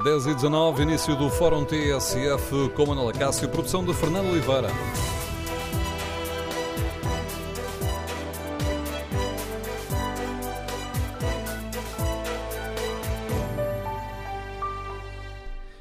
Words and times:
10 0.00 0.26
e 0.26 0.34
19, 0.34 0.82
início 0.82 1.14
do 1.14 1.28
Fórum 1.28 1.66
TSF 1.66 2.70
com 2.74 2.86
Manuela 2.86 3.12
Cássio, 3.12 3.46
produção 3.48 3.84
de 3.84 3.92
Fernando 3.92 4.30
Oliveira. 4.30 4.68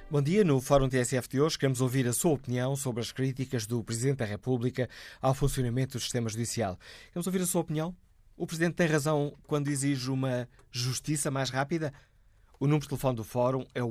Bom 0.10 0.22
dia. 0.22 0.44
No 0.44 0.60
Fórum 0.60 0.90
TSF 0.90 1.30
de 1.30 1.40
hoje 1.40 1.58
queremos 1.58 1.80
ouvir 1.80 2.06
a 2.06 2.12
sua 2.12 2.34
opinião 2.34 2.76
sobre 2.76 3.02
as 3.02 3.14
críticas 3.14 3.66
do 3.66 3.82
Presidente 3.82 4.18
da 4.18 4.26
República 4.26 4.90
ao 5.22 5.34
funcionamento 5.34 5.94
do 5.94 6.02
sistema 6.02 6.30
judicial. 6.30 6.78
Queremos 7.08 7.28
ouvir 7.28 7.42
a 7.42 7.46
sua 7.46 7.62
opinião? 7.62 7.96
O 8.36 8.46
Presidente 8.46 8.76
tem 8.76 8.88
razão 8.88 9.34
quando 9.48 9.70
exige 9.70 10.12
uma 10.12 10.50
justiça 10.70 11.32
mais 11.32 11.50
rápida? 11.50 11.94
O 12.62 12.68
número 12.68 12.84
de 12.84 12.90
telefone 12.90 13.16
do 13.16 13.24
Fórum 13.24 13.66
é 13.74 13.82
o 13.82 13.90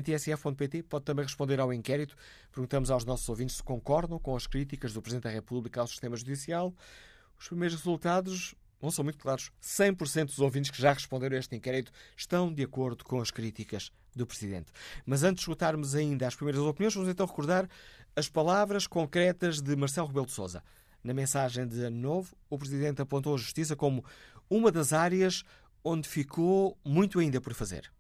Tsf.pt 0.02 0.82
pode 0.84 1.04
também 1.04 1.24
responder 1.24 1.60
ao 1.60 1.72
inquérito. 1.72 2.16
Perguntamos 2.52 2.90
aos 2.90 3.04
nossos 3.04 3.28
ouvintes 3.28 3.56
se 3.56 3.62
concordam 3.62 4.18
com 4.18 4.34
as 4.36 4.46
críticas 4.46 4.92
do 4.92 5.02
Presidente 5.02 5.24
da 5.24 5.30
República 5.30 5.80
ao 5.80 5.86
sistema 5.86 6.16
judicial. 6.16 6.74
Os 7.38 7.48
primeiros 7.48 7.76
resultados 7.76 8.54
não 8.80 8.90
são 8.90 9.04
muito 9.04 9.18
claros. 9.18 9.50
100% 9.62 10.26
dos 10.26 10.38
ouvintes 10.38 10.70
que 10.70 10.80
já 10.80 10.92
responderam 10.92 11.36
a 11.36 11.40
este 11.40 11.54
inquérito 11.56 11.92
estão 12.16 12.52
de 12.52 12.62
acordo 12.62 13.04
com 13.04 13.20
as 13.20 13.30
críticas 13.30 13.90
do 14.14 14.26
Presidente. 14.26 14.72
Mas 15.04 15.22
antes 15.22 15.36
de 15.36 15.42
escutarmos 15.42 15.94
ainda 15.94 16.26
as 16.26 16.34
primeiras 16.34 16.62
opiniões, 16.62 16.94
vamos 16.94 17.08
então 17.08 17.26
recordar 17.26 17.68
as 18.14 18.28
palavras 18.28 18.86
concretas 18.86 19.60
de 19.60 19.76
Marcelo 19.76 20.08
Rebelo 20.08 20.26
de 20.26 20.32
Sousa. 20.32 20.62
Na 21.02 21.14
mensagem 21.14 21.66
de 21.66 21.80
Ano 21.82 21.96
Novo, 21.96 22.36
o 22.50 22.58
Presidente 22.58 23.00
apontou 23.00 23.34
a 23.34 23.38
justiça 23.38 23.76
como 23.76 24.04
uma 24.50 24.72
das 24.72 24.92
áreas 24.92 25.44
onde 25.84 26.08
ficou 26.08 26.76
muito 26.84 27.18
ainda 27.20 27.40
por 27.40 27.54
fazer. 27.54 27.90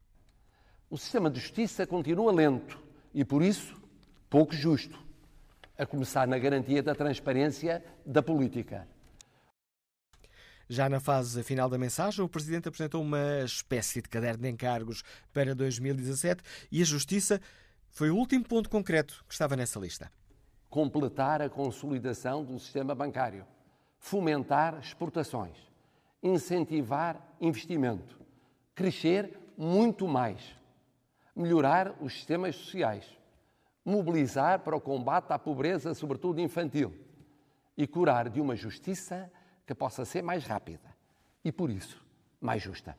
O 0.90 0.96
sistema 0.96 1.30
de 1.30 1.40
justiça 1.40 1.86
continua 1.86 2.32
lento 2.32 2.78
e, 3.14 3.24
por 3.24 3.42
isso, 3.42 3.76
pouco 4.30 4.54
justo, 4.54 4.98
a 5.76 5.84
começar 5.84 6.26
na 6.26 6.38
garantia 6.38 6.82
da 6.82 6.94
transparência 6.94 7.84
da 8.04 8.22
política. 8.22 8.88
Já 10.68 10.88
na 10.88 11.00
fase 11.00 11.42
final 11.42 11.68
da 11.68 11.78
mensagem, 11.78 12.24
o 12.24 12.28
Presidente 12.28 12.68
apresentou 12.68 13.02
uma 13.02 13.42
espécie 13.44 14.02
de 14.02 14.08
caderno 14.08 14.42
de 14.42 14.48
encargos 14.48 15.02
para 15.32 15.54
2017 15.54 16.42
e 16.70 16.82
a 16.82 16.84
Justiça 16.84 17.40
foi 17.90 18.10
o 18.10 18.16
último 18.16 18.44
ponto 18.44 18.68
concreto 18.68 19.24
que 19.26 19.32
estava 19.32 19.56
nessa 19.56 19.78
lista 19.78 20.10
completar 20.68 21.40
a 21.40 21.48
consolidação 21.48 22.44
do 22.44 22.58
sistema 22.58 22.94
bancário, 22.94 23.46
fomentar 23.98 24.78
exportações, 24.80 25.56
incentivar 26.22 27.36
investimento, 27.40 28.20
crescer 28.74 29.38
muito 29.56 30.06
mais, 30.06 30.56
melhorar 31.38 31.94
os 32.00 32.12
sistemas 32.12 32.56
sociais, 32.56 33.06
mobilizar 33.84 34.58
para 34.60 34.76
o 34.76 34.80
combate 34.80 35.30
à 35.30 35.38
pobreza, 35.38 35.94
sobretudo 35.94 36.40
infantil, 36.40 36.92
e 37.76 37.86
curar 37.86 38.28
de 38.28 38.40
uma 38.40 38.56
justiça 38.56 39.30
que 39.64 39.74
possa 39.74 40.04
ser 40.04 40.22
mais 40.22 40.44
rápida 40.44 40.96
e, 41.44 41.52
por 41.52 41.70
isso, 41.70 42.04
mais 42.40 42.60
justa. 42.60 42.96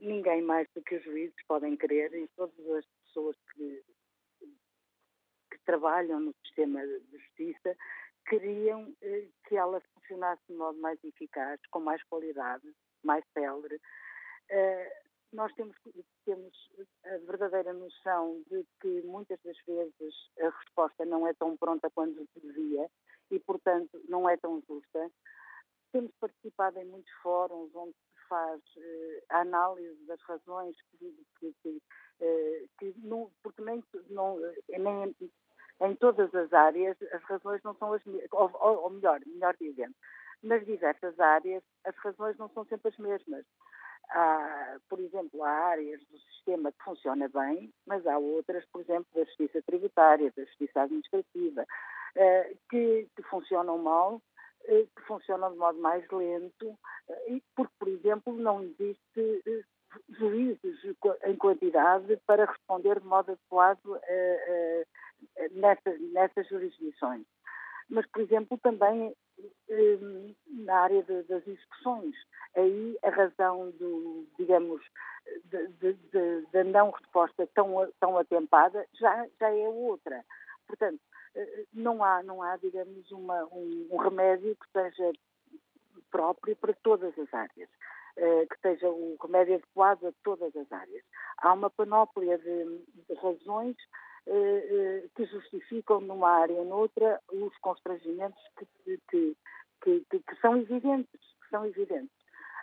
Ninguém 0.00 0.42
mais 0.42 0.68
do 0.74 0.82
que 0.82 0.96
os 0.96 1.04
juízes 1.04 1.46
podem 1.48 1.74
querer 1.74 2.12
e 2.12 2.28
todas 2.36 2.70
as 2.72 2.84
pessoas 3.06 3.36
que, 3.54 3.82
que 5.52 5.58
trabalham 5.64 6.20
no 6.20 6.34
sistema 6.44 6.86
de 6.86 7.18
justiça 7.18 7.74
queriam 8.28 8.94
eh, 9.00 9.26
que 9.48 9.56
ela 9.56 9.80
funcionasse 9.94 10.42
de 10.46 10.54
modo 10.54 10.78
mais 10.80 11.02
eficaz, 11.02 11.58
com 11.70 11.80
mais 11.80 12.02
qualidade, 12.02 12.70
mais 13.02 13.24
célere. 13.32 13.80
Eh, 14.50 15.04
nós 15.32 15.52
temos, 15.54 15.76
temos 16.24 16.52
a 17.04 17.18
verdadeira 17.26 17.72
noção 17.72 18.42
de 18.48 18.64
que 18.80 19.02
muitas 19.02 19.38
das 19.42 19.56
vezes 19.66 20.14
a 20.40 20.48
resposta 20.48 21.04
não 21.04 21.26
é 21.26 21.34
tão 21.34 21.56
pronta 21.56 21.90
quanto 21.90 22.26
devia 22.40 22.88
e, 23.30 23.40
portanto, 23.40 24.00
não 24.08 24.28
é 24.28 24.36
tão 24.36 24.62
justa. 24.68 25.10
Temos 25.92 26.12
participado 26.20 26.78
em 26.78 26.84
muitos 26.84 27.12
fóruns 27.22 27.74
onde 27.74 27.92
se 27.92 28.28
faz 28.28 28.60
eh, 28.76 29.24
a 29.30 29.40
análise 29.40 30.04
das 30.06 30.20
razões 30.22 30.76
que, 30.90 31.14
que, 31.40 31.54
que, 31.62 31.82
eh, 32.20 32.64
que 32.78 32.94
não, 32.98 33.30
porque 33.42 33.62
nem, 33.62 33.82
não, 34.10 34.38
nem 34.68 35.14
em 35.80 35.96
todas 35.96 36.32
as 36.34 36.52
áreas 36.52 36.96
as 37.12 37.22
razões 37.24 37.62
não 37.62 37.74
são 37.76 37.92
as 37.92 38.04
mesmas, 38.04 38.28
ou, 38.32 38.50
ou 38.60 38.90
melhor, 38.90 39.20
melhor 39.26 39.56
dizendo, 39.60 39.94
nas 40.42 40.64
diversas 40.64 41.18
áreas 41.18 41.62
as 41.84 41.96
razões 41.96 42.36
não 42.38 42.48
são 42.50 42.64
sempre 42.66 42.88
as 42.88 42.98
mesmas. 42.98 43.44
Há, 44.10 44.76
por 44.88 45.00
exemplo, 45.00 45.42
há 45.42 45.50
áreas 45.50 46.00
do 46.10 46.18
sistema 46.18 46.70
que 46.70 46.84
funciona 46.84 47.28
bem, 47.28 47.72
mas 47.86 48.06
há 48.06 48.18
outras, 48.18 48.64
por 48.66 48.80
exemplo, 48.82 49.06
da 49.14 49.24
justiça 49.24 49.62
tributária, 49.62 50.32
da 50.36 50.44
justiça 50.44 50.82
administrativa, 50.82 51.66
eh, 52.16 52.56
que, 52.70 53.08
que 53.16 53.22
funcionam 53.24 53.78
mal, 53.78 54.22
eh, 54.66 54.86
que 54.94 55.02
funcionam 55.02 55.52
de 55.52 55.58
modo 55.58 55.78
mais 55.80 56.08
lento, 56.10 56.78
eh, 57.08 57.40
porque, 57.56 57.72
por 57.78 57.88
exemplo, 57.88 58.32
não 58.34 58.62
existe 58.62 59.64
juízes 60.10 60.96
em 61.24 61.36
quantidade 61.36 62.16
para 62.26 62.44
responder 62.44 63.00
de 63.00 63.06
modo 63.06 63.32
adequado 63.32 64.00
nessas, 65.52 66.00
nessas 66.12 66.48
jurisdições. 66.48 67.24
Mas, 67.88 68.06
por 68.06 68.22
exemplo, 68.22 68.58
também 68.58 69.14
na 70.48 70.80
área 70.80 71.02
de, 71.02 71.22
das 71.24 71.46
execuções. 71.46 72.14
Aí 72.56 72.98
a 73.02 73.10
razão 73.10 73.70
do, 73.72 74.26
digamos, 74.38 74.82
da 76.52 76.64
não 76.64 76.90
resposta 76.90 77.48
tão, 77.54 77.90
tão 77.98 78.18
atempada 78.18 78.86
já, 78.94 79.26
já 79.40 79.50
é 79.50 79.68
outra. 79.68 80.24
Portanto, 80.66 81.00
não 81.72 82.02
há, 82.04 82.22
não 82.22 82.42
há 82.42 82.56
digamos, 82.56 83.10
uma, 83.10 83.44
um, 83.46 83.88
um 83.90 83.96
remédio 83.96 84.56
que 84.56 84.70
seja 84.72 85.12
próprio 86.10 86.54
para 86.56 86.72
todas 86.74 87.18
as 87.18 87.32
áreas. 87.34 87.68
Uh, 88.16 88.46
que 88.46 88.60
seja 88.62 88.88
o 88.88 89.16
remédio 89.20 89.56
adequado 89.56 90.04
a 90.06 90.12
todas 90.22 90.54
as 90.54 90.70
áreas. 90.70 91.04
Há 91.38 91.52
uma 91.52 91.68
panóplia 91.68 92.38
de, 92.38 92.78
de 93.08 93.14
razões 93.14 93.76
que 95.14 95.26
justificam 95.26 96.00
numa 96.00 96.30
área 96.30 96.56
ou 96.56 96.64
noutra 96.64 97.20
os 97.30 97.56
constrangimentos 97.58 98.42
que, 98.56 98.98
que, 99.10 99.36
que, 99.82 100.20
que, 100.20 100.36
são 100.40 100.56
evidentes, 100.56 101.20
que 101.42 101.48
são 101.50 101.66
evidentes. 101.66 102.10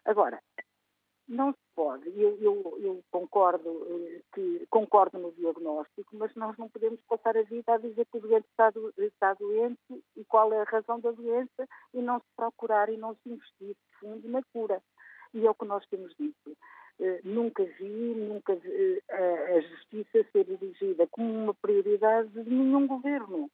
Agora, 0.06 0.42
não 1.28 1.54
se 1.54 1.60
pode, 1.76 2.10
eu, 2.20 2.38
eu, 2.42 2.78
eu 2.80 3.04
concordo, 3.10 3.88
eh, 3.90 4.22
que, 4.34 4.68
concordo 4.70 5.18
no 5.18 5.32
diagnóstico, 5.32 6.10
mas 6.14 6.34
nós 6.36 6.58
não 6.58 6.68
podemos 6.68 7.00
passar 7.08 7.38
a 7.38 7.44
vida 7.44 7.74
a 7.74 7.78
dizer 7.78 8.06
que 8.06 8.18
o 8.18 8.22
doente 8.22 8.48
está, 8.50 8.70
do, 8.70 8.94
está 8.98 9.34
doente 9.36 10.04
e 10.18 10.26
qual 10.26 10.52
é 10.52 10.62
a 10.62 10.66
razão 10.66 11.00
da 11.00 11.12
doença 11.12 11.68
e 11.94 12.02
não 12.02 12.20
se 12.20 12.26
procurar 12.36 12.90
e 12.90 12.98
não 12.98 13.16
se 13.16 13.30
investir 13.30 13.70
de 13.70 14.00
fundo 14.00 14.28
na 14.28 14.42
cura. 14.52 14.82
E 15.34 15.46
é 15.46 15.50
o 15.50 15.56
que 15.56 15.66
nós 15.66 15.86
temos 15.88 16.14
dito. 16.20 16.58
Uh, 17.02 17.20
nunca 17.24 17.64
vi, 17.64 18.14
nunca 18.14 18.54
vi 18.54 18.70
uh, 18.70 19.58
a, 19.58 19.60
justiça 19.60 20.24
ser 20.32 20.46
dirigida 20.46 21.08
como 21.08 21.34
uma 21.34 21.54
prioridade 21.56 22.30
de 22.30 22.48
nenhum 22.48 22.86
governo. 22.86 23.50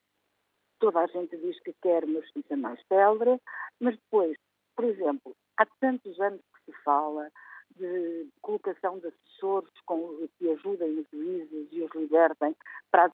Toda 0.79 0.99
a 0.99 1.07
gente 1.07 1.37
diz 1.37 1.57
que 1.61 1.73
quer 1.81 2.03
uma 2.03 2.19
justiça 2.19 2.57
mais 2.57 2.77
célere, 2.87 3.41
mas 3.79 3.95
depois, 3.95 4.37
por 4.75 4.83
exemplo, 4.83 5.33
há 5.55 5.65
tantos 5.79 6.19
anos 6.19 6.41
que 6.53 6.71
se 6.71 6.83
fala 6.83 7.31
de 7.77 8.27
colocação 8.41 8.99
de 8.99 9.07
assessores 9.07 9.71
com, 9.85 10.27
que 10.37 10.49
ajudem 10.49 10.99
os 10.99 11.07
juízes 11.09 11.67
e 11.71 11.81
os 11.81 11.91
libertem 11.95 12.53
para, 12.91 13.09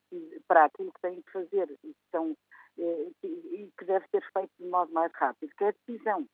para 0.48 0.66
aquilo 0.66 0.92
que 0.94 1.02
têm 1.02 1.22
que 1.22 1.32
fazer 1.32 1.70
e 1.84 1.94
que, 1.94 2.10
são, 2.12 2.36
eh, 2.80 3.12
e 3.24 3.72
que 3.78 3.86
deve 3.86 4.08
ser 4.10 4.24
feito 4.32 4.52
de 4.60 4.66
modo 4.66 4.92
mais 4.92 5.12
rápido, 5.14 5.54
que 5.56 5.64
é 5.64 5.68
a 5.68 5.76
decisão 5.86 6.28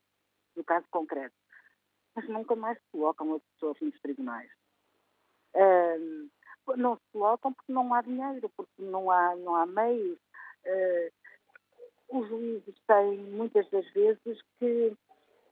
do 0.55 0.63
caso 0.63 0.85
concreto. 0.89 1.35
Mas 2.19 2.27
nunca 2.27 2.53
mais 2.53 2.77
se 2.77 2.83
colocam 2.91 3.35
assessores 3.35 3.81
nos 3.81 4.01
tribunais. 4.01 4.51
Uh, 5.55 6.29
não 6.75 6.97
se 6.97 7.01
colocam 7.13 7.53
porque 7.53 7.71
não 7.71 7.93
há 7.93 8.01
dinheiro, 8.01 8.51
porque 8.57 8.81
não 8.81 9.09
há, 9.09 9.37
não 9.37 9.55
há 9.55 9.65
meios. 9.65 10.19
Uh, 10.65 12.19
os 12.19 12.27
juízes 12.27 12.75
têm 12.85 13.17
muitas 13.19 13.69
das 13.69 13.89
vezes 13.93 14.41
que, 14.59 14.93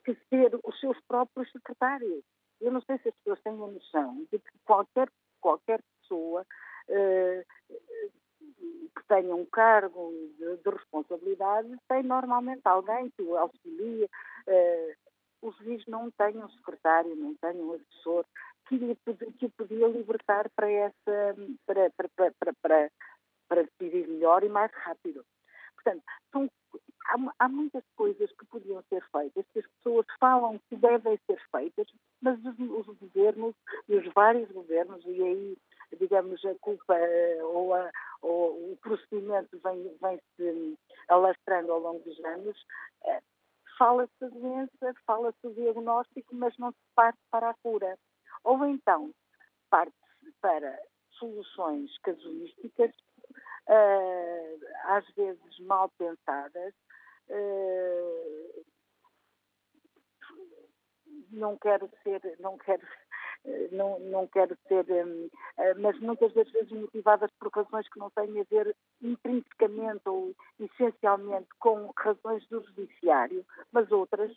que 0.04 0.14
ser 0.30 0.60
os 0.62 0.78
seus 0.82 1.00
próprios 1.08 1.50
secretários. 1.54 2.22
Eu 2.60 2.74
não 2.74 2.82
sei 2.82 2.98
se 2.98 3.08
as 3.08 3.16
pessoas 3.16 3.42
têm 3.42 3.54
a 3.54 3.68
noção 3.68 4.28
de 4.30 4.40
que 4.40 4.60
qualquer, 4.66 5.10
qualquer 5.40 5.82
pessoa 6.02 6.46
uh, 6.90 7.46
que 7.70 9.08
tenha 9.08 9.34
um 9.34 9.46
cargo 9.46 10.12
de, 10.38 10.58
de, 10.58 10.70
responsabilidade 10.70 11.70
tem 11.88 12.04
normalmente 12.04 12.62
alguém 12.66 13.10
que 13.12 13.22
o 13.22 13.38
auxilia. 13.38 14.10
Uh, 14.46 15.07
os 15.42 15.56
juízes 15.58 15.86
não 15.88 16.10
têm 16.12 16.38
um 16.38 16.50
secretário, 16.50 17.16
não 17.16 17.36
têm 17.36 17.62
um 17.62 17.74
assessor 17.74 18.26
que, 18.68 18.96
que 19.40 19.46
o 19.46 19.50
podia 19.52 19.88
libertar 19.88 20.50
para, 20.56 20.70
essa, 20.70 21.36
para, 21.66 21.90
para, 21.92 22.10
para, 22.16 22.54
para, 22.62 22.92
para 23.48 23.64
decidir 23.64 24.08
melhor 24.08 24.44
e 24.44 24.50
mais 24.50 24.72
rápido. 24.74 25.26
Portanto, 25.76 26.04
são 26.32 26.50
há, 27.08 27.34
há, 27.40 27.50
muitas 27.50 27.84
coisas 27.96 28.30
que 28.34 28.46
podiam 28.46 28.84
ser 28.90 29.04
feitas, 29.12 29.46
que 29.54 29.60
as 29.60 29.68
pessoas 29.68 30.06
falam 30.20 30.60
que 30.70 30.76
devem 30.76 31.20
ser 31.26 31.42
feitas, 31.52 31.88
mas 32.22 32.38
os, 32.44 32.88
os 32.88 32.98
governos, 32.98 33.56
e 33.88 33.96
os 33.96 34.14
vários 34.14 34.52
governos, 34.52 35.04
e 35.06 35.24
aí, 35.24 35.58
digamos, 36.00 36.44
a 36.46 36.56
culpa 36.56 36.96
ou, 37.44 37.74
a, 37.74 37.90
ou 38.22 38.72
o 38.74 38.78
procedimento 38.82 39.58
vem, 39.64 39.98
vem 40.02 40.78
alastrando 41.08 41.72
ao 41.72 41.80
longo 41.80 42.04
dos 42.04 42.20
anos, 42.26 42.66
eh, 43.06 43.22
fala-se 43.78 44.14
da 44.20 44.28
doença, 44.30 44.94
fala-se 45.06 45.38
do 45.44 45.54
diagnóstico, 45.54 46.36
mas 46.36 46.58
não 46.58 46.72
se 46.72 46.78
parte 46.96 47.20
para 47.32 47.50
a 47.50 47.54
cura. 47.56 47.98
Ou 48.44 48.66
então, 48.66 49.12
parte-se 49.70 50.32
para 50.42 50.80
soluções 51.12 51.98
casuísticas, 52.00 52.92
uh, 53.68 54.66
às 54.86 55.08
vezes 55.16 55.60
mal 55.60 55.90
pensadas, 55.98 56.74
uh, 57.30 58.66
não 61.32 61.58
quero 61.58 61.90
ser, 62.04 62.22
não 62.40 62.58
quero, 62.58 62.86
não, 63.72 64.00
não 64.00 64.28
quero 64.28 64.58
ser, 64.68 64.86
um, 64.90 65.30
mas 65.80 66.00
muitas 66.00 66.34
das 66.34 66.50
vezes 66.52 66.72
motivadas 66.72 67.32
por 67.40 67.52
razões 67.52 67.88
que 67.90 68.00
não 68.00 68.10
têm 68.12 68.42
a 68.42 68.44
ver 68.50 68.76
intrinsecamente 69.02 70.08
ou 70.08 70.34
essencialmente 70.60 71.48
com 71.60 71.92
razões 71.98 72.46
do 72.48 72.62
judiciário, 72.66 73.46
mas 73.72 73.92
outras 73.92 74.36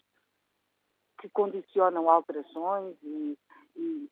que 1.21 1.29
condicionam 1.31 2.09
alterações 2.09 2.97
e, 3.03 3.37
e 3.77 4.09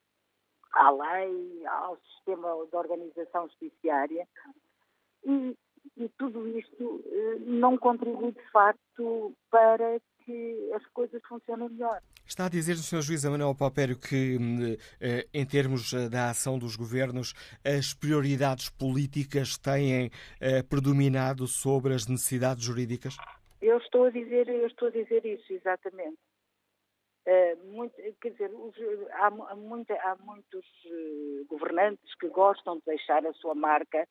à 0.72 0.90
lei, 0.90 1.66
ao 1.66 1.96
sistema 1.98 2.48
de 2.70 2.76
organização 2.76 3.48
judiciária. 3.48 4.28
E, 5.24 5.56
e 5.96 6.08
tudo 6.10 6.46
isto 6.48 7.02
eh, 7.06 7.38
não 7.40 7.76
contribui 7.78 8.32
de 8.32 8.50
facto 8.50 9.32
para 9.50 10.00
que 10.28 10.70
as 10.74 10.86
coisas 10.88 11.22
funcionem 11.26 11.70
melhor. 11.70 12.02
Está 12.26 12.44
a 12.44 12.48
dizer 12.50 12.76
Sr. 12.76 13.00
Juiz 13.00 13.24
Manuel 13.24 13.54
Palpério 13.54 13.98
que, 13.98 14.36
hum, 14.38 14.76
eh, 15.00 15.26
em 15.32 15.46
termos 15.46 15.94
eh, 15.94 16.10
da 16.10 16.28
ação 16.28 16.58
dos 16.58 16.76
governos, 16.76 17.32
as 17.64 17.94
prioridades 17.94 18.68
políticas 18.68 19.56
têm 19.56 20.10
predominado 20.68 21.46
sobre 21.46 21.94
as 21.94 22.06
necessidades 22.06 22.62
jurídicas? 22.62 23.16
Eu 23.62 23.78
estou 23.78 24.04
a 24.04 24.10
dizer, 24.10 24.46
eu 24.48 24.66
estou 24.66 24.88
a 24.88 24.90
dizer 24.90 25.24
isso, 25.24 25.50
exatamente. 25.50 26.18
Uh, 27.26 27.72
muito, 27.72 27.94
quer 28.20 28.30
dizer, 28.30 28.50
os, 28.54 28.74
há, 29.12 29.26
há, 29.26 29.56
muita, 29.56 29.94
há, 29.94 30.16
muitos 30.16 30.64
governantes 31.48 32.14
que 32.16 32.28
gostam 32.28 32.76
de 32.76 32.82
deixar 32.86 33.24
a 33.26 33.32
sua 33.34 33.54
marca 33.54 34.06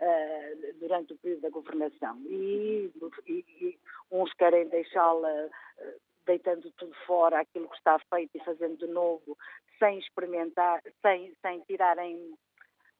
uh, 0.00 0.74
durante 0.78 1.12
o 1.12 1.18
período 1.18 1.42
da 1.42 1.50
governação. 1.50 2.18
E, 2.26 2.90
e, 3.26 3.44
e 3.60 3.78
uns 4.10 4.32
querem 4.34 4.68
deixá-la 4.68 5.46
uh, 5.46 6.00
deitando 6.26 6.70
tudo 6.72 6.94
fora, 7.06 7.40
aquilo 7.40 7.68
que 7.68 7.76
está 7.76 7.98
feito 8.12 8.36
e 8.36 8.44
fazendo 8.44 8.76
de 8.76 8.86
novo, 8.86 9.38
sem 9.78 9.98
experimentar, 9.98 10.82
sem, 11.02 11.32
sem 11.40 11.60
tirarem 11.60 12.36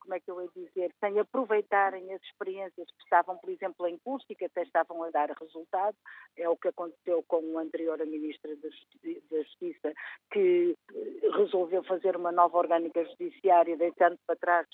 como 0.06 0.14
é 0.14 0.20
que 0.20 0.30
eu 0.30 0.40
ia 0.40 0.48
dizer, 0.54 0.94
sem 1.00 1.18
aproveitarem 1.18 2.14
as 2.14 2.22
experiências 2.22 2.86
que 2.86 3.02
estavam, 3.02 3.36
por 3.36 3.50
exemplo, 3.50 3.86
em 3.88 3.98
curso 3.98 4.25
e 4.30 4.36
que 4.36 4.44
até 4.44 4.62
estavam 4.62 5.02
a 5.02 5.10
dar 5.10 5.30
resultado. 5.30 5.96
É 6.36 6.48
o 6.48 6.56
que 6.56 6.68
aconteceu 6.68 7.25
com 7.26 7.42
o 7.42 7.58
anterior 7.58 7.98
Ministra 8.06 8.54
da 8.56 8.68
Justiça, 9.42 9.92
que 10.32 10.76
resolveu 11.34 11.82
fazer 11.82 12.16
uma 12.16 12.30
nova 12.30 12.56
orgânica 12.56 13.04
judiciária, 13.04 13.76
deitando 13.76 14.16
para 14.25 14.36
trás 14.36 14.66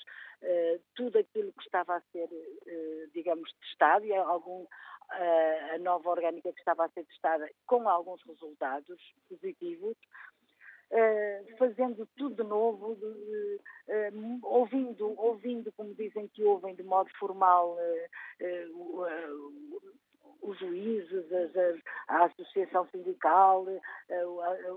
uh, 0.42 0.80
tudo 0.94 1.18
aquilo 1.18 1.50
que 1.52 1.62
estava 1.62 1.96
a 1.96 2.00
ser, 2.12 2.28
uh, 2.28 3.10
digamos, 3.14 3.50
testado, 3.54 4.04
e 4.04 4.14
algum, 4.14 4.66
a 5.74 5.78
nova 5.78 6.10
orgânica 6.10 6.52
que 6.52 6.58
estava 6.58 6.84
a 6.84 6.88
ser 6.90 7.04
testada 7.04 7.50
com 7.66 7.88
alguns 7.88 8.22
resultados 8.26 8.98
positivos. 9.28 9.96
Uh, 10.92 11.56
fazendo 11.56 12.06
tudo 12.18 12.42
de 12.42 12.46
novo, 12.46 12.92
uh, 12.92 13.56
uh, 13.88 14.38
ouvindo, 14.42 15.18
ouvindo, 15.18 15.72
como 15.72 15.94
dizem 15.94 16.28
que 16.28 16.44
ouvem 16.44 16.74
de 16.74 16.82
modo 16.82 17.08
formal 17.18 17.78
os 20.42 20.58
juízes, 20.58 21.24
a 22.08 22.24
Associação 22.26 22.86
Sindical, 22.90 23.64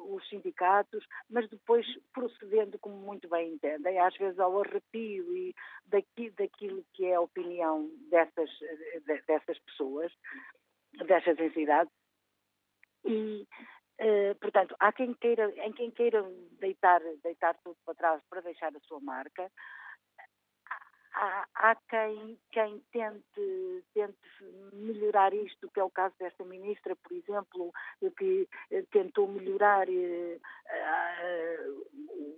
os 0.07 0.29
sindicatos, 0.29 1.05
mas 1.29 1.50
depois 1.50 1.86
procedendo 2.13 2.79
como 2.79 2.95
muito 2.95 3.27
bem 3.27 3.53
entendem, 3.53 4.00
às 4.00 4.15
vezes 4.15 4.39
ao 4.39 4.62
arrepio 4.62 5.36
e 5.36 5.53
daqui, 5.88 6.29
daquilo 6.29 6.86
que 6.93 7.07
é 7.07 7.15
a 7.15 7.22
opinião 7.22 7.91
dessas, 8.10 8.50
dessas 9.27 9.60
pessoas, 9.60 10.13
dessas 11.07 11.38
entidades. 11.39 11.91
E, 13.03 13.45
Uh, 13.97 14.35
portanto, 14.41 14.75
há 14.79 14.91
quem 14.91 15.13
queira, 15.13 15.49
em 15.65 15.71
quem 15.71 15.89
queira 15.89 16.21
deitar, 16.59 17.01
deitar 17.23 17.55
tudo 17.63 17.77
para 17.85 17.95
trás 17.95 18.21
para 18.29 18.41
deixar 18.41 18.75
a 18.75 18.79
sua 18.81 18.99
marca. 18.99 19.49
Há, 21.17 21.48
há 21.55 21.75
quem, 21.89 22.38
quem 22.51 22.84
tente, 22.91 23.84
tente 23.93 24.17
melhorar 24.74 25.34
isto, 25.34 25.69
que 25.69 25.79
é 25.79 25.84
o 25.84 25.89
caso 25.89 26.13
desta 26.19 26.43
ministra, 26.43 26.93
por 26.95 27.13
exemplo, 27.13 27.72
que 28.17 28.50
tentou 28.91 29.25
melhorar 29.25 29.88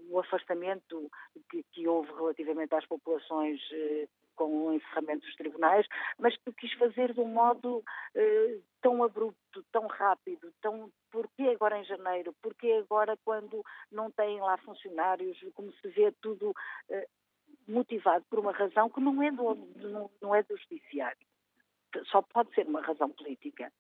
o 0.10 0.20
afastamento 0.20 1.10
que, 1.50 1.64
que 1.72 1.88
houve 1.88 2.14
relativamente 2.14 2.76
às 2.76 2.86
populações 2.86 3.60
com 4.38 4.68
o 4.68 4.74
encerramento 4.74 5.26
dos 5.26 5.36
tribunais, 5.36 5.86
mas 6.18 6.38
que 6.38 6.54
quis 6.54 6.72
fazer 6.74 7.14
de 7.14 7.20
um 7.20 7.28
modo 7.28 7.84
eh, 8.16 8.60
tão 8.82 9.04
abrupto, 9.04 9.66
tão 9.72 9.88
rápido, 9.88 10.54
tão 10.62 10.90
porquê 11.12 11.50
agora 11.50 11.80
em 11.80 11.84
janeiro, 11.84 12.34
porquê 12.42 12.72
agora 12.74 13.18
quando 13.26 13.64
não 13.92 14.12
têm 14.12 14.40
lá 14.40 14.56
funcionários, 14.58 15.38
como 15.56 15.74
se 15.74 15.88
vê 15.90 16.12
tudo 16.22 16.54
eh, 16.90 17.08
motivado 17.68 18.26
por 18.30 18.40
uma 18.40 18.52
razão 18.52 18.90
que 18.90 19.00
não 19.00 19.22
é 19.22 19.32
do, 19.32 19.56
não, 19.78 20.12
não 20.22 20.36
é 20.36 20.44
do 20.44 20.58
judiciário, 20.58 21.26
só 22.06 22.22
pode 22.22 22.54
ser 22.54 22.68
uma 22.68 22.82
razão 22.82 23.10
política 23.10 23.72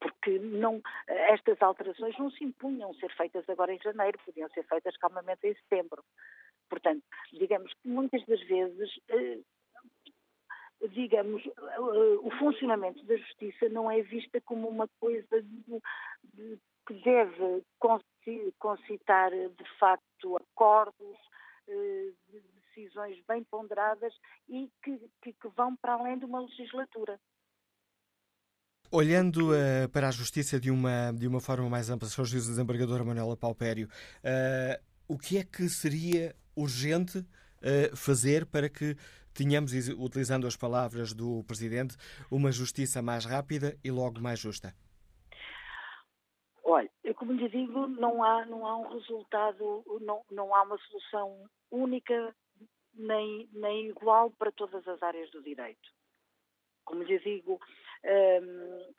porque 0.00 0.38
não, 0.38 0.80
estas 1.06 1.60
alterações 1.60 2.18
não 2.18 2.30
se 2.30 2.42
impunham 2.42 2.94
ser 2.94 3.14
feitas 3.14 3.46
agora 3.50 3.74
em 3.74 3.78
janeiro, 3.78 4.18
podiam 4.24 4.48
ser 4.48 4.64
feitas 4.64 4.96
calmamente 4.96 5.46
em 5.46 5.54
setembro. 5.54 6.02
Portanto, 6.70 7.02
digamos 7.32 7.70
que 7.74 7.88
muitas 7.88 8.24
das 8.24 8.40
vezes 8.44 8.98
eh, 9.08 9.38
digamos, 10.88 11.42
o 12.22 12.30
funcionamento 12.38 13.04
da 13.04 13.16
justiça 13.16 13.68
não 13.68 13.90
é 13.90 14.00
vista 14.02 14.40
como 14.40 14.68
uma 14.68 14.88
coisa 14.98 15.42
de, 15.42 15.82
de, 16.24 16.58
que 16.86 16.94
deve 16.94 17.62
concitar, 18.58 19.30
de 19.30 19.78
facto, 19.78 20.36
acordos, 20.36 21.18
eh, 21.68 22.12
de 22.28 22.59
decisões 22.74 23.16
bem 23.26 23.44
ponderadas 23.44 24.12
e 24.48 24.70
que, 24.82 24.98
que, 25.22 25.32
que 25.32 25.48
vão 25.56 25.76
para 25.76 25.94
além 25.94 26.18
de 26.18 26.24
uma 26.24 26.40
legislatura. 26.40 27.18
Olhando 28.92 29.52
uh, 29.52 29.88
para 29.92 30.08
a 30.08 30.10
justiça 30.10 30.58
de 30.58 30.70
uma, 30.70 31.12
de 31.12 31.28
uma 31.28 31.40
forma 31.40 31.68
mais 31.68 31.90
ampla, 31.90 32.08
Sr. 32.08 32.24
Juiz 32.24 32.46
Desembargadora 32.46 33.04
Manuela 33.04 33.36
Paupério, 33.36 33.88
uh, 34.24 34.82
o 35.06 35.16
que 35.16 35.38
é 35.38 35.44
que 35.44 35.68
seria 35.68 36.34
urgente 36.56 37.18
uh, 37.18 37.96
fazer 37.96 38.46
para 38.46 38.68
que 38.68 38.96
tínhamos, 39.32 39.72
utilizando 39.96 40.46
as 40.46 40.56
palavras 40.56 41.12
do 41.12 41.44
Presidente, 41.44 41.96
uma 42.30 42.50
justiça 42.50 43.00
mais 43.00 43.24
rápida 43.24 43.78
e 43.84 43.90
logo 43.90 44.20
mais 44.20 44.40
justa? 44.40 44.74
Olha, 46.64 46.90
como 47.16 47.32
lhe 47.32 47.48
digo, 47.48 47.86
não 47.86 48.22
há, 48.22 48.44
não 48.46 48.66
há 48.66 48.76
um 48.76 48.94
resultado, 48.94 49.84
não, 50.00 50.22
não 50.30 50.54
há 50.54 50.62
uma 50.62 50.78
solução 50.78 51.48
única 51.70 52.34
nem, 53.00 53.48
nem 53.52 53.88
igual 53.88 54.30
para 54.30 54.52
todas 54.52 54.86
as 54.86 55.02
áreas 55.02 55.30
do 55.30 55.42
direito. 55.42 55.88
Como 56.84 57.02
lhe 57.02 57.18
digo, 57.18 57.60
um, 58.04 58.94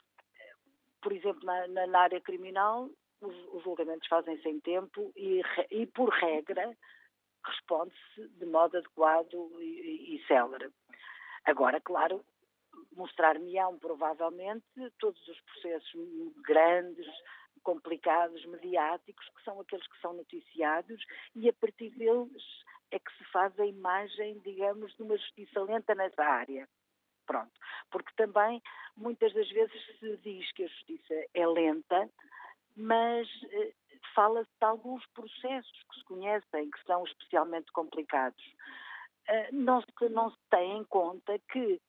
por 1.01 1.11
exemplo, 1.11 1.43
na, 1.43 1.67
na, 1.87 1.99
área 1.99 2.21
criminal, 2.21 2.89
os, 3.21 3.35
os 3.53 3.63
julgamentos 3.63 4.07
fazem-se 4.07 4.47
em 4.47 4.59
tempo 4.59 5.11
e, 5.15 5.41
e, 5.69 5.85
por 5.87 6.09
regra, 6.09 6.75
responde-se 7.45 8.27
de 8.27 8.45
modo 8.45 8.77
adequado 8.77 9.51
e, 9.59 10.15
e 10.15 10.25
célere. 10.27 10.69
Agora, 11.45 11.81
claro, 11.81 12.23
mostrar-me-ão 12.95 13.79
provavelmente 13.79 14.65
todos 14.99 15.27
os 15.27 15.41
processos 15.41 16.33
grandes, 16.43 17.07
complicados, 17.63 18.43
mediáticos, 18.45 19.27
que 19.29 19.43
são 19.43 19.59
aqueles 19.59 19.85
que 19.87 19.99
são 20.01 20.13
noticiados, 20.13 21.03
e 21.35 21.49
a 21.49 21.53
partir 21.53 21.89
deles 21.91 22.43
é 22.91 22.99
que 22.99 23.17
se 23.17 23.23
faz 23.31 23.57
a 23.59 23.65
imagem, 23.65 24.39
digamos, 24.39 24.93
de 24.95 25.03
uma 25.03 25.17
justiça 25.17 25.61
lenta 25.63 25.95
nessa 25.95 26.23
área. 26.23 26.67
Pronto. 27.25 27.51
Porque 27.89 28.11
também, 28.15 28.61
muitas 28.95 29.33
das 29.33 29.49
vezes, 29.49 29.99
se 29.99 30.17
diz 30.17 30.51
que 30.53 30.63
a 30.63 30.67
justiça 30.67 31.13
é 31.33 31.47
lenta, 31.47 32.09
mas 32.75 33.27
eh, 33.51 33.73
fala-se 34.13 34.49
de 34.59 34.65
alguns 34.65 35.05
processos 35.07 35.83
que 35.89 35.99
se 35.99 36.03
conhecem, 36.05 36.69
que 36.69 36.83
são 36.85 37.03
especialmente 37.05 37.71
complicados. 37.71 38.43
Uh, 39.29 39.53
não, 39.53 39.81
se, 39.81 40.09
não 40.09 40.31
se 40.31 40.37
tem 40.49 40.77
em 40.79 40.83
conta 40.85 41.37
que, 41.51 41.79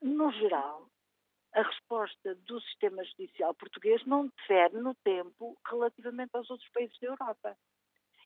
no 0.00 0.30
geral, 0.32 0.88
a 1.54 1.62
resposta 1.62 2.34
do 2.34 2.60
sistema 2.62 3.04
judicial 3.04 3.54
português 3.54 4.04
não 4.06 4.26
difere 4.26 4.76
no 4.78 4.94
tempo 4.96 5.56
relativamente 5.66 6.30
aos 6.34 6.50
outros 6.50 6.68
países 6.70 6.98
da 7.00 7.08
Europa. 7.08 7.56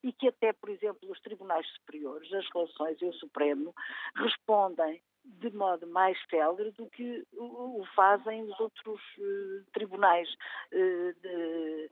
E 0.02 0.12
que 0.12 0.28
até, 0.28 0.52
por 0.52 0.68
exemplo, 0.68 1.10
os 1.10 1.20
tribunais 1.20 1.66
superiores, 1.74 2.32
as 2.32 2.46
relações 2.52 3.00
e 3.00 3.06
o 3.06 3.12
Supremo 3.14 3.74
respondem 4.14 5.02
de 5.24 5.50
modo 5.50 5.86
mais 5.88 6.16
célere 6.30 6.70
do 6.72 6.88
que 6.90 7.26
o 7.34 7.84
fazem 7.94 8.44
os 8.44 8.60
outros 8.60 9.00
uh, 9.18 9.64
tribunais 9.72 10.28
uh, 10.72 11.20
de, 11.20 11.90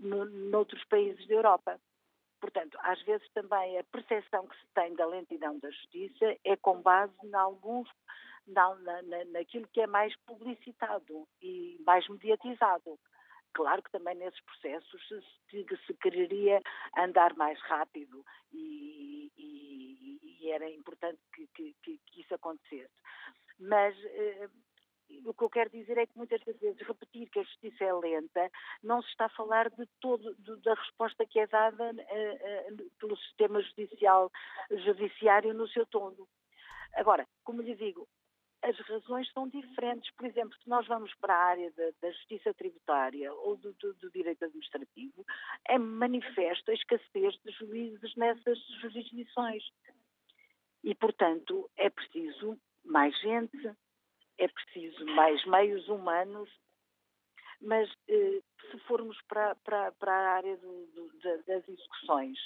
no, 0.00 0.24
noutros 0.24 0.84
países 0.84 1.26
da 1.28 1.34
Europa. 1.34 1.80
Portanto, 2.40 2.78
às 2.80 3.00
vezes 3.02 3.28
também 3.32 3.78
a 3.78 3.84
percepção 3.84 4.46
que 4.46 4.56
se 4.56 4.66
tem 4.74 4.94
da 4.94 5.06
lentidão 5.06 5.58
da 5.58 5.70
justiça 5.70 6.36
é 6.42 6.56
com 6.56 6.80
base 6.80 7.12
em 7.22 7.34
alguns, 7.34 7.88
na, 8.46 8.74
na, 8.74 9.24
naquilo 9.26 9.68
que 9.68 9.80
é 9.80 9.86
mais 9.86 10.14
publicitado 10.26 11.28
e 11.42 11.78
mais 11.84 12.08
mediatizado. 12.08 12.98
Claro 13.52 13.82
que 13.82 13.90
também 13.90 14.14
nesses 14.14 14.40
processos 14.42 15.08
se, 15.50 15.66
se 15.86 15.94
quereria 15.94 16.60
andar 16.96 17.34
mais 17.34 17.60
rápido 17.62 18.24
e, 18.52 19.30
e, 19.36 20.38
e 20.40 20.50
era 20.50 20.68
importante 20.70 21.20
que, 21.34 21.46
que, 21.48 21.74
que, 21.82 22.20
isso 22.20 22.34
acontecesse. 22.34 22.94
Mas 23.58 23.96
eh, 24.04 24.48
o 25.24 25.34
que 25.34 25.44
eu 25.44 25.50
quero 25.50 25.70
dizer 25.70 25.98
é 25.98 26.06
que 26.06 26.16
muitas 26.16 26.42
vezes 26.42 26.80
repetir 26.86 27.28
que 27.30 27.40
a 27.40 27.42
justiça 27.42 27.84
é 27.84 27.92
lenta 27.92 28.50
não 28.82 29.02
se 29.02 29.08
está 29.08 29.26
a 29.26 29.30
falar 29.30 29.68
de 29.70 29.86
todo 30.00 30.34
de, 30.36 30.56
da 30.62 30.74
resposta 30.74 31.26
que 31.26 31.40
é 31.40 31.46
dada 31.46 31.92
uh, 31.92 32.74
uh, 32.74 32.90
pelo 32.98 33.16
sistema 33.16 33.60
judicial 33.60 34.30
judiciário 34.70 35.52
no 35.52 35.68
seu 35.68 35.84
todo. 35.86 36.28
Agora, 36.94 37.26
como 37.44 37.62
lhe 37.62 37.74
digo, 37.74 38.08
as 38.62 38.78
razões 38.80 39.30
são 39.32 39.48
diferentes. 39.48 40.10
Por 40.14 40.26
exemplo, 40.26 40.56
se 40.62 40.68
nós 40.68 40.86
vamos 40.86 41.14
para 41.14 41.34
a 41.34 41.44
área 41.44 41.70
da, 41.72 41.90
da 42.02 42.10
justiça 42.10 42.52
tributária 42.54 43.32
ou 43.32 43.56
do, 43.56 43.72
do, 43.74 43.94
do, 43.94 44.10
direito 44.10 44.44
administrativo, 44.44 45.24
é 45.68 45.78
manifesto 45.78 46.70
a 46.70 46.74
escassez 46.74 47.34
de 47.44 47.52
juízes 47.52 48.14
nessas 48.16 48.58
jurisdições. 48.80 49.64
E, 50.84 50.94
portanto, 50.94 51.70
é 51.76 51.90
preciso 51.90 52.58
mais 52.84 53.18
gente, 53.20 53.72
é 54.38 54.48
preciso 54.48 55.04
mais 55.06 55.44
meios 55.46 55.88
humanos, 55.88 56.50
mas 57.60 57.90
eh, 58.08 58.40
se 58.70 58.78
formos 58.80 59.20
para, 59.28 59.54
para, 59.56 59.92
para 59.92 60.12
a 60.12 60.36
área 60.36 60.56
do, 60.56 60.86
do, 60.86 61.42
das 61.44 61.68
execuções, 61.68 62.38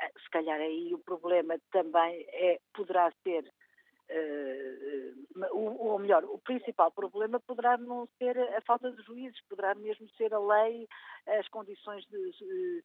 eh, 0.00 0.12
se 0.20 0.30
calhar 0.30 0.60
aí 0.60 0.92
o 0.92 0.98
problema 0.98 1.56
também 1.70 2.26
é, 2.30 2.60
poderá 2.74 3.12
ser, 3.22 3.44
ou 5.52 5.98
melhor, 5.98 6.24
o 6.24 6.38
principal 6.38 6.90
problema 6.90 7.38
poderá 7.40 7.76
não 7.76 8.08
ser 8.18 8.38
a 8.38 8.60
falta 8.62 8.90
de 8.90 9.02
juízes, 9.02 9.40
poderá 9.48 9.74
mesmo 9.74 10.08
ser 10.10 10.32
a 10.32 10.38
lei, 10.38 10.88
as 11.26 11.46
condições 11.48 12.04
de, 12.06 12.82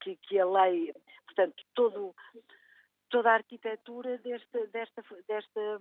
que, 0.00 0.16
que 0.16 0.38
a 0.38 0.46
lei, 0.46 0.92
portanto, 1.26 1.62
todo 1.74 2.14
toda 3.10 3.30
a 3.30 3.34
arquitetura 3.34 4.18
desta, 4.18 4.66
desta, 4.66 5.02
desta, 5.26 5.78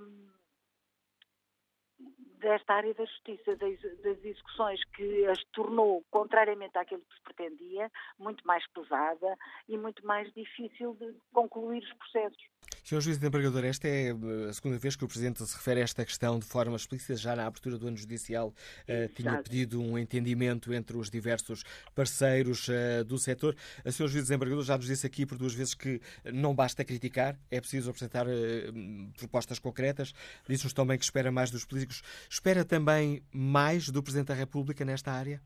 desta 2.40 2.74
área 2.74 2.94
da 2.94 3.06
justiça, 3.06 3.56
das, 3.56 3.82
das, 4.02 4.24
execuções, 4.24 4.84
que 4.96 5.26
as 5.26 5.44
tornou, 5.46 6.04
contrariamente 6.10 6.78
àquilo 6.78 7.02
que 7.02 7.16
se 7.16 7.22
pretendia, 7.22 7.92
muito 8.18 8.46
mais 8.46 8.66
pesada 8.68 9.38
e 9.68 9.78
muito 9.78 10.06
mais 10.06 10.32
difícil 10.34 10.94
de 10.96 11.14
concluir 11.34 11.84
os 11.84 11.94
processos. 11.94 12.44
Sr. 12.88 13.02
Juiz 13.02 13.18
de 13.18 13.28
Embargador, 13.28 13.66
esta 13.66 13.86
é 13.86 14.12
eh, 14.12 14.50
a 14.50 14.54
segunda 14.54 14.78
vez 14.78 14.96
que 14.96 15.04
o 15.04 15.10
Presidente 15.10 15.46
se 15.46 15.54
refere 15.54 15.82
a 15.82 15.84
esta 15.84 16.06
questão 16.06 16.40
de 16.40 16.46
forma 16.46 16.78
explícita. 16.78 17.18
Já 17.18 17.36
na 17.36 17.46
abertura 17.46 17.78
do 17.78 17.86
ano 17.86 17.98
judicial 17.98 18.48
uh, 18.88 19.14
tinha 19.14 19.44
pedido 19.44 19.82
um 19.82 19.98
entendimento 19.98 20.74
entre 20.74 20.96
os 20.96 21.10
diversos 21.10 21.66
parceiros 21.94 22.66
uh, 22.70 23.04
do 23.04 23.18
setor. 23.18 23.58
A 23.84 23.92
Sr. 23.92 24.08
Juiz 24.08 24.28
de 24.28 24.64
já 24.64 24.78
nos 24.78 24.86
disse 24.86 25.06
aqui 25.06 25.26
por 25.26 25.38
duas 25.38 25.54
vezes 25.54 25.74
que 25.74 26.00
não 26.34 26.56
basta 26.56 26.86
criticar, 26.86 27.38
é 27.52 27.60
preciso 27.60 27.90
apresentar 27.90 28.26
uh, 28.26 29.12
propostas 29.18 29.60
concretas. 29.60 30.14
Disse-nos 30.48 30.72
também 30.72 30.98
que 30.98 31.04
espera 31.04 31.30
mais 31.30 31.52
dos 31.52 31.66
políticos. 31.66 32.02
Espera 32.30 32.64
também 32.64 33.22
mais 33.34 33.90
do 33.90 34.02
Presidente 34.02 34.28
da 34.28 34.34
República 34.34 34.86
nesta 34.86 35.12
área? 35.12 35.42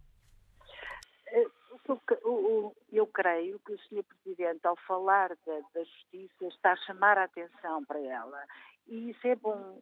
Eu 2.92 3.08
creio 3.08 3.60
que 3.60 3.74
o 3.74 3.80
Sr. 3.80 4.04
Presidente, 4.04 4.68
ao 4.68 4.76
falar 4.76 5.30
da, 5.46 5.60
da, 5.74 5.84
justiça, 5.84 6.46
está 6.48 6.74
a 6.74 6.78
chamar 6.78 7.18
a 7.18 7.24
atenção 7.24 7.86
para 7.86 8.00
ela. 8.00 8.46
E 8.88 9.12
isso 9.12 9.26
é 9.28 9.36
bom. 9.36 9.82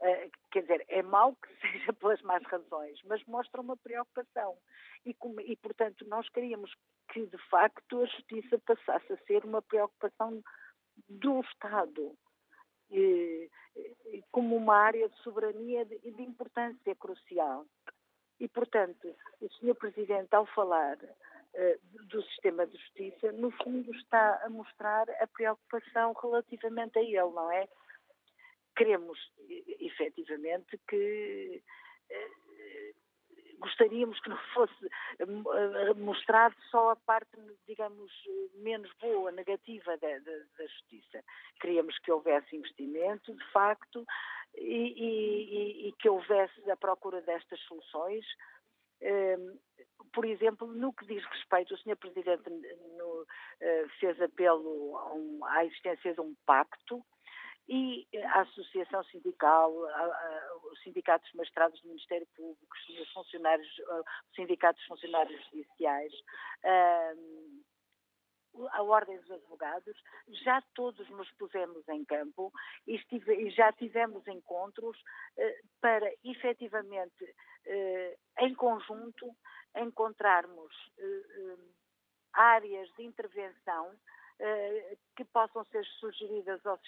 Uh, 0.00 0.30
quer 0.50 0.62
dizer, 0.62 0.84
é 0.88 1.02
mau 1.02 1.34
que 1.36 1.48
seja 1.60 1.92
pelas 1.94 2.20
más 2.22 2.42
razões, 2.44 3.00
mas 3.04 3.24
mostra 3.24 3.60
uma 3.60 3.76
preocupação. 3.76 4.56
E, 5.06 5.14
como, 5.14 5.40
e, 5.40 5.56
portanto, 5.56 6.06
nós 6.06 6.28
queríamos 6.28 6.70
que, 7.12 7.26
de 7.26 7.38
facto, 7.48 8.02
a 8.02 8.06
justiça 8.06 8.58
passasse 8.58 9.12
a 9.12 9.18
ser 9.26 9.44
uma 9.44 9.62
preocupação 9.62 10.42
do 11.08 11.40
Estado. 11.40 12.16
como 14.30 14.56
uma 14.56 14.76
área 14.76 15.08
de 15.08 15.16
soberania 15.22 15.84
de, 15.86 15.98
de 15.98 16.22
importância 16.22 16.94
crucial. 16.96 17.64
E, 18.38 18.48
portanto, 18.48 19.14
o 19.40 19.48
Sr. 19.48 19.74
Presidente, 19.74 20.34
ao 20.34 20.44
falar 20.46 20.98
do 22.08 22.22
sistema 22.22 22.66
de 22.66 22.76
justiça, 22.76 23.32
no 23.32 23.50
fundo 23.50 23.94
está 23.94 24.44
a 24.44 24.50
mostrar 24.50 25.08
a 25.20 25.26
preocupação 25.26 26.12
relativamente 26.20 26.98
a 26.98 27.02
ele, 27.02 27.16
não 27.16 27.50
é? 27.50 27.68
Queremos, 28.76 29.18
efetivamente, 29.78 30.78
que 30.88 31.62
uh, 32.10 32.44
gostaríamos 33.64 34.20
que 34.20 34.28
não 34.28 34.38
fosse 34.52 34.90
eh, 35.18 35.94
mostrado 35.96 36.54
só 36.70 36.90
a 36.90 36.96
parte, 36.96 37.30
digamos, 37.66 38.12
menos 38.56 38.90
boa, 39.00 39.32
negativa 39.32 39.96
da, 39.96 40.18
da, 40.18 40.32
da 40.58 40.66
justiça. 40.66 41.22
Queríamos 41.60 41.98
que 42.00 42.12
houvesse 42.12 42.54
investimento, 42.56 43.34
de 43.34 43.44
facto, 43.52 44.04
e, 44.56 44.92
e, 44.96 45.88
e 45.88 45.92
que 45.92 46.08
houvesse 46.08 46.70
a 46.70 46.76
procura 46.76 47.20
destas 47.22 47.60
soluções. 47.60 48.24
Ehm, 49.04 49.58
por 50.12 50.24
exemplo, 50.24 50.66
no 50.66 50.92
que 50.92 51.06
diz 51.06 51.24
respeito, 51.24 51.74
o 51.74 51.78
Sr. 51.78 51.96
Presidente 51.96 52.48
no, 52.96 53.26
eh, 53.60 53.86
fez 54.00 54.20
apelo 54.20 54.96
à 55.44 55.64
existência 55.64 56.14
de 56.14 56.20
um 56.20 56.34
pacto 56.46 57.04
e 57.68 58.06
a 58.26 58.42
Associação 58.42 59.02
Sindical, 59.04 59.72
os 60.70 60.82
sindicatos 60.82 61.32
magistrados 61.32 61.80
do 61.80 61.88
Ministério 61.88 62.26
Público, 62.36 62.76
os 63.00 63.12
funcionários, 63.12 63.78
os 63.78 64.34
sindicatos 64.36 64.84
funcionários 64.84 65.42
judiciais, 65.46 66.12
a 68.70 68.82
Ordem 68.82 69.18
dos 69.18 69.30
Advogados, 69.30 69.96
já 70.44 70.62
todos 70.74 71.08
nos 71.10 71.30
pusemos 71.32 71.86
em 71.88 72.04
campo 72.04 72.52
e, 72.86 72.94
estive, 72.96 73.34
e 73.34 73.50
já 73.50 73.72
tivemos 73.72 74.26
encontros 74.28 74.96
eh, 75.36 75.60
para 75.80 76.10
efetivamente, 76.24 77.24
eh, 77.24 77.34
em 78.38 78.54
conjunto, 78.54 79.34
encontrarmos 79.76 80.72
eh, 80.98 81.56
áreas 82.32 82.88
de 82.96 83.04
intervenção 83.04 83.90
eh, 83.92 83.98
que 85.16 85.24
possam 85.26 85.64
ser 85.66 85.84
sugeridas 86.00 86.60
aos, 86.66 86.80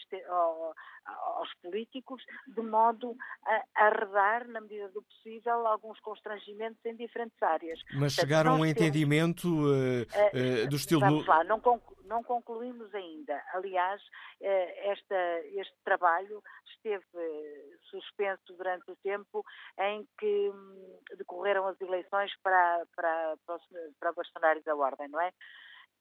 aos 1.04 1.54
políticos, 1.62 2.22
de 2.48 2.60
modo 2.60 3.16
a 3.44 3.86
arredar, 3.86 4.48
na 4.48 4.60
medida 4.60 4.88
do 4.88 5.02
possível, 5.02 5.66
alguns 5.66 5.98
constrangimentos 6.00 6.84
em 6.84 6.96
diferentes 6.96 7.40
áreas. 7.40 7.78
Mas 7.92 8.14
Portanto, 8.14 8.20
chegaram 8.20 8.52
a 8.52 8.56
um 8.56 8.66
entendimento 8.66 9.46
uh, 9.46 10.02
uh, 10.02 10.68
do 10.68 10.76
estilo... 10.76 11.00
Vamos 11.00 11.26
lá, 11.26 11.44
não, 11.44 11.60
conclu 11.60 11.96
não 12.06 12.22
concluímos 12.22 12.94
ainda. 12.94 13.42
Aliás, 13.52 14.00
esta, 14.40 15.40
este 15.54 15.74
trabalho 15.84 16.42
esteve 16.76 17.04
suspenso 17.90 18.54
durante 18.56 18.90
o 18.90 18.96
tempo 18.96 19.44
em 19.78 20.06
que 20.18 20.50
hum, 20.50 20.98
decorreram 21.16 21.66
as 21.66 21.80
eleições 21.80 22.32
para, 22.42 22.86
para, 22.94 23.36
para, 23.46 23.58
para 23.98 24.12
bastonários 24.12 24.64
da 24.64 24.74
Ordem, 24.74 25.08
não 25.08 25.20
é? 25.20 25.32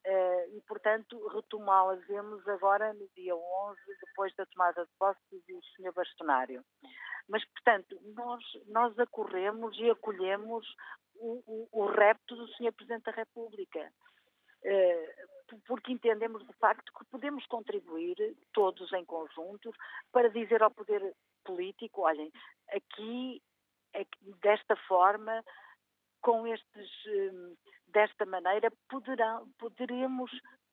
Uh, 0.05 0.55
e, 0.55 0.61
portanto, 0.67 1.27
retomá-las-vemos 1.29 2.47
agora 2.47 2.93
no 2.93 3.07
dia 3.15 3.35
11, 3.35 3.79
depois 4.05 4.35
da 4.35 4.45
tomada 4.45 4.85
de 4.85 4.91
posse 4.99 5.19
do 5.31 5.59
Sr. 5.75 5.91
Bastonário. 5.93 6.63
Mas, 7.27 7.43
portanto, 7.45 7.99
nós, 8.13 8.43
nós 8.67 8.99
acorremos 8.99 9.75
e 9.79 9.89
acolhemos 9.89 10.67
o, 11.15 11.41
o, 11.47 11.69
o 11.71 11.85
repto 11.87 12.35
do 12.35 12.47
Sr. 12.49 12.71
Presidente 12.73 13.05
da 13.05 13.11
República. 13.13 13.91
Uh, 14.63 15.59
porque 15.67 15.91
entendemos 15.91 16.45
de 16.45 16.53
facto 16.53 16.91
que 16.93 17.05
podemos 17.05 17.45
contribuir 17.47 18.15
todos 18.53 18.91
em 18.93 19.05
conjunto 19.05 19.71
para 20.11 20.29
dizer 20.29 20.61
ao 20.61 20.71
poder 20.71 21.15
político, 21.43 22.01
olhem, 22.01 22.31
aqui, 22.69 23.41
aqui 23.93 24.33
desta 24.41 24.75
forma, 24.87 25.43
com 26.21 26.47
estes 26.47 26.89
hum, 27.05 27.55
desta 27.95 28.25
maneira 28.25 28.69
poderão, 28.89 29.47
poderemos 29.57 30.29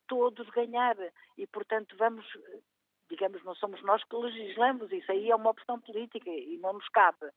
todos 0.09 0.51
ganhar 0.51 0.97
e, 1.39 1.47
portanto, 1.47 1.95
vamos, 1.97 2.27
digamos, 3.09 3.43
não 3.45 3.55
somos 3.55 3.81
nós 3.85 4.03
que 4.05 4.17
legislamos, 4.17 4.91
isso 4.91 5.11
aí 5.13 5.31
é 5.31 5.37
uma 5.37 5.51
opção 5.51 5.81
política 5.81 6.29
e 6.29 6.59
não 6.59 6.73
nos 6.73 6.89
cabe. 6.89 7.31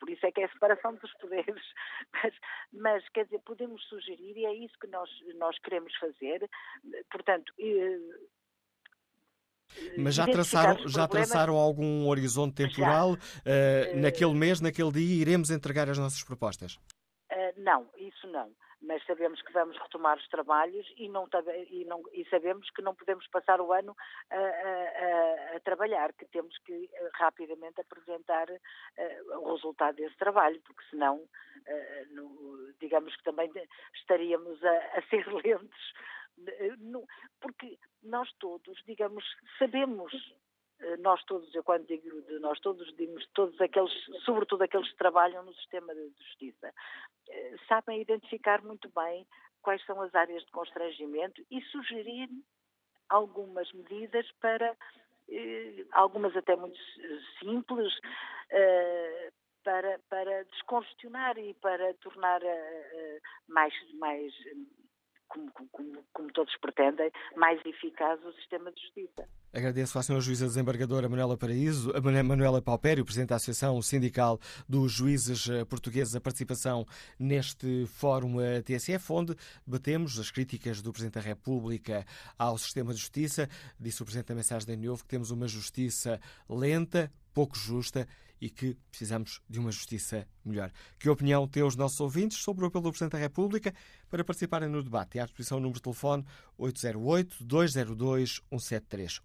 Por 0.00 0.10
isso 0.10 0.26
é 0.26 0.32
que 0.32 0.40
é 0.40 0.46
a 0.46 0.52
separação 0.52 0.96
dos 0.96 1.14
poderes. 1.14 1.64
Mas, 2.12 2.34
mas 2.72 3.08
quer 3.10 3.24
dizer, 3.24 3.38
podemos 3.44 3.82
sugerir 3.84 4.36
e 4.36 4.44
é 4.44 4.52
isso 4.52 4.74
que 4.80 4.88
nós, 4.88 5.08
nós 5.36 5.56
queremos 5.60 5.94
fazer. 5.96 6.48
Portanto, 7.10 7.52
mas 9.98 10.14
já 10.14 10.26
traçaram, 10.26 10.88
já 10.88 11.06
traçaram 11.06 11.56
algum 11.56 12.08
horizonte 12.08 12.54
temporal? 12.54 13.12
Uh, 13.12 13.96
naquele 14.00 14.34
mês, 14.34 14.60
naquele 14.60 14.90
dia, 14.90 15.20
iremos 15.20 15.50
entregar 15.50 15.88
as 15.88 15.98
nossas 15.98 16.24
propostas? 16.24 16.76
Uh, 17.30 17.52
não, 17.58 17.88
isso 17.98 18.26
não 18.26 18.50
mas 18.80 19.04
sabemos 19.04 19.42
que 19.42 19.52
vamos 19.52 19.76
retomar 19.78 20.16
os 20.16 20.28
trabalhos 20.28 20.86
e, 20.96 21.08
não, 21.08 21.28
e, 21.70 21.84
não, 21.84 22.02
e 22.12 22.24
sabemos 22.26 22.70
que 22.70 22.82
não 22.82 22.94
podemos 22.94 23.26
passar 23.28 23.60
o 23.60 23.72
ano 23.72 23.96
a, 24.30 24.36
a, 24.36 25.56
a 25.56 25.60
trabalhar, 25.60 26.12
que 26.12 26.24
temos 26.26 26.56
que 26.58 26.88
eh, 26.92 27.10
rapidamente 27.14 27.80
apresentar 27.80 28.48
uh, 28.50 29.38
o 29.40 29.52
resultado 29.54 29.96
desse 29.96 30.16
trabalho, 30.16 30.60
porque 30.64 30.82
senão, 30.90 31.16
uh, 31.16 32.14
no, 32.14 32.72
digamos 32.80 33.14
que 33.16 33.24
também 33.24 33.50
estaríamos 33.94 34.62
a, 34.64 34.98
a 34.98 35.02
ser 35.10 35.26
lentos, 35.44 35.94
porque 37.40 37.78
nós 38.02 38.30
todos, 38.38 38.80
digamos, 38.86 39.24
sabemos 39.58 40.12
nós 41.00 41.22
todos, 41.24 41.52
eu 41.54 41.62
quando 41.62 41.86
digo 41.86 42.22
de 42.22 42.38
nós 42.38 42.58
todos, 42.60 42.94
digo 42.96 43.18
todos 43.34 43.60
aqueles, 43.60 43.92
sobretudo 44.24 44.62
aqueles 44.62 44.90
que 44.90 44.96
trabalham 44.96 45.44
no 45.44 45.54
sistema 45.54 45.94
de 45.94 46.12
justiça, 46.18 46.72
sabem 47.68 48.00
identificar 48.00 48.62
muito 48.62 48.88
bem 48.90 49.26
quais 49.62 49.84
são 49.84 50.00
as 50.00 50.14
áreas 50.14 50.44
de 50.44 50.50
constrangimento 50.50 51.44
e 51.50 51.60
sugerir 51.62 52.28
algumas 53.08 53.70
medidas 53.72 54.30
para, 54.40 54.76
eh, 55.28 55.84
algumas 55.92 56.36
até 56.36 56.54
muito 56.56 56.78
simples, 57.38 57.92
eh, 58.50 59.32
para, 59.64 59.98
para 60.08 60.44
descongestionar 60.44 61.38
e 61.38 61.54
para 61.54 61.92
tornar 61.94 62.42
eh, 62.42 63.20
mais, 63.48 63.74
mais 63.94 64.32
como, 65.28 65.50
como, 65.52 66.04
como, 66.12 66.32
todos 66.32 66.54
pretendem, 66.60 67.10
mais 67.36 67.60
eficaz 67.64 68.18
o 68.24 68.32
sistema 68.32 68.72
de 68.72 68.80
justiça. 68.80 69.28
Agradeço 69.52 69.98
à 69.98 70.02
Sra. 70.02 70.20
Juíza 70.20 70.46
Desembargadora 70.46 71.08
Manuela 71.08 71.36
Paraíso, 71.36 71.92
Manuela 72.24 72.60
Paupério, 72.60 73.04
Presidente 73.04 73.30
da 73.30 73.36
Associação 73.36 73.80
Sindical 73.80 74.38
dos 74.68 74.92
Juízes 74.92 75.48
eh, 75.48 75.64
Portugueses, 75.64 76.14
a 76.14 76.20
participação 76.20 76.86
neste 77.18 77.86
Fórum 77.86 78.40
eh, 78.40 78.62
TSF, 78.62 79.12
onde 79.12 79.36
batemos 79.66 80.18
as 80.18 80.30
críticas 80.30 80.82
do 80.82 80.92
Presidente 80.92 81.14
da 81.14 81.20
República 81.20 82.04
ao 82.38 82.58
sistema 82.58 82.92
de 82.92 83.00
justiça. 83.00 83.48
Disse 83.78 84.02
o 84.02 84.04
Presidente 84.04 84.28
da 84.28 84.34
mensagem 84.34 84.66
da 84.66 84.76
Novo 84.76 85.02
que 85.02 85.08
temos 85.08 85.30
uma 85.30 85.46
justiça 85.46 86.20
lenta, 86.48 87.12
pouco 87.32 87.56
justa 87.56 88.06
e 88.40 88.48
que 88.48 88.76
precisamos 88.90 89.42
de 89.48 89.58
uma 89.58 89.72
justiça 89.72 90.28
melhor. 90.44 90.70
Que 90.98 91.08
opinião 91.08 91.48
têm 91.48 91.62
os 91.62 91.76
nossos 91.76 91.98
ouvintes 92.00 92.38
sobre 92.38 92.64
o 92.64 92.68
apelo 92.68 92.84
do 92.84 92.90
Presidente 92.90 93.12
da 93.12 93.18
República 93.18 93.74
para 94.08 94.24
participarem 94.24 94.68
no 94.68 94.82
debate? 94.82 95.18
À 95.18 95.24
disposição 95.24 95.58
o 95.58 95.60
número 95.60 95.78
de 95.78 95.82
telefone 95.82 96.24
808-202-173. 96.58 99.20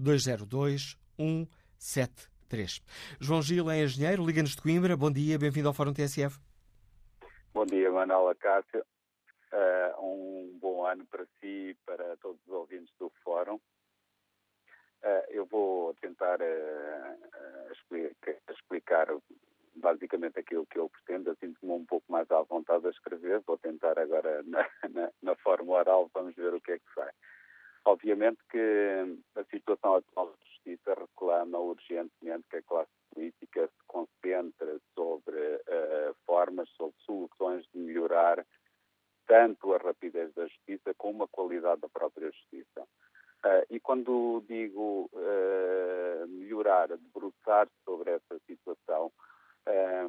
808-202-173. 0.00 2.82
João 3.20 3.42
Gil 3.42 3.70
é 3.70 3.84
engenheiro, 3.84 4.26
Liga-nos 4.26 4.56
de 4.56 4.62
Coimbra. 4.62 4.96
Bom 4.96 5.10
dia, 5.10 5.38
bem-vindo 5.38 5.68
ao 5.68 5.74
Fórum 5.74 5.92
TSF. 5.92 6.40
Bom 7.52 7.66
dia, 7.66 7.90
Manuela 7.90 8.34
Cássio. 8.34 8.82
Uh, 9.52 10.04
um 10.04 10.58
bom 10.60 10.86
ano 10.86 11.04
para 11.06 11.24
si 11.40 11.46
e 11.46 11.74
para 11.84 12.16
todos 12.18 12.40
os 12.46 12.52
ouvintes 12.52 12.94
do 12.98 13.10
Fórum. 13.24 13.58
Uh, 15.02 15.24
eu 15.30 15.46
vou 15.46 15.94
tentar 15.94 16.40
uh, 16.40 16.44
uh, 16.44 17.72
explica, 17.72 18.36
explicar 18.50 19.08
basicamente 19.76 20.38
aquilo 20.38 20.66
que 20.66 20.78
eu 20.78 20.90
pretendo, 20.90 21.30
assim 21.30 21.54
como 21.54 21.76
um 21.76 21.86
pouco 21.86 22.04
mais 22.12 22.30
à 22.30 22.42
vontade 22.42 22.86
a 22.86 22.90
escrever. 22.90 23.40
Vou 23.46 23.56
tentar 23.56 23.98
agora 23.98 24.42
na, 24.44 24.68
na, 24.90 25.10
na 25.22 25.34
forma 25.36 25.72
oral, 25.72 26.10
vamos 26.12 26.34
ver 26.34 26.52
o 26.52 26.60
que 26.60 26.72
é 26.72 26.78
que 26.78 26.94
sai. 26.94 27.10
Obviamente 27.86 28.38
que 28.50 29.18
a 29.36 29.44
situação 29.44 29.94
atual 29.94 30.34
de 30.34 30.50
justiça 30.50 30.94
reclama 30.94 31.58
urgentemente 31.58 32.44
que 32.50 32.56
a 32.56 32.62
classe 32.62 32.90
política 33.14 33.66
se 33.68 33.86
concentre 33.86 34.78
sobre 34.94 35.60
formas, 36.26 36.68
sobre 36.76 36.94
soluções 37.06 37.64
de 37.72 37.78
melhorar 37.78 38.44
tanto 39.26 39.72
a 39.72 39.78
rapidez 39.78 40.34
da 40.34 40.46
justiça 40.46 40.92
como 40.98 41.22
a 41.22 41.28
qualidade 41.28 41.80
da 41.80 41.88
própria 41.88 42.30
justiça. 42.30 42.86
Uh, 43.44 43.64
e 43.70 43.80
quando 43.80 44.44
digo 44.46 45.08
uh, 45.14 46.28
melhorar, 46.28 46.88
debruçar 46.88 47.66
sobre 47.86 48.10
essa 48.10 48.38
situação, 48.46 49.10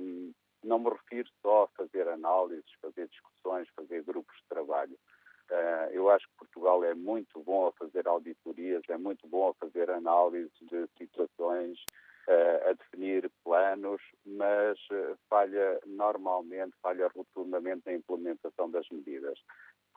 um, 0.02 0.34
não 0.64 0.80
me 0.80 0.90
refiro 0.90 1.30
só 1.42 1.64
a 1.64 1.68
fazer 1.70 2.10
análises, 2.10 2.70
fazer 2.82 3.08
discussões, 3.08 3.70
fazer 3.74 4.04
grupos 4.04 4.36
de 4.36 4.44
trabalho. 4.50 4.98
Uh, 5.50 5.92
eu 5.92 6.10
acho 6.10 6.28
que 6.28 6.38
Portugal 6.40 6.84
é 6.84 6.94
muito 6.94 7.42
bom 7.42 7.68
a 7.68 7.72
fazer 7.72 8.06
auditorias, 8.06 8.84
é 8.90 8.98
muito 8.98 9.26
bom 9.28 9.50
a 9.50 9.54
fazer 9.54 9.90
análises 9.90 10.52
de 10.62 10.88
a 12.70 12.74
definir 12.74 13.30
planos, 13.44 14.02
mas 14.26 14.78
falha 15.30 15.80
normalmente, 15.86 16.74
falha 16.82 17.10
rotundamente 17.14 17.82
na 17.86 17.94
implementação 17.94 18.70
das 18.70 18.88
medidas, 18.90 19.38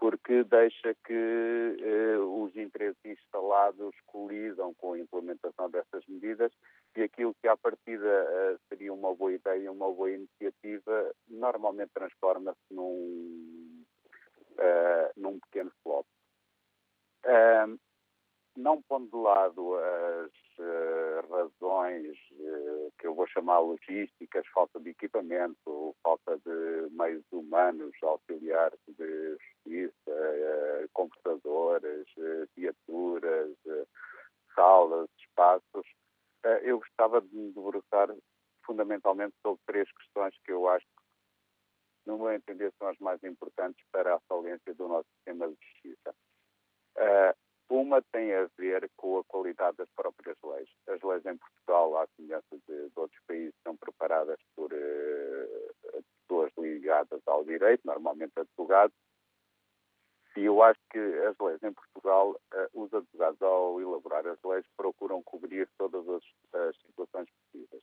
porque 0.04 0.44
deixa 0.44 0.94
que 1.02 1.76
os 2.20 2.54
interesses 2.54 3.02
instalados 3.06 3.94
colidam 4.04 4.74
com 4.74 4.92
a 4.92 4.98
implementação 4.98 5.70
dessas 5.70 6.04
medidas 6.06 6.52
e 6.94 7.00
aquilo 7.00 7.34
que 7.40 7.48
à 7.48 7.56
partida 7.56 8.60
seria 8.68 8.92
uma 8.92 9.14
boa 9.14 9.32
ideia, 9.32 9.72
uma 9.72 9.90
boa 9.90 10.10
iniciativa, 10.10 11.10
normalmente 11.26 11.90
transforma-se 11.94 12.60
num, 12.70 13.82
num 15.16 15.40
pequeno 15.40 15.72
flop. 15.82 16.04
não 18.54 18.82
pondo 18.82 19.08
de 19.08 19.16
lado 19.16 19.74
as 19.74 20.30
razões 21.30 22.16
uh, 22.32 22.92
que 22.98 23.06
eu 23.06 23.14
vou 23.14 23.26
chamar 23.26 23.58
logísticas, 23.60 24.46
falta 24.48 24.80
de 24.80 24.90
equipamento, 24.90 25.94
falta 26.02 26.38
de 26.38 26.90
meios 26.90 27.24
humanos, 27.32 27.92
auxiliares 28.02 28.78
de 28.88 29.36
justiça, 29.38 30.10
uh, 30.10 30.88
computadores, 30.92 32.06
viaturas, 32.56 33.56
salas, 34.54 35.08
espaços, 35.18 35.86
eu 36.62 36.78
gostava 36.78 37.20
de 37.20 37.34
me 37.34 37.52
debruçar 37.52 38.14
fundamentalmente 38.64 39.34
sobre 39.42 39.60
três 39.66 39.90
questões 39.92 40.34
que 40.44 40.52
eu 40.52 40.68
acho 40.68 40.86
que, 40.86 41.02
no 42.06 42.18
meu 42.18 42.32
entender, 42.32 42.72
são 42.78 42.88
as 42.88 42.98
mais 42.98 43.22
importantes 43.24 43.82
para 43.90 44.14
a 44.14 44.20
falência 44.28 44.74
do 44.74 44.88
nosso 44.88 45.08
sistema 45.16 45.48
de 45.48 45.56
justiça. 45.60 46.14
Uma 47.70 48.02
tem 48.12 48.32
a 48.34 48.48
ver 48.58 48.90
com 48.96 49.18
a 49.18 49.24
qualidade 49.24 49.78
das 49.78 49.88
próprias 49.96 50.36
leis. 50.44 50.68
As 50.86 51.02
leis 51.02 51.24
em 51.24 51.36
Portugal, 51.36 51.96
à 51.96 52.06
semelhança 52.14 52.56
de, 52.68 52.88
de 52.90 52.92
outros 52.94 53.20
países, 53.26 53.54
são 53.62 53.76
preparadas 53.76 54.38
por 54.54 54.70
uh, 54.72 56.04
pessoas 56.20 56.52
ligadas 56.58 57.20
ao 57.26 57.44
direito, 57.44 57.80
normalmente 57.84 58.32
advogados, 58.36 58.94
e 60.36 60.44
eu 60.44 60.62
acho 60.62 60.80
que 60.90 60.98
as 60.98 61.36
leis 61.38 61.62
em 61.62 61.72
Portugal, 61.72 62.32
uh, 62.32 62.82
os 62.82 62.92
advogados, 62.92 63.40
ao 63.40 63.80
elaborar 63.80 64.26
as 64.26 64.38
leis, 64.44 64.66
procuram 64.76 65.22
cobrir 65.22 65.68
todas 65.78 66.06
as, 66.08 66.22
as 66.52 66.76
situações 66.82 67.28
possíveis. 67.30 67.82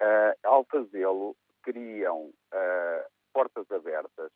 Uh, 0.00 0.38
ao 0.44 0.64
fazê-lo, 0.64 1.36
criam 1.62 2.32
portas 3.32 3.68
abertas 3.70 4.30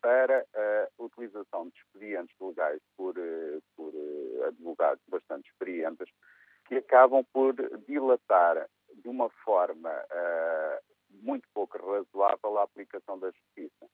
para 0.00 0.44
a 0.54 1.02
utilização 1.02 1.68
de 1.68 1.78
expedientes 1.78 2.34
legais 2.40 2.80
por, 2.96 3.16
eh, 3.18 3.58
por 3.76 3.92
eh, 3.94 4.46
advogados 4.46 5.02
bastante 5.08 5.50
experientes 5.50 6.08
que 6.66 6.76
acabam 6.76 7.24
por 7.32 7.54
dilatar 7.86 8.68
de 8.94 9.08
uma 9.08 9.28
forma 9.44 9.90
uh, 9.90 10.80
muito 11.22 11.46
pouco 11.52 11.78
razoável 11.78 12.58
a 12.58 12.62
aplicação 12.62 13.18
da 13.18 13.30
justiça. 13.30 13.88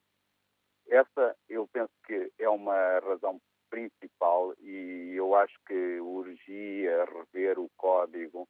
Essa, 0.89 1.37
eu 1.49 1.67
penso 1.73 1.93
que 2.07 2.31
é 2.39 2.49
uma 2.49 2.99
razão 3.01 3.41
principal 3.71 4.55
e 4.61 5.13
eu 5.15 5.35
acho 5.35 5.55
que 5.67 6.01
urgia 6.01 7.05
rever 7.05 7.59
o 7.59 7.71
código 7.77 8.49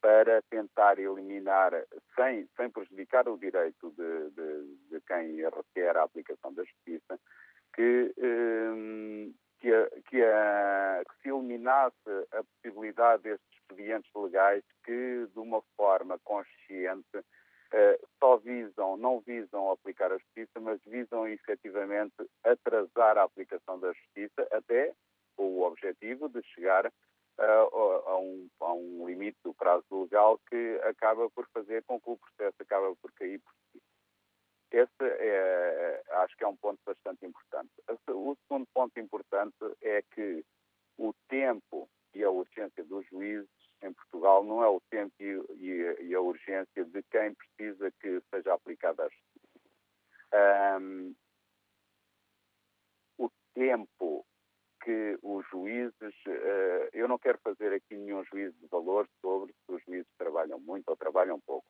para 0.00 0.42
tentar 0.50 0.98
eliminar, 0.98 1.72
sem, 2.14 2.48
sem 2.56 2.70
prejudicar 2.70 3.28
o 3.28 3.38
direito 3.38 3.90
de, 3.92 4.30
de, 4.30 4.76
de 4.90 5.00
quem 5.06 5.36
requer 5.36 5.96
a 5.96 6.02
aplicação 6.02 6.52
da 6.52 6.64
justiça, 6.64 7.18
que, 7.74 8.14
eh, 8.18 9.32
que, 9.60 9.72
a, 9.72 9.90
que, 10.08 10.22
a, 10.22 11.02
que, 11.04 11.22
se 11.22 11.28
eliminasse 11.28 12.26
a 12.32 12.42
possibilidade 12.44 13.22
destes 13.24 13.46
expedientes 13.52 14.10
legais 14.14 14.62
que, 14.84 15.26
de 15.32 15.38
uma 15.38 15.62
forma 15.76 16.18
consciente, 16.24 17.24
eh, 17.72 18.00
só 18.18 18.36
visam, 18.36 18.96
não 18.96 19.20
visam 19.20 19.70
aplicar 19.70 20.12
a 20.12 20.18
justiça, 20.18 20.60
mas 20.60 20.80
visam 20.86 21.26
efetivamente 21.26 22.14
atrasar 22.44 23.18
a 23.18 23.24
aplicação 23.24 23.78
da 23.80 23.92
justiça 23.92 24.46
até 24.52 24.92
o 25.36 25.62
objetivo 25.62 26.28
de 26.28 26.42
chegar 26.54 26.90
a, 27.38 28.18
um, 28.18 28.48
a 28.60 28.72
um 28.72 29.06
limite 29.06 29.38
do 29.44 29.54
prazo 29.54 29.84
legal 30.02 30.38
que 30.48 30.80
acaba 30.84 31.28
por 31.30 31.46
fazer 31.52 31.82
com 31.84 32.00
que 32.00 32.10
o 32.10 32.16
processo 32.16 32.56
acaba 32.60 32.94
por 32.96 33.12
cair 33.12 33.40
por 33.40 33.52
si. 33.72 33.82
Esse 34.70 34.90
é, 35.00 36.02
acho 36.10 36.36
que 36.36 36.44
é 36.44 36.48
um 36.48 36.56
ponto 36.56 36.80
bastante 36.84 37.24
importante. 37.24 37.70
O 37.88 38.36
segundo 38.44 38.66
ponto 38.74 38.98
importante 38.98 39.56
é 39.82 40.02
que 40.14 40.44
o 40.98 41.14
tempo 41.28 41.88
e 42.14 42.24
a 42.24 42.30
urgência 42.30 42.84
dos 42.84 43.06
juízes 43.06 43.48
em 43.82 43.92
Portugal 43.92 44.42
não 44.42 44.62
é 44.62 44.68
o 44.68 44.80
tempo 44.90 45.14
e, 45.20 46.14
a 46.14 46.20
urgência 46.20 46.84
de 46.84 47.02
quem 47.10 47.34
precisa 47.34 47.90
que 48.00 48.20
seja 48.30 48.54
aplicada 48.54 49.04
a 49.04 49.08
justiça. 49.08 50.80
Um, 50.80 51.14
o 53.18 53.30
tempo 53.54 54.26
que 54.86 55.18
os 55.20 55.44
juízes, 55.48 56.14
uh, 56.28 56.88
eu 56.92 57.08
não 57.08 57.18
quero 57.18 57.38
fazer 57.38 57.72
aqui 57.72 57.96
nenhum 57.96 58.24
juízo 58.24 58.56
de 58.60 58.68
valor 58.68 59.08
sobre 59.20 59.52
se 59.52 59.72
os 59.72 59.82
juízes 59.82 60.06
trabalham 60.16 60.60
muito 60.60 60.88
ou 60.88 60.96
trabalham 60.96 61.40
pouco. 61.40 61.66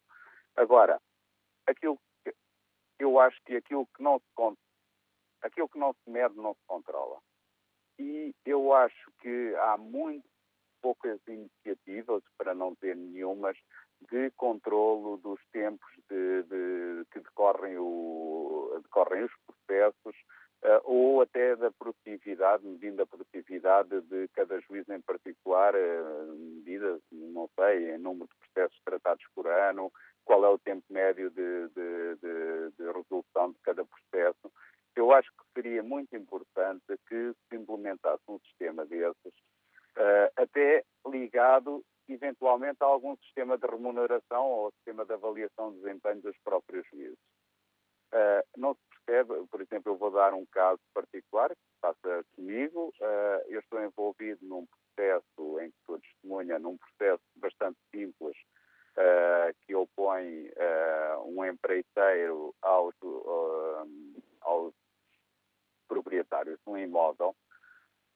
Agora, 0.54 1.00
aquilo 1.66 1.98
que, 2.22 2.34
eu 2.98 3.18
acho 3.18 3.40
que 3.46 3.56
aquilo 3.56 3.86
que 3.96 4.02
não 4.02 4.18
se 4.18 4.56
aquilo 5.40 5.68
que 5.68 5.78
não 5.78 5.94
se 5.94 6.10
mede 6.10 6.36
não 6.36 6.52
se 6.52 6.60
controla. 6.66 7.18
E 7.98 8.34
eu 8.44 8.74
acho 8.74 9.10
que 9.20 9.54
há 9.60 9.78
muito 9.78 10.28
poucas 10.82 11.18
iniciativas, 11.26 12.22
para 12.36 12.54
não 12.54 12.74
dizer 12.74 12.96
nenhumas, 12.96 13.56
de 14.10 14.30
controlo 14.32 15.16
dos 15.16 15.40
tempos 15.52 15.90
de, 16.10 16.42
de, 16.42 17.04
que 17.10 17.20
decorrem, 17.20 17.78
o, 17.78 18.78
decorrem 18.82 19.24
os 19.24 19.32
processos, 19.46 20.16
uh, 20.64 20.80
ou 20.84 21.22
até 21.22 21.56
da 21.56 21.70
produtividade, 21.70 22.64
medindo 22.64 23.02
a 23.02 23.06
produtividade 23.06 24.00
de 24.02 24.28
cada 24.28 24.60
juiz 24.60 24.88
em 24.88 25.00
particular, 25.00 25.74
uh, 25.74 26.34
medidas, 26.36 27.00
não 27.10 27.48
sei, 27.58 27.94
em 27.94 27.98
número 27.98 28.28
de 28.28 28.34
processos 28.52 28.80
tratados 28.84 29.24
por 29.34 29.46
ano, 29.46 29.92
qual 30.24 30.44
é 30.44 30.48
o 30.48 30.58
tempo 30.58 30.84
médio 30.90 31.30
de, 31.30 31.68
de, 31.68 32.16
de, 32.16 32.70
de 32.78 32.92
resolução 32.92 33.52
de 33.52 33.58
cada 33.62 33.84
processo. 33.84 34.52
Eu 34.94 35.12
acho 35.12 35.30
que 35.30 35.44
seria 35.54 35.82
muito 35.82 36.16
importante 36.16 36.84
que 37.08 37.32
se 37.48 37.56
implementasse 37.56 38.22
um 38.28 38.38
sistema 38.40 38.84
desses, 38.86 39.34
uh, 39.96 40.30
até 40.36 40.84
ligado 41.06 41.84
eventualmente 42.08 42.78
a 42.80 42.86
algum 42.86 43.16
sistema 43.16 43.58
de 43.58 43.66
remuneração 43.66 44.46
ou 44.46 44.72
sistema 44.72 45.04
de 45.04 45.12
avaliação 45.12 45.72
de 45.72 45.78
desempenho 45.78 46.22
dos 46.22 46.36
próprios 46.44 46.86
juízes. 46.88 47.18
Uh, 48.12 48.42
não 48.56 48.74
se 48.74 48.80
percebe, 49.06 49.46
por 49.46 49.60
exemplo, 49.60 49.92
eu 49.92 49.96
vou 49.96 50.10
dar 50.10 50.34
um 50.34 50.44
caso 50.46 50.80
particular 50.92 51.50
que 51.50 51.80
passa 51.80 52.24
comigo. 52.34 52.92
Uh, 53.00 53.48
eu 53.48 53.60
estou 53.60 53.82
envolvido 53.82 54.44
num 54.44 54.66
processo 54.66 55.60
em 55.60 55.70
que 55.70 55.76
sou 55.86 55.98
testemunha, 56.00 56.58
num 56.58 56.76
processo 56.76 57.22
bastante 57.36 57.78
simples, 57.94 58.36
uh, 58.96 59.54
que 59.62 59.74
opõe 59.74 60.50
um 61.26 61.44
empreiteiro 61.44 62.54
aos, 62.62 62.94
aos 64.40 64.74
proprietários 65.88 66.58
de 66.58 66.70
um 66.70 66.76
imóvel. 66.76 67.34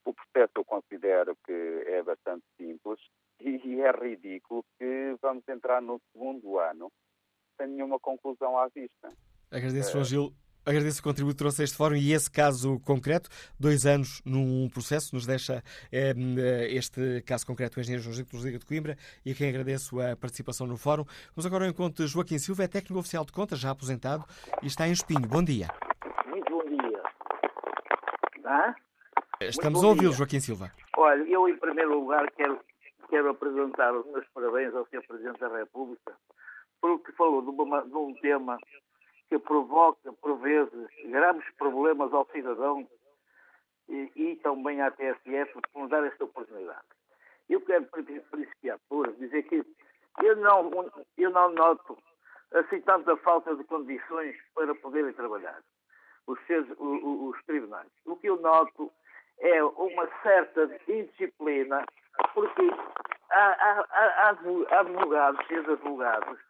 O 0.04 0.14
processo 0.14 0.52
eu 0.56 0.64
considero 0.64 1.36
que 1.44 1.84
é 1.86 2.02
bastante 2.02 2.44
simples 2.56 2.98
e 3.40 3.80
é 3.80 3.90
ridículo 3.90 4.64
que 4.78 5.16
vamos 5.20 5.46
entrar 5.48 5.80
no 5.80 6.00
segundo 6.12 6.58
ano 6.58 6.90
sem 7.56 7.68
nenhuma 7.68 7.98
conclusão 7.98 8.58
à 8.58 8.68
vista. 8.68 9.12
Agradeço, 9.50 9.92
João 9.92 10.04
Gil. 10.04 10.34
Agradeço 10.70 11.00
o 11.00 11.02
contributo 11.02 11.34
que 11.34 11.38
trouxe 11.38 11.62
a 11.62 11.64
este 11.64 11.76
fórum 11.76 11.96
e 11.96 12.12
esse 12.12 12.30
caso 12.30 12.78
concreto, 12.86 13.28
dois 13.58 13.84
anos 13.84 14.22
num 14.24 14.68
processo, 14.68 15.12
nos 15.16 15.26
deixa 15.26 15.64
eh, 15.90 16.14
este 16.70 17.22
caso 17.22 17.44
concreto 17.44 17.78
o 17.78 17.80
engenheiro 17.80 18.12
Gil 18.12 18.24
Liga 18.34 18.56
de 18.56 18.64
Coimbra 18.64 18.96
e 19.26 19.32
a 19.32 19.34
quem 19.34 19.48
agradeço 19.48 20.00
a 20.00 20.14
participação 20.16 20.68
no 20.68 20.76
fórum. 20.76 21.04
Vamos 21.34 21.44
agora 21.44 21.64
ao 21.64 21.70
encontro 21.70 22.04
de 22.04 22.08
Joaquim 22.08 22.38
Silva, 22.38 22.62
é 22.62 22.68
técnico 22.68 23.00
oficial 23.00 23.24
de 23.24 23.32
contas, 23.32 23.58
já 23.58 23.70
aposentado 23.70 24.24
e 24.62 24.68
está 24.68 24.86
em 24.86 24.92
Espinho. 24.92 25.26
Bom 25.26 25.42
dia. 25.42 25.66
Muito 26.26 26.48
bom 26.48 26.62
dia. 26.64 27.02
Ah? 28.44 28.72
Estamos 29.40 29.82
a 29.82 29.88
ouvi-lo, 29.88 30.12
Joaquim 30.12 30.38
Silva. 30.38 30.70
Olha, 30.96 31.24
eu 31.24 31.48
em 31.48 31.56
primeiro 31.56 31.98
lugar 31.98 32.30
quero, 32.36 32.60
quero 33.08 33.30
apresentar 33.30 33.92
os 33.92 34.06
meus 34.06 34.24
parabéns 34.28 34.72
ao 34.76 34.86
Sr. 34.86 35.04
Presidente 35.08 35.40
da 35.40 35.48
República, 35.48 36.14
porque 36.80 37.10
falou 37.14 37.42
de, 37.42 37.48
uma, 37.48 37.82
de 37.82 37.96
um 37.96 38.14
tema 38.22 38.56
que 39.30 39.38
provoca, 39.38 40.12
por 40.14 40.38
vezes, 40.38 40.88
graves 41.04 41.48
problemas 41.56 42.12
ao 42.12 42.26
cidadão 42.32 42.86
e, 43.88 44.10
e 44.16 44.36
também 44.42 44.82
à 44.82 44.90
TSF 44.90 45.52
por 45.72 45.82
nos 45.82 45.90
dar 45.90 46.04
esta 46.04 46.24
oportunidade. 46.24 46.84
Eu 47.48 47.60
quero 47.60 47.86
principiar 47.86 48.78
por 48.88 49.12
dizer 49.12 49.44
que 49.44 49.64
eu 50.22 50.36
não, 50.36 50.90
eu 51.16 51.30
não 51.30 51.52
noto 51.52 51.96
assim 52.52 52.80
tanta 52.80 53.16
falta 53.18 53.54
de 53.54 53.62
condições 53.64 54.36
para 54.52 54.74
poderem 54.74 55.12
trabalhar 55.12 55.60
os, 56.26 56.38
seus, 56.46 56.66
os, 56.76 57.02
os 57.02 57.44
tribunais. 57.44 57.88
O 58.04 58.16
que 58.16 58.28
eu 58.28 58.40
noto 58.40 58.92
é 59.38 59.62
uma 59.62 60.08
certa 60.24 60.68
indisciplina 60.88 61.84
porque 62.34 62.68
há, 63.30 63.46
há, 63.46 63.86
há 63.92 64.80
advogados 64.80 65.48
e 65.48 65.54
advogados 65.54 66.49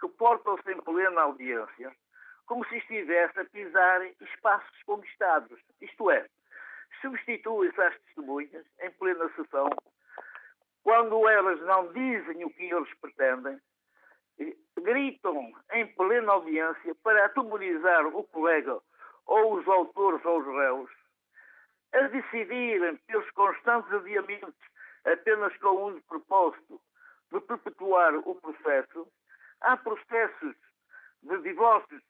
que 0.00 0.08
portam-se 0.08 0.70
em 0.70 0.80
plena 0.82 1.22
audiência 1.22 1.94
como 2.46 2.64
se 2.68 2.76
estivesse 2.76 3.38
a 3.40 3.44
pisar 3.44 4.02
espaços 4.20 4.82
conquistados. 4.84 5.60
Isto 5.80 6.10
é, 6.10 6.26
substituem-se 7.00 7.80
às 7.80 7.98
testemunhas 8.02 8.64
em 8.80 8.90
plena 8.92 9.28
sessão, 9.34 9.68
quando 10.82 11.28
elas 11.28 11.60
não 11.62 11.92
dizem 11.92 12.44
o 12.44 12.50
que 12.50 12.72
eles 12.72 12.92
pretendem, 13.00 13.60
gritam 14.78 15.52
em 15.72 15.86
plena 15.94 16.32
audiência 16.32 16.94
para 17.02 17.26
atemorizar 17.26 18.06
o 18.06 18.22
colega 18.24 18.78
ou 19.26 19.54
os 19.54 19.66
autores 19.66 20.24
ou 20.24 20.38
os 20.38 20.46
réus, 20.46 20.90
a 21.92 22.02
decidirem 22.08 22.96
pelos 23.06 23.28
constantes 23.32 23.92
adiamentos 23.92 24.54
apenas 25.04 25.56
com 25.58 25.68
o 25.68 25.86
único 25.86 26.06
propósito 26.06 26.80
de 27.32 27.40
perpetuar 27.40 28.14
o 28.16 28.34
processo. 28.36 29.08
Há 29.60 29.76
processos 29.76 30.54
de 31.22 31.38
divórcios 31.42 32.02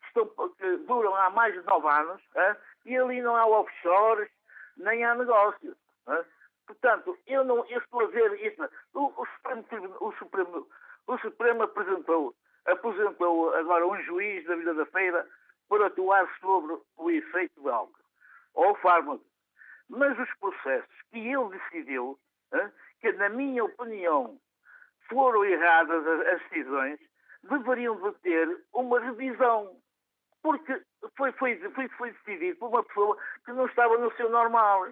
que, 0.00 0.06
estão, 0.06 0.48
que 0.50 0.76
duram 0.86 1.14
há 1.14 1.30
mais 1.30 1.54
de 1.54 1.62
nove 1.62 1.88
anos 1.88 2.22
é? 2.34 2.56
e 2.86 2.96
ali 2.96 3.22
não 3.22 3.36
há 3.36 3.46
offshores, 3.46 4.30
nem 4.76 5.04
há 5.04 5.14
negócios. 5.14 5.76
É? 6.08 6.24
Portanto, 6.66 7.18
eu 7.26 7.44
não 7.44 7.64
estou 7.66 8.02
a 8.02 8.06
ver 8.06 8.44
isso. 8.44 8.68
O, 8.94 9.12
o, 9.20 9.26
Supremo, 9.26 9.96
o, 10.00 10.12
Supremo, 10.12 10.68
o 11.06 11.18
Supremo 11.18 11.62
apresentou, 11.62 12.34
apresentou 12.66 13.54
agora 13.54 13.86
um 13.86 14.02
juiz 14.02 14.44
da 14.46 14.56
Vila 14.56 14.74
da 14.74 14.86
Feira 14.86 15.28
para 15.68 15.86
atuar 15.86 16.28
sobre 16.40 16.78
o 16.96 17.10
efeito 17.10 17.60
de 17.60 17.68
álcool 17.68 18.04
ou 18.54 18.74
fármaco. 18.76 19.24
Mas 19.88 20.18
os 20.18 20.32
processos 20.38 21.02
que 21.10 21.18
ele 21.18 21.48
decidiu, 21.50 22.18
que 23.00 23.12
na 23.12 23.28
minha 23.28 23.64
opinião 23.64 24.38
foram 25.08 25.44
erradas 25.44 26.06
as 26.06 26.40
decisões, 26.48 26.98
deveriam 27.42 27.96
de 27.96 28.12
ter 28.20 28.64
uma 28.72 29.00
revisão. 29.00 29.76
Porque 30.42 30.80
foi, 31.16 31.32
foi, 31.32 31.56
foi, 31.70 31.88
foi 31.88 32.12
decidido 32.12 32.58
por 32.58 32.68
uma 32.68 32.84
pessoa 32.84 33.16
que 33.44 33.52
não 33.52 33.66
estava 33.66 33.96
no 33.98 34.14
seu 34.16 34.28
normal. 34.30 34.88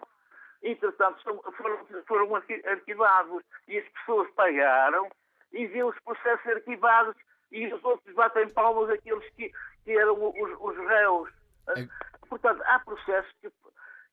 Entretanto, 0.62 1.22
foram, 1.56 1.86
foram 2.06 2.36
arquivados 2.36 3.42
e 3.68 3.78
as 3.78 3.88
pessoas 3.88 4.30
pagaram 4.30 5.10
e 5.52 5.66
viram 5.66 5.88
os 5.88 5.98
processos 6.00 6.46
arquivados 6.46 7.16
e 7.50 7.72
os 7.72 7.84
outros 7.84 8.14
batem 8.14 8.48
palmas 8.50 8.88
aqueles 8.90 9.28
que, 9.34 9.52
que 9.84 9.92
eram 9.92 10.14
os, 10.14 10.60
os 10.60 10.76
réus. 10.88 11.30
É... 11.68 11.86
Portanto, 12.28 12.62
há 12.64 12.78
processos 12.80 13.30
que, 13.40 13.52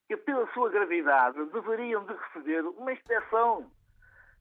que, 0.07 0.17
pela 0.17 0.45
sua 0.53 0.69
gravidade, 0.69 1.43
deveriam 1.45 2.03
de 2.03 2.13
receber 2.13 2.61
uma 2.65 2.91
inspeção. 2.91 3.71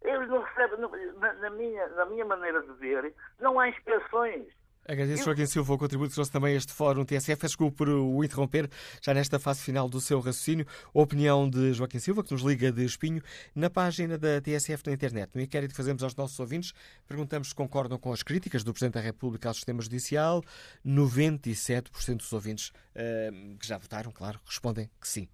Eles 0.03 0.29
não 0.29 0.43
recebem, 0.43 0.79
na, 1.19 1.33
na, 1.35 1.51
minha, 1.51 1.89
na 1.89 2.07
minha 2.07 2.25
maneira 2.25 2.63
de 2.63 2.73
ver, 2.75 3.15
não 3.41 3.59
há 3.59 3.69
inspeções. 3.69 4.47
Agradeço, 4.89 5.25
Joaquim 5.25 5.45
Silva, 5.45 5.75
o 5.75 5.79
contributo 5.79 6.09
que 6.09 6.15
trouxe 6.15 6.33
também 6.33 6.55
a 6.55 6.57
este 6.57 6.73
fórum 6.73 7.05
TSF. 7.05 7.43
Desculpe 7.43 7.77
por 7.77 7.91
o 7.91 8.25
interromper, 8.25 8.71
já 9.03 9.13
nesta 9.13 9.39
fase 9.39 9.61
final 9.61 9.87
do 9.87 10.01
seu 10.01 10.19
raciocínio. 10.19 10.67
A 10.95 10.99
opinião 10.99 11.49
de 11.49 11.75
Joaquim 11.75 11.99
Silva, 11.99 12.25
que 12.25 12.33
nos 12.33 12.41
liga 12.41 12.73
de 12.73 12.87
Espinho, 12.87 13.23
na 13.55 13.69
página 13.69 14.17
da 14.17 14.41
TSF 14.41 14.85
na 14.87 14.95
internet. 14.95 15.31
No 15.35 15.43
inquérito 15.43 15.73
que 15.73 15.77
fazemos 15.77 16.03
aos 16.03 16.17
nossos 16.17 16.41
ouvintes, 16.41 16.73
perguntamos 17.07 17.49
se 17.49 17.55
concordam 17.55 17.99
com 17.99 18.11
as 18.15 18.23
críticas 18.23 18.65
do 18.65 18.73
Presidente 18.73 18.95
da 18.95 19.01
República 19.03 19.49
ao 19.49 19.55
sistema 19.55 19.83
judicial. 19.83 20.43
97% 20.87 22.17
dos 22.17 22.33
ouvintes 22.33 22.69
uh, 22.69 23.59
que 23.59 23.67
já 23.67 23.77
votaram, 23.77 24.11
claro, 24.11 24.41
respondem 24.47 24.91
que 24.99 25.07
sim. 25.07 25.29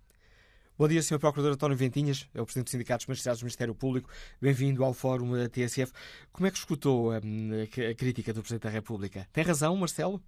Bom 0.76 0.88
dia, 0.88 1.00
Sr. 1.00 1.20
Procurador 1.20 1.52
António 1.52 1.76
Ventinhas, 1.76 2.28
é 2.34 2.40
o 2.40 2.44
Presidente 2.44 2.64
dos 2.64 2.72
Sindicatos 2.72 3.06
Magistrados 3.06 3.38
do 3.38 3.44
Ministério 3.44 3.76
Público. 3.76 4.10
Bem-vindo 4.42 4.82
ao 4.82 4.92
Fórum 4.92 5.30
da 5.30 5.48
TSF. 5.48 5.92
Como 6.32 6.48
é 6.48 6.50
que 6.50 6.56
escutou 6.56 7.12
a, 7.12 7.18
a, 7.18 7.94
crítica 7.94 8.34
do 8.34 8.40
Presidente 8.40 8.64
da 8.64 8.70
República? 8.70 9.20
Tem 9.32 9.44
razão, 9.44 9.76
Marcelo? 9.76 10.18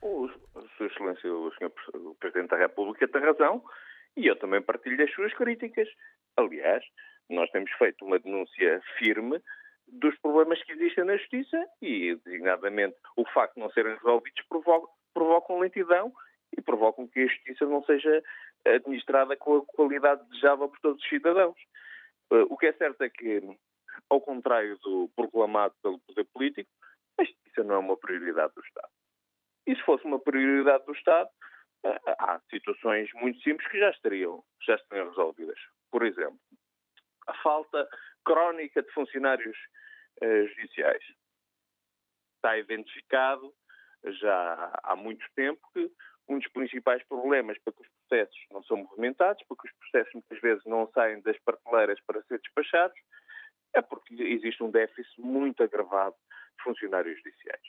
O, 0.00 0.28
Sua 0.76 0.86
Excelência, 0.86 1.34
o 1.34 1.50
Sr. 1.50 1.68
Presidente 2.20 2.50
da 2.50 2.58
República 2.58 3.08
tem 3.08 3.20
razão 3.20 3.60
e 4.16 4.24
eu 4.24 4.38
também 4.38 4.62
partilho 4.62 5.02
as 5.02 5.12
suas 5.12 5.34
críticas. 5.34 5.88
Aliás, 6.36 6.84
nós 7.28 7.50
temos 7.50 7.72
feito 7.72 8.04
uma 8.04 8.20
denúncia 8.20 8.80
firme 9.00 9.42
dos 9.88 10.16
problemas 10.18 10.62
que 10.62 10.70
existem 10.70 11.02
na 11.02 11.16
Justiça 11.16 11.58
e, 11.82 12.14
designadamente, 12.24 12.94
o 13.16 13.24
facto 13.34 13.54
de 13.56 13.62
não 13.62 13.70
serem 13.72 13.96
resolvidos 13.96 14.44
provocam, 14.48 14.88
provocam 15.12 15.58
lentidão 15.58 16.12
e 16.56 16.62
provocam 16.62 17.08
que 17.08 17.18
a 17.18 17.26
Justiça 17.26 17.66
não 17.66 17.82
seja 17.82 18.22
administrada 18.66 19.36
com 19.36 19.58
a 19.58 19.66
qualidade 19.66 20.24
desejável 20.28 20.68
por 20.68 20.78
todos 20.80 21.02
os 21.02 21.08
cidadãos. 21.08 21.58
Eh, 22.30 22.46
o 22.48 22.56
que 22.56 22.66
é 22.66 22.72
certo 22.72 23.02
é 23.02 23.10
que, 23.10 23.40
ao 24.10 24.20
contrário 24.20 24.78
do 24.78 25.10
proclamado 25.16 25.74
pelo 25.82 25.98
poder 26.00 26.24
político, 26.32 26.70
a 27.18 27.24
justiça 27.24 27.64
não 27.64 27.76
é 27.76 27.78
uma 27.78 27.96
prioridade 27.96 28.54
do 28.54 28.62
Estado. 28.62 28.90
E 29.66 29.74
se 29.74 29.82
fosse 29.82 30.04
uma 30.04 30.18
prioridade 30.18 30.84
do 30.86 30.92
Estado, 30.92 31.28
eh, 31.84 32.00
há 32.18 32.40
situações 32.50 33.10
muito 33.14 33.40
simples 33.42 33.68
que 33.68 33.78
já 33.78 33.90
estariam, 33.90 34.44
já 34.62 34.74
estariam 34.74 35.08
resolvidas. 35.08 35.58
Por 35.90 36.04
exemplo, 36.04 36.38
a 37.26 37.34
falta 37.42 37.88
crónica 38.24 38.82
de 38.82 38.90
funcionários 38.92 39.56
eh, 40.20 40.46
judiciais. 40.46 41.02
Está 42.36 42.58
identificado 42.58 43.54
já 44.04 44.80
há 44.82 44.94
muito 44.94 45.26
tempo 45.34 45.60
que 45.72 45.90
um 46.28 46.38
dos 46.38 46.48
principais 46.48 47.02
problemas 47.04 47.58
para 47.58 47.72
que 47.72 47.82
os 47.82 47.88
processos 48.08 48.38
não 48.50 48.62
são 48.64 48.78
movimentados, 48.78 49.44
porque 49.48 49.68
os 49.68 49.74
processos 49.78 50.12
muitas 50.14 50.40
vezes 50.40 50.64
não 50.64 50.90
saem 50.92 51.20
das 51.20 51.38
prateleiras 51.40 52.00
para 52.06 52.22
ser 52.22 52.40
despachados, 52.40 52.98
é 53.74 53.82
porque 53.82 54.14
existe 54.22 54.62
um 54.62 54.70
déficit 54.70 55.20
muito 55.20 55.62
agravado 55.62 56.16
de 56.56 56.64
funcionários 56.64 57.16
judiciais. 57.18 57.62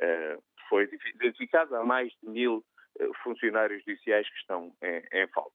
Uh, 0.00 0.42
foi 0.68 0.88
identificado 1.14 1.76
há 1.76 1.84
mais 1.84 2.10
de 2.22 2.28
mil 2.28 2.64
uh, 3.00 3.14
funcionários 3.22 3.84
judiciais 3.84 4.28
que 4.28 4.38
estão 4.38 4.74
em, 4.82 5.02
em, 5.12 5.28
falta. 5.28 5.54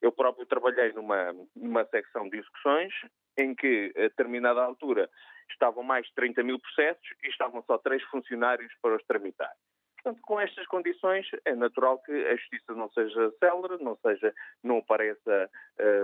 Eu 0.00 0.12
próprio 0.12 0.46
trabalhei 0.46 0.92
numa, 0.92 1.32
numa 1.54 1.84
secção 1.86 2.28
de 2.28 2.38
execuções 2.38 2.92
em 3.38 3.54
que, 3.54 3.92
a 3.96 4.02
determinada 4.02 4.62
altura, 4.62 5.10
estavam 5.50 5.82
mais 5.82 6.06
de 6.06 6.14
30 6.14 6.42
mil 6.42 6.58
processos 6.58 7.06
e 7.22 7.28
estavam 7.28 7.62
só 7.64 7.78
três 7.78 8.02
funcionários 8.04 8.72
para 8.80 8.96
os 8.96 9.04
tramitar. 9.04 9.52
Portanto, 10.02 10.20
com 10.22 10.40
estas 10.40 10.66
condições, 10.66 11.28
é 11.44 11.54
natural 11.54 11.98
que 12.00 12.12
a 12.12 12.34
justiça 12.34 12.74
não 12.74 12.90
seja 12.90 13.32
célere, 13.38 13.82
não 13.82 13.96
seja, 13.96 14.34
não 14.62 14.78
apareça 14.78 15.48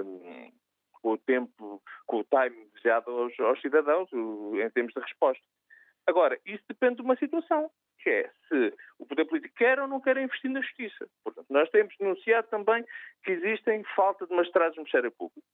um, 0.05 0.53
com 0.93 1.13
o 1.13 1.19
tempo, 1.19 1.83
com 2.07 2.21
o 2.21 2.25
time 2.25 2.65
desejado 2.75 3.11
aos, 3.11 3.39
aos 3.41 3.61
cidadãos, 3.61 4.09
em 4.13 4.71
termos 4.71 4.95
de 4.95 5.01
resposta. 5.01 5.45
Agora, 6.07 6.39
isso 6.47 6.63
depende 6.69 6.97
de 6.97 7.03
uma 7.03 7.17
situação, 7.17 7.71
que 7.99 8.09
é 8.09 8.31
se 8.49 8.75
o 9.01 9.07
poder 9.07 9.25
político 9.25 9.55
quer 9.57 9.81
ou 9.81 9.89
não 9.89 10.01
quer 10.01 10.17
investir 10.17 10.51
na 10.51 10.61
justiça. 10.61 11.09
Portanto, 11.25 11.47
nós 11.51 11.69
temos 11.71 11.95
denunciado 11.99 12.47
também 12.49 12.85
que 13.25 13.33
existem 13.33 13.83
falta 13.97 14.27
de 14.27 14.35
magistrados 14.35 14.77
no 14.77 14.83
Ministério 14.83 15.11
Público. 15.11 15.47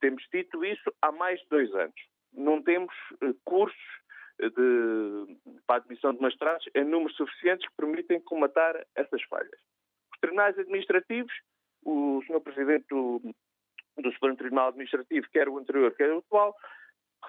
Temos 0.00 0.26
dito 0.32 0.64
isso 0.64 0.92
há 1.02 1.12
mais 1.12 1.38
de 1.40 1.48
dois 1.48 1.72
anos. 1.74 1.94
Não 2.32 2.62
temos 2.62 2.94
uh, 3.22 3.34
cursos 3.44 3.99
de, 4.48 5.36
para 5.66 5.76
a 5.76 5.78
admissão 5.78 6.14
de 6.14 6.20
magistrados 6.20 6.66
em 6.74 6.84
números 6.84 7.16
suficientes 7.16 7.68
que 7.68 7.76
permitem 7.76 8.20
comatar 8.20 8.84
essas 8.94 9.22
falhas. 9.24 9.60
Os 10.12 10.20
tribunais 10.20 10.58
administrativos, 10.58 11.32
o 11.84 12.22
Sr. 12.26 12.40
Presidente 12.40 12.86
do, 12.88 13.20
do 13.98 14.12
Supremo 14.12 14.36
Tribunal 14.36 14.68
Administrativo, 14.68 15.26
quer 15.32 15.48
o 15.48 15.58
anterior, 15.58 15.94
quer 15.94 16.12
o 16.12 16.18
atual, 16.18 16.56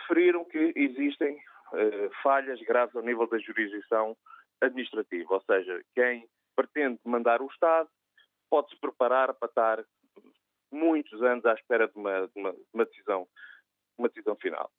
referiram 0.02 0.46
que 0.46 0.74
existem 0.76 1.36
uh, 1.36 2.10
falhas 2.24 2.62
graves 2.62 2.96
ao 2.96 3.04
nível 3.04 3.28
da 3.28 3.38
jurisdição 3.40 4.16
administrativa, 4.62 5.34
ou 5.34 5.42
seja, 5.42 5.82
quem 5.96 6.28
pretende 6.56 7.00
mandar 7.04 7.42
o 7.42 7.48
Estado 7.48 7.90
pode 8.50 8.70
se 8.70 8.80
preparar 8.80 9.34
para 9.34 9.48
estar 9.48 9.84
muitos 10.72 11.22
anos 11.24 11.46
à 11.46 11.54
espera 11.54 11.88
de 11.88 11.98
uma, 11.98 12.28
de 12.28 12.40
uma, 12.40 12.52
de 12.54 12.68
uma 12.74 12.86
decisão, 12.86 13.28
uma 13.98 14.08
decisão 14.08 14.36
final 14.36 14.72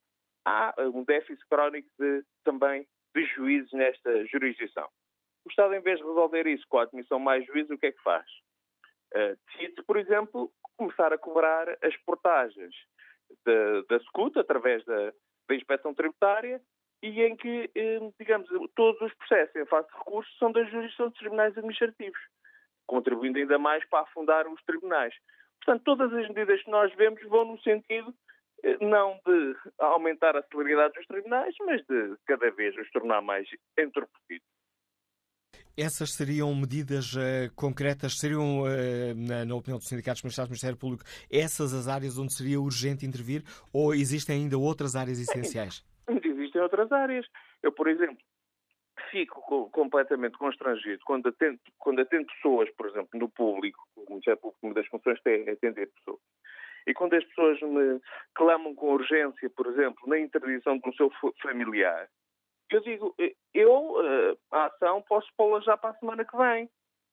há 0.45 0.75
um 0.79 1.05
déficit 1.05 1.45
crónico 1.49 1.89
de, 1.99 2.25
também 2.45 2.87
de 3.15 3.25
juízes 3.27 3.73
nesta 3.73 4.27
jurisdição. 4.27 4.89
O 5.45 5.51
Estado, 5.51 5.75
em 5.75 5.81
vez 5.81 5.99
de 5.99 6.05
resolver 6.05 6.47
isso 6.47 6.65
com 6.69 6.79
a 6.79 6.83
admissão 6.83 7.19
mais 7.19 7.45
juízes, 7.47 7.71
o 7.71 7.79
que 7.79 7.87
é 7.87 7.93
que 7.93 8.03
faz? 8.03 8.27
Uh, 9.15 9.37
decide, 9.47 9.83
por 9.83 9.97
exemplo, 9.97 10.53
começar 10.77 11.13
a 11.13 11.19
cobrar 11.19 11.69
as 11.83 11.97
portagens 12.05 12.75
da, 13.45 13.83
da 13.89 14.05
SCUT 14.05 14.39
através 14.39 14.85
da, 14.85 15.13
da 15.49 15.55
inspeção 15.55 15.95
tributária 15.95 16.61
e 17.03 17.21
em 17.21 17.37
que, 17.37 17.71
eh, 17.75 17.99
digamos, 18.19 18.49
todos 18.77 19.01
os 19.01 19.13
processos 19.15 19.57
em 19.57 19.67
face 19.67 19.91
de 19.91 19.99
recursos 19.99 20.39
são 20.39 20.53
da 20.53 20.63
jurisdição 20.63 21.09
dos 21.09 21.19
tribunais 21.19 21.57
administrativos, 21.59 22.21
contribuindo 22.87 23.39
ainda 23.39 23.59
mais 23.59 23.85
para 23.89 24.05
afundar 24.05 24.47
os 24.47 24.63
tribunais. 24.63 25.13
Portanto, 25.65 25.83
todas 25.85 26.13
as 26.13 26.29
medidas 26.29 26.63
que 26.63 26.71
nós 26.71 26.95
vemos 26.95 27.21
vão 27.25 27.45
no 27.45 27.61
sentido 27.61 28.15
não 28.81 29.19
de 29.27 29.57
aumentar 29.79 30.37
a 30.37 30.43
celeridade 30.45 30.95
dos 30.95 31.07
tribunais, 31.07 31.55
mas 31.67 31.81
de 31.87 32.17
cada 32.27 32.51
vez 32.51 32.77
os 32.77 32.91
tornar 32.91 33.21
mais 33.21 33.49
entorpecidos. 33.79 34.47
Essas 35.77 36.13
seriam 36.13 36.55
medidas 36.55 37.15
uh, 37.15 37.51
concretas, 37.57 38.19
seriam, 38.19 38.63
uh, 38.63 39.15
na, 39.17 39.45
na, 39.45 39.55
opinião 39.55 39.79
dos 39.79 39.89
sindicatos 39.89 40.23
magistrados 40.23 40.51
do 40.51 40.53
Ministério 40.53 40.79
Público, 40.79 41.05
essas 41.31 41.73
as 41.73 41.89
áreas 41.89 42.19
onde 42.19 42.35
seria 42.35 42.61
urgente 42.61 43.07
intervir 43.07 43.43
ou 43.73 43.95
existem 43.95 44.43
ainda 44.43 44.59
outras 44.59 44.95
áreas 44.95 45.19
essenciais? 45.19 45.83
Existem 46.23 46.61
outras 46.61 46.93
áreas. 46.93 47.27
Eu, 47.63 47.73
por 47.73 47.89
exemplo, 47.89 48.19
fico 49.11 49.71
completamente 49.71 50.37
constrangido 50.37 51.01
quando 51.05 51.29
atendo, 51.29 51.59
quando 51.79 52.01
atendo 52.01 52.27
pessoas, 52.27 52.71
por 52.77 52.89
exemplo, 52.89 53.19
no 53.19 53.31
público, 53.31 53.79
o 53.97 54.11
Ministério 54.11 54.41
Público, 54.41 54.67
uma 54.67 54.75
das 54.75 54.87
funções 54.89 55.19
é 55.25 55.51
atender 55.51 55.91
pessoas. 55.91 56.21
E 56.87 56.95
quando 56.95 57.15
as 57.15 57.25
pessoas 57.25 57.61
me 57.63 58.01
clamam 58.35 58.75
com 58.75 58.93
urgência, 58.93 59.51
por 59.51 59.67
exemplo, 59.67 60.09
na 60.09 60.19
interdição 60.19 60.81
um 60.85 60.93
seu 60.93 61.11
familiar, 61.41 62.09
eu 62.71 62.81
digo, 62.81 63.15
eu 63.53 63.97
eh, 64.03 64.37
a 64.51 64.65
ação 64.67 65.03
posso 65.03 65.29
pô-la 65.37 65.61
já 65.61 65.77
para 65.77 65.91
a 65.91 65.95
semana 65.99 66.25
que 66.25 66.37
vem, 66.37 66.71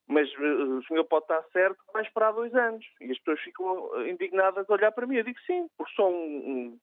mas 0.08 0.28
eh, 0.34 0.42
o 0.42 0.84
senhor 0.84 1.04
pode 1.04 1.26
estar 1.26 1.44
certo 1.52 1.78
vai 1.94 2.02
esperar 2.02 2.32
dois 2.32 2.54
anos. 2.56 2.86
E 3.02 3.12
as 3.12 3.18
pessoas 3.20 3.42
ficam 3.42 3.92
eh, 3.98 4.10
indignadas 4.10 4.70
a 4.70 4.74
olhar 4.74 4.92
para 4.92 5.06
mim. 5.06 5.18
Eu 5.18 5.24
digo 5.24 5.40
sim, 5.46 5.68
porque 5.78 5.94
só 5.94 6.10
um, 6.10 6.14
um, 6.14 6.80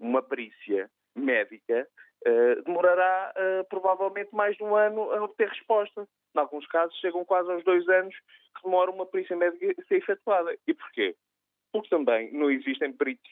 uma 0.00 0.22
perícia 0.22 0.90
médica 1.14 1.86
uh, 2.26 2.62
demorará 2.64 3.32
uh, 3.36 3.64
provavelmente 3.68 4.34
mais 4.34 4.56
de 4.56 4.64
um 4.64 4.74
ano 4.74 5.12
a 5.12 5.22
obter 5.22 5.48
resposta. 5.48 6.08
Em 6.34 6.38
alguns 6.38 6.66
casos 6.66 6.98
chegam 6.98 7.24
quase 7.24 7.50
aos 7.50 7.64
dois 7.64 7.88
anos 7.88 8.14
que 8.56 8.62
demora 8.64 8.90
uma 8.90 9.06
perícia 9.06 9.36
médica 9.36 9.74
a 9.78 9.84
ser 9.86 9.96
efetuada. 9.96 10.56
E 10.66 10.74
porquê? 10.74 11.14
Porque 11.76 11.90
também 11.90 12.32
não 12.32 12.50
existem 12.50 12.90
peritos 12.90 13.30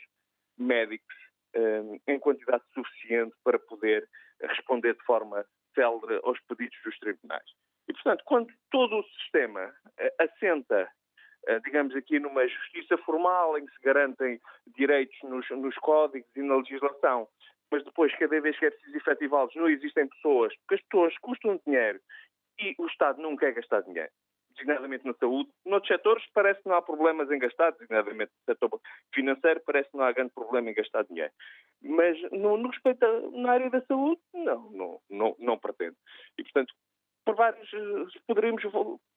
médicos 0.59 1.15
uh, 1.57 1.99
em 2.07 2.19
quantidade 2.19 2.63
suficiente 2.75 3.35
para 3.43 3.59
poder 3.59 4.07
responder 4.43 4.93
de 4.95 5.03
forma 5.05 5.47
célere 5.75 6.21
aos 6.23 6.39
pedidos 6.41 6.77
dos 6.85 6.99
tribunais. 6.99 7.51
E, 7.89 7.95
portanto, 7.95 8.23
quando 8.27 8.53
todo 8.71 8.99
o 8.99 9.03
sistema 9.05 9.67
uh, 9.69 10.23
assenta, 10.23 10.87
uh, 11.49 11.61
digamos 11.65 11.97
aqui, 11.97 12.19
numa 12.19 12.47
justiça 12.47 12.99
formal 12.99 13.57
em 13.57 13.65
que 13.65 13.73
se 13.73 13.81
garantem 13.83 14.39
direitos 14.77 15.17
nos, 15.23 15.49
nos 15.49 15.75
códigos 15.77 16.29
e 16.37 16.43
na 16.43 16.57
legislação, 16.57 17.27
mas 17.71 17.83
depois, 17.83 18.15
cada 18.19 18.39
vez 18.43 18.59
que 18.59 18.67
é 18.67 18.71
preciso 18.71 18.97
efetivá-los, 18.99 19.55
não 19.57 19.71
existem 19.71 20.07
pessoas, 20.07 20.55
porque 20.59 20.75
as 20.75 20.83
pessoas 20.83 21.19
custam 21.19 21.59
dinheiro 21.67 21.99
e 22.59 22.75
o 22.79 22.87
Estado 22.89 23.23
não 23.23 23.37
quer 23.37 23.55
gastar 23.55 23.81
dinheiro 23.81 24.13
designadamente 24.55 25.07
na 25.07 25.15
saúde. 25.15 25.51
Noutros 25.65 25.89
setores 25.89 26.25
parece 26.33 26.63
que 26.63 26.69
não 26.69 26.77
há 26.77 26.83
problemas 26.83 27.31
em 27.31 27.39
gastar, 27.39 27.73
designadamente 27.73 28.33
no 28.33 28.55
setor 28.55 28.81
financeiro 29.15 29.61
parece 29.67 29.91
que 29.91 29.97
não 29.97 30.05
há 30.05 30.13
grande 30.13 30.33
problema 30.33 30.71
em 30.71 30.75
gastar 30.75 31.05
dinheiro. 31.05 31.33
Mas 31.83 32.21
no, 32.33 32.57
no 32.57 32.71
respeito 32.71 33.05
a, 33.05 33.31
na 33.33 33.53
área 33.53 33.71
da 33.71 33.81
saúde, 33.83 34.21
não, 34.33 34.71
não, 34.71 35.01
não, 35.11 35.37
não 35.39 35.59
pretende. 35.59 35.97
E, 36.39 36.43
portanto, 36.43 36.73
por 37.25 37.35
vários, 37.37 37.71
poderíamos 38.27 38.63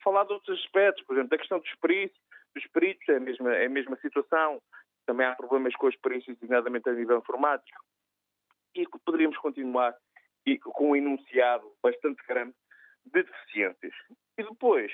falar 0.04 0.24
de 0.26 0.34
outros 0.34 0.60
aspectos, 0.60 1.04
por 1.06 1.14
exemplo, 1.14 1.30
da 1.30 1.38
questão 1.38 1.60
dos 1.60 1.76
peritos, 1.76 2.20
dos 2.56 2.66
peritos 2.68 3.08
é 3.10 3.18
a 3.18 3.20
mesma, 3.20 3.56
é 3.56 3.66
a 3.66 3.70
mesma 3.70 3.98
situação, 3.98 4.62
também 5.06 5.26
há 5.26 5.36
problemas 5.36 5.76
com 5.76 5.88
as 5.88 5.96
perícias, 5.98 6.38
designadamente 6.38 6.90
a 6.90 6.94
nível 6.94 7.18
informático, 7.18 7.80
e 8.76 8.86
poderíamos 9.06 9.38
continuar 9.38 9.96
e 10.46 10.58
com 10.58 10.92
um 10.92 10.96
enunciado 10.96 11.70
bastante 11.84 12.24
grande 12.28 12.54
de 13.06 13.24
deficiências. 13.24 13.94
E 14.38 14.44
depois, 14.44 14.92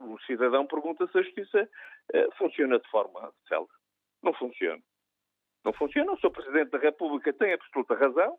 o 0.00 0.18
cidadão 0.20 0.66
pergunta 0.66 1.06
se 1.06 1.18
a 1.18 1.22
justiça 1.22 1.68
uh, 2.14 2.36
funciona 2.36 2.78
de 2.78 2.88
forma 2.88 3.32
célere. 3.48 3.68
Não 4.22 4.32
funciona. 4.34 4.82
Não 5.64 5.72
funciona. 5.72 6.12
O 6.12 6.18
Sr. 6.18 6.30
Presidente 6.30 6.70
da 6.70 6.78
República 6.78 7.32
tem 7.32 7.52
absoluta 7.52 7.94
razão 7.94 8.38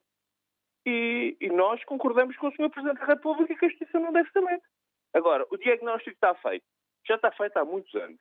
e, 0.85 1.35
e, 1.41 1.49
nós 1.49 1.83
concordamos 1.83 2.35
com 2.37 2.47
o 2.47 2.51
Sr. 2.51 2.69
Presidente 2.69 2.99
da 2.99 3.05
República 3.05 3.55
que 3.55 3.65
a 3.65 3.69
justiça 3.69 3.99
não 3.99 4.13
deve 4.13 4.29
ser 4.31 4.39
lenta. 4.39 4.65
Agora, 5.13 5.45
o 5.49 5.57
diagnóstico 5.57 6.11
está 6.11 6.33
feito. 6.35 6.65
Já 7.05 7.15
está 7.15 7.31
feito 7.31 7.57
há 7.57 7.65
muitos 7.65 7.93
anos. 7.95 8.19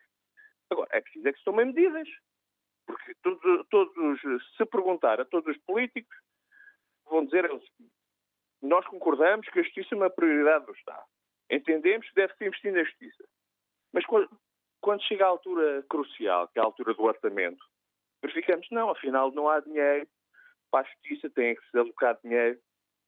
Agora, 0.70 0.88
é 0.92 1.00
preciso 1.00 1.28
é 1.28 1.32
que 1.32 1.38
se 1.38 1.44
tomem 1.44 1.66
medidas. 1.66 2.08
Porque 2.86 3.14
todos, 3.22 3.66
todos, 3.68 4.20
se 4.56 4.64
perguntar 4.66 5.20
a 5.20 5.24
todos 5.24 5.56
os 5.56 5.62
políticos, 5.64 6.16
vão 7.04 7.24
dizer 7.24 7.44
seguinte: 7.48 7.92
nós 8.62 8.86
concordamos 8.86 9.48
que 9.48 9.58
a 9.58 9.62
justiça 9.62 9.94
é 9.94 9.98
uma 9.98 10.10
prioridade 10.10 10.66
do 10.66 10.72
Estado. 10.72 11.04
Entendemos 11.50 12.08
que 12.08 12.14
deve-se 12.14 12.44
investir 12.44 12.72
na 12.72 12.84
justiça. 12.84 13.24
Mas 13.92 14.04
quando 14.06 15.02
chega 15.02 15.24
à 15.24 15.28
altura 15.28 15.84
crucial, 15.88 16.48
que 16.48 16.58
é 16.58 16.62
a 16.62 16.64
altura 16.64 16.94
do 16.94 17.02
orçamento, 17.02 17.64
verificamos, 18.22 18.66
não, 18.70 18.90
afinal 18.90 19.30
não 19.32 19.48
há 19.48 19.60
dinheiro 19.60 20.08
para 20.70 20.86
a 20.86 20.90
justiça, 20.90 21.30
tem 21.30 21.54
que 21.54 21.70
se 21.70 21.78
alocar 21.78 22.18
dinheiro 22.22 22.58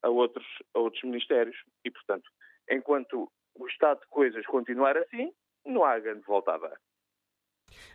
a 0.02 0.08
outros, 0.08 0.46
a 0.74 0.78
outros 0.78 1.02
ministérios. 1.02 1.56
E, 1.84 1.90
portanto, 1.90 2.30
enquanto 2.70 3.30
o 3.54 3.66
estado 3.66 4.00
de 4.00 4.06
coisas 4.06 4.46
continuar 4.46 4.96
assim, 4.96 5.32
não 5.66 5.84
há 5.84 5.98
grande 5.98 6.24
volta 6.24 6.54
a 6.54 6.58
dar. 6.58 6.80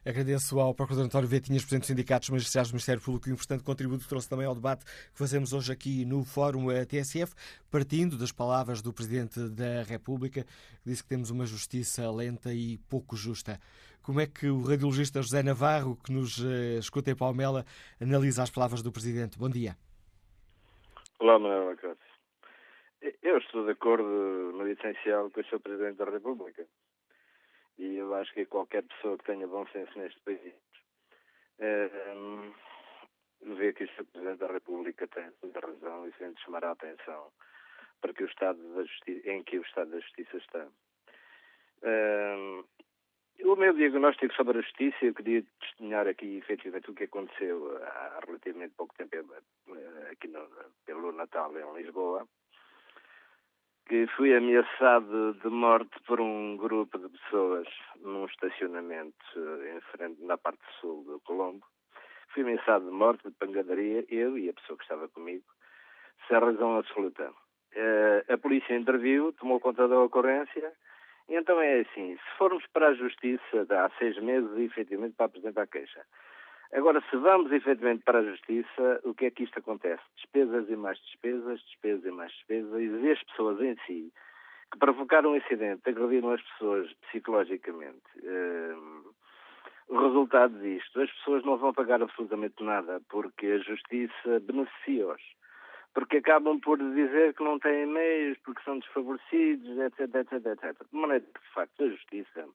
Agradeço 0.06 0.60
ao 0.60 0.74
Procurador 0.74 1.06
António 1.06 1.28
Vetinhas, 1.28 1.64
Presidente 1.64 1.82
dos 1.82 1.88
Sindicatos 1.88 2.30
Magistrados 2.30 2.72
do 2.72 2.74
Ministério 2.74 3.02
Público, 3.02 3.28
e 3.28 3.32
um 3.32 3.34
importante 3.36 3.64
contributo 3.64 4.04
que 4.04 4.10
trouxe 4.10 4.30
também 4.30 4.46
ao 4.46 4.56
debate 4.56 4.86
que 4.86 5.18
fazemos 5.18 5.54
hoje 5.54 5.72
aqui 5.72 6.06
no 6.06 6.24
Fórum 6.24 6.68
TSF, 6.86 7.34
partindo 7.72 8.18
das 8.18 8.32
palavras 8.32 8.82
do 8.82 8.94
Presidente 8.94 9.40
da 9.50 9.84
República, 9.84 10.44
que 10.44 10.90
disse 10.90 11.04
que 11.04 11.10
temos 11.10 11.30
uma 11.30 11.46
justiça 11.46 12.10
lenta 12.12 12.54
e 12.54 12.78
pouco 12.90 13.16
justa. 13.16 13.60
Como 14.04 14.20
é 14.20 14.28
que 14.28 14.48
o 14.48 14.62
radiologista 14.62 15.22
José 15.22 15.42
Navarro, 15.42 15.96
que 15.96 16.12
nos 16.12 16.38
uh, 16.40 16.78
escuta 16.78 17.12
em 17.12 17.16
Palmela, 17.16 17.64
analisa 18.02 18.44
as 18.44 18.52
palavras 18.52 18.84
do 18.84 18.92
Presidente? 18.92 19.40
Bom 19.40 19.50
dia. 19.50 19.78
Olá, 21.20 21.40
Manuel 21.40 21.70
Acácio. 21.70 22.14
Eu 23.22 23.38
estou 23.38 23.64
de 23.64 23.72
acordo 23.72 24.04
no 24.04 24.68
essencial 24.68 25.32
com 25.32 25.40
o 25.40 25.44
Sr. 25.46 25.60
Presidente 25.60 25.98
da 25.98 26.06
República. 26.06 26.66
E 27.78 27.96
eu 27.98 28.14
acho 28.16 28.34
que 28.34 28.46
qualquer 28.46 28.84
pessoa 28.84 29.18
que 29.18 29.26
tenha 29.26 29.48
bom 29.48 29.66
senso 29.68 29.98
neste 29.98 30.20
país 30.22 30.54
vê 33.42 33.74
que 33.74 33.88
Sr. 33.88 34.06
Presidente 34.06 34.40
da 34.40 34.48
República 34.48 35.08
tem 35.08 35.32
toda 35.42 35.60
a 35.60 35.68
razão 35.68 36.08
e 36.08 36.14
sente 36.14 36.42
chamar 36.44 36.64
a 36.66 36.72
atenção 36.72 37.32
para 38.02 38.14
que 38.14 38.24
o 38.24 38.28
estado 38.28 38.60
da 38.76 38.84
justiça, 38.84 39.30
em 39.30 39.44
que 39.44 39.58
o 39.58 39.62
Estado 39.62 39.92
da 39.92 40.00
Justiça 40.00 40.38
está. 40.38 40.68
O 43.46 43.56
meu 43.56 43.74
diagnóstico 43.74 44.34
sobre 44.36 44.58
a 44.58 44.62
justiça, 44.62 44.98
eu 45.02 45.14
queria 45.14 45.44
testemunhar 45.60 46.08
aqui 46.08 46.38
efetivamente 46.38 46.92
o 46.92 46.94
que 46.94 47.06
aconteceu 47.06 47.78
há 47.84 48.20
relativamente 48.26 48.74
pouco 48.76 48.94
tempo 48.96 49.16
eh, 49.16 50.10
aqui 50.12 50.28
no, 50.28 50.48
pelo 50.86 51.12
Natal 51.12 51.52
em 51.58 51.82
Lisboa 51.82 52.28
que 53.88 54.08
fui 54.16 54.36
ameaçado 54.36 55.34
de 55.34 55.50
morte 55.50 56.00
por 56.08 56.22
um 56.22 56.56
grupo 56.58 56.98
de 56.98 57.10
pessoas 57.10 57.68
num 58.02 58.26
estacionamento 58.26 59.14
em 59.76 59.82
frente, 59.92 60.24
na 60.24 60.38
parte 60.38 60.62
sul 60.80 61.04
do 61.04 61.20
Colombo. 61.22 61.66
Fui 62.30 62.44
ameaçado 62.44 62.86
de 62.86 62.92
morte, 62.92 63.28
de 63.28 63.36
pangadaria, 63.36 64.06
eu 64.10 64.38
e 64.38 64.50
a 64.50 64.54
pessoa 64.54 64.78
que 64.78 64.84
estava 64.84 65.08
comigo, 65.10 65.44
sem 66.28 66.40
razão 66.40 66.78
absoluta. 66.78 67.30
Uh, 67.76 68.34
a 68.34 68.38
polícia 68.38 68.76
interviu, 68.76 69.34
tomou 69.34 69.60
conta 69.60 69.88
da 69.88 70.00
ocorrência, 70.00 70.74
e 71.28 71.36
então 71.36 71.60
é 71.60 71.82
assim, 71.82 72.16
se 72.16 72.38
formos 72.38 72.66
para 72.68 72.90
a 72.90 72.94
justiça 72.94 73.66
há 73.70 73.90
seis 73.98 74.18
meses, 74.20 74.50
efetivamente, 74.58 75.16
para 75.16 75.26
apresentar 75.28 75.64
a 75.64 75.68
queixa, 75.68 76.06
Agora, 76.74 77.04
se 77.10 77.18
vamos 77.18 77.52
efetivamente 77.52 78.04
para 78.04 78.20
a 78.20 78.24
justiça, 78.24 79.00
o 79.04 79.14
que 79.14 79.26
é 79.26 79.32
que 79.32 79.44
isto 79.44 79.60
acontece? 79.60 80.02
Despesas 80.16 80.68
e 80.70 80.76
mais 80.76 80.98
despesas, 81.00 81.62
despesas 81.62 82.06
e 82.06 82.12
mais 82.12 82.32
despesas, 82.32 82.82
e 82.82 83.12
as 83.12 83.24
pessoas 83.24 83.62
em 83.62 83.76
si 83.86 84.12
que 84.72 84.80
provocaram 84.80 85.32
um 85.32 85.36
incidente, 85.36 85.88
agrediram 85.88 86.32
as 86.32 86.42
pessoas 86.42 86.92
psicologicamente. 86.94 88.02
Uh, 88.18 89.14
o 89.88 89.98
resultado 90.00 90.60
disto, 90.60 91.00
as 91.00 91.12
pessoas 91.12 91.46
não 91.46 91.58
vão 91.58 91.74
pagar 91.74 92.02
absolutamente 92.02 92.64
nada 92.64 93.00
porque 93.08 93.46
a 93.46 93.60
justiça 93.60 94.40
beneficia-os. 94.42 95.22
Porque 95.94 96.18
acabam 96.18 96.60
por 96.60 96.80
dizer 96.80 97.36
que 97.36 97.44
não 97.44 97.60
têm 97.60 97.86
meios, 97.86 98.36
porque 98.40 98.64
são 98.64 98.80
desfavorecidos, 98.80 99.78
etc, 99.78 100.00
etc, 100.16 100.46
etc. 100.48 100.88
De 100.92 100.98
maneira 100.98 101.24
que, 101.24 101.40
de 101.40 101.54
facto, 101.54 101.84
a 101.84 101.90
justiça 101.90 102.50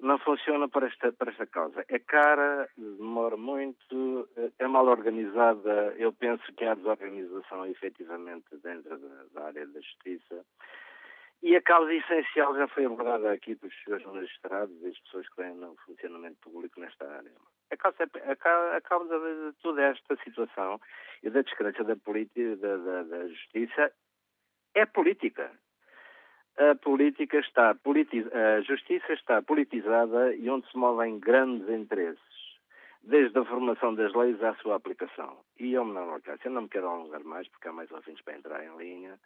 não 0.00 0.18
funciona 0.18 0.68
para 0.68 0.86
esta, 0.86 1.12
para 1.12 1.30
esta 1.30 1.46
causa. 1.46 1.84
É 1.88 1.98
cara, 1.98 2.68
demora 2.76 3.36
muito, 3.36 4.28
é 4.58 4.66
mal 4.66 4.86
organizada. 4.86 5.94
Eu 5.96 6.12
penso 6.12 6.44
que 6.54 6.64
há 6.64 6.74
desorganização 6.74 7.66
efetivamente 7.66 8.56
dentro 8.62 8.96
da, 8.98 9.24
da 9.32 9.46
área 9.46 9.66
da 9.66 9.80
justiça. 9.80 10.44
E 11.42 11.54
a 11.54 11.62
causa 11.62 11.92
essencial 11.92 12.54
já 12.56 12.66
foi 12.68 12.84
abordada 12.84 13.32
aqui 13.32 13.54
pelos 13.54 13.74
senhores 13.84 14.06
magistrados 14.06 14.74
e 14.82 14.88
as 14.88 14.98
pessoas 15.00 15.28
que 15.28 15.36
têm 15.36 15.54
no 15.54 15.76
funcionamento 15.86 16.36
público 16.40 16.80
nesta 16.80 17.08
área. 17.08 17.30
A 17.70 17.76
causa, 17.76 17.96
é, 18.02 18.36
a, 18.48 18.76
a 18.76 18.80
causa 18.80 19.18
de 19.18 19.52
toda 19.62 19.82
esta 19.82 20.16
situação 20.24 20.80
e 21.22 21.30
da 21.30 21.42
descrença 21.42 21.84
da, 21.84 21.94
da, 21.94 22.76
da, 22.76 23.02
da 23.04 23.28
justiça 23.28 23.92
é 24.74 24.84
política 24.86 25.52
a 26.58 26.74
política 26.74 27.38
está 27.38 27.70
a 27.70 28.60
justiça 28.62 29.12
está 29.12 29.40
politizada 29.40 30.34
e 30.34 30.50
onde 30.50 30.68
se 30.70 30.76
movem 30.76 31.18
grandes 31.20 31.68
interesses 31.68 32.38
desde 33.02 33.38
a 33.38 33.44
formação 33.44 33.94
das 33.94 34.12
leis 34.12 34.42
à 34.42 34.54
sua 34.56 34.76
aplicação. 34.76 35.38
E 35.58 35.72
eu, 35.72 35.84
Manuel 35.84 36.20
Cássio, 36.20 36.50
não 36.50 36.62
me 36.62 36.68
quero 36.68 36.88
alongar 36.88 37.22
mais, 37.24 37.48
porque 37.48 37.68
há 37.68 37.72
mais 37.72 37.90
ouvintes 37.92 38.22
para 38.22 38.36
entrar 38.36 38.64
em 38.64 38.76
linha. 38.76 39.18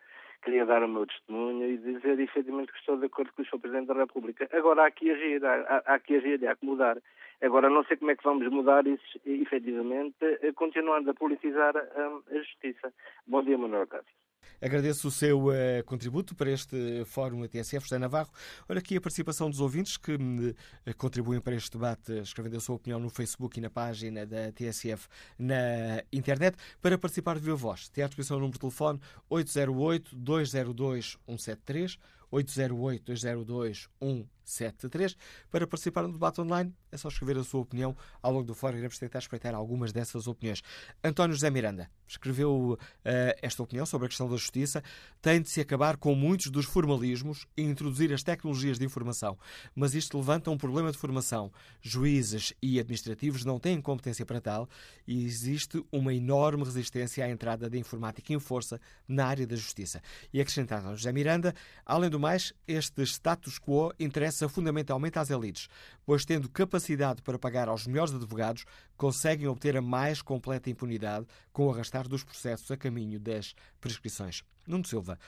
Queria 0.42 0.66
dar 0.66 0.82
o 0.82 0.88
meu 0.88 1.06
testemunho 1.06 1.68
e 1.68 1.78
dizer 1.78 2.20
efetivamente 2.20 2.72
que 2.72 2.78
estou 2.78 2.96
de 2.98 3.06
acordo 3.06 3.32
com 3.32 3.42
o 3.42 3.44
Sr. 3.44 3.58
Presidente 3.60 3.86
da 3.86 3.94
República. 3.94 4.48
Agora 4.52 4.86
há 4.86 4.90
que 4.90 5.10
agir, 5.10 5.44
há, 5.44 5.82
há 5.86 5.98
que 5.98 6.16
agir 6.16 6.42
e 6.42 6.46
há 6.46 6.54
que 6.54 6.66
mudar. 6.66 6.98
Agora 7.40 7.70
não 7.70 7.82
sei 7.84 7.96
como 7.96 8.10
é 8.10 8.16
que 8.16 8.24
vamos 8.24 8.46
mudar 8.48 8.86
isso, 8.86 9.20
efetivamente, 9.24 10.16
continuando 10.54 11.10
a 11.10 11.14
politizar 11.14 11.76
a, 11.76 11.80
a 11.80 12.38
justiça. 12.38 12.92
Bom 13.26 13.42
dia, 13.42 13.56
Manuel 13.56 13.86
Cássio. 13.86 14.21
Agradeço 14.62 15.08
o 15.08 15.10
seu 15.10 15.48
uh, 15.48 15.52
contributo 15.84 16.36
para 16.36 16.48
este 16.48 17.04
Fórum 17.06 17.44
TSF, 17.48 17.80
José 17.80 17.98
Navarro. 17.98 18.30
Olha 18.68 18.78
aqui 18.78 18.96
a 18.96 19.00
participação 19.00 19.50
dos 19.50 19.58
ouvintes 19.58 19.96
que 19.96 20.14
uh, 20.14 20.54
contribuem 20.96 21.40
para 21.40 21.56
este 21.56 21.72
debate, 21.72 22.12
escrevendo 22.20 22.58
a 22.58 22.60
sua 22.60 22.76
opinião 22.76 23.00
no 23.00 23.10
Facebook 23.10 23.58
e 23.58 23.60
na 23.60 23.68
página 23.68 24.24
da 24.24 24.52
TSF 24.52 25.08
na 25.36 26.04
internet. 26.12 26.56
Para 26.80 26.96
participar 26.96 27.34
de 27.34 27.40
viva 27.40 27.56
voz, 27.56 27.88
tem 27.88 28.04
à 28.04 28.06
disposição 28.06 28.36
o 28.36 28.40
número 28.40 28.54
de 28.54 28.60
telefone 28.60 29.00
808-202-173, 29.28 31.98
808-202-173. 32.32 35.16
Para 35.50 35.66
participar 35.66 36.02
no 36.02 36.12
debate 36.12 36.40
online, 36.40 36.72
é 36.90 36.96
só 36.96 37.08
escrever 37.08 37.36
a 37.38 37.44
sua 37.44 37.60
opinião 37.60 37.96
ao 38.20 38.32
longo 38.32 38.44
do 38.44 38.54
fórum. 38.54 38.78
Iremos 38.78 38.98
tentar 38.98 39.18
espreitar 39.18 39.54
algumas 39.54 39.92
dessas 39.92 40.26
opiniões. 40.26 40.62
António 41.02 41.34
José 41.34 41.50
Miranda 41.50 41.90
escreveu 42.06 42.74
uh, 42.74 42.78
esta 43.40 43.62
opinião 43.62 43.86
sobre 43.86 44.06
a 44.06 44.08
questão 44.08 44.28
da 44.28 44.36
justiça. 44.36 44.82
Tem 45.20 45.40
de 45.40 45.48
se 45.48 45.60
acabar 45.60 45.96
com 45.96 46.14
muitos 46.14 46.50
dos 46.50 46.66
formalismos 46.66 47.46
e 47.56 47.62
introduzir 47.62 48.12
as 48.12 48.22
tecnologias 48.22 48.78
de 48.78 48.84
informação. 48.84 49.38
Mas 49.74 49.94
isto 49.94 50.18
levanta 50.18 50.50
um 50.50 50.58
problema 50.58 50.92
de 50.92 50.98
formação. 50.98 51.50
Juízes 51.80 52.52
e 52.60 52.78
administrativos 52.78 53.44
não 53.44 53.58
têm 53.58 53.80
competência 53.80 54.26
para 54.26 54.40
tal 54.40 54.68
e 55.06 55.24
existe 55.24 55.82
uma 55.90 56.12
enorme 56.12 56.64
resistência 56.64 57.24
à 57.24 57.30
entrada 57.30 57.70
da 57.70 57.78
informática 57.78 58.32
em 58.32 58.38
força 58.38 58.80
na 59.08 59.26
área 59.26 59.46
da 59.46 59.56
justiça. 59.56 60.02
E 60.32 60.40
acrescentado 60.40 60.94
José 60.96 61.12
Miranda, 61.12 61.54
além 61.86 62.10
do 62.10 62.20
mais, 62.22 62.54
este 62.68 63.02
status 63.02 63.58
quo 63.58 63.92
interessa 63.98 64.48
fundamentalmente 64.48 65.18
às 65.18 65.28
elites, 65.28 65.68
pois 66.06 66.24
tendo 66.24 66.48
capacidade 66.48 67.20
para 67.20 67.38
pagar 67.38 67.68
aos 67.68 67.86
melhores 67.86 68.14
advogados, 68.14 68.64
conseguem 69.02 69.48
obter 69.48 69.76
a 69.76 69.82
mais 69.82 70.22
completa 70.22 70.70
impunidade 70.70 71.26
com 71.52 71.66
o 71.66 71.72
arrastar 71.72 72.06
dos 72.06 72.22
processos 72.22 72.70
a 72.70 72.76
caminho 72.76 73.18
das 73.18 73.52
prescrições. 73.80 74.44
Nuno 74.64 74.86
Silva 74.86 75.18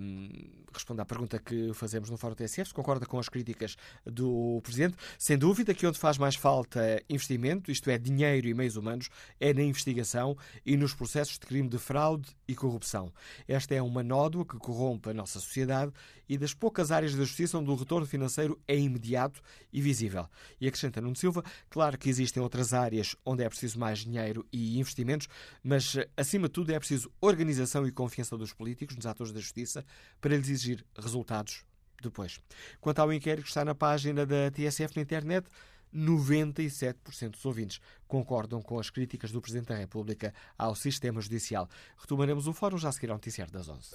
um, 0.00 0.28
responde 0.72 1.00
à 1.00 1.04
pergunta 1.04 1.38
que 1.38 1.72
fazemos 1.74 2.10
no 2.10 2.16
Fórum 2.16 2.34
TSF, 2.34 2.68
se 2.68 2.74
concorda 2.74 3.06
com 3.06 3.18
as 3.18 3.28
críticas 3.28 3.76
do 4.04 4.60
Presidente. 4.62 4.96
Sem 5.18 5.36
dúvida 5.36 5.74
que 5.74 5.86
onde 5.86 5.98
faz 5.98 6.18
mais 6.18 6.36
falta 6.36 7.02
investimento, 7.08 7.70
isto 7.70 7.90
é, 7.90 7.98
dinheiro 7.98 8.48
e 8.48 8.54
meios 8.54 8.76
humanos, 8.76 9.08
é 9.38 9.52
na 9.52 9.62
investigação 9.62 10.36
e 10.64 10.76
nos 10.76 10.94
processos 10.94 11.38
de 11.38 11.46
crime 11.46 11.68
de 11.68 11.78
fraude 11.78 12.30
e 12.48 12.54
corrupção. 12.54 13.12
Esta 13.46 13.74
é 13.74 13.82
uma 13.82 14.02
nódoa 14.02 14.44
que 14.44 14.56
corrompe 14.56 15.10
a 15.10 15.14
nossa 15.14 15.38
sociedade 15.38 15.92
e 16.28 16.38
das 16.38 16.54
poucas 16.54 16.90
áreas 16.90 17.14
da 17.14 17.24
justiça 17.24 17.58
onde 17.58 17.70
o 17.70 17.74
retorno 17.74 18.06
financeiro 18.06 18.58
é 18.66 18.76
imediato 18.76 19.42
e 19.72 19.80
visível. 19.80 20.26
E 20.60 20.66
acrescenta 20.66 21.00
Nuno 21.00 21.16
Silva, 21.16 21.44
claro 21.68 21.98
que 21.98 22.08
existem 22.08 22.42
outras 22.42 22.72
áreas 22.72 23.01
onde 23.24 23.42
é 23.42 23.48
preciso 23.48 23.78
mais 23.78 24.00
dinheiro 24.00 24.46
e 24.52 24.78
investimentos, 24.78 25.28
mas 25.62 25.96
acima 26.16 26.48
de 26.48 26.52
tudo 26.52 26.72
é 26.72 26.78
preciso 26.78 27.10
organização 27.20 27.86
e 27.86 27.92
confiança 27.92 28.36
dos 28.36 28.52
políticos, 28.52 28.96
nos 28.96 29.06
atores 29.06 29.32
da 29.32 29.40
justiça, 29.40 29.84
para 30.20 30.36
lhes 30.36 30.48
exigir 30.48 30.84
resultados 30.96 31.64
depois. 32.02 32.40
Quanto 32.80 32.98
ao 32.98 33.12
inquérito 33.12 33.44
que 33.44 33.50
está 33.50 33.64
na 33.64 33.74
página 33.74 34.26
da 34.26 34.50
TSF 34.50 34.96
na 34.96 35.02
internet, 35.02 35.46
97% 35.94 37.30
dos 37.30 37.44
ouvintes 37.44 37.80
concordam 38.08 38.62
com 38.62 38.78
as 38.78 38.90
críticas 38.90 39.30
do 39.30 39.40
Presidente 39.40 39.68
da 39.68 39.76
República 39.76 40.34
ao 40.56 40.74
sistema 40.74 41.20
judicial. 41.20 41.68
Retomaremos 41.98 42.46
o 42.46 42.52
fórum 42.52 42.78
já 42.78 42.88
a 42.88 42.92
seguir 42.92 43.10
ao 43.10 43.16
noticiário 43.16 43.52
das 43.52 43.68
11. 43.68 43.90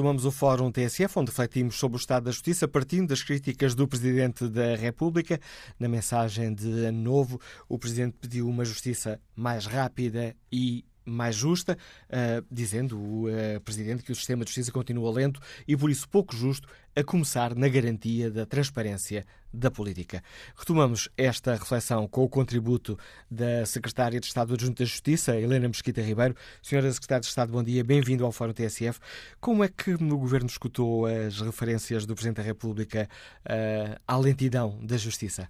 Retomamos 0.00 0.24
o 0.24 0.30
Fórum 0.30 0.72
TSF, 0.72 1.18
onde 1.18 1.30
refletimos 1.30 1.78
sobre 1.78 1.98
o 1.98 2.00
estado 2.00 2.24
da 2.24 2.30
justiça, 2.30 2.66
partindo 2.66 3.08
das 3.08 3.22
críticas 3.22 3.74
do 3.74 3.86
Presidente 3.86 4.48
da 4.48 4.74
República. 4.74 5.38
Na 5.78 5.90
mensagem 5.90 6.54
de 6.54 6.86
Ano 6.86 7.02
Novo, 7.02 7.38
o 7.68 7.78
Presidente 7.78 8.16
pediu 8.18 8.48
uma 8.48 8.64
justiça 8.64 9.20
mais 9.36 9.66
rápida 9.66 10.34
e 10.50 10.86
mais 11.10 11.36
justa, 11.36 11.76
uh, 12.08 12.44
dizendo 12.50 12.98
o 12.98 13.28
uh, 13.28 13.60
Presidente 13.64 14.02
que 14.02 14.12
o 14.12 14.14
sistema 14.14 14.44
de 14.44 14.50
justiça 14.50 14.72
continua 14.72 15.12
lento 15.12 15.40
e, 15.66 15.76
por 15.76 15.90
isso, 15.90 16.08
pouco 16.08 16.34
justo, 16.34 16.68
a 16.94 17.04
começar 17.04 17.54
na 17.54 17.68
garantia 17.68 18.30
da 18.30 18.44
transparência 18.44 19.24
da 19.52 19.70
política. 19.70 20.22
Retomamos 20.56 21.08
esta 21.16 21.54
reflexão 21.54 22.06
com 22.06 22.22
o 22.22 22.28
contributo 22.28 22.98
da 23.30 23.64
Secretária 23.66 24.20
de 24.20 24.26
Estado 24.26 24.54
Adjunta 24.54 24.82
da 24.82 24.88
Justiça, 24.88 25.36
Helena 25.36 25.68
Mesquita 25.68 26.00
Ribeiro. 26.00 26.34
Senhora 26.62 26.90
Secretária 26.92 27.20
de 27.20 27.26
Estado, 27.26 27.52
bom 27.52 27.62
dia, 27.62 27.82
bem-vindo 27.82 28.24
ao 28.24 28.32
Fórum 28.32 28.52
TSF. 28.52 28.98
Como 29.40 29.64
é 29.64 29.68
que 29.68 29.94
o 29.94 30.18
Governo 30.18 30.48
escutou 30.48 31.06
as 31.06 31.40
referências 31.40 32.06
do 32.06 32.14
Presidente 32.14 32.36
da 32.36 32.42
República 32.42 33.08
uh, 33.44 34.00
à 34.06 34.16
lentidão 34.16 34.78
da 34.82 34.96
Justiça? 34.96 35.48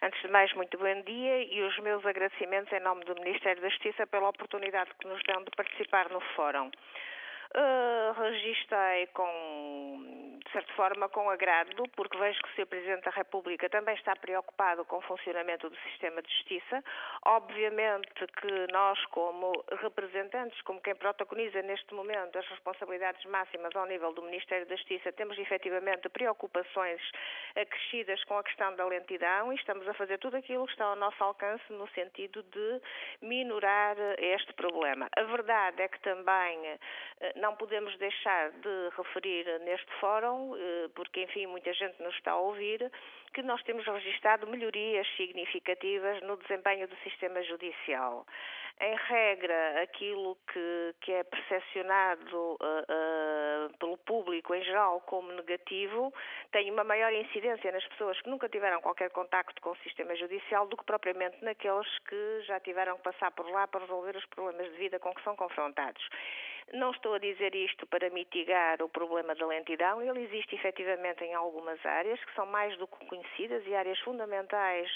Antes 0.00 0.22
de 0.22 0.28
mais, 0.28 0.52
muito 0.52 0.78
bom 0.78 1.02
dia 1.02 1.42
e 1.42 1.60
os 1.60 1.76
meus 1.80 2.06
agradecimentos 2.06 2.72
em 2.72 2.78
nome 2.78 3.04
do 3.04 3.16
Ministério 3.16 3.60
da 3.60 3.68
Justiça 3.68 4.06
pela 4.06 4.28
oportunidade 4.28 4.90
que 5.00 5.08
nos 5.08 5.20
dão 5.24 5.42
de 5.42 5.50
participar 5.56 6.08
no 6.10 6.20
Fórum. 6.36 6.70
Uh, 7.54 8.12
registrei 8.12 9.06
com, 9.08 10.38
de 10.44 10.52
certa 10.52 10.70
forma, 10.74 11.08
com 11.08 11.30
agrado, 11.30 11.82
porque 11.96 12.18
vejo 12.18 12.38
que 12.42 12.48
o 12.48 12.54
Sr. 12.56 12.66
Presidente 12.66 13.04
da 13.04 13.10
República 13.10 13.70
também 13.70 13.94
está 13.94 14.14
preocupado 14.16 14.84
com 14.84 14.98
o 14.98 15.00
funcionamento 15.00 15.70
do 15.70 15.76
sistema 15.76 16.20
de 16.20 16.30
justiça. 16.30 16.84
Obviamente 17.24 18.26
que 18.40 18.72
nós, 18.72 19.02
como 19.06 19.64
representantes, 19.80 20.60
como 20.62 20.80
quem 20.82 20.94
protagoniza 20.94 21.62
neste 21.62 21.94
momento 21.94 22.38
as 22.38 22.46
responsabilidades 22.48 23.24
máximas 23.24 23.74
ao 23.74 23.86
nível 23.86 24.12
do 24.12 24.22
Ministério 24.22 24.66
da 24.66 24.76
Justiça, 24.76 25.10
temos 25.12 25.38
efetivamente 25.38 26.06
preocupações 26.10 27.00
acrescidas 27.56 28.22
com 28.24 28.36
a 28.36 28.42
questão 28.42 28.76
da 28.76 28.84
lentidão 28.84 29.52
e 29.54 29.56
estamos 29.56 29.88
a 29.88 29.94
fazer 29.94 30.18
tudo 30.18 30.36
aquilo 30.36 30.66
que 30.66 30.72
está 30.72 30.84
ao 30.84 30.96
nosso 30.96 31.22
alcance 31.24 31.64
no 31.72 31.88
sentido 31.88 32.42
de 32.42 32.80
minorar 33.22 33.96
este 34.18 34.52
problema. 34.52 35.08
A 35.16 35.22
verdade 35.22 35.80
é 35.80 35.88
que 35.88 36.00
também 36.00 36.78
não 37.38 37.54
podemos 37.56 37.96
deixar 37.98 38.50
de 38.50 38.96
referir 38.96 39.46
neste 39.60 39.90
fórum, 40.00 40.56
eh, 40.56 40.88
porque, 40.94 41.22
enfim, 41.22 41.46
muita 41.46 41.72
gente 41.72 42.02
nos 42.02 42.14
está 42.16 42.32
a 42.32 42.38
ouvir, 42.38 42.90
que 43.32 43.42
nós 43.42 43.62
temos 43.62 43.84
registrado 43.86 44.46
melhorias 44.46 45.06
significativas 45.16 46.20
no 46.22 46.36
desempenho 46.36 46.88
do 46.88 46.96
sistema 46.96 47.42
judicial. 47.42 48.26
Em 48.80 48.94
regra, 48.94 49.82
aquilo 49.82 50.36
que, 50.52 50.94
que 51.00 51.12
é 51.12 51.24
percepcionado 51.24 52.36
uh, 52.36 52.54
uh, 52.54 53.78
pelo 53.78 53.98
público 53.98 54.54
em 54.54 54.62
geral 54.62 55.00
como 55.00 55.32
negativo 55.32 56.14
tem 56.52 56.70
uma 56.70 56.84
maior 56.84 57.12
incidência 57.12 57.72
nas 57.72 57.84
pessoas 57.88 58.20
que 58.20 58.30
nunca 58.30 58.48
tiveram 58.48 58.80
qualquer 58.80 59.10
contacto 59.10 59.60
com 59.60 59.70
o 59.70 59.76
sistema 59.78 60.14
judicial 60.14 60.68
do 60.68 60.76
que 60.76 60.84
propriamente 60.84 61.42
naqueles 61.42 61.88
que 62.08 62.40
já 62.42 62.60
tiveram 62.60 62.96
que 62.98 63.02
passar 63.02 63.32
por 63.32 63.50
lá 63.50 63.66
para 63.66 63.80
resolver 63.80 64.16
os 64.16 64.26
problemas 64.26 64.70
de 64.70 64.78
vida 64.78 65.00
com 65.00 65.12
que 65.12 65.24
são 65.24 65.34
confrontados. 65.34 66.08
Não 66.74 66.90
estou 66.90 67.14
a 67.14 67.18
dizer 67.18 67.54
isto 67.54 67.86
para 67.86 68.10
mitigar 68.10 68.82
o 68.82 68.90
problema 68.90 69.34
da 69.34 69.46
lentidão, 69.46 70.02
ele 70.02 70.24
existe 70.24 70.54
efetivamente 70.54 71.24
em 71.24 71.32
algumas 71.32 71.84
áreas 71.84 72.22
que 72.22 72.34
são 72.34 72.44
mais 72.44 72.76
do 72.76 72.86
que 72.86 73.06
conhecidas 73.06 73.66
e 73.66 73.74
áreas 73.74 73.98
fundamentais 74.00 74.90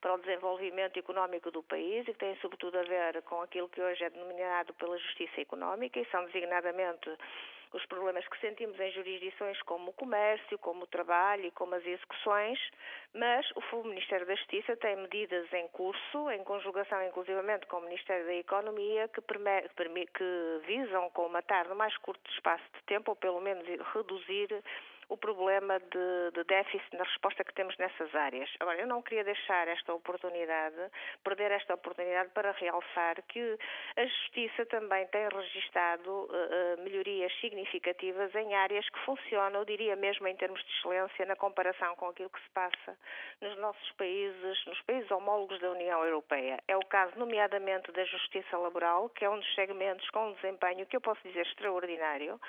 para 0.00 0.14
o 0.14 0.18
desenvolvimento 0.18 0.96
económico 0.96 1.50
do 1.50 1.64
país 1.64 2.06
e 2.06 2.12
que 2.12 2.18
têm 2.18 2.36
sobretudo 2.36 2.78
a 2.78 2.82
ver 2.82 3.22
com 3.22 3.42
aquilo 3.42 3.68
que 3.68 3.82
hoje 3.82 4.04
é 4.04 4.10
denominado 4.10 4.72
pela 4.74 4.96
justiça 4.98 5.40
económica 5.40 5.98
e 5.98 6.06
são 6.06 6.24
designadamente 6.26 7.10
os 7.72 7.84
problemas 7.86 8.26
que 8.28 8.40
sentimos 8.40 8.78
em 8.78 8.90
jurisdições 8.92 9.60
como 9.62 9.90
o 9.90 9.94
comércio, 9.94 10.58
como 10.58 10.84
o 10.84 10.86
trabalho 10.86 11.46
e 11.46 11.50
como 11.50 11.74
as 11.74 11.84
execuções, 11.84 12.58
mas 13.14 13.46
o 13.72 13.82
Ministério 13.84 14.26
da 14.26 14.34
Justiça 14.34 14.76
tem 14.76 14.96
medidas 14.96 15.52
em 15.52 15.68
curso, 15.68 16.30
em 16.30 16.42
conjugação 16.44 17.02
inclusivamente 17.06 17.66
com 17.66 17.78
o 17.78 17.82
Ministério 17.82 18.26
da 18.26 18.34
Economia, 18.34 19.08
que, 19.08 19.20
que 19.20 20.60
visam 20.66 21.10
colmatar 21.10 21.68
no 21.68 21.74
mais 21.74 21.96
curto 21.98 22.30
espaço 22.30 22.64
de 22.74 22.82
tempo, 22.84 23.12
ou 23.12 23.16
pelo 23.16 23.40
menos 23.40 23.66
reduzir 23.94 24.62
o 25.08 25.16
problema 25.16 25.78
de, 25.78 26.30
de, 26.34 26.44
déficit 26.44 26.96
na 26.96 27.04
resposta 27.04 27.44
que 27.44 27.54
temos 27.54 27.76
nessas 27.78 28.12
áreas. 28.14 28.50
Agora, 28.58 28.80
eu 28.80 28.86
não 28.86 29.02
queria 29.02 29.22
deixar 29.22 29.68
esta 29.68 29.94
oportunidade, 29.94 30.76
perder 31.22 31.52
esta 31.52 31.74
oportunidade 31.74 32.30
para 32.30 32.50
realçar 32.52 33.22
que 33.28 33.58
a 33.96 34.04
Justiça 34.04 34.66
também 34.66 35.06
tem 35.08 35.28
registado 35.28 36.10
uh, 36.10 36.82
melhorias 36.82 37.32
significativas 37.40 38.34
em 38.34 38.54
áreas 38.54 38.88
que 38.88 38.98
funcionam, 39.00 39.60
eu 39.60 39.64
diria 39.64 39.94
mesmo 39.96 40.26
em 40.26 40.36
termos 40.36 40.62
de 40.64 40.70
excelência, 40.78 41.26
na 41.26 41.36
comparação 41.36 41.94
com 41.96 42.08
aquilo 42.08 42.30
que 42.30 42.40
se 42.40 42.50
passa 42.50 42.98
nos 43.40 43.56
nossos 43.58 43.92
países, 43.92 44.66
nos 44.66 44.80
países 44.82 45.10
homólogos 45.10 45.58
da 45.60 45.70
União 45.70 46.04
Europeia. 46.04 46.58
É 46.66 46.76
o 46.76 46.84
caso, 46.86 47.16
nomeadamente, 47.16 47.92
da 47.92 48.04
Justiça 48.04 48.58
Laboral, 48.58 49.08
que 49.10 49.24
é 49.24 49.30
um 49.30 49.38
dos 49.38 49.54
segmentos 49.54 50.08
com 50.10 50.28
um 50.28 50.32
desempenho 50.34 50.86
que 50.86 50.96
eu 50.96 51.00
posso 51.00 51.20
dizer 51.22 51.46
extraordinário 51.46 52.40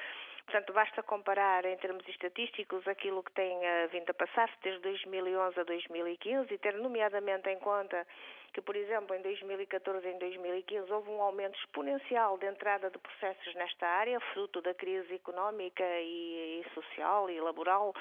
Portanto, 0.47 0.71
basta 0.71 1.03
comparar 1.03 1.65
em 1.65 1.75
termos 1.75 2.07
estatísticos 2.07 2.87
aquilo 2.87 3.21
que 3.21 3.33
tem 3.33 3.57
uh, 3.57 3.89
vindo 3.91 4.09
a 4.09 4.13
passar-se 4.13 4.55
desde 4.63 4.81
2011 4.81 5.59
a 5.59 5.63
2015 5.65 6.53
e 6.53 6.57
ter 6.57 6.73
nomeadamente 6.75 7.49
em 7.49 7.59
conta 7.59 8.07
que, 8.57 8.61
por 8.61 8.75
exemplo, 8.75 9.15
em 9.15 9.21
2014 9.21 10.07
e 10.07 10.11
em 10.13 10.17
2015 10.17 10.91
houve 10.91 11.11
um 11.11 11.21
aumento 11.21 11.55
exponencial 11.59 12.39
de 12.39 12.47
entrada 12.47 12.89
de 12.89 12.97
processos 12.97 13.53
nesta 13.53 13.85
área, 13.85 14.19
fruto 14.33 14.63
da 14.63 14.73
crise 14.73 15.13
económica 15.13 15.83
e, 15.83 16.63
e 16.65 16.65
social 16.73 17.29
e 17.29 17.39
laboral 17.39 17.93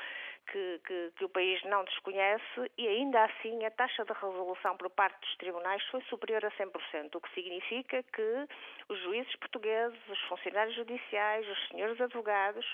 que, 0.50 0.80
que, 0.86 1.12
que, 1.14 1.24
o 1.26 1.28
país 1.28 1.62
não 1.64 1.84
desconhece 1.84 2.72
e 2.78 2.88
ainda 2.88 3.22
assim 3.24 3.66
a 3.66 3.70
taxa 3.70 4.02
de 4.06 4.12
resolução 4.14 4.78
por 4.78 4.88
parte 4.88 5.20
dos 5.20 5.36
tribunais 5.36 5.82
foi 5.90 6.00
superior 6.04 6.42
a 6.42 6.50
100%, 6.52 7.16
o 7.16 7.20
que 7.20 7.34
significa 7.34 8.02
que 8.04 8.48
os 8.88 8.98
juízes 9.00 9.36
portugueses, 9.36 9.98
os 10.08 10.20
funcionários 10.22 10.74
judiciais, 10.74 11.46
os 11.46 11.68
senhores 11.68 12.00
advogados 12.00 12.64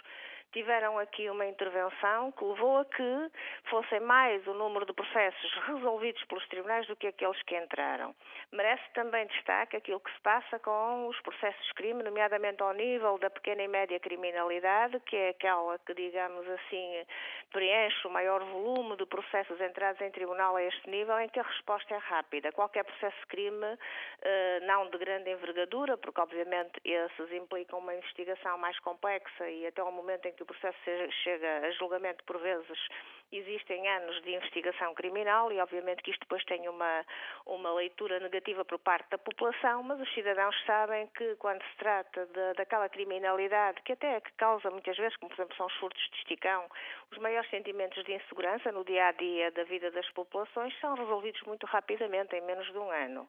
tiveram 0.52 0.98
aqui 0.98 1.28
uma 1.30 1.46
intervenção 1.46 2.30
que 2.32 2.44
levou 2.44 2.78
a 2.78 2.84
que 2.84 3.30
fossem 3.70 4.00
mais 4.00 4.46
o 4.46 4.54
número 4.54 4.86
de 4.86 4.92
processos 4.92 5.54
resolvidos 5.66 6.22
pelos 6.24 6.46
tribunais 6.48 6.86
do 6.86 6.96
que 6.96 7.06
aqueles 7.06 7.40
que 7.42 7.56
entraram. 7.56 8.14
Merece 8.52 8.82
também 8.94 9.26
destaque 9.26 9.76
aquilo 9.76 10.00
que 10.00 10.12
se 10.12 10.20
passa 10.20 10.58
com 10.58 11.08
os 11.08 11.20
processos 11.20 11.66
de 11.66 11.74
crime, 11.74 12.02
nomeadamente 12.02 12.62
ao 12.62 12.72
nível 12.74 13.18
da 13.18 13.30
pequena 13.30 13.62
e 13.62 13.68
média 13.68 13.98
criminalidade, 13.98 15.00
que 15.00 15.16
é 15.16 15.28
aquela 15.30 15.78
que, 15.78 15.94
digamos 15.94 16.48
assim, 16.48 17.06
preenche 17.50 18.06
o 18.06 18.10
maior 18.10 18.44
volume 18.44 18.96
de 18.96 19.06
processos 19.06 19.60
entrados 19.60 20.00
em 20.00 20.10
tribunal 20.10 20.56
a 20.56 20.62
este 20.62 20.88
nível, 20.88 21.18
em 21.18 21.28
que 21.28 21.40
a 21.40 21.42
resposta 21.42 21.94
é 21.94 21.98
rápida. 21.98 22.52
Qualquer 22.52 22.84
processo 22.84 23.18
de 23.20 23.26
crime, 23.26 23.78
eh, 24.22 24.60
não 24.62 24.88
de 24.90 24.98
grande 24.98 25.30
envergadura, 25.30 25.96
porque 25.96 26.20
obviamente 26.20 26.80
esses 26.84 27.32
implicam 27.32 27.78
uma 27.78 27.94
investigação 27.94 28.58
mais 28.58 28.78
complexa 28.80 29.48
e 29.48 29.66
até 29.66 29.80
ao 29.80 29.92
momento 29.92 30.26
em 30.26 30.32
que 30.32 30.41
que 30.44 30.52
o 30.52 30.54
processo 30.54 31.12
chega 31.22 31.66
a 31.66 31.70
julgamento 31.72 32.22
por 32.24 32.38
vezes 32.38 32.78
existem 33.32 33.88
anos 33.88 34.20
de 34.22 34.34
investigação 34.34 34.94
criminal 34.94 35.50
e 35.50 35.58
obviamente 35.58 36.02
que 36.02 36.10
isto 36.10 36.20
depois 36.20 36.44
tem 36.44 36.68
uma, 36.68 37.04
uma 37.46 37.72
leitura 37.72 38.20
negativa 38.20 38.64
por 38.64 38.78
parte 38.78 39.08
da 39.10 39.18
população, 39.18 39.82
mas 39.82 40.00
os 40.00 40.14
cidadãos 40.14 40.54
sabem 40.66 41.06
que 41.16 41.34
quando 41.36 41.62
se 41.62 41.76
trata 41.78 42.26
de, 42.26 42.54
daquela 42.54 42.88
criminalidade 42.88 43.80
que 43.82 43.92
até 43.92 44.20
que 44.20 44.32
causa 44.32 44.70
muitas 44.70 44.96
vezes, 44.96 45.16
como 45.16 45.30
por 45.30 45.40
exemplo 45.40 45.56
são 45.56 45.66
os 45.66 45.74
furtos 45.76 46.10
de 46.10 46.16
esticão, 46.18 46.68
os 47.10 47.18
maiores 47.18 47.48
sentimentos 47.50 48.04
de 48.04 48.12
insegurança 48.12 48.70
no 48.70 48.84
dia 48.84 49.06
a 49.06 49.12
dia 49.12 49.50
da 49.52 49.64
vida 49.64 49.90
das 49.90 50.08
populações 50.10 50.78
são 50.80 50.94
resolvidos 50.94 51.40
muito 51.42 51.66
rapidamente, 51.66 52.36
em 52.36 52.42
menos 52.42 52.70
de 52.70 52.78
um 52.78 52.90
ano. 52.90 53.28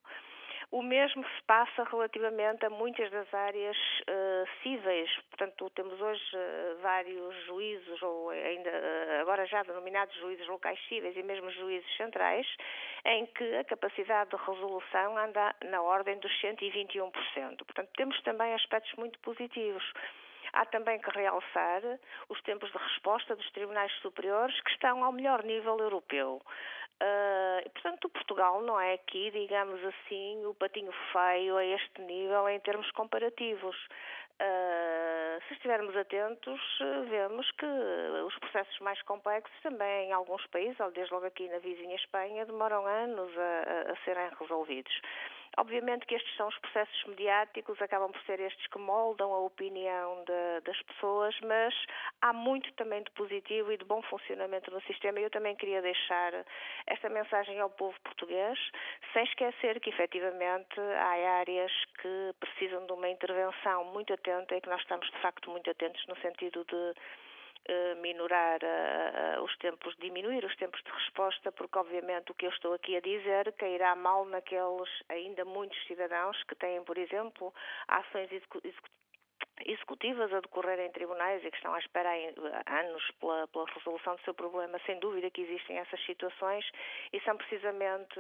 O 0.72 0.82
mesmo 0.82 1.24
se 1.24 1.44
passa 1.44 1.84
relativamente 1.84 2.66
a 2.66 2.70
muitas 2.70 3.10
das 3.12 3.32
áreas 3.34 3.78
uh, 3.78 4.48
cíveis. 4.62 5.10
Portanto, 5.30 5.70
temos 5.72 6.00
hoje 6.00 6.24
uh, 6.36 6.82
vários 6.82 7.36
juízos, 7.46 8.02
ou 8.02 8.30
ainda 8.30 8.70
uh, 8.70 9.22
agora 9.22 9.46
já 9.46 9.64
denominados 9.64 10.16
juízes 10.18 10.48
locais 10.48 10.80
cíveis 10.88 11.16
e 11.16 11.24
mesmo 11.24 11.50
juízes 11.52 11.98
centrais, 11.98 12.48
em 13.06 13.26
que 13.28 13.56
a 13.56 13.64
capacidade 13.64 14.30
de 14.30 14.38
resolução 14.38 15.18
anda 15.18 15.56
na 15.66 15.82
ordem 15.82 16.18
dos 16.20 16.32
121%. 16.42 17.12
Portanto, 17.58 17.90
temos 17.96 18.22
também 18.24 18.54
aspectos 18.54 18.94
muito 18.94 19.20
positivos. 19.20 19.84
Há 20.54 20.66
também 20.66 21.00
que 21.00 21.10
realçar 21.10 21.82
os 22.30 22.40
tempos 22.44 22.72
de 22.72 22.78
resposta 22.78 23.36
dos 23.36 23.50
tribunais 23.52 23.92
superiores 24.02 24.60
que 24.62 24.70
estão 24.70 25.04
ao 25.04 25.12
melhor 25.12 25.44
nível 25.44 25.80
europeu. 25.80 26.42
Uh, 27.04 27.70
portanto, 27.72 28.08
Portugal 28.10 28.62
não 28.62 28.80
é 28.80 28.94
aqui, 28.94 29.30
digamos 29.32 29.84
assim, 29.84 30.46
o 30.46 30.54
patinho 30.54 30.92
feio 31.12 31.58
a 31.58 31.66
este 31.66 32.02
nível 32.02 32.48
em 32.48 32.60
termos 32.62 32.90
comparativos. 32.92 33.76
Uh, 34.42 35.42
se 35.48 35.54
estivermos 35.54 35.96
atentos, 35.98 36.62
vemos 37.10 37.52
que 37.52 37.66
os 38.26 38.40
processos 38.40 38.80
mais 38.80 39.02
complexos 39.02 39.54
também 39.62 40.10
em 40.10 40.14
alguns 40.14 40.46
países, 40.48 40.78
desde 40.94 41.14
logo 41.14 41.26
aqui 41.26 41.50
na 41.50 41.60
vizinha 41.60 41.96
Espanha, 41.96 42.46
demoram 42.46 42.86
anos 42.86 43.32
a, 43.38 43.92
a 43.92 43.96
serem 44.06 44.30
resolvidos. 44.40 44.94
Obviamente 45.58 46.06
que 46.06 46.16
estes 46.16 46.36
são 46.36 46.48
os 46.48 46.58
processos 46.60 47.04
mediáticos, 47.06 47.80
acabam 47.82 48.12
por 48.12 48.22
ser 48.24 48.40
estes 48.40 48.66
que 48.68 48.80
moldam 48.80 49.32
a 49.34 49.40
opinião 49.40 50.24
de, 50.24 50.62
das 50.66 50.82
pessoas, 50.84 51.36
mas 51.42 51.74
há 52.22 52.34
muito 52.34 52.72
também 52.74 53.04
de 53.04 53.12
positivo 53.12 53.72
e 53.72 53.78
de 53.78 53.86
bom 53.86 54.02
funcionamento 54.04 54.72
no 54.72 54.82
sistema. 54.82 55.20
E 55.20 55.24
eu 55.24 55.30
também 55.30 55.56
queria 55.56 55.82
deixar 55.82 56.34
esta 56.88 57.10
mensagem 57.10 57.60
ao 57.60 57.70
povo 57.70 57.96
português, 58.02 58.58
sem 59.14 59.24
esquecer 59.26 59.80
que 59.80 59.90
efetivamente 59.90 60.80
há 60.80 61.40
áreas 61.40 61.72
que 62.02 62.34
precisam 62.40 62.86
de 62.88 62.94
uma 62.94 63.10
intervenção 63.10 63.86
muito 63.86 64.14
atenta 64.14 64.56
e 64.56 64.62
que 64.62 64.70
nós 64.70 64.82
estamos 64.82 65.10
de 65.10 65.18
facto 65.20 65.50
muito 65.52 65.70
atentos 65.70 66.04
no 66.08 66.16
sentido 66.18 66.66
de 66.66 66.94
minorar 68.02 68.60
uh, 68.64 69.44
os 69.44 69.56
tempos, 69.58 69.96
diminuir 70.00 70.44
os 70.44 70.56
tempos 70.58 70.82
de 70.84 70.92
resposta, 70.92 71.52
porque 71.52 71.78
obviamente 71.78 72.32
o 72.32 72.36
que 72.36 72.46
eu 72.46 72.50
estou 72.50 72.74
aqui 72.74 72.96
a 72.96 73.02
dizer 73.02 73.52
cairá 73.54 73.96
mal 73.96 74.26
naqueles 74.26 74.90
ainda 75.10 75.46
muitos 75.46 75.78
cidadãos 75.88 76.42
que 76.44 76.56
têm, 76.56 76.84
por 76.84 76.98
exemplo, 76.98 77.54
ações 77.88 78.32
executivas 78.32 78.82
executivas 79.66 80.32
a 80.34 80.40
decorrer 80.40 80.80
em 80.80 80.92
tribunais 80.92 81.44
e 81.44 81.50
que 81.50 81.58
estão 81.58 81.74
à 81.74 81.80
espera 81.80 82.10
há 82.10 82.80
anos 82.80 83.12
pela, 83.20 83.48
pela, 83.48 83.66
resolução 83.66 84.16
do 84.16 84.22
seu 84.22 84.34
problema. 84.34 84.80
Sem 84.86 85.00
dúvida 85.00 85.30
que 85.30 85.42
existem 85.42 85.78
essas 85.78 86.04
situações 86.06 86.66
e 87.12 87.20
são 87.22 87.38
precisamente 87.38 88.20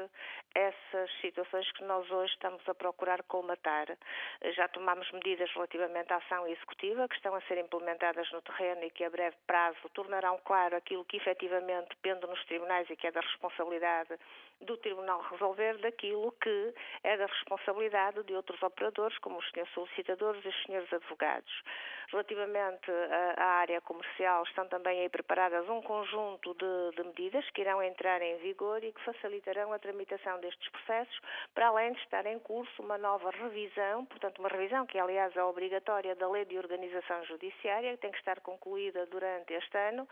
essas 0.55 1.11
situações 1.21 1.71
que 1.71 1.83
nós 1.83 2.09
hoje 2.11 2.33
estamos 2.33 2.61
a 2.67 2.75
procurar 2.75 3.23
colmatar. 3.23 3.87
Já 4.55 4.67
tomamos 4.67 5.09
medidas 5.11 5.51
relativamente 5.51 6.13
à 6.13 6.17
ação 6.17 6.47
executiva 6.47 7.07
que 7.07 7.15
estão 7.15 7.35
a 7.35 7.41
ser 7.41 7.57
implementadas 7.57 8.31
no 8.31 8.41
terreno 8.41 8.83
e 8.83 8.91
que 8.91 9.03
a 9.03 9.09
breve 9.09 9.35
prazo 9.47 9.89
tornarão 9.93 10.39
claro 10.45 10.75
aquilo 10.75 11.05
que 11.05 11.17
efetivamente 11.17 11.95
pende 12.01 12.25
nos 12.27 12.43
tribunais 12.45 12.89
e 12.89 12.95
que 12.95 13.07
é 13.07 13.11
da 13.11 13.21
responsabilidade 13.21 14.17
do 14.63 14.77
Tribunal 14.77 15.21
resolver 15.31 15.77
daquilo 15.79 16.31
que 16.41 16.73
é 17.03 17.17
da 17.17 17.25
responsabilidade 17.25 18.23
de 18.23 18.33
outros 18.33 18.61
operadores, 18.61 19.17
como 19.19 19.37
os 19.37 19.49
senhores 19.51 19.73
solicitadores 19.73 20.43
e 20.43 20.47
os 20.47 20.63
senhores 20.63 20.91
advogados. 20.91 21.63
Relativamente 22.11 22.91
à 23.37 23.45
área 23.61 23.81
comercial, 23.81 24.43
estão 24.43 24.67
também 24.67 25.01
aí 25.01 25.09
preparadas 25.09 25.67
um 25.67 25.81
conjunto 25.81 26.53
de, 26.53 26.95
de 26.95 27.03
medidas 27.07 27.49
que 27.51 27.61
irão 27.61 27.81
entrar 27.81 28.21
em 28.21 28.37
vigor 28.37 28.83
e 28.83 28.91
que 28.91 29.01
facilitarão 29.03 29.73
a 29.73 29.79
tramitação 29.79 30.39
destes 30.39 30.69
processos, 30.69 31.19
para 31.53 31.67
além 31.67 31.93
de 31.93 31.99
estar 32.01 32.25
em 32.25 32.39
curso 32.39 32.81
uma 32.81 32.97
nova 32.97 33.31
revisão, 33.31 34.05
portanto, 34.05 34.39
uma 34.39 34.49
revisão 34.49 34.85
que, 34.85 34.99
aliás, 34.99 35.35
é 35.35 35.43
obrigatória 35.43 36.15
da 36.15 36.29
Lei 36.29 36.45
de 36.45 36.57
Organização 36.57 37.23
Judiciária, 37.25 37.91
que 37.93 38.01
tem 38.01 38.11
que 38.11 38.17
estar 38.19 38.39
concluída 38.41 39.05
durante 39.07 39.53
este 39.53 39.77
ano 39.77 40.07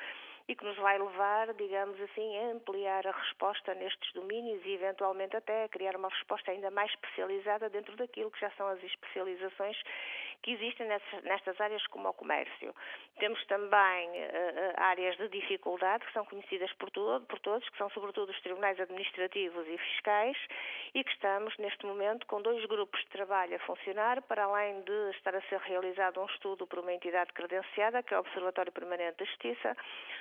e 0.47 0.55
que 0.55 0.65
nos 0.65 0.77
vai 0.77 0.97
levar, 0.97 1.53
digamos 1.53 1.99
assim, 2.01 2.37
a 2.37 2.51
ampliar 2.51 3.05
a 3.05 3.11
resposta 3.11 3.73
nestes 3.75 4.13
domínios 4.13 4.61
e, 4.65 4.73
eventualmente, 4.73 5.35
até 5.35 5.65
a 5.65 5.69
criar 5.69 5.95
uma 5.95 6.09
resposta 6.09 6.51
ainda 6.51 6.71
mais 6.71 6.91
especializada 6.91 7.69
dentro 7.69 7.95
daquilo 7.95 8.31
que 8.31 8.39
já 8.39 8.49
são 8.51 8.67
as 8.67 8.83
especializações 8.83 9.77
que 10.43 10.51
existem 10.51 10.87
nestas 11.23 11.59
áreas 11.59 11.85
como 11.87 12.09
o 12.09 12.13
comércio. 12.13 12.73
Temos 13.19 13.43
também 13.45 14.09
uh, 14.09 14.73
áreas 14.77 15.15
de 15.17 15.27
dificuldade 15.29 16.05
que 16.05 16.13
são 16.13 16.25
conhecidas 16.25 16.71
por, 16.73 16.89
todo, 16.89 17.25
por 17.25 17.39
todos, 17.39 17.67
que 17.69 17.77
são 17.77 17.89
sobretudo 17.91 18.29
os 18.29 18.41
tribunais 18.41 18.79
administrativos 18.79 19.67
e 19.67 19.77
fiscais, 19.77 20.37
e 20.93 21.03
que 21.03 21.11
estamos 21.11 21.55
neste 21.57 21.85
momento 21.85 22.25
com 22.25 22.41
dois 22.41 22.65
grupos 22.65 22.99
de 23.01 23.07
trabalho 23.07 23.55
a 23.55 23.59
funcionar, 23.59 24.21
para 24.23 24.45
além 24.45 24.81
de 24.81 25.11
estar 25.11 25.35
a 25.35 25.41
ser 25.43 25.59
realizado 25.59 26.19
um 26.19 26.25
estudo 26.25 26.65
por 26.65 26.79
uma 26.79 26.93
entidade 26.93 27.31
credenciada, 27.33 28.01
que 28.01 28.13
é 28.13 28.17
o 28.17 28.21
Observatório 28.21 28.71
Permanente 28.71 29.17
da 29.17 29.25
Justiça, 29.25 29.77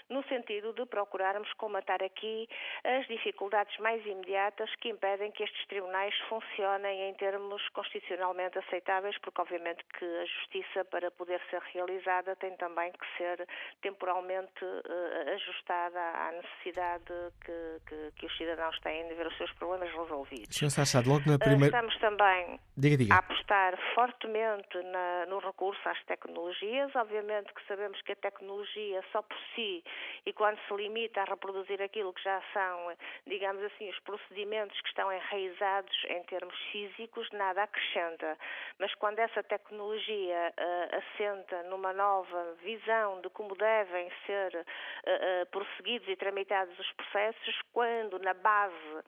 no 0.08 0.22
sentido 0.24 0.72
de 0.72 0.84
procurarmos 0.86 1.52
comatar 1.54 2.02
aqui 2.02 2.48
as 2.84 3.06
dificuldades 3.06 3.76
mais 3.78 4.04
imediatas 4.04 4.74
que 4.76 4.88
impedem 4.88 5.30
que 5.30 5.44
estes 5.44 5.66
tribunais 5.66 6.14
funcionem 6.28 7.08
em 7.08 7.14
termos 7.14 7.66
constitucionalmente 7.70 8.58
aceitáveis, 8.58 9.16
porque 9.18 9.40
obviamente 9.40 9.84
que 9.98 10.09
a 10.20 10.24
justiça, 10.24 10.84
para 10.84 11.10
poder 11.10 11.40
ser 11.50 11.60
realizada, 11.72 12.36
tem 12.36 12.56
também 12.56 12.92
que 12.92 13.06
ser 13.16 13.46
temporalmente 13.82 14.64
uh, 14.64 15.34
ajustada 15.34 16.00
à 16.00 16.32
necessidade 16.32 17.12
que, 17.44 17.80
que, 17.86 18.12
que, 18.16 18.26
os 18.26 18.36
cidadãos 18.36 18.78
têm 18.80 19.08
de 19.08 19.14
ver 19.14 19.26
os 19.26 19.36
seus 19.36 19.52
problemas 19.52 19.90
resolvidos. 19.90 20.56
Sr. 20.56 21.06
Logo 21.06 21.30
na 21.30 21.38
primeira... 21.38 21.76
Estamos 21.76 21.96
também 21.98 22.60
diga, 22.76 22.96
diga. 22.96 23.14
a 23.14 23.18
apostar 23.18 23.78
fortemente 23.94 24.82
na, 24.84 25.26
no 25.26 25.38
recurso 25.38 25.80
às 25.88 26.02
tecnologias. 26.04 26.94
Obviamente 26.94 27.52
que 27.54 27.66
sabemos 27.66 28.00
que 28.02 28.12
a 28.12 28.16
tecnologia 28.16 29.02
só 29.12 29.22
por 29.22 29.38
si 29.54 29.82
e 30.26 30.32
quando 30.32 30.58
se 30.66 30.74
limita 30.74 31.22
a 31.22 31.24
reproduzir 31.24 31.80
aquilo 31.82 32.12
que 32.12 32.22
já 32.22 32.42
são, 32.52 32.96
digamos 33.26 33.62
assim, 33.64 33.88
os 33.88 33.98
procedimentos 34.00 34.80
que 34.80 34.88
estão 34.88 35.12
enraizados 35.12 35.96
em 36.08 36.22
termos 36.24 36.56
físicos, 36.72 37.28
nada 37.32 37.62
acrescenta. 37.62 38.36
Mas 38.78 38.94
quando 38.94 39.18
essa 39.18 39.42
tecnologia 39.42 39.99
uh, 40.08 40.96
assenta 40.96 41.62
numa 41.64 41.92
nova 41.92 42.54
visão 42.62 43.20
de 43.20 43.28
como 43.30 43.54
devem 43.56 44.10
ser 44.26 44.54
uh, 44.54 44.60
uh, 44.60 45.46
prosseguidos 45.46 46.08
e 46.08 46.16
tramitados 46.16 46.78
os 46.78 46.92
processos, 46.92 47.60
quando 47.72 48.18
na 48.18 48.34
base 48.34 49.04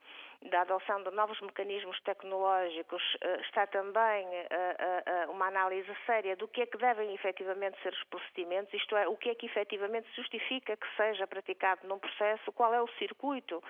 da 0.51 0.63
adoção 0.63 1.03
de 1.05 1.11
novos 1.13 1.41
mecanismos 1.41 2.01
tecnológicos 2.01 3.01
está 3.43 3.65
também 3.69 4.27
uma 5.29 5.47
análise 5.47 5.89
séria 6.05 6.35
do 6.35 6.49
que 6.49 6.63
é 6.63 6.67
que 6.67 6.77
devem 6.79 7.15
efetivamente 7.15 7.81
ser 7.81 7.93
os 7.93 8.03
procedimentos, 8.05 8.75
isto 8.75 8.97
é, 8.97 9.07
o 9.07 9.17
que 9.17 9.31
é 9.31 9.37
que 9.37 9.47
efetivamente 9.47 10.09
justifica 10.17 10.77
que 10.77 10.97
seja 10.97 11.29
praticado 11.29 11.87
num 11.87 12.01
processo, 12.01 12.51
qual 12.51 12.75
é 12.75 12.83
o 12.83 12.89
circuito 12.99 13.63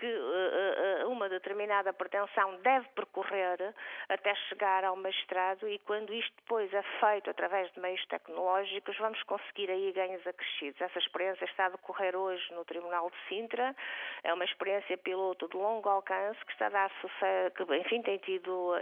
que 0.00 0.06
uh, 0.06 1.10
uma 1.10 1.28
determinada 1.28 1.92
pretensão 1.92 2.56
deve 2.62 2.88
percorrer 2.94 3.74
até 4.08 4.34
chegar 4.48 4.82
ao 4.82 4.96
magistrado 4.96 5.68
e 5.68 5.78
quando 5.80 6.14
isto 6.14 6.34
depois 6.36 6.72
é 6.72 6.82
feito 6.98 7.28
através 7.28 7.70
de 7.72 7.80
meios 7.80 8.04
tecnológicos, 8.06 8.96
vamos 8.96 9.22
conseguir 9.24 9.70
aí 9.70 9.92
ganhos 9.92 10.26
acrescidos. 10.26 10.80
Essa 10.80 10.98
experiência 10.98 11.44
está 11.44 11.66
a 11.66 11.68
decorrer 11.68 12.16
hoje 12.16 12.42
no 12.54 12.64
Tribunal 12.64 13.10
de 13.10 13.16
Sintra, 13.28 13.76
é 14.24 14.32
uma 14.32 14.44
experiência 14.44 14.96
piloto 14.96 15.46
de 15.48 15.56
longo 15.56 15.88
alcance 15.88 16.42
que 16.46 16.52
está 16.52 16.66
a 16.66 16.70
dar 16.70 16.90
sucesso, 17.02 17.54
que 17.54 17.76
enfim 17.76 18.00
tem 18.00 18.16
tido 18.18 18.72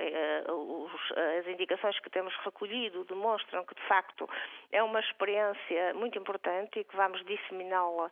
as 1.41 1.47
indicações 1.49 1.99
que 1.99 2.11
temos 2.11 2.35
recolhido 2.45 3.05
demonstram 3.05 3.65
que 3.65 3.75
de 3.75 3.83
facto 3.89 4.29
é 4.71 4.83
uma 4.83 5.01
experiência 5.01 5.95
muito 5.95 6.17
importante 6.17 6.79
e 6.79 6.85
que 6.85 6.97
vamos 6.97 7.25
disseminá-la 7.25 8.11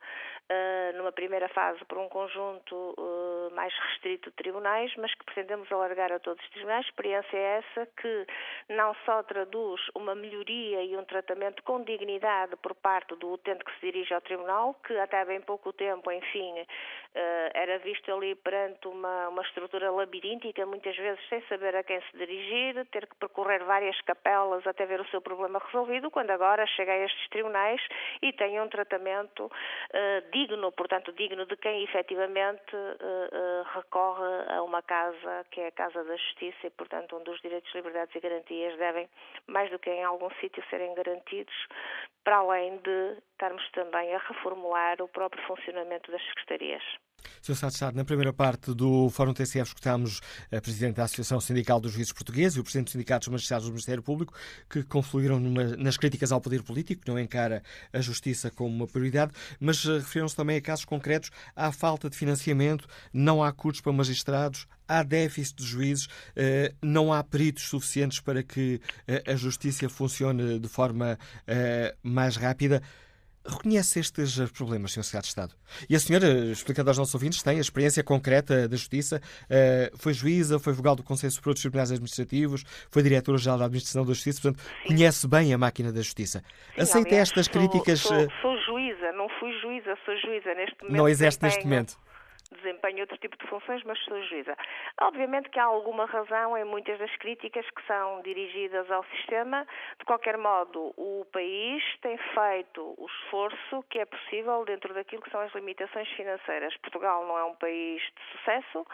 uh, 0.51 0.97
numa 0.97 1.12
primeira 1.12 1.49
fase 1.49 1.84
por 1.86 1.99
um 1.99 2.09
conjunto 2.09 2.74
uh, 2.74 3.55
mais 3.55 3.72
restrito 3.90 4.30
de 4.30 4.36
tribunais, 4.36 4.92
mas 4.97 5.12
que 5.14 5.24
pretendemos 5.24 5.70
alargar 5.70 6.12
a 6.12 6.18
todos 6.18 6.42
os 6.42 6.51
tribunais. 6.51 6.84
A 6.84 6.88
experiência 6.88 7.36
é 7.36 7.59
essa 7.59 7.86
que 8.01 8.26
não 8.68 8.94
só 9.05 9.22
traduz 9.22 9.80
uma 9.94 10.14
melhoria 10.14 10.82
e 10.82 10.97
um 10.97 11.05
tratamento 11.05 11.62
com 11.62 11.82
dignidade 11.82 12.57
por 12.57 12.74
parte 12.74 13.14
do 13.16 13.32
utente 13.32 13.64
que 13.64 13.72
se 13.74 13.86
dirige 13.86 14.14
ao 14.14 14.20
tribunal, 14.20 14.74
que 14.86 14.97
até 14.99 15.24
bem 15.24 15.40
pouco 15.40 15.72
tempo, 15.72 16.11
enfim, 16.11 16.61
uh, 16.61 17.51
era 17.55 17.78
visto 17.78 18.12
ali 18.12 18.34
perante 18.34 18.88
uma, 18.88 19.28
uma 19.28 19.42
estrutura 19.42 19.90
labiríntica, 19.90 20.64
muitas 20.66 20.97
vezes 20.97 21.20
sem 21.28 21.40
saber 21.42 21.74
a 21.76 21.82
quem 21.82 22.01
se 22.01 22.16
dirigir, 22.16 22.86
ter 22.86 23.07
que 23.07 23.16
percorrer 23.16 23.64
várias 23.64 24.01
capelas 24.03 24.66
até 24.66 24.86
ver 24.86 25.01
o 25.01 25.09
seu 25.09 25.20
problema 25.20 25.61
resolvido, 25.66 26.11
quando 26.11 26.30
agora 26.30 26.66
chega 26.66 26.92
a 26.92 26.99
estes 26.99 27.28
tribunais 27.28 27.80
e 28.22 28.32
tem 28.32 28.61
um 28.61 28.68
tratamento 28.68 29.47
uh, 29.47 30.30
digno, 30.37 30.70
portanto, 30.72 31.12
digno 31.12 31.47
de 31.47 31.57
quem 31.57 31.82
efetivamente 31.84 32.76
uh, 32.76 33.62
recorre 33.74 34.53
a 34.53 34.62
uma 34.62 34.82
casa 34.82 35.47
que 35.51 35.62
é 35.62 35.68
a 35.68 35.72
Casa 35.72 36.05
da 36.05 36.14
Justiça 36.14 36.66
e, 36.66 36.70
portanto, 36.70 37.16
onde 37.16 37.30
os 37.30 37.41
direitos, 37.41 37.74
liberdades 37.74 38.14
e 38.14 38.20
garantias 38.20 38.76
devem, 38.76 39.09
mais 39.47 39.70
do 39.70 39.78
que 39.78 39.91
em 39.91 40.05
algum 40.05 40.28
sítio, 40.41 40.62
serem 40.68 40.95
garantidos, 40.95 41.55
para 42.22 42.37
além 42.37 42.76
de 42.78 43.16
estarmos 43.37 43.62
também 43.72 44.14
a 44.14 44.18
reformular 44.18 44.97
o 45.03 45.09
próprio 45.09 45.47
funcionamento 45.47 46.11
das 46.11 46.22
secretarias. 46.22 46.82
Sr. 47.43 47.68
Estado, 47.68 47.97
na 47.97 48.05
primeira 48.05 48.32
parte 48.32 48.74
do 48.74 49.11
Fórum 49.11 49.34
TCF 49.34 49.68
escutámos 49.68 50.20
a 50.51 50.61
Presidente 50.61 50.97
da 50.97 51.05
Associação 51.05 51.41
Sindical 51.41 51.80
dos 51.80 51.93
Juízes 51.93 52.12
Portugueses 52.12 52.57
e 52.57 52.61
o 52.61 52.62
Presidente 52.62 52.97
dos 52.97 53.28
Magistrados 53.28 53.66
do 53.66 53.72
Ministério 53.72 54.03
Público, 54.03 54.32
que 54.70 54.82
confluíram 54.82 55.39
numa, 55.39 55.64
nas 55.76 55.97
críticas 55.97 56.32
ao 56.32 56.41
poder 56.41 56.62
político, 56.62 57.03
que 57.03 57.11
não 57.11 57.18
encara 57.18 57.62
a 57.93 58.01
justiça 58.01 58.51
como 58.51 58.74
uma 58.74 58.87
prioridade, 58.87 59.32
mas 59.61 59.84
eh, 59.84 59.99
referiram-se 59.99 60.37
também 60.37 60.57
a 60.57 60.62
casos 60.62 60.84
concretos. 60.84 61.30
Há 61.55 61.70
falta 61.72 62.09
de 62.09 62.16
financiamento, 62.16 62.87
não 63.12 63.43
há 63.43 63.53
custos 63.53 63.80
para 63.80 63.93
magistrados, 63.93 64.66
há 64.89 65.03
déficit 65.03 65.57
de 65.59 65.64
juízes, 65.64 66.09
eh, 66.34 66.72
não 66.82 67.12
há 67.12 67.22
peritos 67.22 67.68
suficientes 67.68 68.20
para 68.20 68.43
que 68.43 68.80
eh, 69.07 69.22
a 69.26 69.37
justiça 69.37 69.89
funcione 69.89 70.59
de 70.59 70.68
forma 70.68 71.18
mais 72.03 72.37
rápida. 72.37 72.82
Reconhece 73.49 74.01
estes 74.01 74.38
problemas, 74.51 74.92
Sr. 74.92 75.05
Secretário 75.05 75.22
de 75.22 75.28
Estado? 75.28 75.55
E 75.88 75.97
a 75.97 76.01
senhora, 76.01 76.26
explicando 76.51 76.90
aos 76.90 76.99
nossos 76.99 77.14
ouvintes, 77.14 77.42
tem 77.42 77.59
a 77.59 77.61
experiência 77.61 78.03
concreta 78.03 78.68
da 78.68 78.76
Justiça, 78.76 79.20
uh, 79.44 79.97
foi 79.99 80.12
juíza, 80.12 80.59
foi 80.59 80.72
vogal 80.72 80.97
do 80.97 81.03
Conselho 81.03 81.30
Superior 81.32 81.55
dos 81.55 81.62
Tribunais 81.62 81.90
Administrativos, 81.90 82.64
foi 82.90 83.03
diretora-geral 83.03 83.59
da 83.59 83.64
Administração 83.66 84.05
da 84.05 84.12
Justiça, 84.12 84.40
portanto, 84.42 84.62
Sim. 84.62 84.88
conhece 84.88 85.28
bem 85.28 85.55
a 85.55 85.59
máquina 85.59 85.92
da 85.92 86.01
Justiça. 86.01 86.40
Sim, 86.74 86.82
Aceita 86.82 87.09
aliás, 87.09 87.28
estas 87.28 87.47
sou, 87.47 87.55
críticas? 87.55 88.01
Sou, 88.01 88.16
eh, 88.16 88.28
sou, 88.42 88.57
juíza, 88.62 89.12
não 89.12 89.28
fui 89.40 89.53
juíza, 89.61 89.97
sou 90.05 90.16
juíza 90.18 90.55
neste 90.55 90.82
momento. 90.82 90.97
Não 90.97 91.09
exerce 91.09 91.38
neste 91.42 91.64
momento 91.64 91.97
desempenho 92.57 93.00
outro 93.00 93.16
tipo 93.18 93.36
de 93.36 93.46
funções, 93.46 93.82
mas 93.84 93.98
sou 94.00 94.20
juíza. 94.24 94.57
Obviamente 95.00 95.48
que 95.50 95.59
há 95.59 95.64
alguma 95.64 96.07
razão 96.07 96.57
em 96.57 96.64
muitas 96.64 96.98
das 96.98 97.14
críticas 97.16 97.68
que 97.70 97.86
são 97.86 98.22
dirigidas 98.22 98.90
ao 98.90 99.04
sistema. 99.04 99.66
De 99.98 100.04
qualquer 100.04 100.36
modo, 100.36 100.92
o 100.96 101.24
país 101.32 101.82
tem 102.00 102.16
feito 102.18 102.94
o 102.98 103.07
esforço 103.07 103.84
que 103.90 103.98
é 103.98 104.04
possível 104.04 104.64
dentro 104.64 104.92
daquilo 104.94 105.22
que 105.22 105.30
são 105.30 105.40
as 105.40 105.54
limitações 105.54 106.09
financeiras. 106.11 106.76
Portugal 106.78 107.26
não 107.26 107.38
é 107.38 107.44
um 107.44 107.54
país 107.54 108.02
de 108.02 108.38
sucesso, 108.38 108.86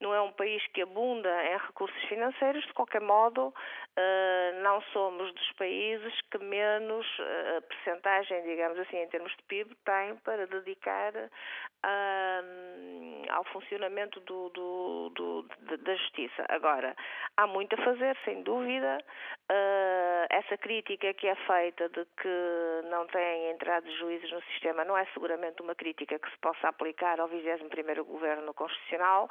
não 0.00 0.14
é 0.14 0.20
um 0.20 0.32
país 0.32 0.64
que 0.68 0.82
abunda 0.82 1.28
em 1.44 1.58
recursos 1.58 2.02
financeiros, 2.04 2.64
de 2.64 2.72
qualquer 2.72 3.00
modo, 3.00 3.52
eh, 3.96 4.52
não 4.62 4.80
somos 4.92 5.34
dos 5.34 5.52
países 5.54 6.14
que 6.30 6.38
menos 6.38 7.04
uh, 7.18 7.62
percentagem, 7.62 8.42
digamos 8.44 8.78
assim, 8.78 8.98
em 8.98 9.08
termos 9.08 9.34
de 9.36 9.42
PIB, 9.44 9.74
tem 9.84 10.14
para 10.18 10.46
dedicar 10.46 11.12
ao 13.30 13.44
funcionamento 13.44 14.20
do, 14.20 14.48
do, 14.50 15.10
do, 15.10 15.78
da 15.78 15.94
justiça. 15.94 16.44
Agora, 16.48 16.94
há 17.36 17.46
muito 17.46 17.74
a 17.74 17.84
fazer, 17.84 18.16
sem 18.24 18.42
dúvida. 18.42 18.98
Essa 20.30 20.56
crítica 20.58 21.14
que 21.14 21.26
é 21.26 21.34
feita 21.34 21.88
de 21.88 22.04
que 22.20 22.88
não 22.90 23.06
têm 23.06 23.50
entrado 23.50 23.90
juízes 23.98 24.30
no 24.30 24.42
sistema 24.42 24.84
não 24.84 24.96
é 24.96 25.06
seguramente 25.14 25.62
uma 25.62 25.74
crítica 25.74 26.18
que 26.18 26.30
se 26.30 26.38
possa 26.38 26.68
aplicar 26.68 27.20
ao 27.20 27.28
21º 27.28 28.04
Governo 28.04 28.52
Constitucional. 28.54 29.28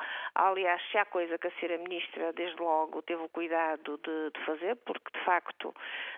Aliás, 0.57 0.81
se 0.89 0.97
há 0.97 1.05
coisa 1.05 1.37
que 1.37 1.45
a 1.45 1.51
Sra. 1.51 1.77
Ministra, 1.77 2.33
desde 2.33 2.59
logo, 2.59 3.03
teve 3.03 3.21
o 3.21 3.29
cuidado 3.29 3.99
de, 3.99 4.31
de 4.31 4.43
fazer, 4.43 4.75
porque 4.77 5.15
de 5.15 5.23
facto 5.23 5.71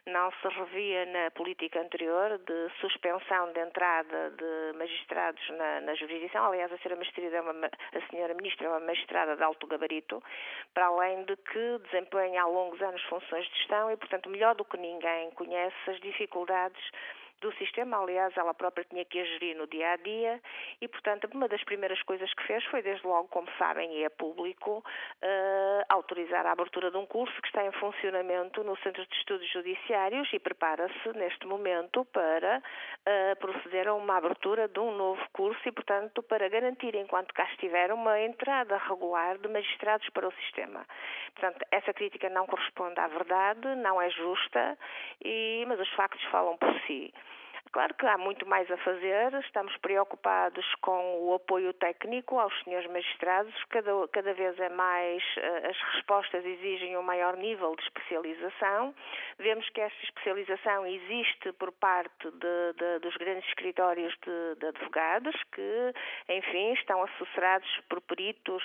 não 0.06 0.32
se 0.32 0.48
revia 0.48 1.06
na 1.08 1.30
política 1.32 1.82
anterior 1.82 2.38
de 2.38 2.70
suspensão 2.80 3.52
de 3.52 3.60
entrada 3.60 4.32
de 4.32 4.78
magistrados 4.78 5.46
na, 5.50 5.82
na 5.82 5.94
jurisdição. 5.96 6.46
Aliás, 6.46 6.72
a 6.72 6.76
Sra. 6.78 6.96
Ministra 6.96 7.26
é 7.26 7.42
uma, 7.42 7.52
a 7.52 8.34
Ministra 8.34 8.68
é 8.68 8.70
uma 8.70 8.80
magistrada 8.80 9.36
de 9.36 9.44
alto 9.44 9.68
gabarito, 9.68 10.24
para 10.74 10.86
além 10.86 11.26
de 11.26 11.36
que 11.36 11.78
desempenha 11.92 12.44
há 12.44 12.46
longos 12.46 12.82
anos 12.82 13.04
funções 13.10 13.46
de 13.46 13.58
gestão 13.58 13.92
e, 13.92 13.98
portanto, 13.98 14.30
melhor 14.30 14.56
do 14.56 14.64
que 14.64 14.78
ninguém 14.78 15.32
conhece 15.32 15.76
as 15.86 16.00
dificuldades 16.00 16.82
do 17.42 17.52
sistema. 17.54 17.98
Aliás, 17.98 18.36
ela 18.38 18.54
própria 18.54 18.86
tinha 18.86 19.06
que 19.06 19.20
a 19.20 19.24
gerir 19.24 19.58
no 19.58 19.68
dia 19.68 19.92
a 19.92 19.96
dia 19.98 20.42
e, 20.82 20.88
portanto, 20.88 21.30
uma 21.34 21.48
das 21.48 21.64
primeiras 21.64 22.02
coisas 22.04 22.34
que 22.34 22.44
fez 22.44 22.64
foi, 22.66 22.82
desde 22.82 23.06
logo, 23.06 23.28
como 23.30 23.48
sabem, 23.58 23.92
e 23.94 24.04
é 24.04 24.10
público, 24.10 24.80
uh, 24.80 25.86
autorizar 25.90 26.46
a 26.46 26.52
abertura 26.52 26.92
de 26.92 26.98
um 26.98 27.06
curso 27.06 27.42
que 27.42 27.48
está 27.48 27.66
em 27.66 27.72
funcionamento 27.74 28.64
no 28.64 28.78
Centro 28.78 29.06
de 29.06 29.16
Estudos 29.16 29.50
Judiciários 29.52 30.32
e 30.34 30.40
prepara-se, 30.40 31.10
neste 31.16 31.46
momento, 31.48 32.06
para 32.06 32.62
uh, 32.62 33.36
proceder 33.40 33.88
a 33.88 33.94
uma 33.94 34.18
abertura 34.18 34.68
de 34.68 34.80
um 34.80 34.92
novo 34.96 35.22
curso 35.34 35.62
e, 35.66 35.72
portanto, 35.72 36.22
para 36.24 36.50
garantir, 36.50 36.96
enquanto 36.96 37.34
cá 37.34 37.46
estiver, 37.52 37.92
uma 37.92 38.20
entrada 38.20 38.78
regular 38.78 39.38
de 39.38 39.48
magistrados 39.48 40.10
para 40.10 40.28
o 40.28 40.32
sistema. 40.34 40.86
Portanto, 41.34 41.66
essa 41.72 41.94
crítica 41.94 42.30
não 42.30 42.46
corresponde 42.46 43.00
à 43.00 43.08
verdade, 43.08 43.76
não 43.76 44.02
é 44.02 44.10
justa, 44.10 44.78
e, 45.24 45.64
mas 45.68 45.80
os 45.80 45.90
factos 45.94 46.24
falam 46.26 46.58
por 46.58 46.74
si. 46.82 47.14
Claro 47.72 47.94
que 47.94 48.06
há 48.08 48.18
muito 48.18 48.48
mais 48.48 48.70
a 48.72 48.78
fazer, 48.78 49.32
estamos 49.46 49.76
preocupados 49.78 50.66
com 50.82 51.20
o 51.22 51.36
apoio 51.36 51.72
técnico 51.74 52.40
aos 52.40 52.54
senhores 52.64 52.90
magistrados, 52.90 53.54
cada, 53.70 53.92
cada 54.08 54.34
vez 54.34 54.60
é 54.60 54.70
mais, 54.70 55.24
eh, 55.38 55.68
as 55.70 55.94
respostas 55.94 56.44
exigem 56.44 56.98
um 56.98 57.04
maior 57.04 57.38
nível 57.38 57.76
de 57.76 57.84
especialização, 57.84 58.96
Vemos 59.38 59.70
que 59.70 59.80
esta 59.80 60.04
especialização 60.04 60.86
existe 60.86 61.54
por 61.54 61.72
parte 61.72 62.30
de, 62.30 62.74
de, 62.76 63.00
dos 63.00 63.16
grandes 63.16 63.48
escritórios 63.48 64.14
de, 64.26 64.56
de, 64.60 64.66
advogados 64.66 65.36
que, 65.54 65.94
enfim, 66.28 66.74
estão 66.74 67.02
assessorados 67.04 67.70
por 67.88 68.02
peritos 68.02 68.62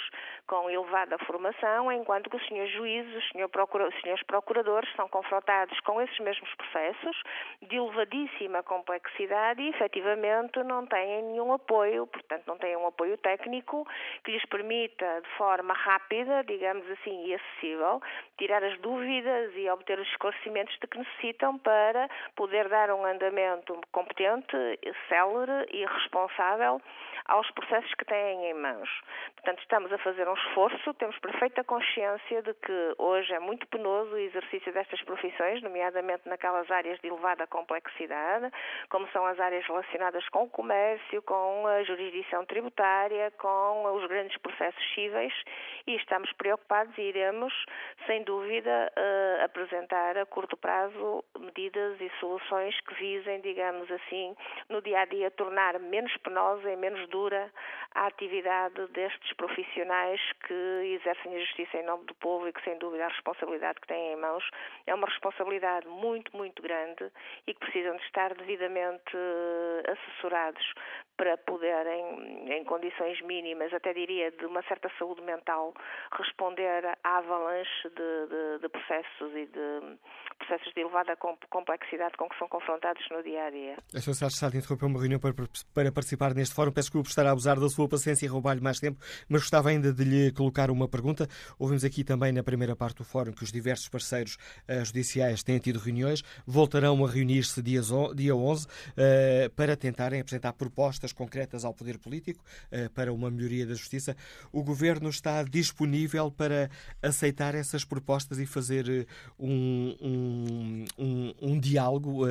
com 0.48 0.68
elevada 0.68 1.16
formação, 1.18 1.92
enquanto 1.92 2.28
que 2.28 2.36
os 2.36 2.46
senhores 2.48 2.72
juízes, 2.72 3.24
os, 3.34 3.50
procura, 3.52 3.88
os 3.88 4.00
senhores 4.00 4.24
procuradores 4.24 4.90
são 4.96 5.08
confrontados 5.08 5.78
com 5.80 6.00
esses 6.02 6.18
mesmos 6.18 6.52
processos 6.56 7.22
de 7.62 7.76
elevadíssima 7.76 8.62
complexidade 8.64 8.93
e, 9.62 9.68
efetivamente, 9.70 10.62
não 10.62 10.86
têm 10.86 11.22
nenhum 11.22 11.52
apoio, 11.52 12.06
portanto, 12.06 12.44
não 12.46 12.58
têm 12.58 12.76
um 12.76 12.86
apoio 12.86 13.16
técnico 13.18 13.86
que 14.24 14.32
lhes 14.32 14.44
permita, 14.46 15.20
de 15.22 15.28
forma 15.36 15.74
rápida, 15.74 16.44
digamos 16.44 16.88
assim, 16.90 17.26
e 17.26 17.34
acessível, 17.34 18.00
tirar 18.38 18.62
as 18.62 18.78
dúvidas 18.80 19.52
e 19.54 19.68
obter 19.70 19.98
os 19.98 20.08
esclarecimentos 20.08 20.76
de 20.80 20.86
que 20.86 20.98
necessitam 20.98 21.58
para 21.58 22.08
poder 22.36 22.68
dar 22.68 22.90
um 22.90 23.04
andamento 23.04 23.78
competente, 23.92 24.56
célere 25.08 25.66
e 25.70 25.84
responsável 25.84 26.80
aos 27.26 27.50
processos 27.52 27.92
que 27.94 28.04
têm 28.04 28.50
em 28.50 28.54
mãos. 28.54 28.88
Portanto, 29.36 29.60
estamos 29.60 29.92
a 29.92 29.98
fazer 29.98 30.28
um 30.28 30.34
esforço, 30.34 30.94
temos 30.94 31.18
perfeita 31.18 31.64
consciência 31.64 32.42
de 32.42 32.52
que 32.54 32.94
hoje 32.98 33.32
é 33.32 33.38
muito 33.38 33.66
penoso 33.68 34.14
o 34.14 34.18
exercício 34.18 34.72
destas 34.72 35.00
profissões, 35.02 35.62
nomeadamente 35.62 36.28
naquelas 36.28 36.70
áreas 36.70 36.98
de 37.00 37.08
elevada 37.08 37.46
complexidade, 37.46 38.50
como 38.88 39.08
são 39.08 39.24
as 39.26 39.38
áreas 39.40 39.64
relacionadas 39.66 40.28
com 40.28 40.44
o 40.44 40.50
comércio, 40.50 41.22
com 41.22 41.66
a 41.66 41.82
jurisdição 41.84 42.44
tributária, 42.44 43.30
com 43.38 43.94
os 43.94 44.06
grandes 44.06 44.36
processos 44.38 44.94
cíveis 44.94 45.32
e 45.86 45.96
estamos 45.96 46.32
preocupados 46.34 46.96
e 46.98 47.02
iremos, 47.02 47.52
sem 48.06 48.22
dúvida, 48.24 48.92
uh, 48.96 49.44
apresentar 49.44 50.18
a 50.18 50.26
curto 50.26 50.56
prazo 50.56 51.24
medidas 51.38 52.00
e 52.00 52.10
soluções 52.20 52.78
que 52.80 52.94
visem, 52.94 53.40
digamos 53.40 53.90
assim, 53.90 54.36
no 54.68 54.82
dia 54.82 55.00
a 55.00 55.04
dia 55.04 55.30
tornar 55.30 55.78
menos 55.78 56.14
penosa 56.18 56.70
e 56.70 56.76
menos 56.76 57.08
dura 57.08 57.50
a 57.94 58.06
atividade 58.06 58.86
destes 58.88 59.32
profissionais 59.34 60.20
que 60.46 60.98
exercem 61.00 61.36
a 61.36 61.40
justiça 61.40 61.76
em 61.76 61.84
nome 61.84 62.04
do 62.04 62.14
povo 62.14 62.48
e 62.48 62.52
que, 62.52 62.62
sem 62.64 62.78
dúvida, 62.78 63.04
a 63.04 63.08
responsabilidade 63.08 63.80
que 63.80 63.86
têm 63.86 64.12
em 64.12 64.16
mãos 64.16 64.44
é 64.86 64.94
uma 64.94 65.06
responsabilidade 65.06 65.86
muito, 65.86 66.36
muito 66.36 66.62
grande 66.62 67.10
e 67.46 67.54
que 67.54 67.60
precisam 67.60 67.96
de 67.96 68.02
estar 68.04 68.34
devidamente 68.34 68.73
eh, 68.76 69.92
assessorados 69.92 70.64
para 71.16 71.36
poderem, 71.38 72.50
em 72.50 72.64
condições 72.64 73.20
mínimas, 73.22 73.72
até 73.72 73.92
diria 73.92 74.30
de 74.32 74.46
uma 74.46 74.62
certa 74.62 74.90
saúde 74.98 75.22
mental, 75.22 75.72
responder 76.18 76.84
à 77.04 77.18
avalanche 77.18 77.88
de, 77.88 78.26
de, 78.28 78.58
de 78.62 78.68
processos 78.68 79.32
e 79.34 79.46
de 79.46 79.98
processos 80.38 80.72
de 80.74 80.80
elevada 80.80 81.16
complexidade 81.50 82.16
com 82.16 82.28
que 82.28 82.36
são 82.36 82.48
confrontados 82.48 83.02
no 83.10 83.22
dia 83.22 83.44
a 83.44 83.50
dia. 83.50 83.76
A 83.94 83.98
Sra. 83.98 84.26
De 84.26 84.34
Estado 84.34 84.56
interrompeu 84.56 84.88
uma 84.88 84.98
reunião 84.98 85.20
para, 85.20 85.32
para 85.72 85.92
participar 85.92 86.34
neste 86.34 86.54
fórum. 86.54 86.72
Peço 86.72 86.86
desculpa 86.86 87.04
por 87.04 87.10
estar 87.10 87.26
a 87.26 87.30
abusar 87.30 87.60
da 87.60 87.68
sua 87.68 87.88
paciência 87.88 88.26
e 88.26 88.28
roubar-lhe 88.28 88.60
mais 88.60 88.80
tempo, 88.80 88.98
mas 89.28 89.42
gostava 89.42 89.68
ainda 89.68 89.92
de 89.92 90.04
lhe 90.04 90.32
colocar 90.32 90.70
uma 90.70 90.88
pergunta. 90.88 91.28
Ouvimos 91.58 91.84
aqui 91.84 92.02
também 92.02 92.32
na 92.32 92.42
primeira 92.42 92.74
parte 92.74 92.98
do 92.98 93.04
fórum 93.04 93.32
que 93.32 93.44
os 93.44 93.52
diversos 93.52 93.88
parceiros 93.88 94.36
uh, 94.68 94.84
judiciais 94.84 95.44
têm 95.44 95.58
tido 95.58 95.78
reuniões, 95.78 96.22
voltarão 96.46 97.04
a 97.04 97.08
reunir-se 97.08 97.62
dia 97.62 97.80
11 97.80 98.63
uh, 98.64 99.50
para 99.54 99.76
tentarem 99.76 100.20
apresentar 100.20 100.52
propostas 100.52 101.12
concretas 101.12 101.64
ao 101.64 101.74
poder 101.74 101.98
político 101.98 102.44
uh, 102.72 102.90
para 102.90 103.12
uma 103.12 103.30
melhoria 103.30 103.66
da 103.66 103.74
justiça. 103.74 104.16
O 104.52 104.62
governo 104.62 105.08
está 105.08 105.42
disponível 105.42 106.30
para 106.30 106.70
aceitar 107.02 107.54
essas 107.54 107.84
propostas 107.84 108.38
e 108.38 108.46
fazer 108.46 109.06
um, 109.38 109.96
um, 110.00 110.84
um, 110.98 111.34
um 111.40 111.60
diálogo 111.60 112.24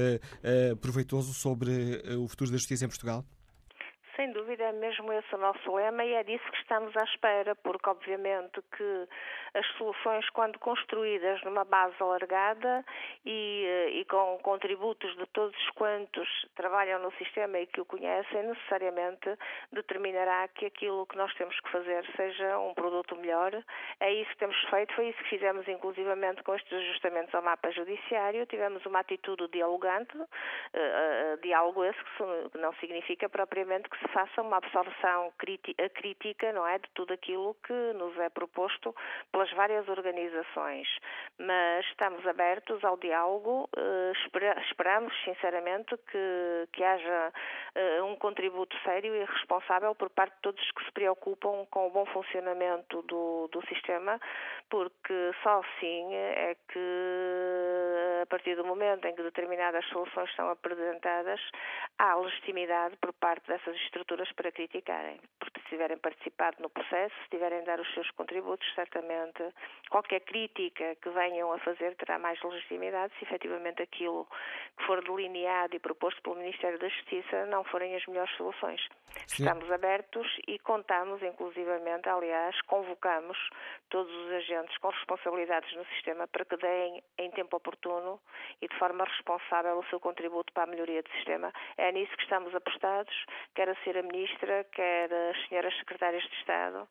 proveitoso 0.82 1.34
sobre 1.34 2.02
o 2.18 2.28
futuro 2.28 2.52
da 2.52 2.58
justiça 2.58 2.86
em 2.86 2.88
Portugal? 2.88 3.26
Sem 4.16 4.32
dúvida, 4.32 4.66
é 4.66 4.72
mesmo 4.72 5.12
esse 5.12 5.34
o 5.34 5.40
nosso 5.40 5.76
lema 5.76 6.06
e 6.06 6.14
é 6.14 6.24
disso 6.24 6.44
que 6.52 6.58
estamos 6.58 6.96
à 6.96 7.04
espera, 7.04 7.56
porque 7.56 7.90
obviamente 7.90 8.62
que 8.78 9.08
as 9.56 9.66
soluções, 9.78 10.30
quando 10.30 10.60
construídas 10.60 11.42
numa 11.44 11.64
base 11.64 11.96
alargada 12.00 12.86
e, 13.26 13.66
eh, 13.66 13.90
e 13.90 14.06
com 14.06 14.38
contributos 14.44 15.16
de 15.18 15.26
todos 15.28 15.58
quantos 15.72 16.28
trabalham 16.56 17.00
no 17.00 17.12
sistema 17.14 17.58
e 17.60 17.66
que 17.66 17.82
o 17.82 17.86
conhecem, 17.86 18.44
necessariamente 18.44 19.36
determinará 19.72 20.48
que 20.50 20.68
aquilo 20.68 21.08
que 21.08 21.18
nós 21.18 21.34
temos 21.34 21.60
que 21.60 21.72
fazer 21.72 22.06
seja 22.16 22.60
um 22.60 22.74
produto 22.76 23.16
melhor. 23.16 23.52
É 24.00 24.14
isso 24.14 24.30
que 24.32 24.38
temos 24.38 24.60
feito, 24.70 24.94
foi 24.94 25.10
isso 25.10 25.24
que 25.24 25.30
fizemos 25.30 25.68
inclusivamente 25.68 26.44
com 26.44 26.54
estes 26.54 26.72
ajustamentos 26.72 27.34
ao 27.34 27.42
mapa 27.42 27.72
judiciário. 27.72 28.46
Tivemos 28.46 28.86
uma 28.86 29.00
atitude 29.00 29.48
dialogante, 29.50 30.16
uh, 30.18 30.24
uh, 30.24 31.42
diálogo 31.42 31.84
esse 31.84 32.00
que 32.52 32.58
não 32.60 32.74
significa 32.76 33.28
propriamente 33.28 33.90
que 33.90 34.03
se 34.04 34.14
faça 34.14 34.42
uma 34.42 34.58
absorção 34.58 35.34
crítica, 35.38 36.52
não 36.54 36.68
é, 36.68 36.78
de 36.78 36.90
tudo 36.94 37.14
aquilo 37.14 37.56
que 37.66 37.74
nos 37.94 38.18
é 38.20 38.30
proposto 38.30 38.96
pelas 39.32 39.52
várias 39.54 39.88
organizações. 39.88 40.88
Mas 41.40 41.86
estamos 41.88 42.26
abertos 42.28 42.84
ao 42.84 42.98
diálogo, 42.98 43.70
eh, 43.76 44.12
esperamos 44.68 45.14
sinceramente 45.24 45.96
que, 46.12 46.68
que 46.74 46.84
haja 46.84 47.34
eh, 47.76 48.02
um 48.04 48.16
contributo 48.16 48.76
sério 48.84 49.16
e 49.16 49.26
responsável 49.26 49.96
por 49.96 50.10
parte 50.10 50.36
de 50.36 50.42
todos 50.42 50.72
que 50.72 50.86
se 50.86 50.92
preocupam 50.92 51.66
com 51.72 51.88
o 51.88 51.92
bom 51.92 52.06
funcionamento 52.08 53.02
do, 53.04 53.48
do 53.52 53.66
sistema, 53.68 54.20
porque 54.70 55.32
só 55.42 55.62
assim 55.62 56.14
é 56.14 56.56
que 56.68 56.80
a 58.24 58.26
partir 58.26 58.56
do 58.56 58.64
momento 58.64 59.06
em 59.06 59.14
que 59.14 59.22
determinadas 59.22 59.86
soluções 59.88 60.34
são 60.36 60.50
apresentadas, 60.50 61.42
há 62.00 62.16
legitimidade 62.16 62.96
por 62.98 63.12
parte 63.14 63.46
dessas 63.48 63.76
estruturas 63.76 64.32
para 64.32 64.52
criticarem, 64.52 65.20
porque 65.40 65.60
se 65.60 65.68
tiverem 65.68 65.98
participado 65.98 66.58
no 66.62 66.70
processo, 66.70 67.14
se 67.24 67.30
tiverem 67.30 67.64
dar 67.66 67.80
os 67.80 67.94
seus 67.94 68.10
contributos, 68.12 68.66
certamente 68.76 69.44
qualquer 69.90 70.22
crítica 70.22 70.96
que 71.02 71.10
venham 71.10 71.52
a 71.52 71.60
fazer 71.60 71.96
terá 71.96 72.18
mais 72.18 72.42
legitimidade 72.42 73.14
se 73.20 73.26
efetivamente 73.26 73.82
aquilo 73.82 74.26
que 74.78 74.86
for 74.86 75.04
delineado 75.04 75.76
e 75.76 75.80
proposto 75.80 76.22
pelo 76.22 76.38
Ministério 76.38 76.80
da 76.80 76.88
Justiça 76.88 77.46
não 77.48 77.64
forem 77.66 77.96
as 77.96 78.06
melhores 78.08 78.34
soluções. 78.38 78.82
Sim. 79.28 79.44
Estamos 79.44 79.70
abertos 79.72 80.28
e 80.48 80.58
contamos, 80.60 81.22
inclusivamente, 81.22 82.08
aliás, 82.08 82.60
convocamos 82.64 83.38
todos 83.90 84.12
os 84.12 84.32
agentes 84.32 84.78
com 84.78 84.90
responsabilidades 84.90 85.72
no 85.76 85.86
sistema 85.88 86.28
para 86.28 86.46
que 86.46 86.58
deem 86.58 87.04
em 87.18 87.30
tempo 87.32 87.58
oportuno 87.58 88.13
e 88.62 88.68
de 88.68 88.78
forma 88.78 89.04
responsável 89.04 89.78
o 89.78 89.86
seu 89.86 90.00
contributo 90.00 90.52
para 90.54 90.64
a 90.64 90.68
melhoria 90.68 91.02
do 91.02 91.10
sistema. 91.12 91.52
É 91.78 91.92
nisso 91.92 92.16
que 92.16 92.24
estamos 92.24 92.54
apostados, 92.56 93.14
quer 93.56 93.70
a 93.70 93.76
ser 93.84 93.98
a 93.98 94.04
Ministra, 94.04 94.64
quer 94.72 95.12
as 95.14 95.48
senhoras 95.48 95.76
Secretárias 95.78 96.24
de 96.24 96.36
Estado, 96.36 96.88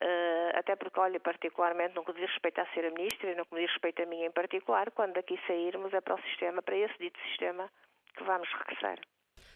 eh, 0.00 0.52
até 0.54 0.76
porque, 0.76 0.98
olha, 1.00 1.20
particularmente 1.20 1.94
no 1.94 2.04
que 2.04 2.12
diz 2.12 2.30
respeito 2.30 2.60
a 2.60 2.66
ser 2.74 2.86
a 2.86 2.90
Ministra 2.90 3.30
e 3.30 3.34
no 3.34 3.46
que 3.46 3.56
diz 3.56 3.70
respeito 3.70 4.02
a 4.02 4.06
mim 4.06 4.24
em 4.24 4.30
particular, 4.30 4.90
quando 4.90 5.14
daqui 5.14 5.38
sairmos 5.46 5.92
é 5.92 6.00
para 6.00 6.14
o 6.14 6.22
sistema, 6.22 6.62
para 6.62 6.76
esse 6.76 6.98
dito 6.98 7.18
sistema, 7.28 7.70
que 8.16 8.24
vamos 8.24 8.48
regressar. 8.52 8.98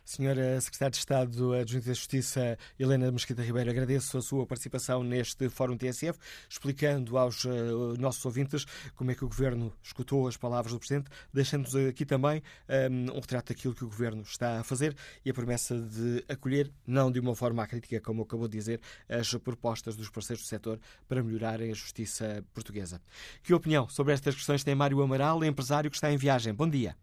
Senhora 0.08 0.58
Secretária 0.58 0.92
de 0.92 0.96
Estado 0.96 1.52
Adjunta 1.52 1.88
da 1.88 1.92
Justiça, 1.92 2.56
Helena 2.78 3.12
Mesquita 3.12 3.42
Ribeiro, 3.42 3.68
agradeço 3.68 4.16
a 4.16 4.22
sua 4.22 4.46
participação 4.46 5.04
neste 5.04 5.50
Fórum 5.50 5.76
TSF, 5.76 6.18
explicando 6.48 7.18
aos 7.18 7.44
uh, 7.44 7.94
nossos 7.98 8.24
ouvintes 8.24 8.64
como 8.96 9.10
é 9.10 9.14
que 9.14 9.22
o 9.22 9.28
Governo 9.28 9.70
escutou 9.82 10.26
as 10.26 10.34
palavras 10.34 10.72
do 10.72 10.78
Presidente, 10.78 11.10
deixando-nos 11.30 11.76
aqui 11.76 12.06
também 12.06 12.38
um, 12.38 12.72
ehm, 12.72 13.10
um, 13.10 13.20
retrato 13.20 13.52
daquilo 13.52 13.74
que 13.74 13.84
o 13.84 13.86
Governo 13.86 14.22
está 14.22 14.60
a 14.60 14.64
fazer 14.64 14.96
e 15.22 15.28
a 15.28 15.34
promessa 15.34 15.78
de 15.78 16.24
acolher, 16.26 16.72
não 16.86 17.12
de 17.12 17.20
uma 17.20 17.36
forma 17.36 17.66
crítica, 17.66 18.00
como 18.00 18.22
acabou 18.22 18.48
de 18.48 18.56
dizer, 18.56 18.80
as 19.10 19.34
propostas 19.34 19.94
dos 19.94 20.08
parceiros 20.08 20.42
do 20.42 20.48
setor 20.48 20.80
para 21.06 21.22
melhorarem 21.22 21.70
a 21.70 21.74
justiça 21.74 22.42
portuguesa. 22.54 22.98
Que 23.42 23.52
opinião 23.52 23.86
sobre 23.90 24.14
estas 24.14 24.34
questões 24.34 24.64
tem 24.64 24.74
Mário 24.74 25.02
Amaral, 25.02 25.44
empresário 25.44 25.90
que 25.90 25.98
está 25.98 26.10
em 26.10 26.16
viagem? 26.16 26.54
Bom 26.54 26.66
dia. 26.66 26.96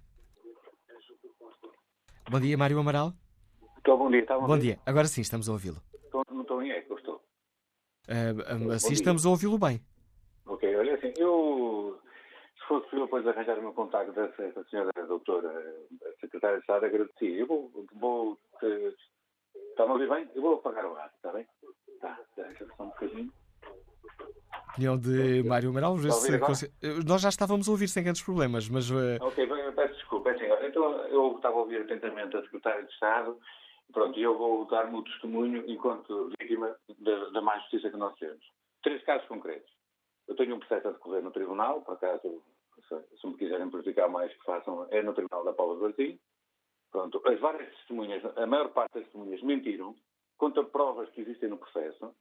Bom 2.30 2.40
dia, 2.40 2.58
Mário 2.58 2.80
Amaral. 2.80 3.14
Estou, 3.78 3.98
bom 3.98 4.10
dia. 4.10 4.22
Está 4.22 4.38
bom, 4.38 4.48
bom 4.48 4.58
dia. 4.58 4.80
Agora 4.86 5.06
sim, 5.06 5.22
estamos 5.22 5.48
a 5.48 5.52
ouvi-lo. 5.52 5.78
Não 6.32 6.42
estou 6.42 6.62
em 6.62 6.72
eco, 6.72 6.98
estou. 6.98 7.22
Uh, 8.10 8.72
assim 8.72 8.94
estamos 8.94 9.26
a 9.26 9.30
ouvi-lo 9.30 9.60
bem. 9.60 9.80
Ok, 10.48 10.76
olha 10.76 10.96
assim, 10.96 11.14
eu, 11.18 12.00
se 12.60 12.68
fosse 12.68 12.86
possível 12.86 13.06
depois 13.06 13.28
arranjar 13.28 13.60
o 13.60 13.62
meu 13.62 13.74
contacto 13.74 14.12
dessa 14.12 14.64
senhora 14.70 14.92
doutora 15.08 15.76
secretária 16.20 16.58
de 16.58 16.62
Estado, 16.62 16.86
agradecia. 16.86 17.40
Eu 17.40 17.48
vou, 17.48 17.86
vou 17.94 18.40
está-me 19.72 19.90
a 19.90 19.94
ouvir 19.94 20.10
bem? 20.10 20.28
Eu 20.34 20.42
vou 20.42 20.56
apagar 20.56 20.86
o 20.86 20.96
ar, 20.96 21.12
está 21.16 21.32
bem? 21.32 21.46
Tá, 22.02 22.20
deixa 22.36 22.66
só 22.76 22.84
um 22.84 22.88
bocadinho. 22.88 23.32
Opinião 24.76 24.98
de 24.98 25.42
Mário 25.44 25.70
Amaral, 25.70 25.96
nós 27.08 27.22
já 27.22 27.30
estávamos 27.30 27.68
a 27.68 27.72
ouvir 27.72 27.88
sem 27.88 28.04
grandes 28.04 28.22
problemas, 28.22 28.68
mas... 28.68 28.90
Uh... 28.92 29.18
Ok, 29.22 29.48
peço 29.74 29.94
desculpa, 29.94 30.30
é 30.30 30.34
assim, 30.34 30.68
então 30.68 30.84
eu 31.08 31.36
estava 31.38 31.56
a 31.56 31.60
ouvir 31.60 31.82
atentamente 31.82 32.36
a 32.36 32.42
Secretária 32.42 32.84
de 32.84 32.92
Estado 32.92 33.38
pronto, 33.96 34.20
eu 34.20 34.38
vou 34.38 34.66
dar-me 34.66 34.98
o 34.98 35.04
testemunho 35.04 35.64
enquanto 35.68 36.30
vítima 36.40 36.76
da, 37.00 37.30
da 37.30 37.42
má 37.42 37.58
justiça 37.60 37.90
que 37.90 37.98
nós 37.98 38.14
temos. 38.18 38.44
Três 38.84 39.02
casos 39.04 39.28
concretos. 39.28 39.72
Eu 40.28 40.36
tenho 40.36 40.56
um 40.56 40.60
processo 40.60 40.90
a 40.90 40.92
decorrer 40.92 41.24
no 41.24 41.32
Tribunal, 41.32 41.82
por 41.82 41.94
acaso 41.94 42.44
se 43.20 43.28
me 43.28 43.38
quiserem 43.38 43.70
prejudicar 43.70 44.10
mais, 44.10 44.32
que 44.34 44.44
façam, 44.44 44.86
é 44.92 45.02
no 45.02 45.14
Tribunal 45.14 45.46
da 45.46 45.54
Paula 45.54 45.76
do 45.76 45.82
Martim. 45.82 46.20
Pronto, 46.92 47.22
as 47.26 47.40
várias 47.40 47.74
testemunhas, 47.78 48.24
a 48.38 48.46
maior 48.46 48.70
parte 48.70 48.96
das 48.96 49.04
testemunhas 49.04 49.42
mentiram 49.42 49.96
contra 50.38 50.64
provas 50.64 51.10
que 51.12 51.22
existem 51.22 51.50
no 51.50 51.58
processo. 51.58 52.14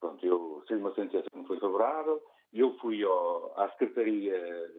Pronto, 0.00 0.24
eu 0.24 0.64
sei 0.66 0.78
uma 0.78 0.94
sentença 0.94 1.28
que 1.30 1.38
me 1.38 1.46
foi 1.46 1.58
favorável, 1.60 2.22
eu 2.52 2.74
fui 2.78 3.02
ao, 3.04 3.52
à 3.60 3.68
Secretaria, 3.72 4.34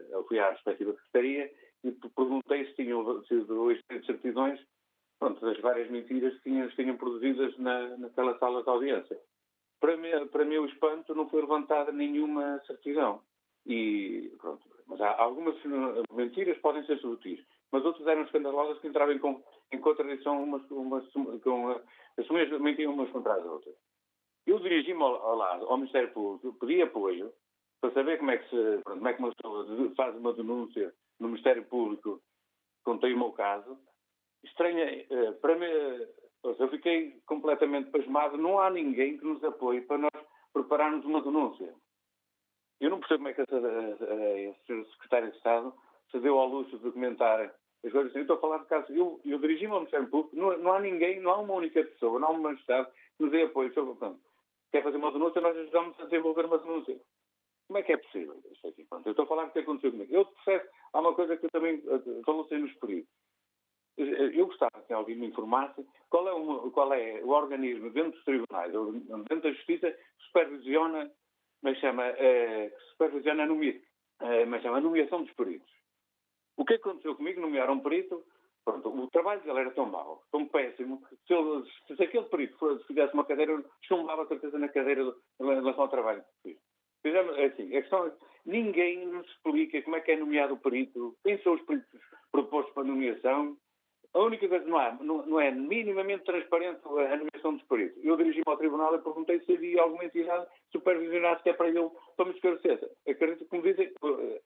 eu 0.10 0.24
fui 0.26 0.40
à 0.40 0.50
respectiva 0.50 0.94
Secretaria 0.94 1.52
e 1.84 1.92
perguntei 1.92 2.66
se 2.66 2.76
tinham 2.76 3.24
sido 3.26 3.74
de 3.74 4.06
certidões 4.06 4.60
pronto, 5.20 5.40
das 5.46 5.60
várias 5.60 5.90
mentiras 5.90 6.34
que 6.38 6.50
tinham, 6.50 6.68
tinham 6.70 6.98
produzidas 6.98 7.56
na, 7.60 7.98
naquela 7.98 8.38
sala 8.40 8.64
de 8.64 8.70
audiência. 8.70 9.20
Para, 9.80 9.96
mim, 9.96 10.10
para 10.32 10.44
meu 10.44 10.66
espanto, 10.66 11.14
não 11.14 11.30
foi 11.30 11.42
levantada 11.42 11.92
nenhuma 11.92 12.60
certidão. 12.66 13.22
E, 13.66 14.34
pronto, 14.40 14.68
mas 14.88 15.00
há 15.00 15.22
algumas 15.22 15.56
mentiras 16.12 16.58
podem 16.58 16.84
ser 16.86 16.98
subtis, 17.00 17.40
mas 17.72 17.86
outras 17.86 18.08
eram 18.08 18.24
escandalosas 18.24 18.80
que 18.80 18.88
entravam 18.88 19.14
em, 19.14 19.44
em 19.72 19.80
contradição 19.80 20.44
umas, 20.44 20.64
umas, 20.72 21.06
com 21.44 21.70
as 21.70 21.82
testemunhas 22.16 22.60
mentiam 22.60 22.94
umas 22.94 23.10
contra 23.12 23.36
as 23.36 23.46
outras. 23.46 23.76
Eu 24.46 24.60
dirigi-me 24.60 25.02
ao, 25.02 25.78
Ministério 25.78 26.12
Público, 26.12 26.58
pedi 26.60 26.82
apoio 26.82 27.32
para 27.80 27.92
saber 27.92 28.18
como 28.18 28.32
é 28.32 28.38
que, 28.38 28.50
se, 28.50 28.82
como 28.84 29.08
é 29.08 29.14
que 29.14 29.20
uma 29.20 29.34
pessoa 29.36 29.94
faz 29.96 30.16
uma 30.16 30.34
denúncia 30.34 30.94
no 31.20 31.28
Ministério 31.28 31.64
Público, 31.66 32.22
contei 32.84 33.14
o 33.14 33.18
meu 33.18 33.32
caso. 33.32 33.78
Estranha, 34.44 35.06
eh, 35.10 35.32
para 35.34 35.56
mim, 35.56 35.66
eu 36.44 36.70
fiquei 36.70 37.22
completamente 37.26 37.92
pasmado. 37.92 38.38
Não 38.38 38.60
há 38.60 38.70
ninguém 38.70 39.18
que 39.18 39.26
nos 39.26 39.44
apoie 39.44 39.82
para 39.82 40.00
nós 40.00 40.26
prepararmos 40.52 41.06
uma 41.06 41.22
denúncia. 41.22 41.74
Eu 42.80 42.90
não 42.90 43.00
percebo 43.00 43.20
como 43.20 43.30
é 43.30 43.34
que 43.34 43.42
a, 43.42 43.46
a, 43.46 44.80
a, 44.80 44.86
Secretário 44.92 45.30
de 45.30 45.38
Estado 45.38 45.74
se 46.10 46.20
deu 46.20 46.40
ao 46.40 46.48
luxo 46.48 46.78
de 46.78 46.84
documentar 46.84 47.54
as 47.86 47.92
coisas. 47.92 48.14
Eu 48.16 48.22
estou 48.22 48.38
a 48.38 48.42
falar 48.42 48.58
de 48.60 48.66
caso. 48.66 48.92
Eu, 48.92 49.22
eu 49.24 49.38
dirigi-me 49.40 49.74
ao 49.74 49.80
Ministério 49.82 50.10
Público. 50.10 50.36
Não, 50.36 50.58
não, 50.58 50.74
há 50.74 50.80
ninguém, 50.80 51.20
não 51.20 51.32
há 51.32 51.38
uma 51.38 51.54
única 51.54 51.84
pessoa, 51.84 52.20
não 52.20 52.30
há 52.30 52.32
uma 52.32 52.54
Estado 52.54 52.88
que 53.18 53.24
nos 53.24 53.32
dê 53.32 53.44
apoio. 53.44 53.72
Portanto, 53.72 54.20
quer 54.72 54.84
fazer 54.84 54.98
uma 54.98 55.12
denúncia, 55.12 55.42
nós 55.42 55.58
ajudamos 55.58 56.00
a 56.00 56.06
desenvolver 56.06 56.46
uma 56.46 56.58
denúncia. 56.58 57.00
Como 57.68 57.78
é 57.78 57.84
que 57.84 57.94
é 57.94 57.98
possível 57.98 58.42
eu 59.06 59.12
estou 59.12 59.26
a 59.26 59.28
falar 59.28 59.46
do 59.46 59.52
que 59.52 59.60
aconteceu 59.60 59.92
comigo. 59.92 60.14
Eu, 60.14 60.26
de 60.26 60.32
processo, 60.32 60.70
há 60.94 61.00
uma 61.00 61.14
coisa 61.14 61.38
que 61.38 61.46
eu 61.46 61.50
também 61.52 61.82
eh, 61.86 62.22
falou-se 62.26 62.58
nos 62.58 62.74
peritos. 62.76 63.12
Eu 63.98 64.48
gostava 64.48 64.82
que 64.88 64.94
alguém 64.94 65.18
me 65.18 65.28
informasse 65.28 65.86
qual 66.10 66.28
é, 66.28 66.34
uma, 66.34 66.72
qual 66.72 66.94
é 66.94 67.22
o 67.24 67.30
organismo 67.30 67.90
dentro 67.92 68.12
dos 68.12 68.24
tribunais, 68.24 68.72
dentro 68.72 69.42
da 69.42 69.52
justiça, 69.52 69.92
que 69.92 70.26
supervisiona, 70.28 71.12
mas 71.62 71.78
chama, 71.80 72.06
eh, 72.06 72.74
supervisiona 72.92 73.44
a, 73.44 73.46
nomea, 73.46 73.80
eh, 74.22 74.46
mas 74.46 74.62
chama 74.62 74.78
a 74.78 74.82
nomeação 74.82 75.24
dos 75.24 75.34
peritos. 75.34 75.70
O 76.58 76.66
que 76.66 76.76
aconteceu 76.76 77.16
comigo? 77.16 77.42
Nomearam 77.42 77.74
um 77.74 77.80
perito, 77.80 78.24
pronto, 78.66 78.90
o 78.90 79.10
trabalho 79.10 79.42
dele 79.42 79.60
era 79.60 79.72
tão 79.72 79.86
mau, 79.86 80.24
tão 80.32 80.48
péssimo, 80.48 81.02
se, 81.28 81.34
ele, 81.34 81.64
se 81.88 82.04
aquele 82.04 82.26
perito 82.26 82.84
fizesse 82.88 83.14
uma 83.14 83.26
cadeira, 83.26 83.64
chumbava 83.82 84.24
a 84.24 84.28
certeza 84.28 84.58
na 84.58 84.70
cadeira 84.70 85.02
em 85.40 85.46
relação 85.46 85.84
ao 85.84 85.90
trabalho 85.90 86.24
que 87.02 87.10
é 87.10 87.46
assim, 87.46 87.76
a 87.76 87.82
questão 87.82 88.06
é 88.06 88.12
ninguém 88.46 89.06
nos 89.08 89.28
explica 89.28 89.82
como 89.82 89.96
é 89.96 90.02
que 90.02 90.12
é 90.12 90.18
nomeado 90.18 90.54
o 90.54 90.60
perito, 90.60 91.16
quem 91.24 91.38
são 91.42 91.54
os 91.54 91.62
peritos 91.64 92.00
propostos 92.32 92.74
para 92.74 92.84
nomeação. 92.84 93.58
A 94.14 94.20
única 94.20 94.48
coisa 94.48 94.66
não, 94.66 94.78
há, 94.78 94.92
não, 94.96 95.26
não 95.26 95.40
é 95.40 95.52
minimamente 95.52 96.26
transparente 96.26 96.82
a 96.86 97.18
nomeação 97.18 97.56
dos 97.56 97.64
peritos. 97.68 98.04
Eu 98.04 98.18
dirigi-me 98.18 98.44
ao 98.46 98.58
tribunal 98.58 98.94
e 98.94 99.00
perguntei 99.00 99.40
se 99.42 99.54
havia 99.54 99.82
alguma 99.82 100.04
entidade 100.04 100.48
supervisionasse 100.72 101.44
que 101.44 101.50
é 101.50 101.54
para 101.54 101.70
ele, 101.70 101.90
para 102.18 102.26
me 102.26 102.34
esclarecer. 102.34 102.92
Acredito 103.08 103.46
que, 103.46 103.50
como 103.50 103.64
dizem, 103.64 103.94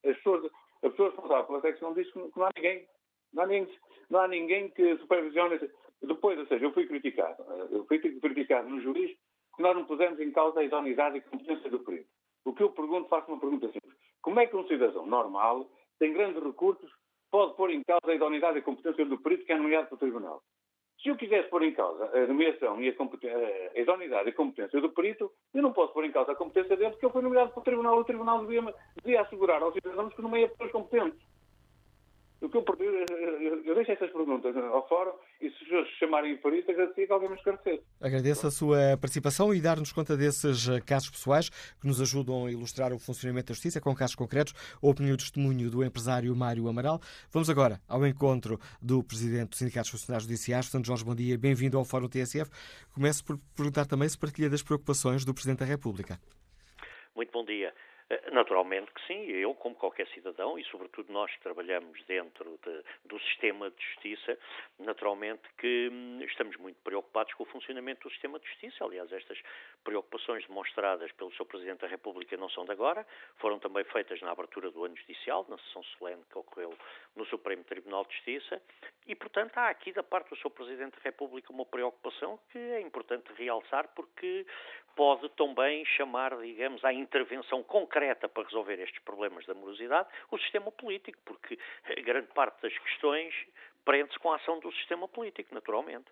as 0.05 0.15
pessoas, 0.17 0.51
a 0.83 0.89
pessoa 0.89 1.09
responsável 1.09 1.45
pela 1.45 1.61
secção 1.61 1.93
diz 1.93 2.11
que 2.11 2.19
não 2.19 2.45
há 2.45 2.51
ninguém. 2.55 2.87
Não 3.35 3.43
há 3.43 3.47
ninguém, 3.47 3.75
não 4.09 4.19
há 4.21 4.27
ninguém 4.27 4.69
que 4.69 4.97
supervisione. 4.97 5.59
Depois, 6.01 6.39
ou 6.39 6.45
seja, 6.47 6.65
eu 6.65 6.73
fui 6.73 6.87
criticado. 6.87 7.43
Eu 7.69 7.85
fui 7.85 7.99
criticado 7.99 8.69
no 8.69 8.81
juiz 8.81 9.11
que 9.55 9.61
nós 9.61 9.75
não 9.75 9.85
pusemos 9.85 10.19
em 10.19 10.31
causa 10.31 10.59
a 10.59 10.63
idoneidade 10.63 11.17
e 11.17 11.21
competência 11.21 11.69
do 11.69 11.79
perito. 11.79 12.09
O 12.45 12.53
que 12.53 12.63
eu 12.63 12.69
pergunto, 12.71 13.09
faço 13.09 13.31
uma 13.31 13.39
pergunta 13.39 13.67
simples. 13.67 13.93
Como 14.21 14.39
é 14.39 14.47
que 14.47 14.55
um 14.55 14.67
cidadão 14.67 15.05
normal, 15.05 15.69
tem 15.99 16.13
grandes 16.13 16.41
recursos, 16.41 16.91
pode 17.31 17.55
pôr 17.55 17.71
em 17.71 17.81
causa 17.83 18.11
a 18.11 18.15
idoneidade 18.15 18.59
e 18.59 18.61
competência 18.61 19.05
do 19.05 19.17
perito 19.17 19.45
que 19.45 19.51
é 19.51 19.57
nomeado 19.57 19.87
pelo 19.87 19.99
Tribunal? 19.99 20.41
Se 21.01 21.09
eu 21.09 21.17
quisesse 21.17 21.49
pôr 21.49 21.63
em 21.63 21.73
causa 21.73 22.05
a 22.05 22.27
nomeação 22.27 22.81
e 22.81 22.89
a, 22.89 22.93
a 23.75 23.79
idoneidade 23.79 24.29
e 24.29 24.33
competência 24.33 24.79
do 24.79 24.89
perito, 24.91 25.31
eu 25.53 25.61
não 25.61 25.73
posso 25.73 25.93
pôr 25.93 26.05
em 26.05 26.11
causa 26.11 26.31
a 26.31 26.35
competência 26.35 26.75
dele 26.77 26.91
porque 26.91 27.05
ele 27.05 27.13
foi 27.13 27.21
nomeado 27.21 27.51
pelo 27.51 27.65
Tribunal. 27.65 27.99
O 27.99 28.05
Tribunal 28.05 28.39
devia, 28.45 28.73
devia 29.03 29.21
assegurar 29.21 29.61
aos 29.61 29.73
cidadãos 29.73 30.13
que 30.13 30.21
nomeia 30.21 30.49
pessoas 30.49 30.71
competentes. 30.71 31.34
O 32.41 32.49
que 32.49 32.57
eu, 32.57 32.65
eu, 32.79 33.63
eu 33.63 33.75
deixo 33.75 33.91
essas 33.91 34.11
perguntas 34.11 34.55
ao 34.57 34.87
fórum 34.87 35.13
e 35.41 35.49
se 35.49 35.73
os 35.73 35.87
chamarem 35.97 36.37
para 36.37 36.55
isso, 36.55 36.69
agradecia 36.69 37.07
que 37.07 37.13
alguém 37.13 37.29
me 37.29 37.35
esclarecesse. 37.35 37.81
Agradeço 38.01 38.47
a 38.47 38.51
sua 38.51 38.97
participação 38.99 39.53
e 39.53 39.61
dar-nos 39.61 39.91
conta 39.91 40.17
desses 40.17 40.67
eh, 40.67 40.81
casos 40.81 41.09
pessoais 41.09 41.49
que 41.49 41.87
nos 41.87 42.01
ajudam 42.01 42.45
a 42.45 42.51
ilustrar 42.51 42.93
o 42.93 42.99
funcionamento 42.99 43.47
da 43.47 43.53
justiça 43.53 43.79
com 43.79 43.95
casos 43.95 44.15
concretos, 44.15 44.53
a 44.81 44.87
opinião 44.87 45.15
e 45.15 45.17
testemunho 45.17 45.69
do 45.71 45.83
empresário 45.83 46.35
Mário 46.35 46.67
Amaral. 46.67 46.99
Vamos 47.31 47.49
agora 47.49 47.79
ao 47.87 48.05
encontro 48.05 48.59
do 48.81 49.03
Presidente 49.03 49.49
do 49.49 49.55
Sindicato 49.55 49.85
dos 49.85 49.91
Funcionários 49.91 50.27
Judiciais, 50.27 50.65
Santo 50.65 50.87
Jorge, 50.87 51.05
bom 51.05 51.15
dia, 51.15 51.37
bem-vindo 51.37 51.77
ao 51.77 51.85
Fórum 51.85 52.09
TSF. 52.09 52.51
Começo 52.93 53.23
por 53.23 53.39
perguntar 53.55 53.85
também 53.85 54.09
se 54.09 54.17
partilha 54.17 54.49
das 54.49 54.61
preocupações 54.61 55.23
do 55.23 55.33
Presidente 55.33 55.59
da 55.59 55.65
República. 55.65 56.19
Muito 57.15 57.31
bom 57.31 57.45
dia. 57.45 57.73
Eh, 58.07 58.29
naturalmente 58.31 58.91
que 58.91 59.01
sim, 59.07 59.25
eu, 59.31 59.55
como 59.55 59.73
qualquer 59.73 60.07
cidadão, 60.09 60.59
e 60.59 60.63
sobretudo 60.65 61.11
nós 61.11 61.31
que 61.31 61.41
trabalhamos 61.41 62.03
dentro 62.05 62.59
de, 62.63 62.83
do 63.05 63.19
sistema 63.19 63.71
de 63.71 63.83
justiça, 63.83 64.37
naturalmente 64.77 65.41
que 65.57 65.89
hum, 65.91 66.21
estamos 66.21 66.55
muito 66.57 66.77
preocupados 66.83 67.33
com 67.33 67.43
o 67.43 67.47
funcionamento 67.47 68.07
do 68.07 68.11
sistema 68.11 68.39
de 68.39 68.47
justiça. 68.47 68.83
Aliás, 68.83 69.11
estas 69.11 69.41
preocupações 69.83 70.45
demonstradas 70.45 71.11
pelo 71.13 71.31
Sr. 71.31 71.45
Presidente 71.45 71.81
da 71.81 71.87
República 71.87 72.37
não 72.37 72.49
são 72.49 72.63
de 72.63 72.71
agora, 72.71 73.05
foram 73.37 73.57
também 73.57 73.83
feitas 73.85 74.21
na 74.21 74.31
abertura 74.31 74.69
do 74.69 74.85
ano 74.85 74.95
judicial, 74.95 75.43
na 75.49 75.57
sessão 75.57 75.81
solene 75.97 76.21
que 76.29 76.37
ocorreu 76.37 76.77
no 77.15 77.25
Supremo 77.25 77.63
Tribunal 77.63 78.05
de 78.05 78.13
Justiça, 78.13 78.61
e, 79.07 79.15
portanto, 79.15 79.57
há 79.57 79.69
aqui 79.69 79.91
da 79.91 80.03
parte 80.03 80.29
do 80.29 80.35
Sr. 80.35 80.51
Presidente 80.51 80.95
da 80.97 81.01
República 81.03 81.51
uma 81.51 81.65
preocupação 81.65 82.39
que 82.51 82.57
é 82.57 82.81
importante 82.81 83.31
realçar 83.35 83.87
porque 83.95 84.45
pode 84.95 85.27
também 85.29 85.83
chamar, 85.85 86.37
digamos, 86.37 86.83
à 86.85 86.93
intervenção 86.93 87.61
concreta 87.63 87.94
para 88.27 88.43
resolver 88.43 88.79
estes 88.79 89.01
problemas 89.03 89.45
da 89.45 89.53
morosidade 89.53 90.09
o 90.29 90.37
sistema 90.37 90.71
político, 90.71 91.17
porque 91.25 91.57
grande 92.03 92.27
parte 92.27 92.61
das 92.61 92.77
questões 92.77 93.33
prende-se 93.85 94.19
com 94.19 94.31
a 94.31 94.35
ação 94.35 94.59
do 94.59 94.71
sistema 94.73 95.07
político, 95.07 95.53
naturalmente. 95.53 96.11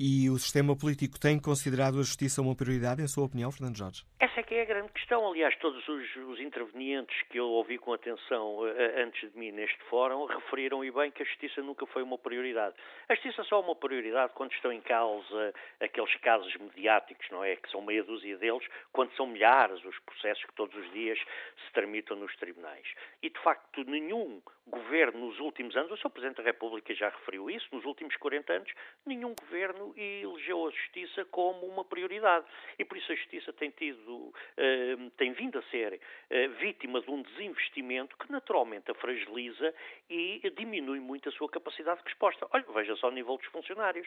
E 0.00 0.30
o 0.30 0.38
sistema 0.38 0.76
político 0.76 1.18
tem 1.18 1.40
considerado 1.40 1.94
a 1.94 2.02
justiça 2.02 2.40
uma 2.40 2.54
prioridade, 2.54 3.02
em 3.02 3.08
sua 3.08 3.24
opinião, 3.24 3.50
Fernando 3.50 3.76
Jorge? 3.76 4.04
Essa 4.20 4.38
é 4.38 4.42
que 4.44 4.54
é 4.54 4.62
a 4.62 4.64
grande 4.64 4.92
questão. 4.92 5.28
Aliás, 5.28 5.56
todos 5.58 5.82
os, 5.88 6.16
os 6.28 6.38
intervenientes 6.38 7.20
que 7.28 7.40
eu 7.40 7.48
ouvi 7.48 7.78
com 7.78 7.92
atenção 7.92 8.58
uh, 8.58 8.64
antes 9.02 9.32
de 9.32 9.36
mim 9.36 9.50
neste 9.50 9.82
fórum 9.90 10.24
referiram 10.26 10.84
e 10.84 10.92
bem 10.92 11.10
que 11.10 11.24
a 11.24 11.26
justiça 11.26 11.60
nunca 11.62 11.84
foi 11.86 12.04
uma 12.04 12.16
prioridade. 12.16 12.76
A 13.08 13.14
justiça 13.16 13.42
só 13.42 13.56
é 13.56 13.64
uma 13.64 13.74
prioridade 13.74 14.32
quando 14.36 14.52
estão 14.52 14.72
em 14.72 14.80
causa 14.80 15.52
aqueles 15.80 16.14
casos 16.20 16.54
mediáticos, 16.56 17.26
não 17.32 17.42
é? 17.42 17.56
Que 17.56 17.68
são 17.68 17.82
meia 17.82 18.04
dúzia 18.04 18.36
deles, 18.38 18.64
quando 18.92 19.12
são 19.16 19.26
milhares 19.26 19.84
os 19.84 19.98
processos 19.98 20.44
que 20.44 20.54
todos 20.54 20.76
os 20.76 20.92
dias 20.92 21.18
se 21.18 21.72
tramitam 21.72 22.16
nos 22.16 22.36
tribunais. 22.36 22.86
E, 23.20 23.30
de 23.30 23.38
facto, 23.40 23.82
nenhum 23.82 24.40
governo 24.68 25.26
nos 25.26 25.38
últimos 25.40 25.76
anos, 25.76 25.90
o 25.90 25.96
Sr. 25.96 26.10
Presidente 26.10 26.36
da 26.36 26.42
República 26.42 26.94
já 26.94 27.08
referiu 27.08 27.50
isso, 27.50 27.66
nos 27.72 27.84
últimos 27.84 28.16
40 28.16 28.52
anos, 28.52 28.72
nenhum 29.04 29.34
governo 29.34 29.94
elegeu 29.96 30.66
a 30.66 30.70
justiça 30.70 31.24
como 31.26 31.66
uma 31.66 31.84
prioridade. 31.84 32.46
E 32.78 32.84
por 32.84 32.96
isso 32.96 33.10
a 33.10 33.14
justiça 33.14 33.52
tem 33.52 33.70
tido, 33.70 34.14
uh, 34.16 35.10
tem 35.16 35.32
vindo 35.32 35.58
a 35.58 35.62
ser 35.64 35.94
uh, 35.94 36.50
vítima 36.60 37.00
de 37.00 37.10
um 37.10 37.22
desinvestimento 37.22 38.16
que 38.16 38.30
naturalmente 38.30 38.90
a 38.90 38.94
fragiliza 38.94 39.74
e 40.08 40.40
diminui 40.56 41.00
muito 41.00 41.28
a 41.28 41.32
sua 41.32 41.48
capacidade 41.48 42.00
de 42.02 42.08
resposta. 42.08 42.46
Olha, 42.52 42.64
veja 42.72 42.96
só 42.96 43.08
o 43.08 43.12
nível 43.12 43.36
dos 43.36 43.46
funcionários. 43.46 44.06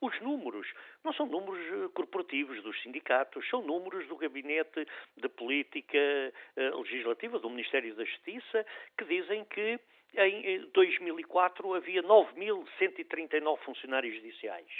Os 0.00 0.18
números 0.20 0.66
não 1.04 1.12
são 1.12 1.26
números 1.26 1.58
eh, 1.58 1.88
corporativos 1.92 2.62
dos 2.62 2.80
sindicatos, 2.82 3.48
são 3.48 3.62
números 3.62 4.06
do 4.06 4.16
Gabinete 4.16 4.86
de 5.16 5.28
Política 5.28 5.98
Legislativa, 6.56 7.38
do 7.38 7.50
Ministério 7.50 7.94
da 7.94 8.04
Justiça, 8.04 8.64
que 8.96 9.04
dizem 9.04 9.44
que 9.44 9.80
em 10.14 10.60
2004 10.72 11.74
havia 11.74 12.02
9.139 12.02 13.58
funcionários 13.58 14.14
judiciais. 14.16 14.70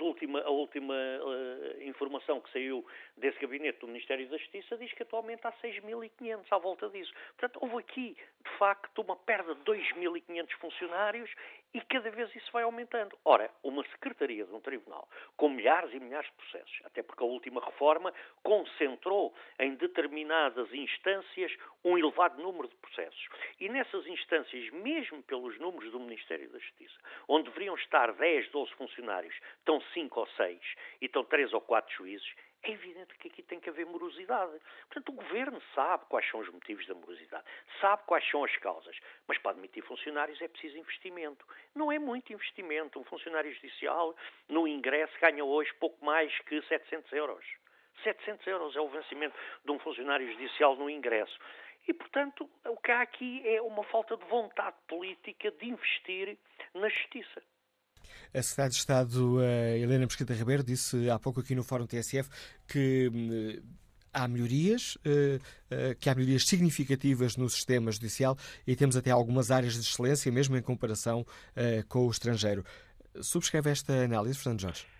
última, 0.00 0.40
a 0.40 0.50
última 0.50 0.94
uh, 0.94 1.82
informação 1.82 2.40
que 2.40 2.50
saiu 2.50 2.84
desse 3.16 3.38
gabinete 3.38 3.80
do 3.80 3.86
Ministério 3.86 4.26
da 4.28 4.36
Justiça 4.36 4.76
diz 4.76 4.92
que 4.92 5.02
atualmente 5.02 5.46
há 5.46 5.52
6.500 5.52 6.44
à 6.50 6.58
volta 6.58 6.88
disso. 6.88 7.12
Portanto, 7.36 7.58
houve 7.62 7.78
aqui, 7.78 8.16
de 8.44 8.58
facto, 8.58 9.02
uma 9.02 9.16
perda 9.16 9.54
de 9.54 9.60
2.500 9.62 10.50
funcionários 10.58 11.30
e 11.76 11.80
cada 11.82 12.10
vez 12.10 12.34
isso 12.34 12.50
vai 12.52 12.62
aumentando. 12.62 13.14
Ora, 13.22 13.50
uma 13.62 13.82
secretaria 13.88 14.46
de 14.46 14.54
um 14.54 14.60
tribunal 14.60 15.06
com 15.36 15.50
milhares 15.50 15.92
e 15.92 16.00
milhares 16.00 16.26
de 16.30 16.32
processos, 16.32 16.80
até 16.86 17.02
porque 17.02 17.22
a 17.22 17.26
última 17.26 17.62
reforma 17.62 18.14
concentrou 18.42 19.34
em 19.58 19.74
determinadas 19.74 20.72
instâncias 20.72 21.54
um 21.84 21.98
elevado 21.98 22.42
número 22.42 22.66
de 22.66 22.74
processos. 22.76 23.28
E 23.60 23.68
nessas 23.68 24.06
instâncias, 24.06 24.70
mesmo 24.70 25.22
pelos 25.24 25.58
números 25.58 25.92
do 25.92 26.00
Ministério 26.00 26.48
da 26.48 26.58
Justiça, 26.58 26.98
onde 27.28 27.50
deveriam 27.50 27.74
estar 27.74 28.10
10, 28.10 28.48
12 28.48 28.72
funcionários, 28.72 29.34
estão 29.58 29.78
5 29.92 30.18
ou 30.18 30.26
6 30.28 30.58
e 31.02 31.04
estão 31.04 31.24
3 31.24 31.52
ou 31.52 31.60
4 31.60 31.94
juízes, 31.94 32.34
é 32.70 32.74
evidente 32.74 33.14
que 33.18 33.28
aqui 33.28 33.42
tem 33.42 33.60
que 33.60 33.68
haver 33.68 33.86
morosidade. 33.86 34.52
Portanto, 34.88 35.08
o 35.08 35.12
governo 35.12 35.60
sabe 35.74 36.04
quais 36.08 36.28
são 36.28 36.40
os 36.40 36.48
motivos 36.48 36.86
da 36.86 36.94
morosidade, 36.94 37.44
sabe 37.80 38.02
quais 38.06 38.28
são 38.28 38.44
as 38.44 38.56
causas, 38.56 38.96
mas 39.26 39.38
para 39.38 39.52
admitir 39.52 39.82
funcionários 39.82 40.40
é 40.40 40.48
preciso 40.48 40.78
investimento. 40.78 41.46
Não 41.74 41.90
é 41.90 41.98
muito 41.98 42.32
investimento. 42.32 42.98
Um 42.98 43.04
funcionário 43.04 43.52
judicial, 43.52 44.14
no 44.48 44.66
ingresso, 44.66 45.12
ganha 45.20 45.44
hoje 45.44 45.72
pouco 45.74 46.04
mais 46.04 46.36
que 46.40 46.60
700 46.62 47.12
euros. 47.12 47.44
700 48.02 48.46
euros 48.46 48.76
é 48.76 48.80
o 48.80 48.88
vencimento 48.88 49.36
de 49.64 49.72
um 49.72 49.78
funcionário 49.78 50.30
judicial 50.30 50.76
no 50.76 50.90
ingresso. 50.90 51.38
E, 51.88 51.94
portanto, 51.94 52.48
o 52.64 52.76
que 52.76 52.90
há 52.90 53.00
aqui 53.00 53.42
é 53.48 53.62
uma 53.62 53.84
falta 53.84 54.16
de 54.16 54.24
vontade 54.24 54.76
política 54.88 55.50
de 55.52 55.68
investir 55.68 56.36
na 56.74 56.88
justiça. 56.88 57.42
A 58.34 58.42
Secretária 58.42 58.70
de 58.70 58.76
Estado, 58.76 59.36
uh, 59.36 59.40
Helena 59.76 60.06
Mesquita 60.06 60.34
Ribeiro, 60.34 60.62
disse 60.62 61.08
há 61.10 61.18
pouco 61.18 61.40
aqui 61.40 61.54
no 61.54 61.62
Fórum 61.62 61.86
TSF 61.86 62.28
que 62.66 63.08
uh, 63.08 63.62
há 64.12 64.26
melhorias, 64.26 64.96
uh, 64.96 65.94
que 65.98 66.08
há 66.08 66.14
melhorias 66.14 66.46
significativas 66.46 67.36
no 67.36 67.48
sistema 67.48 67.90
judicial 67.92 68.36
e 68.66 68.74
temos 68.74 68.96
até 68.96 69.10
algumas 69.10 69.50
áreas 69.50 69.74
de 69.74 69.80
excelência, 69.80 70.30
mesmo 70.32 70.56
em 70.56 70.62
comparação 70.62 71.26
com 71.88 72.06
o 72.06 72.10
estrangeiro. 72.10 72.64
Subscreve 73.20 73.70
esta 73.70 73.92
análise, 74.04 74.38
Fernando 74.38 74.60
Jorge? 74.60 74.95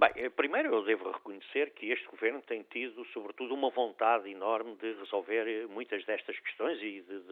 Bem, 0.00 0.12
eh, 0.16 0.30
primeiro 0.30 0.74
eu 0.74 0.82
devo 0.82 1.10
reconhecer 1.10 1.72
que 1.74 1.90
este 1.90 2.06
governo 2.06 2.40
tem 2.40 2.62
tido, 2.62 3.04
sobretudo, 3.12 3.52
uma 3.52 3.68
vontade 3.68 4.30
enorme 4.30 4.74
de 4.76 4.94
resolver 4.94 5.46
eh, 5.46 5.66
muitas 5.66 6.02
destas 6.06 6.40
questões 6.40 6.80
e 6.80 7.02
de 7.02 7.22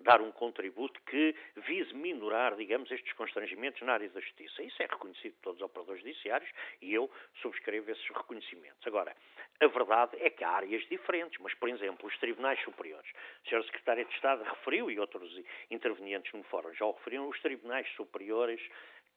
dar 0.00 0.20
um 0.20 0.32
contributo 0.32 1.00
que 1.02 1.32
vise 1.68 1.94
minorar, 1.94 2.56
digamos, 2.56 2.90
estes 2.90 3.12
constrangimentos 3.12 3.80
na 3.82 3.92
área 3.92 4.08
da 4.08 4.18
justiça. 4.18 4.64
Isso 4.64 4.82
é 4.82 4.86
reconhecido 4.86 5.34
por 5.34 5.42
todos 5.42 5.60
os 5.60 5.66
operadores 5.66 6.02
judiciários 6.02 6.50
e 6.82 6.92
eu 6.92 7.08
subscrevo 7.40 7.88
esses 7.88 8.08
reconhecimentos. 8.08 8.84
Agora, 8.84 9.14
a 9.60 9.66
verdade 9.68 10.16
é 10.20 10.28
que 10.28 10.42
há 10.42 10.50
áreas 10.50 10.82
diferentes, 10.88 11.38
mas, 11.40 11.54
por 11.54 11.68
exemplo, 11.68 12.08
os 12.08 12.18
tribunais 12.18 12.60
superiores. 12.64 13.08
O 13.44 13.48
Sr. 13.48 13.62
Secretário 13.66 14.04
de 14.04 14.14
Estado 14.16 14.42
referiu, 14.42 14.90
e 14.90 14.98
outros 14.98 15.40
intervenientes 15.70 16.32
no 16.32 16.42
fórum 16.42 16.74
já 16.74 16.84
o 16.84 16.90
referiram, 16.90 17.28
os 17.28 17.40
tribunais 17.40 17.88
superiores 17.94 18.60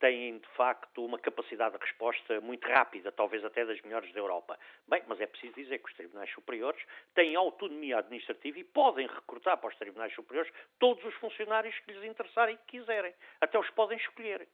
têm, 0.01 0.39
de 0.39 0.47
facto, 0.49 1.05
uma 1.05 1.19
capacidade 1.19 1.77
de 1.77 1.85
resposta 1.85 2.41
muito 2.41 2.67
rápida, 2.67 3.11
talvez 3.11 3.45
até 3.45 3.63
das 3.63 3.79
melhores 3.81 4.11
da 4.11 4.19
Europa. 4.19 4.59
Bem, 4.87 5.03
mas 5.07 5.21
é 5.21 5.27
preciso 5.27 5.53
dizer 5.53 5.77
que 5.77 5.89
os 5.89 5.95
tribunais 5.95 6.29
superiores 6.31 6.81
têm 7.13 7.35
autonomia 7.35 7.99
administrativa 7.99 8.59
e 8.59 8.63
podem 8.63 9.07
recrutar 9.07 9.57
para 9.57 9.69
os 9.69 9.75
tribunais 9.77 10.13
superiores 10.13 10.51
todos 10.79 11.05
os 11.05 11.13
funcionários 11.15 11.77
que 11.79 11.93
lhes 11.93 12.03
interessarem 12.03 12.55
e 12.55 12.57
que 12.57 12.79
quiserem. 12.79 13.13
Até 13.39 13.57
os 13.57 13.69
podem 13.69 13.97
escolher. 13.97 14.47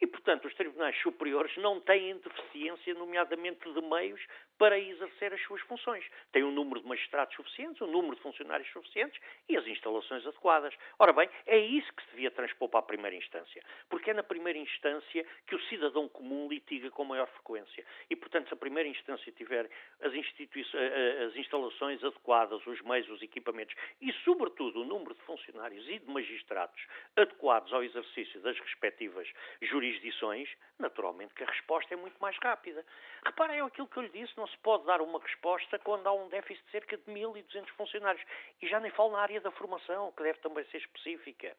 E, 0.00 0.06
portanto, 0.06 0.46
os 0.46 0.54
tribunais 0.54 0.96
superiores 1.00 1.56
não 1.56 1.80
têm 1.80 2.18
deficiência, 2.18 2.92
nomeadamente 2.94 3.72
de 3.72 3.80
meios, 3.80 4.20
para 4.58 4.78
exercer 4.78 5.32
as 5.32 5.42
suas 5.42 5.60
funções. 5.62 6.04
Têm 6.32 6.44
um 6.44 6.50
número 6.50 6.80
de 6.80 6.86
magistrados 6.86 7.34
suficientes, 7.34 7.80
um 7.82 7.86
número 7.86 8.16
de 8.16 8.22
funcionários 8.22 8.70
suficientes 8.72 9.20
e 9.48 9.56
as 9.56 9.66
instalações 9.66 10.26
adequadas. 10.26 10.74
Ora 10.98 11.12
bem, 11.12 11.28
é 11.46 11.58
isso 11.58 11.92
que 11.92 12.02
se 12.04 12.10
devia 12.10 12.30
transpor 12.30 12.68
para 12.68 12.80
a 12.80 12.82
primeira 12.82 13.16
instância. 13.16 13.62
Porque 13.88 14.10
é 14.10 14.14
na 14.14 14.22
primeira 14.22 14.58
instância 14.58 15.26
que 15.46 15.54
o 15.54 15.62
cidadão 15.64 16.08
comum 16.08 16.48
litiga 16.48 16.90
com 16.90 17.04
maior 17.04 17.28
frequência. 17.28 17.84
E, 18.08 18.16
portanto, 18.16 18.48
se 18.48 18.54
a 18.54 18.56
primeira 18.56 18.88
instância 18.88 19.30
tiver 19.32 19.68
as, 20.00 20.12
as 20.12 21.36
instalações 21.36 22.02
adequadas, 22.02 22.66
os 22.66 22.80
meios, 22.82 23.08
os 23.10 23.22
equipamentos 23.22 23.74
e, 24.00 24.12
sobretudo, 24.24 24.82
o 24.82 24.84
número 24.84 25.14
de 25.14 25.20
funcionários 25.22 25.86
e 25.88 25.98
de 25.98 26.10
magistrados 26.10 26.80
adequados 27.16 27.72
ao 27.72 27.82
exercício 27.82 28.40
das 28.40 28.58
respectivas 28.58 29.28
jurisdições, 29.62 30.48
naturalmente 30.78 31.34
que 31.34 31.42
a 31.42 31.46
resposta 31.46 31.94
é 31.94 31.96
muito 31.96 32.18
mais 32.20 32.36
rápida. 32.38 32.84
Reparem 33.24 33.60
aquilo 33.60 33.88
que 33.88 33.96
eu 33.96 34.02
lhe 34.02 34.08
disse, 34.08 34.36
não 34.36 34.45
se 34.46 34.56
pode 34.58 34.84
dar 34.86 35.00
uma 35.00 35.20
resposta 35.20 35.78
quando 35.78 36.06
há 36.06 36.12
um 36.12 36.28
déficit 36.28 36.64
de 36.64 36.70
cerca 36.70 36.96
de 36.96 37.04
1.200 37.04 37.68
funcionários. 37.76 38.22
E 38.60 38.68
já 38.68 38.80
nem 38.80 38.90
falo 38.90 39.12
na 39.12 39.20
área 39.20 39.40
da 39.40 39.50
formação, 39.50 40.12
que 40.12 40.22
deve 40.22 40.38
também 40.40 40.64
ser 40.66 40.78
específica. 40.78 41.56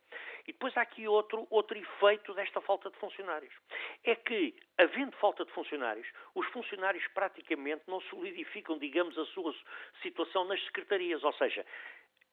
E 0.47 0.51
depois 0.51 0.75
há 0.77 0.81
aqui 0.81 1.07
outro, 1.07 1.47
outro 1.49 1.77
efeito 1.77 2.33
desta 2.33 2.61
falta 2.61 2.89
de 2.89 2.97
funcionários. 2.97 3.53
É 4.03 4.15
que, 4.15 4.55
havendo 4.77 5.15
falta 5.17 5.45
de 5.45 5.51
funcionários, 5.51 6.07
os 6.35 6.47
funcionários 6.47 7.05
praticamente 7.13 7.83
não 7.88 8.01
solidificam, 8.01 8.77
digamos, 8.77 9.17
a 9.17 9.25
sua 9.27 9.53
situação 10.01 10.45
nas 10.45 10.63
secretarias. 10.65 11.23
Ou 11.23 11.33
seja, 11.33 11.65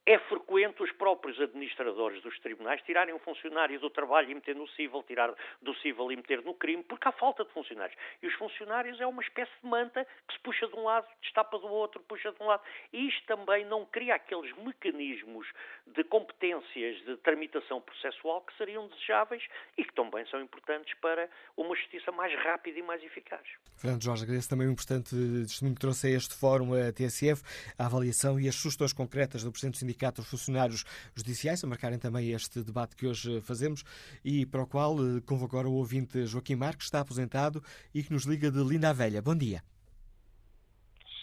é 0.05 0.19
frequente 0.19 0.83
os 0.83 0.91
próprios 0.91 1.39
administradores 1.41 2.21
dos 2.21 2.37
tribunais 2.39 2.79
tirarem 2.83 3.13
um 3.13 3.19
funcionário 3.19 3.79
do 3.79 3.89
trabalho 3.89 4.29
e 4.29 4.35
meter 4.35 4.55
no 4.55 4.67
civil, 4.69 5.03
tirar 5.03 5.33
do 5.61 5.73
civil 5.77 6.11
e 6.11 6.15
meter 6.15 6.43
no 6.43 6.53
crime, 6.53 6.83
porque 6.83 7.07
há 7.07 7.11
falta 7.11 7.43
de 7.43 7.51
funcionários. 7.51 7.97
E 8.21 8.27
os 8.27 8.33
funcionários 8.35 9.01
é 9.01 9.07
uma 9.07 9.23
espécie 9.23 9.51
de 9.63 9.67
manta 9.67 10.05
que 10.27 10.33
se 10.35 10.39
puxa 10.41 10.67
de 10.67 10.75
um 10.75 10.83
lado, 10.83 11.07
destapa 11.21 11.57
do 11.57 11.67
outro, 11.67 11.99
puxa 12.07 12.31
de 12.31 12.43
um 12.43 12.45
lado. 12.45 12.61
E 12.93 13.07
isto 13.07 13.25
também 13.25 13.65
não 13.65 13.83
cria 13.85 14.15
aqueles 14.15 14.55
mecanismos 14.57 15.47
de 15.87 16.03
competências 16.03 17.03
de 17.03 17.17
tramitação 17.17 17.81
processual 17.81 18.41
que 18.41 18.55
seriam 18.57 18.87
desejáveis 18.87 19.43
e 19.75 19.83
que 19.83 19.93
também 19.93 20.23
são 20.27 20.39
importantes 20.39 20.93
para 21.01 21.27
uma 21.57 21.75
justiça 21.75 22.11
mais 22.11 22.31
rápida 22.43 22.77
e 22.77 22.83
mais 22.83 23.01
eficaz. 23.03 23.41
Fernando 23.75 24.03
Jorge, 24.03 24.23
agradeço 24.23 24.49
também 24.49 24.67
o 24.67 24.71
importante 24.71 25.15
testemunho 25.47 25.75
que 25.75 25.81
trouxe 25.81 26.07
a 26.07 26.11
este 26.11 26.35
fórum, 26.35 26.73
a 26.73 26.93
TSF, 26.93 27.41
a 27.79 27.87
avaliação 27.87 28.39
e 28.39 28.47
as 28.47 28.53
sugestões 28.53 28.93
concretas 28.93 29.43
do 29.43 29.51
Presidente 29.51 29.73
do 29.73 29.77
Sindicato 29.79 29.94
Sindicato 29.95 30.21
dos 30.21 30.29
Funcionários 30.29 30.83
Judiciais, 31.15 31.63
a 31.63 31.67
marcarem 31.67 31.97
também 31.97 32.31
este 32.31 32.61
debate 32.63 32.95
que 32.95 33.07
hoje 33.07 33.41
fazemos 33.41 33.83
e 34.23 34.45
para 34.45 34.63
o 34.63 34.67
qual 34.67 34.93
eh, 34.93 35.21
convoco 35.25 35.55
agora 35.55 35.69
o 35.69 35.75
ouvinte 35.75 36.25
Joaquim 36.25 36.55
Marques, 36.55 36.77
que 36.79 36.83
está 36.83 36.99
aposentado 36.99 37.61
e 37.93 38.03
que 38.03 38.11
nos 38.11 38.25
liga 38.25 38.51
de 38.51 38.61
Linda 38.61 38.89
a 38.89 38.93
Velha. 38.93 39.21
Bom 39.21 39.35
dia. 39.35 39.61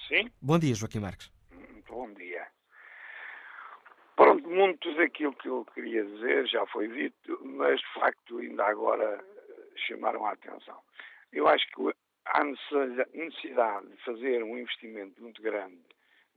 Sim. 0.08 0.30
Bom 0.40 0.58
dia, 0.58 0.74
Joaquim 0.74 1.00
Marques. 1.00 1.30
Bom 1.86 2.12
dia. 2.14 2.46
Pronto, 4.16 4.48
muito 4.48 4.94
daquilo 4.96 5.34
que 5.34 5.48
eu 5.48 5.64
queria 5.74 6.04
dizer 6.04 6.46
já 6.48 6.66
foi 6.66 6.88
dito, 6.88 7.40
mas 7.44 7.78
de 7.78 7.94
facto 7.94 8.38
ainda 8.38 8.64
agora 8.64 9.22
chamaram 9.86 10.24
a 10.24 10.32
atenção. 10.32 10.78
Eu 11.30 11.46
acho 11.46 11.66
que 11.68 11.94
há 12.26 12.44
necessidade 12.44 13.88
de 13.88 13.96
fazer 14.04 14.42
um 14.42 14.56
investimento 14.56 15.20
muito 15.22 15.42
grande 15.42 15.78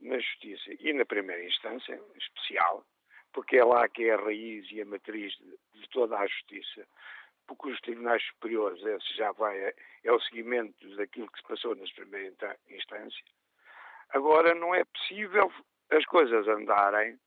na 0.00 0.18
Justiça 0.18 0.70
e 0.80 0.92
na 0.92 1.04
primeira 1.04 1.44
instância, 1.44 2.00
especial, 2.16 2.84
porque 3.32 3.56
é 3.56 3.64
lá 3.64 3.88
que 3.88 4.04
é 4.04 4.14
a 4.14 4.16
raiz 4.16 4.70
e 4.70 4.80
a 4.80 4.84
matriz 4.84 5.32
de, 5.36 5.80
de 5.80 5.88
toda 5.90 6.16
a 6.18 6.26
Justiça, 6.26 6.86
porque 7.46 7.68
os 7.70 7.80
tribunais 7.80 8.22
superiores, 8.24 8.82
esse 8.84 9.16
já 9.16 9.32
vai, 9.32 9.72
é 10.04 10.12
o 10.12 10.20
seguimento 10.20 10.96
daquilo 10.96 11.30
que 11.30 11.40
se 11.40 11.46
passou 11.46 11.74
nas 11.76 11.92
primeiras 11.92 12.36
instâncias. 12.68 13.24
Agora, 14.10 14.54
não 14.54 14.74
é 14.74 14.84
possível 14.84 15.52
as 15.90 16.04
coisas 16.06 16.46
andarem 16.48 17.18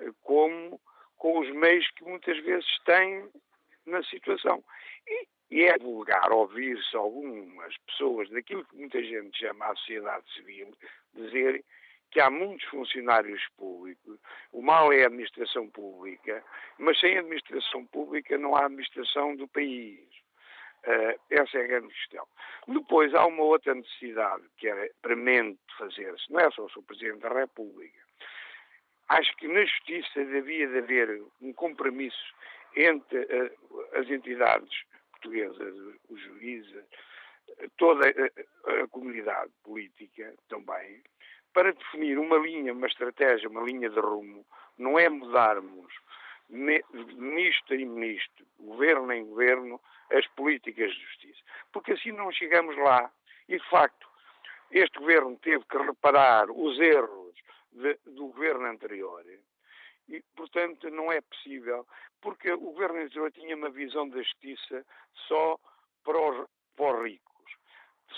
eh, 0.00 0.10
como 0.22 0.80
com 1.16 1.38
os 1.38 1.50
meios 1.50 1.88
que 1.92 2.04
muitas 2.04 2.38
vezes 2.40 2.66
têm 2.84 3.30
na 3.86 4.02
situação. 4.04 4.62
E, 5.06 5.28
e 5.50 5.62
é 5.64 5.78
vulgar 5.78 6.32
ouvir-se 6.32 6.96
algumas 6.96 7.76
pessoas 7.86 8.28
daquilo 8.30 8.64
que 8.66 8.76
muita 8.76 9.02
gente 9.02 9.38
chama 9.38 9.66
a 9.66 9.76
sociedade 9.76 10.24
civil 10.34 10.74
dizerem 11.14 11.64
que 12.14 12.20
há 12.20 12.30
muitos 12.30 12.64
funcionários 12.68 13.44
públicos, 13.56 14.20
o 14.52 14.62
mal 14.62 14.92
é 14.92 15.02
a 15.02 15.06
administração 15.08 15.68
pública, 15.68 16.44
mas 16.78 16.98
sem 17.00 17.18
administração 17.18 17.84
pública 17.86 18.38
não 18.38 18.54
há 18.54 18.66
administração 18.66 19.34
do 19.34 19.48
país. 19.48 19.98
Uh, 20.86 21.18
essa 21.28 21.58
é 21.58 21.64
a 21.64 21.66
grande 21.66 21.92
questão. 21.92 22.24
Depois 22.68 23.12
há 23.14 23.26
uma 23.26 23.42
outra 23.42 23.74
necessidade 23.74 24.44
que 24.58 24.68
é 24.68 24.92
premente 25.02 25.58
fazer-se, 25.76 26.30
não 26.30 26.38
é 26.38 26.48
só 26.52 26.66
o 26.66 26.82
Presidente 26.84 27.18
da 27.18 27.30
República. 27.30 27.98
Acho 29.08 29.36
que 29.36 29.48
na 29.48 29.64
Justiça 29.64 30.24
devia 30.24 30.68
de 30.68 30.78
haver 30.78 31.20
um 31.42 31.52
compromisso 31.52 32.32
entre 32.76 33.18
uh, 33.18 33.98
as 33.98 34.08
entidades 34.08 34.70
portuguesas, 35.10 35.74
os 36.08 36.20
juízes, 36.20 36.84
toda 37.76 38.06
a, 38.06 38.82
a 38.84 38.88
comunidade 38.88 39.50
política 39.64 40.32
também, 40.48 41.02
para 41.54 41.72
definir 41.72 42.18
uma 42.18 42.36
linha, 42.36 42.72
uma 42.72 42.86
estratégia, 42.86 43.48
uma 43.48 43.62
linha 43.62 43.88
de 43.88 44.00
rumo, 44.00 44.44
não 44.76 44.98
é 44.98 45.08
mudarmos 45.08 45.94
ministro 46.50 47.74
em 47.74 47.86
ministro, 47.86 48.44
governo 48.58 49.10
em 49.12 49.24
governo, 49.24 49.80
as 50.12 50.26
políticas 50.28 50.92
de 50.92 51.00
justiça. 51.00 51.40
porque 51.72 51.92
assim 51.92 52.12
não 52.12 52.30
chegamos 52.30 52.76
lá. 52.76 53.10
E, 53.48 53.58
de 53.58 53.68
facto, 53.68 54.06
este 54.70 54.98
governo 54.98 55.38
teve 55.38 55.64
que 55.64 55.78
reparar 55.78 56.50
os 56.50 56.78
erros 56.78 57.34
de, 57.72 57.98
do 58.06 58.26
governo 58.28 58.66
anterior. 58.66 59.24
E, 60.08 60.22
portanto, 60.36 60.90
não 60.90 61.10
é 61.10 61.20
possível, 61.20 61.86
porque 62.20 62.52
o 62.52 62.58
governo 62.58 63.00
anterior 63.00 63.32
tinha 63.32 63.56
uma 63.56 63.70
visão 63.70 64.08
da 64.08 64.22
justiça 64.22 64.84
só 65.26 65.58
para 66.04 66.18
os, 66.18 66.48
para 66.76 66.98
os 66.98 67.04
ricos. 67.04 67.34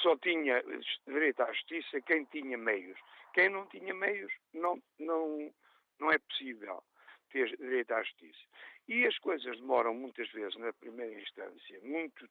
Só 0.03 0.16
tinha 0.16 0.62
direito 1.07 1.41
à 1.43 1.53
justiça 1.53 2.01
quem 2.03 2.24
tinha 2.24 2.59
meios. 2.59 2.99
Quem 3.37 3.51
não 3.51 3.66
tinha 3.66 3.93
meios, 3.93 4.32
não, 4.55 4.82
não, 4.99 5.53
não 6.01 6.11
é 6.11 6.16
possível 6.16 6.82
ter 7.30 7.55
direito 7.59 7.93
à 7.93 8.03
justiça. 8.03 8.41
E 8.89 9.05
as 9.05 9.18
coisas 9.18 9.61
demoram 9.61 9.93
muitas 9.93 10.26
vezes 10.30 10.57
na 10.57 10.72
primeira 10.72 11.20
instância, 11.20 11.78
muito 11.82 12.26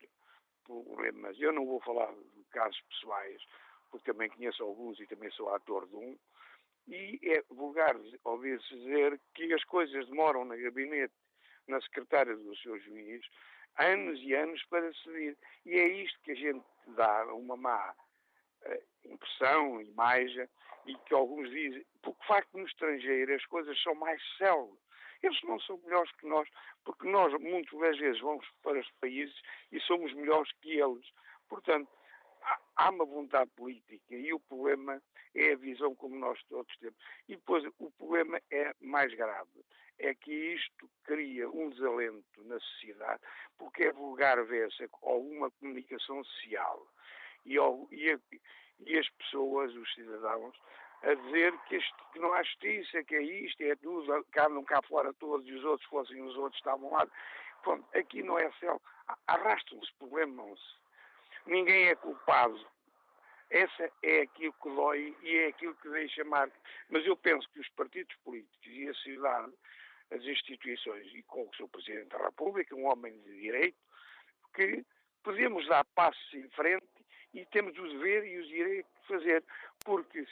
problemas. 0.64 1.40
Eu 1.40 1.54
não 1.54 1.64
vou 1.64 1.80
falar 1.82 2.12
de 2.12 2.44
casos 2.46 2.82
pessoais, 2.90 3.40
porque 3.92 4.12
também 4.12 4.32
conheço 4.32 4.64
alguns 4.64 5.00
e 5.00 5.06
também 5.06 5.30
sou 5.30 5.54
ator 5.54 5.88
de 5.88 5.96
um, 5.96 6.18
e 6.88 7.20
é 7.22 7.44
vulgar 7.54 7.96
ouvir-se 8.24 8.76
dizer 8.76 9.22
que 9.36 9.54
as 9.54 9.64
coisas 9.66 10.08
demoram 10.08 10.44
na 10.44 10.56
gabinete, 10.56 11.14
na 11.68 11.80
secretária 11.82 12.36
do 12.36 12.58
seu 12.58 12.80
juiz, 12.80 13.24
anos 13.78 14.20
e 14.24 14.34
anos 14.34 14.64
para 14.72 14.90
decidir. 14.90 15.38
E 15.68 15.74
é 15.74 15.88
isto 15.88 16.20
que 16.22 16.32
a 16.32 16.36
gente 16.36 16.66
dá 16.88 17.32
uma 17.32 17.56
má 17.56 17.96
uh, 18.66 19.08
impressão, 19.08 19.80
imagem, 19.84 20.50
e 20.86 20.96
que 20.96 21.14
alguns 21.14 21.50
dizem, 21.50 21.86
porque 22.02 22.26
facto 22.26 22.58
no 22.58 22.66
estrangeiro 22.66 23.34
as 23.34 23.46
coisas 23.46 23.82
são 23.82 23.96
mais 23.96 24.22
células. 24.38 24.80
Eles 25.24 25.42
não 25.44 25.60
são 25.62 25.78
melhores 25.78 26.12
que 26.18 26.28
nós, 26.28 26.48
porque 26.84 27.08
nós 27.08 27.34
muitas 27.42 27.98
vezes 27.98 28.22
vamos 28.22 28.48
para 28.62 28.80
os 28.80 28.92
países 29.02 29.36
e 29.72 29.80
somos 29.82 30.14
melhores 30.14 30.52
que 30.62 30.80
eles. 30.80 31.06
Portanto, 31.50 31.90
há 32.76 32.90
uma 32.90 33.06
vontade 33.06 33.50
política 33.56 34.16
e 34.16 34.34
o 34.34 34.40
problema 34.40 35.02
é 35.34 35.54
a 35.54 35.58
visão 35.58 35.96
como 35.96 36.16
nós 36.16 36.42
todos 36.44 36.76
temos. 36.78 36.98
E 37.28 37.36
depois 37.36 37.64
o 37.80 37.92
problema 37.92 38.40
é 38.52 38.74
mais 38.80 39.14
grave. 39.14 39.66
É 39.98 40.14
que 40.14 40.32
isto 40.32 40.90
cria 41.04 41.50
um 41.50 41.70
desalento 41.70 42.44
na 42.44 42.60
sociedade, 42.60 43.22
porque 43.58 43.86
é 43.86 43.94
vulgar 43.94 44.44
ver-se 44.46 44.88
alguma 45.02 45.50
comunicação 45.52 46.24
social 46.24 46.86
e, 47.46 47.58
e, 47.92 48.20
e 48.80 48.98
as 48.98 49.10
pessoas, 49.10 49.74
os 49.76 49.94
cidadãos, 49.94 50.56
a 51.04 51.14
dizer 51.14 51.58
que, 51.68 51.76
este, 51.76 51.94
que, 52.12 52.20
não 52.20 52.34
há 52.34 52.44
justiça, 52.44 53.04
que 53.04 53.16
é 53.16 53.22
isto, 53.22 53.62
é 53.62 53.76
tudo, 53.76 54.26
cá 54.32 54.50
não 54.50 54.64
cá 54.64 54.82
fora 54.82 55.14
todos 55.14 55.48
e 55.48 55.54
os 55.54 55.64
outros 55.64 55.88
fossem 55.90 56.22
os 56.22 56.36
outros 56.36 56.60
estavam 56.60 56.92
lá. 56.92 57.08
Pronto, 57.62 57.86
aqui 57.98 58.24
não 58.24 58.40
é 58.40 58.52
céu. 58.60 58.82
Arrastam-se, 59.28 59.92
problemam-se. 60.00 60.64
Ninguém 61.46 61.90
é 61.90 61.96
culpado. 61.96 62.60
Essa 63.50 63.92
é 64.02 64.22
aquilo 64.22 64.54
que 64.54 64.70
dói 64.70 65.16
e 65.22 65.38
é 65.38 65.48
aquilo 65.48 65.76
que 65.76 65.90
deixa 65.90 66.24
marca. 66.24 66.58
Mas 66.90 67.06
eu 67.06 67.16
penso 67.16 67.48
que 67.52 67.60
os 67.60 67.70
partidos 67.70 68.16
políticos 68.24 68.66
e 68.66 68.88
a 68.90 68.94
sociedade, 68.96 69.54
as 70.12 70.24
instituições, 70.24 71.08
e 71.14 71.22
com 71.24 71.44
o 71.44 71.56
Sr. 71.56 71.68
Presidente 71.70 72.10
da 72.10 72.18
República, 72.18 72.76
um 72.76 72.86
homem 72.86 73.14
de 73.22 73.40
direito, 73.40 73.78
que 74.56 74.84
podemos 75.24 75.68
dar 75.68 75.86
passos 75.94 76.34
em 76.34 76.50
frente 76.50 76.95
e 77.36 77.46
temos 77.48 77.78
o 77.78 77.88
dever 77.90 78.26
e 78.26 78.40
o 78.40 78.48
direito 78.48 78.88
de 79.02 79.08
fazer, 79.08 79.44
porque 79.84 80.26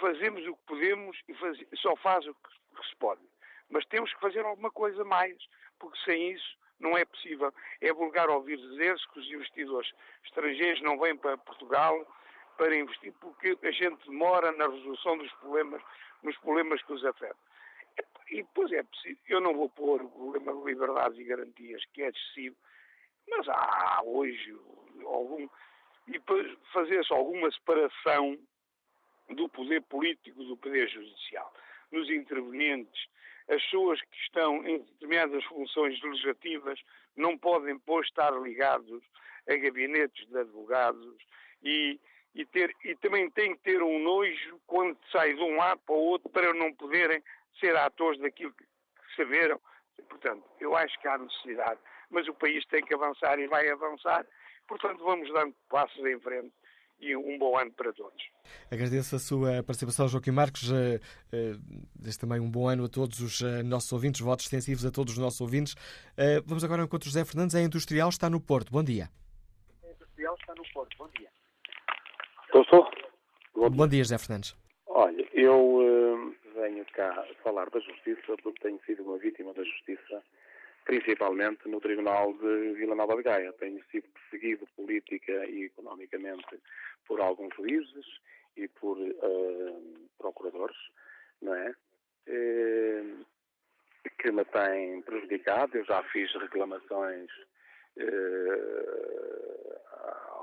fazemos 0.00 0.46
o 0.46 0.54
que 0.56 0.66
podemos 0.66 1.16
e 1.28 1.34
faz, 1.34 1.58
só 1.76 1.96
faz 1.96 2.26
o 2.26 2.34
que 2.34 2.88
se 2.88 2.96
pode. 2.96 3.22
Mas 3.70 3.84
temos 3.86 4.12
que 4.12 4.20
fazer 4.20 4.44
alguma 4.44 4.70
coisa 4.70 5.04
mais, 5.04 5.36
porque 5.78 5.98
sem 6.04 6.32
isso 6.32 6.58
não 6.80 6.96
é 6.96 7.04
possível. 7.04 7.52
É 7.80 7.92
vulgar 7.92 8.28
ouvir 8.30 8.56
dizer-se 8.56 9.06
que 9.08 9.20
os 9.20 9.30
investidores 9.30 9.92
estrangeiros 10.24 10.82
não 10.82 10.98
vêm 10.98 11.16
para 11.16 11.38
Portugal 11.38 12.06
para 12.56 12.76
investir 12.76 13.12
porque 13.20 13.56
a 13.62 13.70
gente 13.70 14.04
demora 14.08 14.50
na 14.52 14.66
resolução 14.66 15.16
dos 15.16 15.32
problemas, 15.34 15.80
nos 16.22 16.36
problemas 16.38 16.82
que 16.82 16.92
os 16.92 17.04
afetam. 17.04 17.38
E 18.30 18.42
depois 18.42 18.70
é 18.72 18.82
possível, 18.82 19.18
eu 19.28 19.40
não 19.40 19.54
vou 19.54 19.70
pôr 19.70 20.02
o 20.02 20.10
problema 20.10 20.52
de 20.52 20.64
liberdades 20.64 21.18
e 21.18 21.24
garantias, 21.24 21.84
que 21.92 22.02
é 22.02 22.08
excessivo, 22.08 22.56
mas 23.28 23.48
há 23.48 24.02
hoje 24.04 24.56
algum. 25.04 25.48
E 26.08 26.20
fazer-se 26.72 27.12
alguma 27.12 27.50
separação 27.52 28.38
do 29.30 29.48
poder 29.48 29.82
político 29.82 30.42
do 30.44 30.56
poder 30.56 30.88
judicial. 30.88 31.52
Nos 31.92 32.08
intervenientes, 32.10 33.08
as 33.48 33.62
pessoas 33.64 34.00
que 34.00 34.16
estão 34.18 34.66
em 34.66 34.78
determinadas 34.78 35.44
funções 35.44 36.00
legislativas 36.02 36.80
não 37.16 37.36
podem, 37.36 37.78
pois, 37.78 38.06
estar 38.06 38.30
ligados 38.40 39.02
a 39.48 39.56
gabinetes 39.56 40.26
de 40.28 40.38
advogados 40.38 41.16
e, 41.62 41.98
e, 42.34 42.44
ter, 42.46 42.74
e 42.84 42.94
também 42.96 43.30
têm 43.30 43.56
que 43.56 43.62
ter 43.62 43.82
um 43.82 43.98
nojo 43.98 44.60
quando 44.66 44.98
sai 45.10 45.34
de 45.34 45.42
um 45.42 45.56
lado 45.56 45.80
para 45.86 45.94
o 45.94 45.98
outro 45.98 46.28
para 46.28 46.52
não 46.52 46.72
poderem 46.74 47.22
ser 47.58 47.74
atores 47.76 48.20
daquilo 48.20 48.52
que 48.52 48.64
saberam. 49.16 49.60
Portanto, 50.08 50.44
eu 50.60 50.76
acho 50.76 50.98
que 51.00 51.08
há 51.08 51.18
necessidade, 51.18 51.80
mas 52.10 52.28
o 52.28 52.34
país 52.34 52.64
tem 52.66 52.84
que 52.84 52.94
avançar 52.94 53.38
e 53.38 53.46
vai 53.46 53.68
avançar. 53.68 54.26
Portanto, 54.68 55.02
vamos 55.02 55.32
dando 55.32 55.54
passos 55.70 56.04
em 56.04 56.20
frente 56.20 56.52
e 57.00 57.16
um 57.16 57.38
bom 57.38 57.56
ano 57.58 57.72
para 57.72 57.92
todos. 57.92 58.22
Agradeço 58.70 59.16
a 59.16 59.18
sua 59.18 59.62
participação, 59.62 60.08
Joaquim 60.08 60.32
Marques. 60.32 60.70
Eh, 60.70 61.00
eh, 61.32 61.54
desejo 61.94 62.18
também 62.20 62.40
um 62.40 62.50
bom 62.50 62.68
ano 62.68 62.84
a 62.84 62.88
todos 62.88 63.20
os 63.20 63.40
eh, 63.40 63.62
nossos 63.62 63.90
ouvintes, 63.92 64.20
votos 64.20 64.44
extensivos 64.44 64.84
a 64.84 64.90
todos 64.90 65.14
os 65.14 65.18
nossos 65.18 65.40
ouvintes. 65.40 65.74
Vamos 66.44 66.64
agora 66.64 66.82
ao 66.82 66.86
encontro 66.86 67.08
José 67.08 67.24
Fernandes, 67.24 67.54
é 67.54 67.62
industrial, 67.62 68.08
está 68.08 68.28
no 68.28 68.40
Porto. 68.40 68.70
Bom 68.70 68.82
dia. 68.82 69.08
É 69.82 69.90
industrial, 69.90 70.34
está 70.38 70.54
no 70.54 70.62
Porto. 70.72 70.96
Bom 70.98 71.08
dia. 71.16 71.28
Estou, 72.44 72.62
estou. 72.62 72.90
Bom, 73.54 73.70
bom 73.70 73.88
dia, 73.88 74.02
José 74.02 74.18
Fernandes. 74.18 74.56
Olha, 74.86 75.26
eu 75.32 75.54
uh, 75.54 76.34
venho 76.54 76.84
cá 76.92 77.24
falar 77.42 77.70
da 77.70 77.80
Justiça 77.80 78.36
porque 78.42 78.60
tenho 78.60 78.80
sido 78.84 79.02
uma 79.04 79.18
vítima 79.18 79.54
da 79.54 79.62
Justiça 79.62 80.22
principalmente 80.88 81.68
no 81.68 81.80
Tribunal 81.80 82.32
de 82.32 82.72
Vila 82.72 82.94
Nova 82.94 83.14
de 83.14 83.22
Gaia. 83.22 83.52
Tenho 83.52 83.84
sido 83.90 84.08
perseguido 84.08 84.66
política 84.74 85.44
e 85.44 85.64
economicamente 85.64 86.58
por 87.06 87.20
alguns 87.20 87.54
juízes 87.54 88.06
e 88.56 88.66
por 88.68 88.96
uh, 88.96 90.08
procuradores, 90.16 90.78
não 91.42 91.54
é? 91.54 91.74
Uh, 92.26 93.26
que 94.18 94.32
me 94.32 94.46
têm 94.46 95.02
prejudicado. 95.02 95.76
Eu 95.76 95.84
já 95.84 96.02
fiz 96.04 96.32
reclamações 96.32 97.30
uh, 97.98 99.78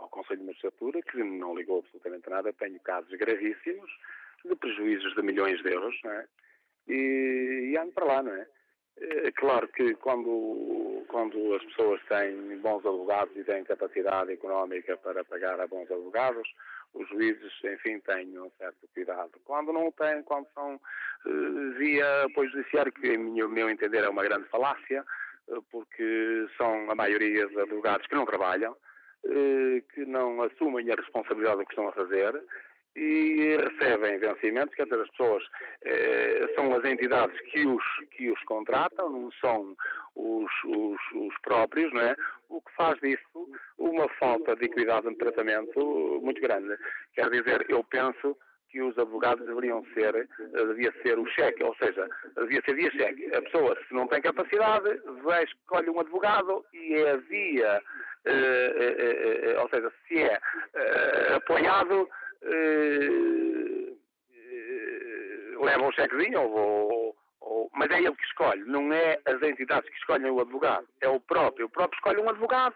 ao 0.01 0.09
Conselho 0.09 0.41
de 0.41 0.45
Magistratura, 0.45 1.01
que 1.01 1.23
não 1.23 1.55
ligou 1.55 1.79
absolutamente 1.79 2.29
nada. 2.29 2.53
Tenho 2.53 2.79
casos 2.81 3.11
gravíssimos 3.17 3.89
de 4.45 4.55
prejuízos 4.55 5.15
de 5.15 5.23
milhões 5.23 5.59
de 5.63 5.71
euros, 5.71 5.99
não 6.03 6.11
é? 6.11 6.27
E, 6.87 7.71
e 7.71 7.77
ando 7.79 7.93
para 7.93 8.05
lá, 8.05 8.21
não 8.21 8.31
é? 8.31 8.47
É 8.97 9.31
claro 9.31 9.67
que 9.67 9.93
quando, 9.95 11.03
quando 11.09 11.53
as 11.55 11.63
pessoas 11.65 12.01
têm 12.07 12.57
bons 12.59 12.85
advogados 12.85 13.35
e 13.35 13.43
têm 13.43 13.63
capacidade 13.65 14.31
económica 14.31 14.95
para 14.97 15.23
pagar 15.25 15.59
a 15.59 15.67
bons 15.67 15.91
advogados, 15.91 16.47
os 16.93 17.07
juízes, 17.09 17.51
enfim, 17.65 17.99
têm 17.99 18.39
um 18.39 18.49
certo 18.57 18.87
cuidado. 18.93 19.31
Quando 19.43 19.73
não 19.73 19.91
têm, 19.91 20.23
quando 20.23 20.47
são 20.53 20.75
uh, 20.75 21.71
via 21.77 22.23
apoio 22.23 22.49
judiciário, 22.51 22.91
que, 22.93 23.07
em 23.07 23.17
meu, 23.17 23.69
entender, 23.69 24.03
é 24.03 24.09
uma 24.09 24.23
grande 24.23 24.47
falácia, 24.47 25.05
uh, 25.49 25.61
porque 25.63 26.47
são 26.55 26.89
a 26.89 26.95
maioria 26.95 27.47
dos 27.47 27.57
advogados 27.57 28.07
que 28.07 28.15
não 28.15 28.25
trabalham, 28.25 28.75
que 29.93 30.05
não 30.05 30.43
assumem 30.43 30.91
a 30.91 30.95
responsabilidade 30.95 31.57
do 31.57 31.65
que 31.65 31.71
estão 31.71 31.87
a 31.87 31.93
fazer 31.93 32.39
e 32.95 33.57
recebem 33.57 34.17
vencimentos, 34.19 34.73
quer 34.75 34.85
dizer, 34.85 35.01
as 35.01 35.09
pessoas 35.09 35.43
eh, 35.83 36.51
são 36.55 36.73
as 36.73 36.85
entidades 36.85 37.37
que 37.51 37.65
os, 37.67 37.83
que 38.11 38.31
os 38.31 38.41
contratam, 38.43 39.09
não 39.09 39.31
são 39.33 39.75
os, 40.15 40.51
os, 40.63 40.99
os, 41.13 41.37
próprios, 41.39 41.91
não 41.91 42.01
é? 42.01 42.15
O 42.49 42.61
que 42.61 42.71
faz 42.73 42.97
disso 43.01 43.49
uma 43.77 44.07
falta 44.17 44.55
de 44.55 44.65
equidade 44.65 45.09
de 45.09 45.15
tratamento 45.15 46.21
muito 46.23 46.39
grande. 46.41 46.77
Quer 47.13 47.29
dizer, 47.29 47.65
eu 47.69 47.83
penso 47.83 48.37
que 48.69 48.81
os 48.81 48.97
advogados 48.97 49.45
deveriam 49.45 49.85
ser, 49.93 50.27
devia 50.51 50.93
ser 51.01 51.17
o 51.17 51.25
cheque, 51.27 51.63
ou 51.63 51.75
seja, 51.75 52.09
devia 52.35 52.61
ser 52.65 52.75
via 52.75 52.91
cheque. 52.91 53.33
A 53.33 53.41
pessoa, 53.41 53.77
se 53.87 53.93
não 53.93 54.07
tem 54.07 54.21
capacidade, 54.21 55.01
vai, 55.23 55.43
escolhe 55.43 55.89
um 55.89 55.99
advogado 55.99 56.65
e 56.73 56.93
é 56.93 57.17
via, 57.17 57.81
eh, 58.25 58.75
eh, 58.77 59.51
eh 59.53 59.59
ou 59.61 59.69
seja, 59.69 59.91
se 60.07 60.19
é 60.21 60.39
eh, 60.73 61.33
apoiado 61.35 62.09
uh, 62.45 63.97
uh, 65.57 65.65
leva 65.65 65.83
um 65.83 65.91
chequezinho, 65.91 66.41
ou, 66.41 67.15
ou, 67.41 67.69
mas 67.73 67.89
é 67.91 67.99
ele 67.99 68.15
que 68.15 68.25
escolhe, 68.25 68.63
não 68.65 68.91
é 68.93 69.19
as 69.25 69.41
entidades 69.41 69.89
que 69.89 69.97
escolhem 69.97 70.29
o 70.29 70.39
advogado, 70.39 70.87
é 71.01 71.09
o 71.09 71.19
próprio. 71.19 71.65
O 71.65 71.69
próprio 71.69 71.97
escolhe 71.97 72.21
um 72.21 72.29
advogado. 72.29 72.75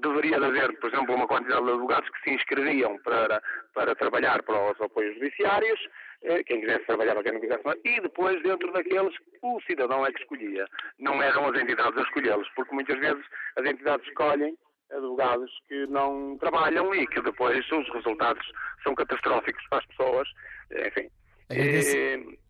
Deveria 0.00 0.36
haver, 0.38 0.72
por 0.78 0.90
exemplo, 0.90 1.14
uma 1.14 1.26
quantidade 1.26 1.62
de 1.62 1.70
advogados 1.70 2.08
que 2.08 2.22
se 2.22 2.30
inscreviam 2.30 2.96
para, 3.00 3.42
para 3.74 3.94
trabalhar 3.94 4.42
para 4.42 4.70
os 4.70 4.80
apoios 4.80 5.14
judiciários, 5.14 5.78
eh, 6.22 6.42
quem 6.44 6.60
quisesse 6.60 6.86
trabalhar 6.86 7.22
quem 7.22 7.32
não 7.32 7.40
quisesse, 7.40 7.62
e 7.84 8.00
depois, 8.00 8.42
dentro 8.42 8.72
daqueles, 8.72 9.14
o 9.42 9.60
cidadão 9.66 10.06
é 10.06 10.12
que 10.12 10.22
escolhia. 10.22 10.66
Não 10.98 11.22
eram 11.22 11.48
as 11.48 11.60
entidades 11.60 11.98
a 11.98 12.02
escolhê-los, 12.02 12.48
porque 12.56 12.74
muitas 12.74 12.98
vezes 12.98 13.22
as 13.56 13.66
entidades 13.66 14.06
escolhem 14.08 14.56
advogados 14.94 15.50
que 15.68 15.86
não 15.86 16.36
trabalham 16.38 16.94
e 16.94 17.06
que 17.06 17.20
depois 17.20 17.64
os 17.70 17.92
resultados 17.92 18.46
são 18.82 18.94
catastróficos 18.94 19.64
para 19.68 19.78
as 19.78 19.86
pessoas. 19.86 20.28
Enfim, 20.70 21.08
Agradeço, 21.46 21.96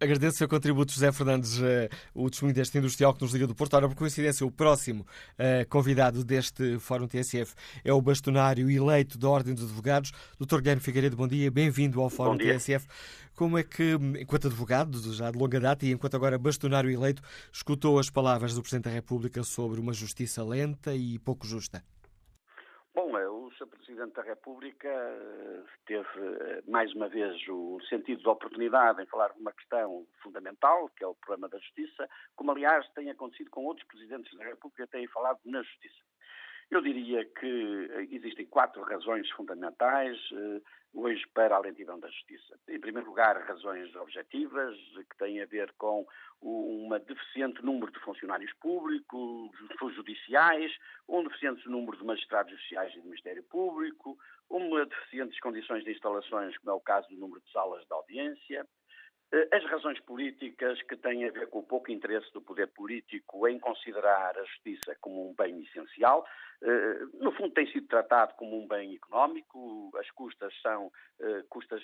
agradeço 0.00 0.34
o 0.34 0.38
seu 0.38 0.48
contributo, 0.48 0.92
José 0.92 1.10
Fernandes, 1.10 1.58
uh, 1.58 1.88
o 2.14 2.30
testemunho 2.30 2.54
deste 2.54 2.78
industrial 2.78 3.12
que 3.12 3.22
nos 3.22 3.32
liga 3.32 3.46
do 3.46 3.54
Porto. 3.54 3.74
Ora, 3.74 3.88
por 3.88 3.96
coincidência, 3.96 4.46
o 4.46 4.52
próximo 4.52 5.02
uh, 5.02 5.68
convidado 5.68 6.24
deste 6.24 6.78
Fórum 6.78 7.08
TSF 7.08 7.54
é 7.84 7.92
o 7.92 8.00
bastonário 8.00 8.70
eleito 8.70 9.18
da 9.18 9.28
Ordem 9.28 9.52
dos 9.52 9.64
Advogados, 9.64 10.12
Dr. 10.38 10.58
Guilherme 10.58 10.80
Figueiredo. 10.80 11.16
Bom 11.16 11.26
dia, 11.26 11.50
bem-vindo 11.50 12.00
ao 12.00 12.08
Fórum 12.08 12.38
TSF. 12.38 12.86
Como 13.34 13.58
é 13.58 13.64
que, 13.64 13.94
enquanto 14.20 14.46
advogado, 14.46 15.12
já 15.12 15.28
de 15.28 15.36
longa 15.36 15.58
data, 15.58 15.84
e 15.84 15.90
enquanto 15.90 16.14
agora 16.14 16.38
bastonário 16.38 16.88
eleito, 16.88 17.20
escutou 17.52 17.98
as 17.98 18.08
palavras 18.08 18.54
do 18.54 18.62
Presidente 18.62 18.84
da 18.84 18.90
República 18.90 19.42
sobre 19.42 19.80
uma 19.80 19.92
justiça 19.92 20.44
lenta 20.44 20.94
e 20.94 21.18
pouco 21.18 21.44
justa? 21.44 21.82
Bom, 22.94 23.18
é, 23.18 23.28
o 23.28 23.50
Sr. 23.50 23.66
Presidente 23.66 24.14
da 24.14 24.22
República 24.22 24.88
eh, 24.88 25.64
teve 25.84 26.06
eh, 26.16 26.62
mais 26.68 26.94
uma 26.94 27.08
vez 27.08 27.36
o 27.48 27.80
sentido 27.88 28.22
de 28.22 28.28
oportunidade 28.28 29.02
em 29.02 29.06
falar 29.06 29.32
de 29.32 29.40
uma 29.40 29.52
questão 29.52 30.06
fundamental, 30.22 30.88
que 30.90 31.02
é 31.02 31.06
o 31.06 31.14
problema 31.16 31.48
da 31.48 31.58
justiça, 31.58 32.08
como 32.36 32.52
aliás 32.52 32.88
tem 32.90 33.10
acontecido 33.10 33.50
com 33.50 33.64
outros 33.64 33.84
Presidentes 33.88 34.32
da 34.38 34.44
República 34.44 34.86
que 34.86 34.92
têm 34.92 35.08
falado 35.08 35.40
na 35.44 35.60
justiça. 35.62 36.04
Eu 36.70 36.80
diria 36.80 37.24
que 37.24 37.88
eh, 37.90 38.08
existem 38.10 38.46
quatro 38.46 38.82
razões 38.82 39.28
fundamentais 39.30 40.18
hoje 40.94 41.24
para 41.34 41.56
a 41.56 41.58
lentidão 41.58 41.98
da 41.98 42.08
justiça. 42.08 42.58
Em 42.68 42.78
primeiro 42.78 43.08
lugar, 43.08 43.36
razões 43.46 43.94
objetivas, 43.96 44.76
que 45.10 45.16
têm 45.18 45.42
a 45.42 45.46
ver 45.46 45.72
com 45.76 46.06
um 46.40 46.88
deficiente 47.06 47.62
número 47.64 47.90
de 47.90 47.98
funcionários 48.00 48.52
públicos, 48.54 49.50
judiciais, 49.94 50.72
um 51.08 51.24
deficiente 51.24 51.68
número 51.68 51.96
de 51.96 52.04
magistrados 52.04 52.52
judiciais 52.52 52.94
e 52.94 53.00
do 53.00 53.08
Ministério 53.08 53.42
Público, 53.44 54.16
uma 54.48 54.86
deficientes 54.86 55.40
condições 55.40 55.84
de 55.84 55.92
instalações, 55.92 56.56
como 56.58 56.70
é 56.70 56.74
o 56.74 56.80
caso 56.80 57.08
do 57.08 57.16
número 57.16 57.40
de 57.40 57.50
salas 57.50 57.84
de 57.84 57.92
audiência, 57.92 58.60
eh, 58.60 58.66
as 59.52 59.64
razões 59.64 59.98
políticas 60.00 60.80
que 60.82 60.96
têm 60.96 61.24
a 61.24 61.30
ver 61.32 61.48
com 61.48 61.58
o 61.58 61.66
pouco 61.66 61.90
interesse 61.90 62.32
do 62.32 62.40
poder 62.40 62.68
político 62.68 63.48
em 63.48 63.58
considerar 63.58 64.36
a 64.38 64.44
justiça 64.44 64.96
como 65.00 65.28
um 65.28 65.34
bem 65.34 65.62
essencial, 65.62 66.24
eh, 66.62 66.98
no 67.14 67.32
fundo 67.32 67.52
tem 67.52 67.66
sido 67.72 67.86
tratado 67.88 68.34
como 68.34 68.56
um 68.56 68.66
bem 68.66 68.94
económico, 68.94 69.90
as 69.98 70.08
custas 70.12 70.54
são 70.62 70.90
eh, 71.20 71.42
custas 71.48 71.82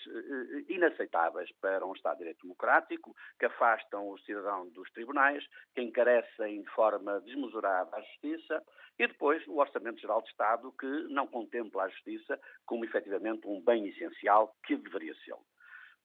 inaceitáveis 0.69 1.51
para 1.61 1.85
um 1.85 1.93
Estado 1.93 2.15
de 2.15 2.19
Direito 2.21 2.43
Democrático, 2.43 3.17
que 3.39 3.47
afastam 3.47 4.09
o 4.09 4.19
cidadão 4.21 4.69
dos 4.69 4.91
tribunais, 4.93 5.45
que 5.75 5.83
encarecem 5.83 6.63
de 6.63 6.71
forma 6.71 7.21
desmesurada 7.21 7.97
a 7.97 8.01
justiça, 8.01 8.63
e 8.99 9.07
depois 9.07 9.45
o 9.49 9.59
Orçamento 9.59 10.01
Geral 10.01 10.23
de 10.23 10.29
Estado, 10.29 10.73
que 10.79 10.87
não 11.09 11.27
contempla 11.27 11.85
a 11.85 11.89
justiça 11.89 12.39
como 12.65 12.85
efetivamente 12.85 13.47
um 13.47 13.61
bem 13.61 13.89
essencial 13.89 14.55
que 14.65 14.77
deveria 14.77 15.15
ser. 15.25 15.35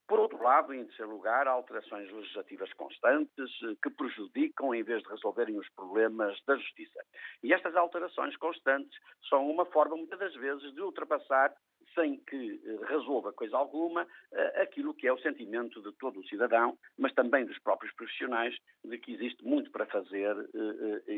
Por 0.07 0.19
outro 0.19 0.41
lado, 0.41 0.71
em 0.71 0.85
terceiro 0.85 1.11
lugar, 1.11 1.47
há 1.47 1.51
alterações 1.51 2.11
legislativas 2.11 2.71
constantes 2.73 3.49
eh, 3.63 3.75
que 3.81 3.89
prejudicam 3.89 4.73
em 4.73 4.83
vez 4.83 5.01
de 5.01 5.09
resolverem 5.09 5.57
os 5.57 5.67
problemas 5.69 6.39
da 6.45 6.55
justiça. 6.55 7.03
E 7.41 7.51
estas 7.51 7.75
alterações 7.75 8.37
constantes 8.37 8.95
são 9.27 9.49
uma 9.49 9.65
forma, 9.65 9.97
muitas 9.97 10.19
das 10.19 10.35
vezes, 10.35 10.73
de 10.75 10.81
ultrapassar 10.81 11.51
sem 11.95 12.17
que 12.17 12.61
eh, 12.63 12.85
resolva 12.87 13.33
coisa 13.33 13.57
alguma 13.57 14.05
eh, 14.31 14.61
aquilo 14.61 14.93
que 14.93 15.07
é 15.07 15.13
o 15.13 15.17
sentimento 15.17 15.81
de 15.81 15.91
todo 15.93 16.19
o 16.19 16.27
cidadão, 16.27 16.77
mas 16.99 17.11
também 17.13 17.43
dos 17.43 17.57
próprios 17.57 17.93
profissionais, 17.95 18.55
de 18.83 18.99
que 18.99 19.11
existe 19.11 19.43
muito 19.43 19.71
para 19.71 19.87
fazer 19.87 20.35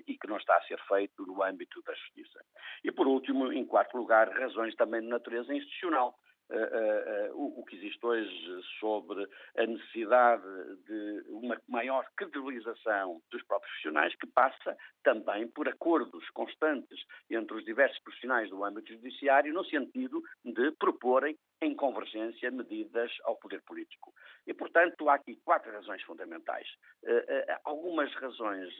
e 0.07 0.17
que 0.17 0.27
não 0.27 0.37
está 0.37 0.55
a 0.55 0.61
ser 0.61 0.79
feito 0.87 1.25
no 1.25 1.43
âmbito 1.43 1.81
da 1.81 1.93
justiça. 1.93 2.39
E, 2.85 2.91
por 2.91 3.05
último, 3.05 3.51
em 3.51 3.65
quarto 3.65 3.97
lugar, 3.97 4.29
razões 4.29 4.73
também 4.75 5.01
de 5.01 5.07
natureza 5.07 5.53
institucional. 5.53 6.17
Uh, 6.49 7.33
uh, 7.33 7.59
o, 7.59 7.65
que 7.65 7.75
existe 7.75 8.05
hoje 8.05 8.61
sobre 8.79 9.27
a 9.57 9.65
necessidade 9.65 10.43
de 10.85 11.23
uma 11.27 11.59
maior 11.67 12.05
credibilização 12.15 13.21
dos 13.29 13.43
próprios 13.43 13.69
profissionais, 13.73 14.15
que 14.15 14.27
passa 14.27 14.77
também 15.03 15.47
por 15.49 15.67
acordos 15.67 16.29
constantes 16.29 16.99
entre 17.29 17.57
os 17.57 17.65
diversos 17.65 17.99
profissionais 17.99 18.49
do 18.49 18.63
âmbito 18.63 18.93
judiciário, 18.93 19.53
no 19.53 19.65
sentido 19.65 20.21
de 20.45 20.71
proporem 20.79 21.37
em 21.61 21.75
convergência 21.75 22.51
medidas 22.51 23.11
ao 23.23 23.35
poder 23.35 23.61
político. 23.63 24.13
E, 24.45 24.53
portanto, 24.53 25.09
há 25.09 25.15
aqui 25.15 25.35
quatro 25.43 25.71
razões 25.71 26.01
fundamentais. 26.03 26.67
Uh, 27.03 27.57
algumas 27.63 28.13
razões 28.15 28.73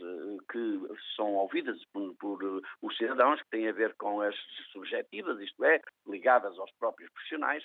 que 0.52 0.80
são 1.16 1.34
ouvidas 1.36 1.84
por, 1.86 2.16
por 2.16 2.62
os 2.82 2.98
cidadãos, 2.98 3.41
que 3.41 3.49
têm 3.49 3.68
a 3.68 3.74
ver 3.74 3.95
com 3.95 4.22
as 4.22 4.36
subjetivas, 4.72 5.40
isto 5.40 5.64
é, 5.64 5.82
ligadas 6.08 6.58
aos 6.60 6.72
próprios 6.74 7.12
profissionais, 7.12 7.64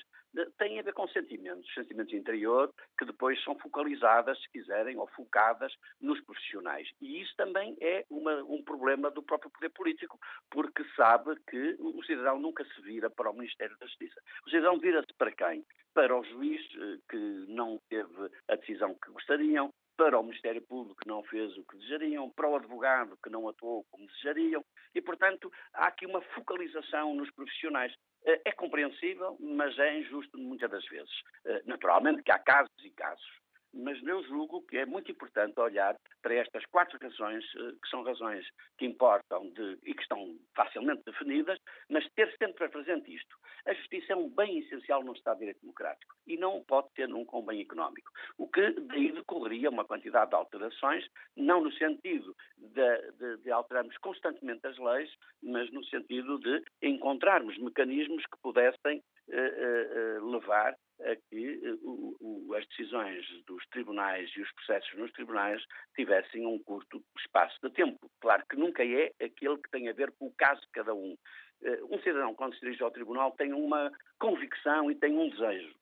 têm 0.59 0.79
a 0.79 0.83
ver 0.83 0.93
com 0.93 1.07
sentimentos, 1.09 1.73
sentimentos 1.75 2.13
interior, 2.13 2.73
que 2.99 3.05
depois 3.05 3.43
são 3.45 3.59
focalizadas, 3.59 4.41
se 4.41 4.51
quiserem, 4.51 4.97
ou 4.97 5.07
focadas 5.09 5.73
nos 6.01 6.21
profissionais. 6.23 6.89
E 7.01 7.21
isso 7.21 7.35
também 7.37 7.77
é 7.81 8.05
uma, 8.11 8.43
um 8.45 8.63
problema 8.63 9.11
do 9.11 9.23
próprio 9.23 9.51
poder 9.51 9.71
político, 9.71 10.19
porque 10.51 10.85
sabe 10.97 11.37
que 11.49 11.77
o 11.79 12.03
cidadão 12.05 12.39
nunca 12.39 12.65
se 12.65 12.81
vira 12.83 13.11
para 13.11 13.31
o 13.31 13.35
Ministério 13.35 13.77
da 13.79 13.87
Justiça. 13.87 14.21
O 14.47 14.51
cidadão 14.51 14.79
vira-se 14.79 15.13
para 15.19 15.33
quem? 15.33 15.65
Para 15.95 16.17
o 16.17 16.25
juiz, 16.25 16.61
eh, 16.77 16.99
que 17.11 17.17
não 17.49 17.79
teve 17.89 18.31
a 18.49 18.57
decisão 18.57 18.95
que 18.95 19.11
gostariam, 19.11 19.71
para 19.97 20.19
o 20.19 20.23
Ministério 20.23 20.63
Público 20.63 21.01
que 21.01 21.09
não 21.09 21.23
fez 21.25 21.57
o 21.57 21.65
que 21.65 21.77
desejariam, 21.77 22.31
para 22.31 22.49
o 22.49 22.57
advogado 22.57 23.19
que 23.23 23.31
não 23.31 23.49
atuou 23.49 23.85
como 23.91 24.07
desejariam, 24.07 24.65
e, 24.95 25.01
portanto, 25.01 25.53
há 25.73 25.87
aqui 25.87 26.07
uma 26.07 26.21
focalização 26.35 27.15
nos 27.15 27.31
profissionais. 27.31 27.95
Eh, 28.25 28.41
é 28.45 28.53
compreensível, 28.53 29.37
mas 29.41 29.79
é 29.79 29.99
injusto 29.99 30.39
muitas 30.39 30.71
das 30.71 30.87
vezes. 30.87 31.13
Eh, 31.45 31.63
naturalmente 31.67 32.23
que 32.23 32.31
há 32.31 32.39
casos 32.39 32.73
e 32.85 32.91
casos 32.91 33.42
mas 33.75 34.03
eu 34.03 34.23
julgo 34.25 34.63
que 34.63 34.79
é 34.79 34.87
muito 34.87 35.11
importante 35.11 35.59
olhar 35.61 35.97
para 36.23 36.35
estas 36.35 36.65
quatro 36.67 36.99
razões, 37.01 37.45
eh, 37.57 37.73
que 37.83 37.89
são 37.89 38.03
razões 38.03 38.47
que 38.79 38.87
importam 38.87 39.51
de, 39.51 39.79
e 39.85 39.95
que 39.95 40.03
estão 40.03 40.37
facilmente 40.55 41.03
definidas, 41.05 41.59
mas 41.89 42.09
ter 42.15 42.35
sempre 42.39 42.69
presente 42.69 43.15
isto. 43.15 43.37
A 43.67 43.73
justiça 43.75 44.13
é 44.13 44.17
um 44.17 44.29
bem 44.29 44.59
essencial 44.59 45.03
no 45.03 45.13
Estado 45.13 45.37
de 45.37 45.41
Direito 45.41 45.61
Democrático 45.61 46.15
e 46.27 46.37
não 46.37 46.63
pode 46.65 46.89
ser 46.95 47.09
nunca 47.09 47.37
um 47.37 47.45
bem 47.45 47.61
económico. 47.61 48.11
O 48.39 48.49
que 48.49 48.73
daí 48.73 49.13
decorreria 49.13 49.71
uma 49.71 49.85
quantidade 49.85 50.31
de 50.31 50.37
alterações, 50.37 51.07
não 51.37 51.63
no 51.63 51.73
sentido 51.73 52.35
de, 52.57 53.13
de, 53.13 53.37
de 53.39 53.51
alterarmos 53.51 53.97
constantemente 53.99 54.67
as 54.67 54.79
leis, 54.79 55.11
mas 55.43 55.71
no 55.73 55.85
sentido 55.85 56.39
de 56.39 56.63
encontrarmos 56.83 57.57
mecanismos 57.59 58.25
que 58.27 58.39
pudessem 58.43 59.03
uh, 59.29 60.23
uh, 60.23 60.31
levar 60.31 60.75
a 61.05 61.17
que 61.17 61.61
eh, 61.65 61.75
o, 61.83 62.17
o, 62.21 62.55
as 62.55 62.67
decisões 62.69 63.27
dos 63.47 63.65
tribunais 63.67 64.31
e 64.37 64.43
os 64.43 64.53
processos 64.53 64.93
nos 64.99 65.13
tribunais 65.13 65.63
tivessem 65.95 66.47
um 66.47 66.59
curto 66.59 67.03
espaço 67.19 67.57
de 67.63 67.71
tempo. 67.71 68.11
Claro 68.21 68.45
que 68.49 68.57
nunca 68.57 68.85
é 68.85 69.13
aquele 69.23 69.59
que 69.59 69.71
tem 69.71 69.89
a 69.89 69.93
ver 69.93 70.13
com 70.13 70.27
o 70.27 70.35
caso 70.35 70.61
de 70.61 70.69
cada 70.69 70.95
um. 70.95 71.17
Eh, 71.63 71.83
um 71.91 71.99
cidadão, 72.01 72.35
quando 72.35 72.55
se 72.55 72.61
dirige 72.61 72.83
ao 72.83 72.91
tribunal, 72.91 73.33
tem 73.33 73.53
uma 73.53 73.91
convicção 74.19 74.91
e 74.91 74.95
tem 74.95 75.17
um 75.17 75.29
desejo. 75.29 75.75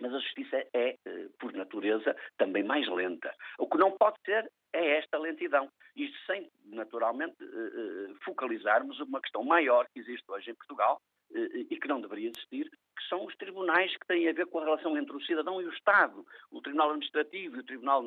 Mas 0.00 0.12
a 0.12 0.18
justiça 0.18 0.56
é, 0.74 0.96
eh, 1.04 1.28
por 1.38 1.52
natureza, 1.52 2.14
também 2.36 2.62
mais 2.62 2.86
lenta. 2.88 3.34
O 3.58 3.68
que 3.68 3.78
não 3.78 3.92
pode 3.92 4.16
ser 4.24 4.50
é 4.72 4.98
esta 4.98 5.18
lentidão. 5.18 5.70
Isto 5.94 6.18
sem, 6.26 6.50
naturalmente, 6.66 7.36
focalizarmos 8.22 9.00
uma 9.00 9.22
questão 9.22 9.42
maior 9.42 9.88
que 9.88 10.00
existe 10.00 10.30
hoje 10.30 10.50
em 10.50 10.54
Portugal 10.54 11.00
e 11.34 11.76
que 11.76 11.88
não 11.88 12.00
deveria 12.00 12.30
existir, 12.30 12.70
que 12.96 13.08
são 13.08 13.24
os 13.26 13.36
tribunais 13.36 13.94
que 13.96 14.06
têm 14.06 14.28
a 14.28 14.32
ver 14.32 14.46
com 14.46 14.58
a 14.58 14.64
relação 14.64 14.96
entre 14.96 15.14
o 15.14 15.20
cidadão 15.20 15.60
e 15.60 15.66
o 15.66 15.72
Estado. 15.72 16.26
O 16.50 16.60
Tribunal 16.62 16.88
Administrativo 16.90 17.56
e 17.56 17.60
o 17.60 17.64
Tribunal 17.64 18.02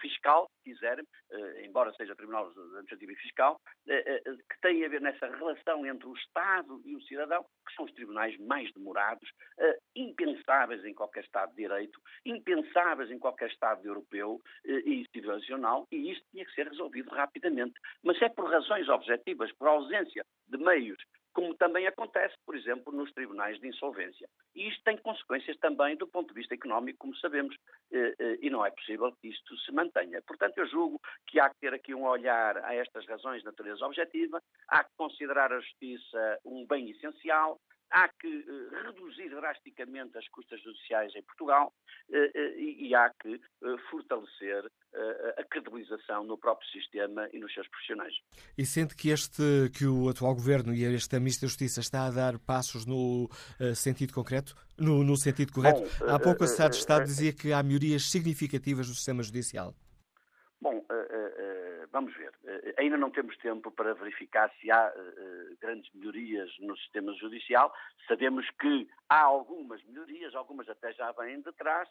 Fiscal, 0.00 0.48
se 0.56 0.70
quiserem, 0.70 1.04
eh, 1.32 1.66
embora 1.66 1.92
seja 1.94 2.14
Tribunal 2.14 2.46
Administrativo 2.46 3.12
e 3.12 3.16
Fiscal, 3.16 3.60
eh, 3.88 4.22
eh, 4.24 4.32
que 4.32 4.60
têm 4.62 4.84
a 4.84 4.88
ver 4.88 5.00
nessa 5.00 5.26
relação 5.26 5.84
entre 5.84 6.06
o 6.06 6.14
Estado 6.14 6.80
e 6.84 6.94
o 6.94 7.02
cidadão, 7.02 7.44
que 7.66 7.74
são 7.74 7.84
os 7.84 7.92
tribunais 7.92 8.36
mais 8.38 8.72
demorados, 8.72 9.28
impensáveis 9.94 10.84
em 10.84 10.94
qualquer 10.94 11.24
Estado 11.24 11.50
de 11.50 11.56
Direito, 11.56 12.00
impensáveis 12.24 13.10
em 13.10 13.18
qualquer 13.18 13.50
Estado 13.50 13.86
europeu 13.86 14.40
e 14.64 15.04
civilizacional, 15.12 15.86
e 15.92 16.12
isto 16.12 16.24
tinha 16.30 16.44
que 16.44 16.54
ser 16.54 16.66
resolvido 16.66 17.10
rapidamente. 17.10 17.74
Mas 18.02 18.20
é 18.22 18.28
por 18.28 18.50
razões 18.50 18.88
objetivas, 18.88 19.52
por 19.52 19.68
ausência 19.68 20.24
de 20.48 20.56
meios 20.56 20.96
como 21.32 21.54
também 21.54 21.86
acontece, 21.86 22.34
por 22.44 22.56
exemplo, 22.56 22.92
nos 22.92 23.12
tribunais 23.12 23.60
de 23.60 23.68
insolvência. 23.68 24.28
E 24.54 24.68
isto 24.68 24.82
tem 24.84 24.96
consequências 24.96 25.56
também 25.58 25.96
do 25.96 26.06
ponto 26.06 26.28
de 26.28 26.34
vista 26.34 26.54
económico, 26.54 26.98
como 26.98 27.16
sabemos, 27.16 27.56
eh, 27.92 28.14
eh, 28.18 28.38
e 28.42 28.50
não 28.50 28.64
é 28.64 28.70
possível 28.70 29.12
que 29.20 29.28
isto 29.28 29.56
se 29.58 29.72
mantenha. 29.72 30.20
Portanto, 30.22 30.58
eu 30.58 30.66
julgo 30.66 31.00
que 31.26 31.38
há 31.38 31.48
que 31.48 31.60
ter 31.60 31.74
aqui 31.74 31.94
um 31.94 32.04
olhar 32.04 32.56
a 32.64 32.74
estas 32.74 33.06
razões 33.06 33.40
de 33.40 33.46
natureza 33.46 33.84
objetiva, 33.86 34.42
há 34.68 34.84
que 34.84 34.90
considerar 34.96 35.52
a 35.52 35.60
justiça 35.60 36.38
um 36.44 36.66
bem 36.66 36.90
essencial, 36.90 37.60
há 37.90 38.08
que 38.08 38.44
reduzir 38.84 39.30
drasticamente 39.30 40.16
as 40.18 40.28
custas 40.28 40.62
judiciais 40.62 41.14
em 41.14 41.22
Portugal 41.22 41.72
e 42.08 42.94
há 42.94 43.10
que 43.10 43.40
fortalecer 43.90 44.70
a 45.36 45.44
credibilização 45.44 46.24
no 46.24 46.36
próprio 46.38 46.68
sistema 46.70 47.28
e 47.32 47.38
nos 47.38 47.52
seus 47.52 47.68
profissionais. 47.68 48.14
E 48.56 48.64
sente 48.64 48.96
que 48.96 49.10
este 49.10 49.42
que 49.76 49.86
o 49.86 50.08
atual 50.08 50.34
governo 50.34 50.74
e 50.74 50.82
este 50.84 51.18
Ministro 51.18 51.46
da 51.46 51.50
Justiça 51.50 51.80
está 51.80 52.06
a 52.06 52.10
dar 52.10 52.38
passos 52.38 52.86
no 52.86 53.28
sentido 53.74 54.12
concreto, 54.12 54.54
no, 54.78 55.04
no 55.04 55.16
sentido 55.16 55.52
correto? 55.52 55.80
Bom, 55.80 56.10
Há 56.10 56.18
pouco 56.18 56.44
a 56.44 56.46
Secretaria 56.46 56.70
de 56.70 56.76
Estado 56.76 57.04
dizia 57.04 57.32
que 57.32 57.52
há 57.52 57.62
melhorias 57.62 58.10
significativas 58.10 58.88
no 58.88 58.94
sistema 58.94 59.22
judicial. 59.22 59.74
Bom, 60.60 60.84
vamos 61.92 62.14
ver. 62.16 62.32
Eh, 62.50 62.74
ainda 62.78 62.96
não 62.96 63.10
temos 63.10 63.36
tempo 63.36 63.70
para 63.70 63.94
verificar 63.94 64.50
se 64.60 64.70
há 64.72 64.92
uh, 64.92 65.56
grandes 65.60 65.88
melhorias 65.94 66.50
no 66.58 66.76
sistema 66.76 67.12
judicial. 67.14 67.72
Sabemos 68.08 68.44
que 68.60 68.88
há 69.08 69.22
algumas 69.22 69.82
melhorias, 69.84 70.34
algumas 70.34 70.68
até 70.68 70.92
já 70.92 71.12
vêm 71.12 71.40
de 71.40 71.52
trás, 71.52 71.88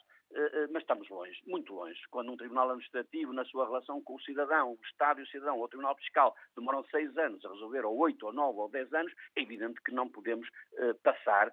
mas 0.72 0.84
estamos 0.84 1.10
longe, 1.10 1.42
muito 1.48 1.74
longe. 1.74 2.00
Quando 2.12 2.32
um 2.32 2.38
tribunal 2.38 2.70
administrativo, 2.70 3.34
na 3.34 3.46
sua 3.46 3.66
relação 3.66 4.02
com 4.02 4.16
o 4.16 4.22
cidadão, 4.22 4.74
o 4.74 4.86
Estado 4.86 5.20
e 5.20 5.24
o 5.24 5.28
cidadão, 5.28 5.58
ou 5.58 5.64
o 5.64 5.68
tribunal 5.68 5.96
fiscal, 5.96 6.36
demoram 6.56 6.84
seis 6.86 7.18
anos 7.18 7.44
a 7.46 7.50
resolver, 7.50 7.86
ou 7.86 7.98
oito, 7.98 8.26
ou 8.26 8.34
nove, 8.34 8.60
ou 8.60 8.70
dez 8.70 8.94
anos, 8.94 9.14
é 9.36 9.42
evidente 9.42 9.82
que 9.82 9.92
não 9.92 10.08
podemos 10.08 10.48
passar 11.04 11.52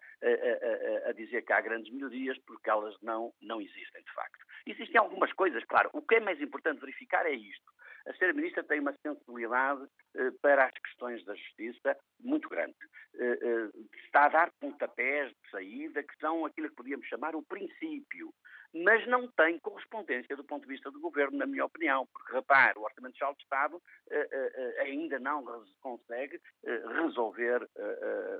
a 1.08 1.12
dizer 1.12 1.42
que 1.42 1.52
há 1.52 1.60
grandes 1.60 1.92
melhorias, 1.92 2.38
porque 2.40 2.68
elas 2.68 2.96
não, 3.02 3.32
não 3.40 3.60
existem, 3.60 4.02
de 4.02 4.12
facto. 4.12 4.44
Existem 4.66 5.00
algumas 5.00 5.32
coisas, 5.32 5.64
claro. 5.64 5.90
O 5.92 6.02
que 6.02 6.16
é 6.16 6.20
mais 6.20 6.40
importante 6.40 6.80
verificar 6.80 7.24
é 7.24 7.32
isto. 7.32 7.75
A 8.06 8.12
Sra. 8.12 8.32
Ministra 8.32 8.62
tem 8.62 8.80
uma 8.80 8.94
sensibilidade 9.02 9.86
eh, 10.14 10.30
para 10.40 10.66
as 10.66 10.72
questões 10.78 11.24
da 11.24 11.34
justiça 11.34 11.96
muito 12.20 12.48
grande. 12.48 12.76
Eh, 13.14 13.38
eh, 13.42 13.70
está 14.04 14.26
a 14.26 14.28
dar 14.28 14.52
pontapés 14.60 15.30
de 15.30 15.50
saída 15.50 16.02
que 16.02 16.16
são 16.20 16.44
aquilo 16.44 16.68
que 16.70 16.76
podíamos 16.76 17.06
chamar 17.06 17.34
o 17.34 17.42
princípio, 17.42 18.32
mas 18.72 19.06
não 19.08 19.26
tem 19.32 19.58
correspondência 19.58 20.36
do 20.36 20.44
ponto 20.44 20.62
de 20.62 20.68
vista 20.68 20.90
do 20.90 21.00
governo, 21.00 21.38
na 21.38 21.46
minha 21.46 21.64
opinião, 21.64 22.06
porque, 22.12 22.32
repare, 22.32 22.78
o 22.78 22.82
Orçamento 22.82 23.16
Geral 23.16 23.34
de 23.34 23.42
Estado 23.42 23.82
ainda 24.80 25.18
não 25.18 25.44
consegue 25.80 26.38
resolver 26.94 27.66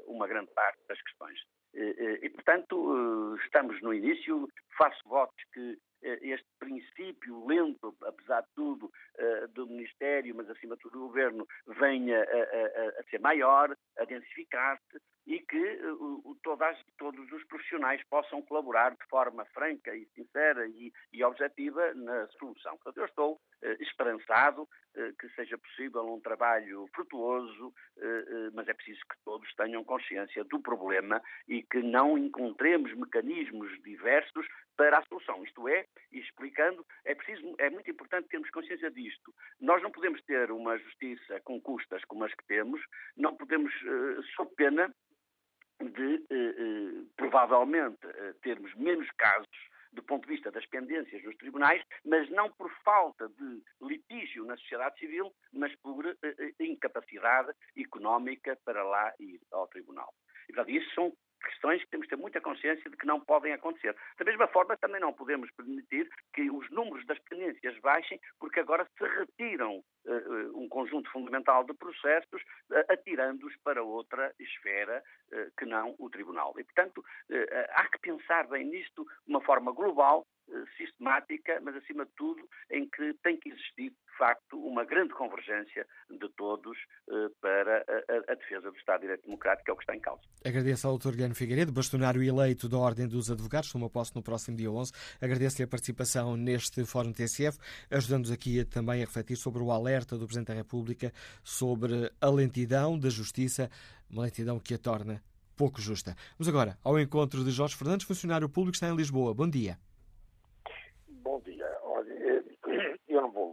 uma 0.06 0.26
grande 0.26 0.50
parte 0.52 0.78
das 0.88 1.00
questões. 1.00 1.40
E, 1.74 2.28
portanto, 2.30 3.38
estamos 3.44 3.80
no 3.80 3.94
início, 3.94 4.48
faço 4.76 5.00
votos 5.08 5.42
que 5.54 5.78
eh, 5.95 5.95
este 6.22 6.46
princípio 6.58 7.46
lento, 7.46 7.94
apesar 8.02 8.42
de 8.42 8.48
tudo, 8.54 8.90
eh, 9.18 9.46
do 9.48 9.66
Ministério, 9.66 10.34
mas 10.34 10.48
acima 10.50 10.76
de 10.76 10.82
tudo 10.82 10.98
do 10.98 11.06
Governo, 11.08 11.46
venha 11.66 12.18
a, 12.18 12.22
a, 12.22 13.00
a 13.00 13.02
ser 13.10 13.20
maior, 13.20 13.76
a 13.98 14.04
densificar-se 14.04 14.98
e 15.26 15.40
que 15.40 15.58
uh, 15.58 16.36
todas, 16.42 16.78
todos 16.96 17.30
os 17.32 17.42
profissionais 17.44 18.02
possam 18.08 18.40
colaborar 18.42 18.90
de 18.90 19.04
forma 19.08 19.44
franca 19.46 19.94
e 19.94 20.06
sincera 20.14 20.66
e, 20.68 20.92
e 21.12 21.24
objetiva 21.24 21.92
na 21.94 22.28
solução. 22.38 22.76
Portanto, 22.76 22.98
eu 22.98 23.06
estou 23.06 23.32
uh, 23.34 23.82
esperançado 23.82 24.62
uh, 24.62 25.16
que 25.18 25.28
seja 25.30 25.58
possível 25.58 26.06
um 26.14 26.20
trabalho 26.20 26.88
frutuoso, 26.94 27.74
mas 28.52 28.68
é 28.68 28.74
preciso 28.74 29.00
que 29.00 29.16
todos 29.24 29.52
tenham 29.54 29.82
consciência 29.82 30.44
do 30.44 30.60
problema 30.60 31.20
e 31.48 31.62
que 31.62 31.82
não 31.82 32.18
encontremos 32.18 32.92
mecanismos 32.94 33.70
diversos 33.82 34.46
para 34.76 34.98
a 34.98 35.04
solução. 35.06 35.42
Isto 35.42 35.66
é, 35.68 35.86
explicando, 36.12 36.84
é 37.04 37.14
preciso, 37.14 37.54
é 37.58 37.70
muito 37.70 37.90
importante 37.90 38.28
termos 38.28 38.50
consciência 38.50 38.90
disto. 38.90 39.34
Nós 39.60 39.82
não 39.82 39.90
podemos 39.90 40.22
ter 40.24 40.50
uma 40.50 40.76
justiça 40.78 41.40
com 41.40 41.60
custas 41.60 42.04
como 42.04 42.24
as 42.24 42.34
que 42.34 42.44
temos, 42.46 42.80
não 43.16 43.34
podemos, 43.34 43.72
sob 44.36 44.54
pena 44.54 44.94
de 45.80 46.24
eh, 46.30 46.54
eh, 46.58 47.04
provavelmente 47.16 48.06
eh, 48.06 48.34
termos 48.42 48.74
menos 48.76 49.10
casos 49.12 49.48
do 49.92 50.02
ponto 50.02 50.26
de 50.26 50.34
vista 50.34 50.50
das 50.50 50.66
pendências 50.66 51.22
dos 51.22 51.36
tribunais, 51.36 51.82
mas 52.04 52.28
não 52.30 52.52
por 52.52 52.70
falta 52.84 53.28
de 53.30 53.62
litígio 53.80 54.44
na 54.44 54.56
sociedade 54.58 54.98
civil, 54.98 55.32
mas 55.52 55.74
por 55.76 56.04
incapacidade 56.60 57.50
económica 57.74 58.58
para 58.62 58.82
lá 58.82 59.14
ir 59.18 59.40
ao 59.50 59.66
tribunal. 59.68 60.12
E, 60.48 60.52
portanto, 60.52 60.70
isso 60.70 60.94
são 60.94 61.16
questões 61.44 61.82
que 61.84 61.90
temos 61.90 62.06
que 62.06 62.14
ter 62.14 62.20
muita 62.20 62.40
consciência 62.40 62.90
de 62.90 62.96
que 62.96 63.06
não 63.06 63.20
podem 63.20 63.52
acontecer. 63.52 63.94
Da 64.18 64.24
mesma 64.24 64.46
forma, 64.48 64.76
também 64.76 65.00
não 65.00 65.12
podemos 65.12 65.50
permitir 65.52 66.08
que 66.34 66.50
os 66.50 66.68
números 66.70 67.04
das 67.06 67.18
pendências 67.20 67.78
baixem, 67.80 68.20
porque 68.38 68.60
agora 68.60 68.86
se 68.96 69.04
retiram 69.04 69.82
uh, 70.04 70.60
um 70.60 70.68
conjunto 70.68 71.10
fundamental 71.10 71.64
de 71.64 71.74
processos, 71.74 72.42
uh, 72.70 72.84
atirando-os 72.88 73.56
para 73.64 73.82
outra 73.82 74.32
esfera 74.38 75.02
uh, 75.32 75.52
que 75.58 75.64
não 75.64 75.94
o 75.98 76.10
Tribunal. 76.10 76.54
E, 76.58 76.64
portanto, 76.64 77.04
há 77.72 77.88
que 77.88 77.98
pensar 77.98 78.46
bem 78.48 78.64
nisto 78.64 79.04
de 79.04 79.32
uma 79.32 79.40
forma 79.40 79.72
global, 79.72 80.26
sistemática, 80.76 81.60
mas 81.62 81.76
acima 81.76 82.04
de 82.04 82.12
tudo 82.16 82.48
em 82.70 82.88
que 82.88 83.14
tem 83.22 83.36
que 83.38 83.50
existir 83.50 83.90
de 83.90 84.18
facto 84.18 84.58
uma 84.58 84.84
grande 84.84 85.12
convergência 85.12 85.86
de 86.10 86.28
todos 86.36 86.76
eh, 87.08 87.28
para 87.40 87.84
a, 88.28 88.34
defesa 88.34 88.70
do 88.70 88.76
Estado 88.76 89.00
de 89.00 89.06
Direito 89.06 89.24
Democrático, 89.24 89.70
é 89.70 89.72
o 89.74 89.76
que 89.76 89.82
está 89.82 89.94
em 89.94 90.00
causa. 90.00 90.22
Agradeço 90.44 90.88
ao 90.88 90.98
Dr. 90.98 91.10
Guilherme 91.10 91.34
Figueiredo, 91.34 91.72
bastonário 91.72 92.22
eleito 92.22 92.68
da 92.68 92.78
Ordem 92.78 93.06
dos 93.06 93.30
Advogados, 93.30 93.70
toma 93.70 93.90
posse 93.90 94.14
no 94.14 94.22
próximo 94.22 94.56
dia 94.56 94.70
11. 94.70 94.92
Agradeço-lhe 95.20 95.64
a 95.64 95.68
participação 95.68 96.36
neste 96.36 96.84
Fórum 96.86 97.12
TSF, 97.12 97.58
ajudando-nos 97.90 98.30
aqui 98.30 98.64
também 98.64 99.02
a 99.02 99.06
refletir 99.06 99.36
sobre 99.36 99.62
o 99.62 99.70
alerta 99.70 100.16
do 100.16 100.26
Presidente 100.26 100.48
da 100.48 100.54
República 100.54 101.12
sobre 101.44 102.10
a 102.20 102.30
lentidão 102.30 102.98
da 102.98 103.10
justiça, 103.10 103.70
uma 104.10 104.22
lentidão 104.22 104.58
que 104.58 104.74
a 104.74 104.78
torna 104.78 105.22
pouco 105.56 105.80
justa. 105.80 106.14
Vamos 106.38 106.48
agora 106.48 106.78
ao 106.84 106.98
encontro 107.00 107.42
de 107.42 107.50
Jorge 107.50 107.76
Fernandes, 107.76 108.06
funcionário 108.06 108.48
público 108.48 108.74
está 108.74 108.88
em 108.88 108.96
Lisboa. 108.96 109.34
Bom 109.34 109.48
dia. 109.48 109.78
Bom 111.08 111.40
dia. 111.40 111.66
Olha, 111.82 112.12
eh, 112.12 112.42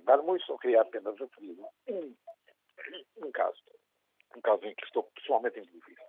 dar 0.03 0.21
muito, 0.21 0.45
só 0.45 0.57
queria 0.57 0.81
apenas 0.81 1.17
referir 1.19 1.57
um, 1.87 2.15
um 3.17 3.31
caso, 3.31 3.61
um 4.35 4.41
caso 4.41 4.65
em 4.65 4.75
que 4.75 4.85
estou 4.85 5.03
pessoalmente 5.15 5.59
envolvido. 5.59 6.01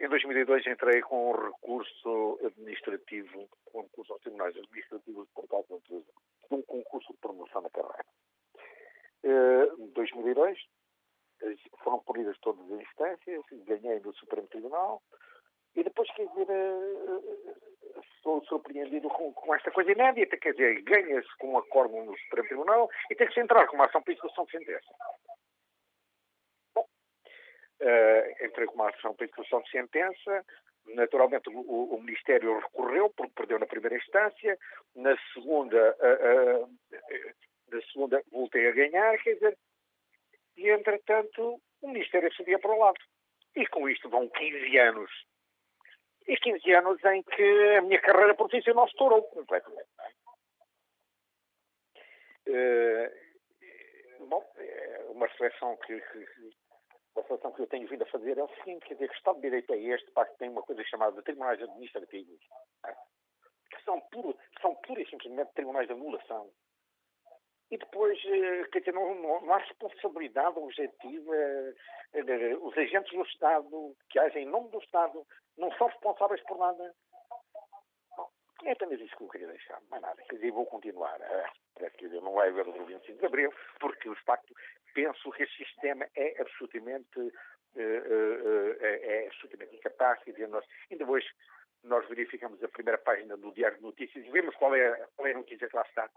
Em 0.00 0.08
2002 0.08 0.66
entrei 0.66 1.00
com 1.00 1.30
um 1.30 1.46
recurso 1.46 2.38
administrativo, 2.44 3.48
um 3.74 3.82
recurso 3.82 4.12
aos 4.12 4.22
tribunais 4.22 4.56
administrativos 4.56 5.28
por 5.34 5.48
causa 5.48 5.80
de 5.88 6.04
um 6.50 6.62
concurso 6.62 7.12
de 7.12 7.18
promoção 7.18 7.62
na 7.62 7.70
carreira. 7.70 8.06
Eh, 9.24 9.72
em 9.78 9.88
2002 9.88 10.58
eh, 11.42 11.54
foram 11.82 11.98
polidas 12.00 12.38
todas 12.38 12.64
as 12.70 12.80
instâncias, 12.80 13.42
ganhei 13.66 13.98
no 13.98 14.14
Supremo 14.14 14.46
Tribunal 14.46 15.02
e 15.78 15.84
depois, 15.84 16.10
quer 16.10 16.26
dizer, 16.26 16.48
sou 18.20 18.44
surpreendido 18.46 19.08
com, 19.08 19.32
com, 19.32 19.54
esta 19.54 19.70
coisa 19.70 19.92
inédita, 19.92 20.36
quer 20.36 20.50
dizer, 20.50 20.82
ganha-se 20.82 21.36
com 21.38 21.52
um 21.52 21.58
acordo 21.58 21.94
no 22.02 22.18
Supremo 22.18 22.48
Tribunal 22.48 22.90
e 23.08 23.14
tem 23.14 23.28
que 23.28 23.34
se 23.34 23.40
entrar 23.40 23.64
com 23.68 23.76
uma 23.76 23.86
ação 23.86 24.02
para 24.02 24.12
execução 24.12 24.44
de 24.46 24.50
sentença. 24.50 24.94
Bom, 26.74 26.82
uh, 26.82 28.44
entrei 28.44 28.66
com 28.66 28.74
uma 28.74 28.90
ação 28.90 29.14
para 29.14 29.26
execução 29.26 29.62
de 29.62 29.70
sentença, 29.70 30.44
naturalmente 30.86 31.48
o, 31.48 31.94
o, 31.94 32.02
Ministério 32.02 32.58
recorreu 32.58 33.08
porque 33.10 33.34
perdeu 33.36 33.60
na 33.60 33.66
primeira 33.66 33.96
instância, 33.96 34.58
na 34.96 35.16
segunda, 35.32 35.96
uh, 36.00 36.64
uh, 36.64 36.78
na 37.70 37.80
segunda 37.82 38.20
voltei 38.32 38.66
a 38.66 38.72
ganhar, 38.72 39.16
quer 39.18 39.34
dizer, 39.34 39.56
e 40.56 40.70
entretanto 40.70 41.62
o 41.80 41.88
Ministério 41.88 42.34
cedia 42.34 42.58
para 42.58 42.72
o 42.72 42.78
lado. 42.80 42.98
E 43.54 43.64
com 43.68 43.88
isto 43.88 44.08
vão 44.08 44.28
15 44.28 44.76
anos 44.78 45.10
e 46.28 46.36
15 46.36 46.74
anos 46.74 47.02
em 47.04 47.22
que 47.22 47.76
a 47.76 47.82
minha 47.82 48.00
carreira 48.00 48.34
profissional 48.34 48.86
estourou 48.86 49.22
completamente. 49.22 49.88
Uh, 52.46 54.26
bom, 54.26 54.44
é 54.56 55.06
uma 55.08 55.26
reflexão 55.26 55.76
que, 55.78 56.00
que, 56.00 56.18
uma 57.14 57.22
reflexão 57.22 57.52
que 57.52 57.62
eu 57.62 57.66
tenho 57.66 57.88
vindo 57.88 58.02
a 58.02 58.06
fazer 58.06 58.36
é 58.36 58.44
o 58.44 58.54
seguinte, 58.56 58.86
quer 58.86 58.94
dizer, 58.94 59.08
que 59.08 59.16
Estado 59.16 59.36
de 59.36 59.42
Direito 59.42 59.72
é 59.72 59.78
este, 59.78 60.10
para 60.12 60.26
que 60.26 60.38
tem 60.38 60.50
uma 60.50 60.62
coisa 60.62 60.84
chamada 60.84 61.22
tribunais 61.22 61.62
administrativos, 61.62 62.40
é? 62.86 62.92
que 63.70 63.82
são, 63.84 64.00
puro, 64.12 64.38
são 64.60 64.74
pura 64.76 65.00
e 65.00 65.08
simplesmente 65.08 65.52
tribunais 65.54 65.86
de 65.86 65.94
anulação. 65.94 66.50
E 67.70 67.76
depois, 67.76 68.18
eh, 68.24 68.64
quer 68.72 68.78
dizer, 68.80 68.94
não, 68.94 69.14
não 69.14 69.52
há 69.52 69.58
responsabilidade 69.58 70.58
objetiva. 70.58 71.34
Eh, 72.14 72.56
os 72.62 72.76
agentes 72.78 73.12
do 73.12 73.22
Estado 73.22 73.94
que 74.08 74.18
agem 74.18 74.44
em 74.44 74.50
nome 74.50 74.70
do 74.70 74.78
Estado 74.78 75.26
não 75.58 75.70
são 75.72 75.88
responsáveis 75.88 76.42
por 76.44 76.58
nada. 76.58 76.94
Bom, 78.16 78.28
é 78.64 78.72
apenas 78.72 79.00
isso 79.00 79.14
que 79.16 79.22
eu 79.22 79.28
queria 79.28 79.48
deixar, 79.48 79.78
mais 79.90 80.00
nada. 80.00 80.22
Quer 80.22 80.36
dizer, 80.36 80.50
vou 80.50 80.64
continuar. 80.64 81.18
Parece 81.74 81.96
que 81.98 82.08
não 82.08 82.32
vai 82.32 82.48
haver 82.48 82.66
o 82.66 82.84
25 82.86 83.18
de 83.18 83.26
Abril, 83.26 83.52
porque, 83.78 84.08
de 84.08 84.24
facto, 84.24 84.54
penso 84.94 85.30
que 85.32 85.42
este 85.42 85.64
sistema 85.64 86.06
é 86.16 86.40
absolutamente, 86.40 87.20
uh, 87.20 87.32
é, 88.80 89.24
é, 89.24 89.26
absolutamente 89.26 89.76
incapaz. 89.76 90.22
Quer 90.24 90.32
dizer, 90.32 90.48
nós, 90.48 90.64
ainda 90.90 91.04
hoje 91.04 91.28
nós 91.84 92.08
verificamos 92.08 92.62
a 92.64 92.68
primeira 92.68 92.98
página 92.98 93.36
do 93.36 93.52
Diário 93.52 93.76
de 93.76 93.84
Notícias 93.84 94.24
e 94.24 94.30
vemos 94.30 94.54
qual 94.56 94.74
é, 94.74 95.06
qual 95.14 95.28
é 95.28 95.32
a 95.32 95.38
notícia 95.38 95.68
que 95.68 95.76
lá 95.76 95.82
está. 95.82 96.10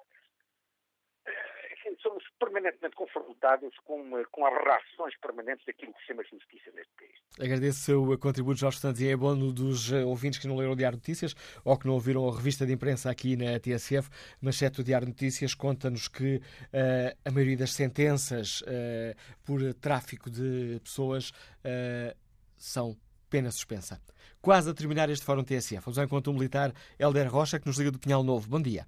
Assim, 1.81 1.95
somos 2.01 2.23
permanentemente 2.39 2.95
confrontados 2.95 3.73
com, 3.83 4.17
eh, 4.17 4.23
com 4.31 4.45
as 4.45 4.53
reações 4.53 5.17
permanentes 5.19 5.65
daquilo 5.65 5.93
que 5.93 5.99
se 6.01 6.07
chama 6.07 6.23
justiça 6.23 6.71
neste 6.71 6.93
país. 6.93 7.11
Agradeço 7.39 7.79
o 7.79 8.05
seu 8.07 8.19
contributo, 8.19 8.59
Jorge 8.59 8.79
Santos, 8.79 9.01
e 9.01 9.09
é 9.09 9.15
bom 9.15 9.35
dos 9.35 9.91
eh, 9.91 10.03
ouvintes 10.03 10.39
que 10.39 10.47
não 10.47 10.55
leram 10.55 10.73
o 10.73 10.75
Diário 10.75 10.97
Notícias 10.97 11.35
ou 11.65 11.77
que 11.77 11.87
não 11.87 11.93
ouviram 11.93 12.27
a 12.27 12.35
revista 12.35 12.65
de 12.65 12.73
imprensa 12.73 13.09
aqui 13.09 13.35
na 13.35 13.59
TSF, 13.59 14.09
mas 14.41 14.55
certo 14.55 14.79
o 14.79 14.83
Diário 14.83 15.07
Notícias 15.07 15.53
conta-nos 15.53 16.07
que 16.07 16.37
uh, 16.37 17.17
a 17.25 17.31
maioria 17.31 17.57
das 17.57 17.73
sentenças 17.73 18.61
uh, 18.61 19.15
por 19.43 19.73
tráfico 19.75 20.29
de 20.29 20.79
pessoas 20.83 21.29
uh, 21.29 22.15
são 22.57 22.95
pena 23.29 23.51
suspensa. 23.51 23.99
Quase 24.41 24.69
a 24.69 24.73
terminar 24.73 25.09
este 25.09 25.25
Fórum 25.25 25.43
TSF, 25.43 25.85
vamos 25.85 25.97
ao 25.97 26.05
encontro 26.05 26.33
militar 26.33 26.71
Helder 26.99 27.31
Rocha, 27.31 27.59
que 27.59 27.67
nos 27.67 27.77
liga 27.77 27.91
do 27.91 27.99
Pinhal 27.99 28.23
Novo. 28.23 28.49
Bom 28.49 28.61
dia. 28.61 28.85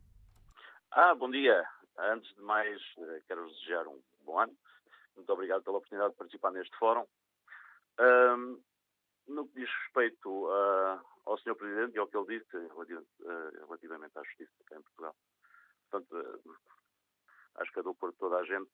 Ah, 0.92 1.16
bom 1.16 1.30
dia. 1.30 1.64
Antes 1.98 2.34
de 2.36 2.42
mais, 2.42 2.82
eh, 2.98 3.22
quero 3.28 3.48
desejar 3.48 3.88
um 3.88 4.02
bom 4.22 4.40
ano. 4.40 4.58
Muito 5.16 5.32
obrigado 5.32 5.64
pela 5.64 5.78
oportunidade 5.78 6.12
de 6.12 6.18
participar 6.18 6.52
neste 6.52 6.76
fórum. 6.78 7.06
Um, 8.00 8.62
no 9.28 9.48
que 9.48 9.62
diz 9.62 9.70
respeito 9.84 10.28
uh, 10.48 11.00
ao 11.26 11.38
Sr. 11.38 11.56
Presidente 11.56 11.96
e 11.96 12.00
ao 12.00 12.08
que 12.08 12.18
ele 12.18 12.40
disse 12.40 12.58
uh, 12.58 13.66
relativamente 13.66 14.18
à 14.18 14.24
justiça 14.24 14.52
em 14.72 14.82
Portugal, 14.82 15.16
portanto, 15.90 16.42
acho 17.56 17.72
que 17.72 17.80
a 17.80 17.84
dor 17.84 17.96
por 17.96 18.12
toda 18.14 18.38
a 18.38 18.44
gente 18.44 18.70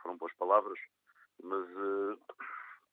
foram 0.00 0.16
boas 0.16 0.32
palavras, 0.34 0.78
mas 1.42 1.68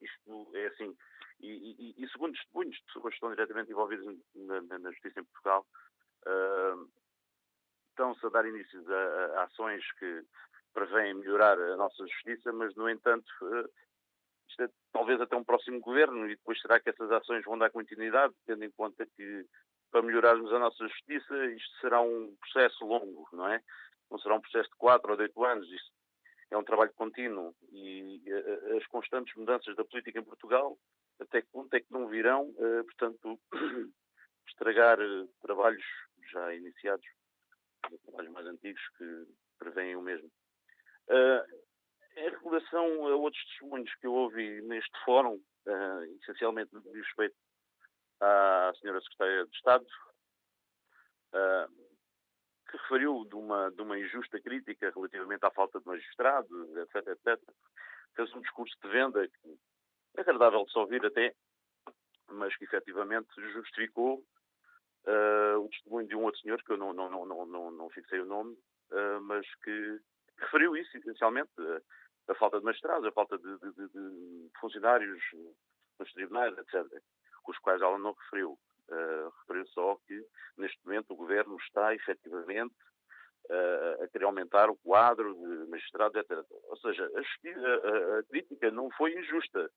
isto 0.01 0.49
é 0.55 0.67
assim. 0.67 0.97
E, 1.39 1.93
e, 1.97 2.03
e 2.03 2.09
segundo 2.09 2.33
testemunhos 2.33 2.75
de 2.75 2.83
pessoas 2.85 3.11
que 3.11 3.15
estão 3.15 3.29
diretamente 3.29 3.71
envolvidas 3.71 4.17
na, 4.33 4.61
na, 4.61 4.79
na 4.79 4.91
justiça 4.91 5.19
em 5.19 5.25
Portugal, 5.25 5.65
estão-se 7.99 8.25
a 8.25 8.29
dar 8.29 8.45
inícios 8.45 8.89
a, 8.89 8.95
a, 8.95 9.43
ações 9.43 9.83
que 9.93 10.23
prevêem 10.73 11.15
melhorar 11.15 11.59
a 11.59 11.75
nossa 11.75 12.07
justiça, 12.07 12.53
mas, 12.53 12.73
no 12.75 12.89
entanto, 12.89 13.27
uh, 13.41 13.69
isto 14.47 14.63
é 14.63 14.69
talvez 14.93 15.19
até 15.19 15.35
um 15.35 15.43
próximo 15.43 15.81
governo 15.81 16.25
e 16.25 16.35
depois 16.35 16.59
será 16.61 16.79
que 16.79 16.89
essas 16.89 17.11
ações 17.11 17.43
vão 17.43 17.57
dar 17.57 17.69
continuidade, 17.69 18.33
tendo 18.45 18.63
em 18.63 18.71
conta 18.71 19.05
que 19.17 19.45
para 19.91 20.01
melhorarmos 20.01 20.51
a 20.53 20.59
nossa 20.59 20.87
justiça 20.87 21.45
isto 21.47 21.79
será 21.81 21.99
um 22.01 22.35
processo 22.39 22.85
longo, 22.85 23.27
não 23.33 23.47
é? 23.47 23.61
Não 24.09 24.17
será 24.19 24.35
um 24.35 24.41
processo 24.41 24.69
de 24.69 24.77
quatro 24.77 25.11
ou 25.11 25.17
de 25.17 25.23
oito 25.23 25.43
anos, 25.43 25.69
isto 25.69 25.91
é 26.51 26.57
um 26.57 26.63
trabalho 26.63 26.93
contínuo 26.93 27.53
e 27.71 28.23
uh, 28.27 28.77
as 28.77 28.87
constantes 28.87 29.35
mudanças 29.35 29.75
da 29.75 29.83
política 29.83 30.19
em 30.19 30.23
Portugal 30.23 30.77
até 31.19 31.41
que 31.41 31.49
ponto 31.51 31.73
é 31.73 31.81
que 31.81 31.91
não 31.91 32.07
virão, 32.07 32.53
portanto, 32.85 33.37
estragar 34.47 34.97
trabalhos 35.41 35.83
já 36.31 36.55
iniciados 36.55 37.05
trabalhos 38.03 38.31
mais 38.31 38.45
antigos 38.47 38.81
que 38.97 39.27
prevêem 39.57 39.95
o 39.95 40.01
mesmo. 40.01 40.29
Uh, 41.07 41.69
em 42.15 42.29
relação 42.43 43.07
a 43.07 43.15
outros 43.15 43.43
testemunhos 43.45 43.93
que 43.95 44.07
eu 44.07 44.13
ouvi 44.13 44.61
neste 44.61 44.91
fórum, 45.05 45.35
uh, 45.35 46.03
essencialmente 46.21 46.71
de 46.77 46.99
respeito 46.99 47.35
à 48.19 48.73
senhora 48.79 49.01
Secretária 49.01 49.45
de 49.45 49.55
Estado, 49.55 49.85
uh, 51.33 51.89
que 52.69 52.77
referiu 52.77 53.25
de 53.25 53.35
uma, 53.35 53.71
de 53.71 53.81
uma 53.81 53.97
injusta 53.97 54.39
crítica 54.39 54.91
relativamente 54.93 55.45
à 55.45 55.51
falta 55.51 55.79
de 55.79 55.85
magistrados, 55.87 56.77
etc, 56.77 57.07
etc. 57.07 57.41
Fez 58.15 58.33
um 58.35 58.41
discurso 58.41 58.75
de 58.83 58.89
venda 58.89 59.27
que 59.27 59.57
é 60.17 60.21
agradável 60.21 60.65
de 60.65 60.71
se 60.71 60.77
ouvir 60.77 61.05
até, 61.05 61.33
mas 62.27 62.55
que 62.57 62.65
efetivamente 62.65 63.29
justificou 63.53 64.23
uh, 65.09 65.59
o 65.59 65.69
testemunho 65.69 66.07
de 66.07 66.15
um 66.15 66.23
outro 66.23 66.39
senhor, 66.41 66.61
que 66.63 66.71
eu 66.71 66.77
não, 66.77 66.93
não, 66.93 67.09
não, 67.09 67.45
não, 67.45 67.71
não 67.71 67.89
fixei 67.89 68.19
o 68.19 68.25
nome, 68.25 68.53
uh, 68.91 69.21
mas 69.21 69.45
que 69.63 69.99
referiu 70.37 70.75
isso, 70.77 70.95
essencialmente, 70.97 71.49
uh, 71.59 71.81
a 72.27 72.35
falta 72.35 72.59
de 72.59 72.65
magistrados, 72.65 73.05
a 73.07 73.11
falta 73.11 73.37
de, 73.37 73.57
de, 73.57 73.71
de, 73.73 73.87
de, 73.89 74.49
funcionários 74.59 75.19
nos 75.99 76.13
tribunais, 76.13 76.55
etc., 76.57 76.85
os 77.47 77.57
quais 77.59 77.81
ela 77.81 77.97
não 77.97 78.13
referiu. 78.13 78.57
Uh, 78.87 79.29
referiu 79.41 79.67
só 79.67 79.97
que, 80.07 80.23
neste 80.57 80.79
momento, 80.85 81.11
o 81.11 81.15
governo 81.15 81.57
está, 81.57 81.93
efetivamente, 81.95 82.75
a 84.03 84.07
querer 84.09 84.25
aumentar 84.25 84.69
o 84.69 84.75
quadro 84.75 85.33
de 85.33 85.71
magistrados, 85.71 86.15
etc. 86.17 86.45
Ou 86.65 86.77
seja, 86.77 87.09
a, 87.15 87.17
a, 87.17 88.19
a 88.19 88.23
crítica 88.23 88.69
não 88.69 88.91
foi 88.91 89.17
injusta, 89.17 89.71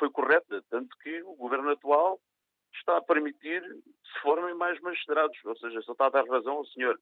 foi 0.00 0.10
correta, 0.10 0.64
tanto 0.68 0.96
que 0.98 1.22
o 1.22 1.36
governo 1.36 1.70
atual 1.70 2.20
está 2.78 2.96
a 2.96 3.02
permitir 3.02 3.62
se 3.62 4.20
formem 4.22 4.54
mais 4.54 4.80
magistrados, 4.80 5.38
ou 5.44 5.56
seja, 5.56 5.80
só 5.82 5.92
está 5.92 6.06
a 6.06 6.10
dar 6.10 6.28
razão 6.28 6.54
ao 6.54 6.66
senhor. 6.66 7.00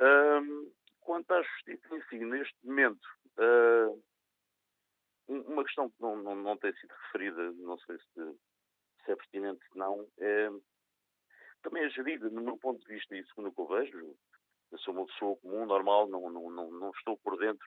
Um, 0.00 0.72
quanto 1.00 1.30
à 1.32 1.42
justiça 1.42 1.94
em 1.94 2.02
si, 2.04 2.18
neste 2.18 2.56
momento, 2.64 3.06
uh, 3.38 4.02
uma 5.28 5.64
questão 5.64 5.88
que 5.90 6.00
não, 6.00 6.16
não, 6.16 6.34
não, 6.34 6.56
tem 6.56 6.72
sido 6.74 6.92
referida, 7.04 7.52
não 7.52 7.78
sei 7.78 7.96
se, 7.98 8.38
se 9.04 9.12
é 9.12 9.16
pertinente 9.16 9.64
ou 9.72 9.78
não, 9.78 10.08
é, 10.18 10.50
também 11.62 11.84
é 11.84 11.90
gerida, 11.90 12.28
no 12.30 12.42
meu 12.42 12.56
ponto 12.56 12.80
de 12.80 12.94
vista, 12.94 13.16
e 13.16 13.26
segundo 13.26 13.48
o 13.48 13.52
que 13.52 13.60
eu 13.60 13.66
vejo, 13.66 14.16
eu 14.72 14.78
sou 14.78 14.94
uma 14.94 15.06
pessoa 15.06 15.36
comum, 15.38 15.66
normal, 15.66 16.08
não, 16.08 16.30
não, 16.30 16.50
não, 16.50 16.70
não 16.70 16.90
estou 16.90 17.16
por 17.18 17.38
dentro 17.38 17.66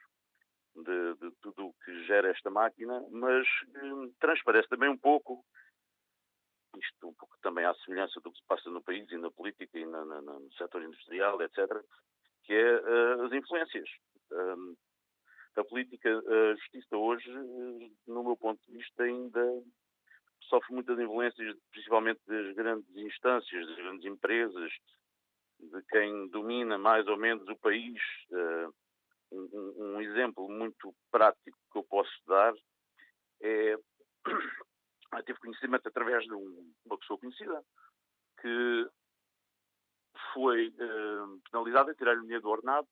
de, 0.76 1.14
de 1.16 1.36
tudo 1.42 1.66
o 1.66 1.74
que 1.84 2.04
gera 2.04 2.30
esta 2.30 2.50
máquina, 2.50 3.04
mas 3.10 3.46
hum, 3.82 4.12
transparece 4.20 4.68
também 4.68 4.88
um 4.88 4.98
pouco 4.98 5.44
isto 6.80 7.08
um 7.08 7.14
pouco 7.14 7.36
também 7.42 7.64
à 7.64 7.74
semelhança 7.74 8.20
do 8.20 8.32
que 8.32 8.38
se 8.38 8.46
passa 8.46 8.70
no 8.70 8.82
país 8.82 9.10
e 9.10 9.16
na 9.16 9.30
política 9.30 9.78
e 9.78 9.86
na, 9.86 10.04
na, 10.04 10.20
no 10.20 10.52
setor 10.54 10.82
industrial, 10.82 11.40
etc., 11.42 11.58
que 12.44 12.54
é 12.54 12.80
uh, 12.80 13.22
as 13.24 13.32
influências. 13.32 13.88
Um, 14.32 14.76
a 15.56 15.64
política, 15.64 16.08
a 16.08 16.54
justiça 16.54 16.96
hoje, 16.96 17.30
no 18.06 18.22
meu 18.24 18.36
ponto 18.36 18.60
de 18.66 18.78
vista, 18.78 19.02
ainda 19.02 19.62
sofre 20.48 20.74
muitas 20.74 20.98
influências, 20.98 21.56
principalmente 21.70 22.20
das 22.26 22.54
grandes 22.54 22.96
instâncias, 22.96 23.66
das 23.66 23.76
grandes 23.76 24.04
empresas, 24.04 24.72
de 25.58 25.82
quem 25.90 26.28
domina 26.28 26.78
mais 26.78 27.06
ou 27.06 27.16
menos 27.16 27.46
o 27.48 27.56
país. 27.56 28.00
Uh, 28.30 28.72
um, 29.32 29.74
um, 29.78 30.00
exemplo 30.00 30.48
muito 30.48 30.92
prático 31.10 31.56
que 31.70 31.78
eu 31.78 31.84
posso 31.84 32.10
dar 32.26 32.52
é 33.40 33.76
ah, 35.12 35.22
tive 35.22 35.40
conhecimento 35.40 35.88
através 35.88 36.24
de 36.24 36.34
um, 36.34 36.74
uma 36.86 36.98
pessoa 36.98 37.18
conhecida 37.18 37.64
que 38.40 38.88
foi 40.32 40.68
uh, 40.68 41.40
penalizada 41.50 41.94
tirar-lhe 41.94 42.22
dinheiro 42.22 42.42
do 42.42 42.48
ordenado 42.48 42.88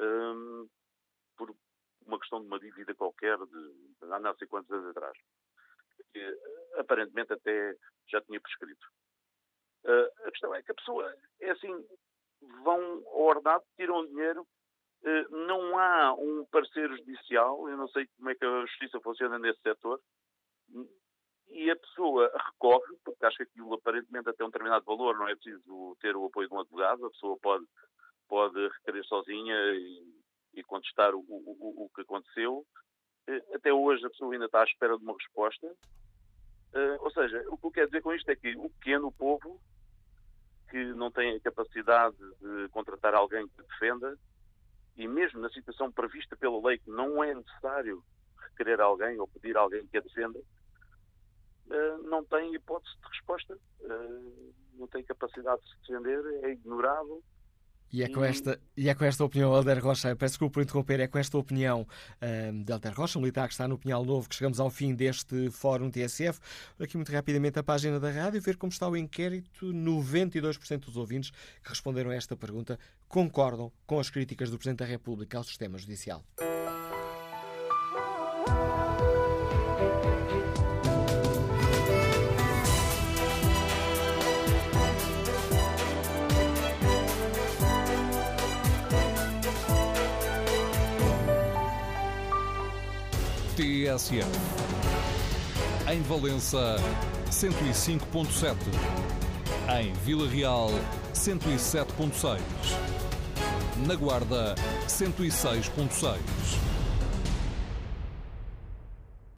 um, 0.00 0.68
por 1.36 1.54
uma 2.06 2.18
questão 2.18 2.40
de 2.40 2.46
uma 2.46 2.58
dívida 2.58 2.94
qualquer 2.94 3.36
de, 3.38 4.04
há 4.10 4.18
não 4.18 4.34
sei 4.36 4.46
quantos 4.48 4.70
anos 4.70 4.88
atrás. 4.88 5.16
Uh, 6.16 6.80
aparentemente 6.80 7.32
até 7.32 7.76
já 8.08 8.20
tinha 8.22 8.40
prescrito. 8.40 8.86
Uh, 9.84 10.26
a 10.26 10.30
questão 10.30 10.54
é 10.54 10.62
que 10.62 10.72
a 10.72 10.74
pessoa 10.74 11.14
é 11.40 11.50
assim, 11.50 11.86
vão 12.64 12.80
ao 13.08 13.22
ordenado, 13.22 13.64
tiram 13.76 13.98
o 13.98 14.06
dinheiro, 14.06 14.46
não 15.30 15.78
há 15.78 16.14
um 16.14 16.44
parecer 16.46 16.88
judicial, 16.88 17.68
eu 17.68 17.76
não 17.76 17.86
sei 17.88 18.08
como 18.16 18.30
é 18.30 18.34
que 18.34 18.44
a 18.44 18.60
justiça 18.62 18.98
funciona 19.00 19.38
nesse 19.38 19.60
setor, 19.60 20.00
e 21.48 21.70
a 21.70 21.76
pessoa 21.76 22.30
recorre, 22.34 22.96
porque 23.04 23.24
acha 23.24 23.36
que 23.38 23.42
aquilo 23.44 23.74
aparentemente 23.74 24.28
até 24.28 24.44
um 24.44 24.48
determinado 24.48 24.84
valor, 24.84 25.16
não 25.18 25.28
é 25.28 25.34
preciso 25.34 25.96
ter 26.00 26.16
o 26.16 26.26
apoio 26.26 26.48
de 26.48 26.54
um 26.54 26.60
advogado, 26.60 27.06
a 27.06 27.10
pessoa 27.10 27.38
pode, 27.40 27.64
pode 28.28 28.68
requerer 28.68 29.04
sozinha 29.04 29.56
e, 29.74 30.14
e 30.54 30.62
contestar 30.64 31.14
o, 31.14 31.20
o, 31.20 31.84
o, 31.84 31.90
que 31.94 32.02
aconteceu. 32.02 32.66
Eh, 33.26 33.42
até 33.54 33.72
hoje 33.72 34.04
a 34.04 34.10
pessoa 34.10 34.32
ainda 34.32 34.46
está 34.46 34.60
à 34.60 34.64
espera 34.64 34.96
de 34.96 35.04
uma 35.04 35.14
resposta. 35.14 35.66
Uh, 36.74 36.98
ou 37.00 37.10
seja, 37.10 37.42
o 37.48 37.56
que 37.56 37.66
eu 37.66 37.70
quero 37.70 37.86
dizer 37.86 38.02
com 38.02 38.12
isto 38.12 38.28
é 38.28 38.36
que 38.36 38.54
o 38.56 38.68
pequeno 38.68 39.10
povo, 39.12 39.60
que 40.68 40.84
não 40.94 41.10
tem 41.10 41.36
a 41.36 41.40
capacidade 41.40 42.16
de 42.40 42.68
contratar 42.70 43.14
alguém 43.14 43.48
que 43.48 43.62
defenda, 43.62 44.18
e 44.96 45.06
mesmo 45.06 45.40
na 45.40 45.48
situação 45.50 45.90
prevista 45.92 46.36
pela 46.36 46.60
lei 46.66 46.78
que 46.78 46.90
não 46.90 47.22
é 47.22 47.34
necessário 47.34 48.02
requerer 48.50 48.80
alguém 48.80 49.18
ou 49.18 49.28
pedir 49.28 49.56
alguém 49.56 49.86
que 49.86 49.96
a 49.96 50.00
defenda, 50.00 50.38
não 52.04 52.24
tem 52.24 52.54
hipótese 52.54 52.94
de 52.96 53.08
resposta, 53.08 53.58
uh, 53.80 54.54
não 54.74 54.86
tem 54.88 55.02
capacidade 55.04 55.60
de 55.62 55.70
se 55.70 55.76
defender, 55.80 56.44
é 56.44 56.52
ignorado. 56.52 57.22
E 57.92 58.02
é, 58.02 58.08
com 58.08 58.24
esta, 58.24 58.60
e 58.76 58.88
é 58.88 58.94
com 58.94 59.04
esta 59.04 59.24
opinião, 59.24 59.54
Helder 59.54 59.82
Rocha, 59.82 60.14
peço 60.16 60.32
desculpa 60.32 60.54
por 60.54 60.62
interromper, 60.62 61.00
é 61.00 61.06
com 61.06 61.18
esta 61.18 61.38
opinião 61.38 61.82
uh, 61.82 62.64
de 62.64 62.72
Helder 62.72 62.92
Rocha, 62.92 63.18
militar 63.18 63.46
que 63.46 63.54
está 63.54 63.68
no 63.68 63.78
Pinhal 63.78 64.04
Novo, 64.04 64.28
que 64.28 64.34
chegamos 64.34 64.58
ao 64.58 64.68
fim 64.68 64.92
deste 64.92 65.50
Fórum 65.50 65.88
TSF. 65.88 66.40
Aqui 66.80 66.96
muito 66.96 67.12
rapidamente 67.12 67.58
a 67.60 67.62
página 67.62 68.00
da 68.00 68.10
rádio, 68.10 68.42
ver 68.42 68.56
como 68.56 68.72
está 68.72 68.88
o 68.88 68.96
inquérito. 68.96 69.66
92% 69.66 70.80
dos 70.80 70.96
ouvintes 70.96 71.30
que 71.30 71.68
responderam 71.68 72.10
a 72.10 72.14
esta 72.14 72.36
pergunta 72.36 72.78
concordam 73.08 73.72
com 73.86 74.00
as 74.00 74.10
críticas 74.10 74.50
do 74.50 74.58
Presidente 74.58 74.80
da 74.80 74.84
República 74.84 75.38
ao 75.38 75.44
sistema 75.44 75.78
judicial. 75.78 76.24
TSF. 93.86 94.26
Em 95.88 96.02
Valença, 96.02 96.76
105.7. 97.30 98.56
Em 99.80 99.92
Vila 100.04 100.28
Real, 100.28 100.70
107.6. 101.14 102.40
Na 103.86 103.94
Guarda, 103.94 104.56
106.6. 104.88 106.75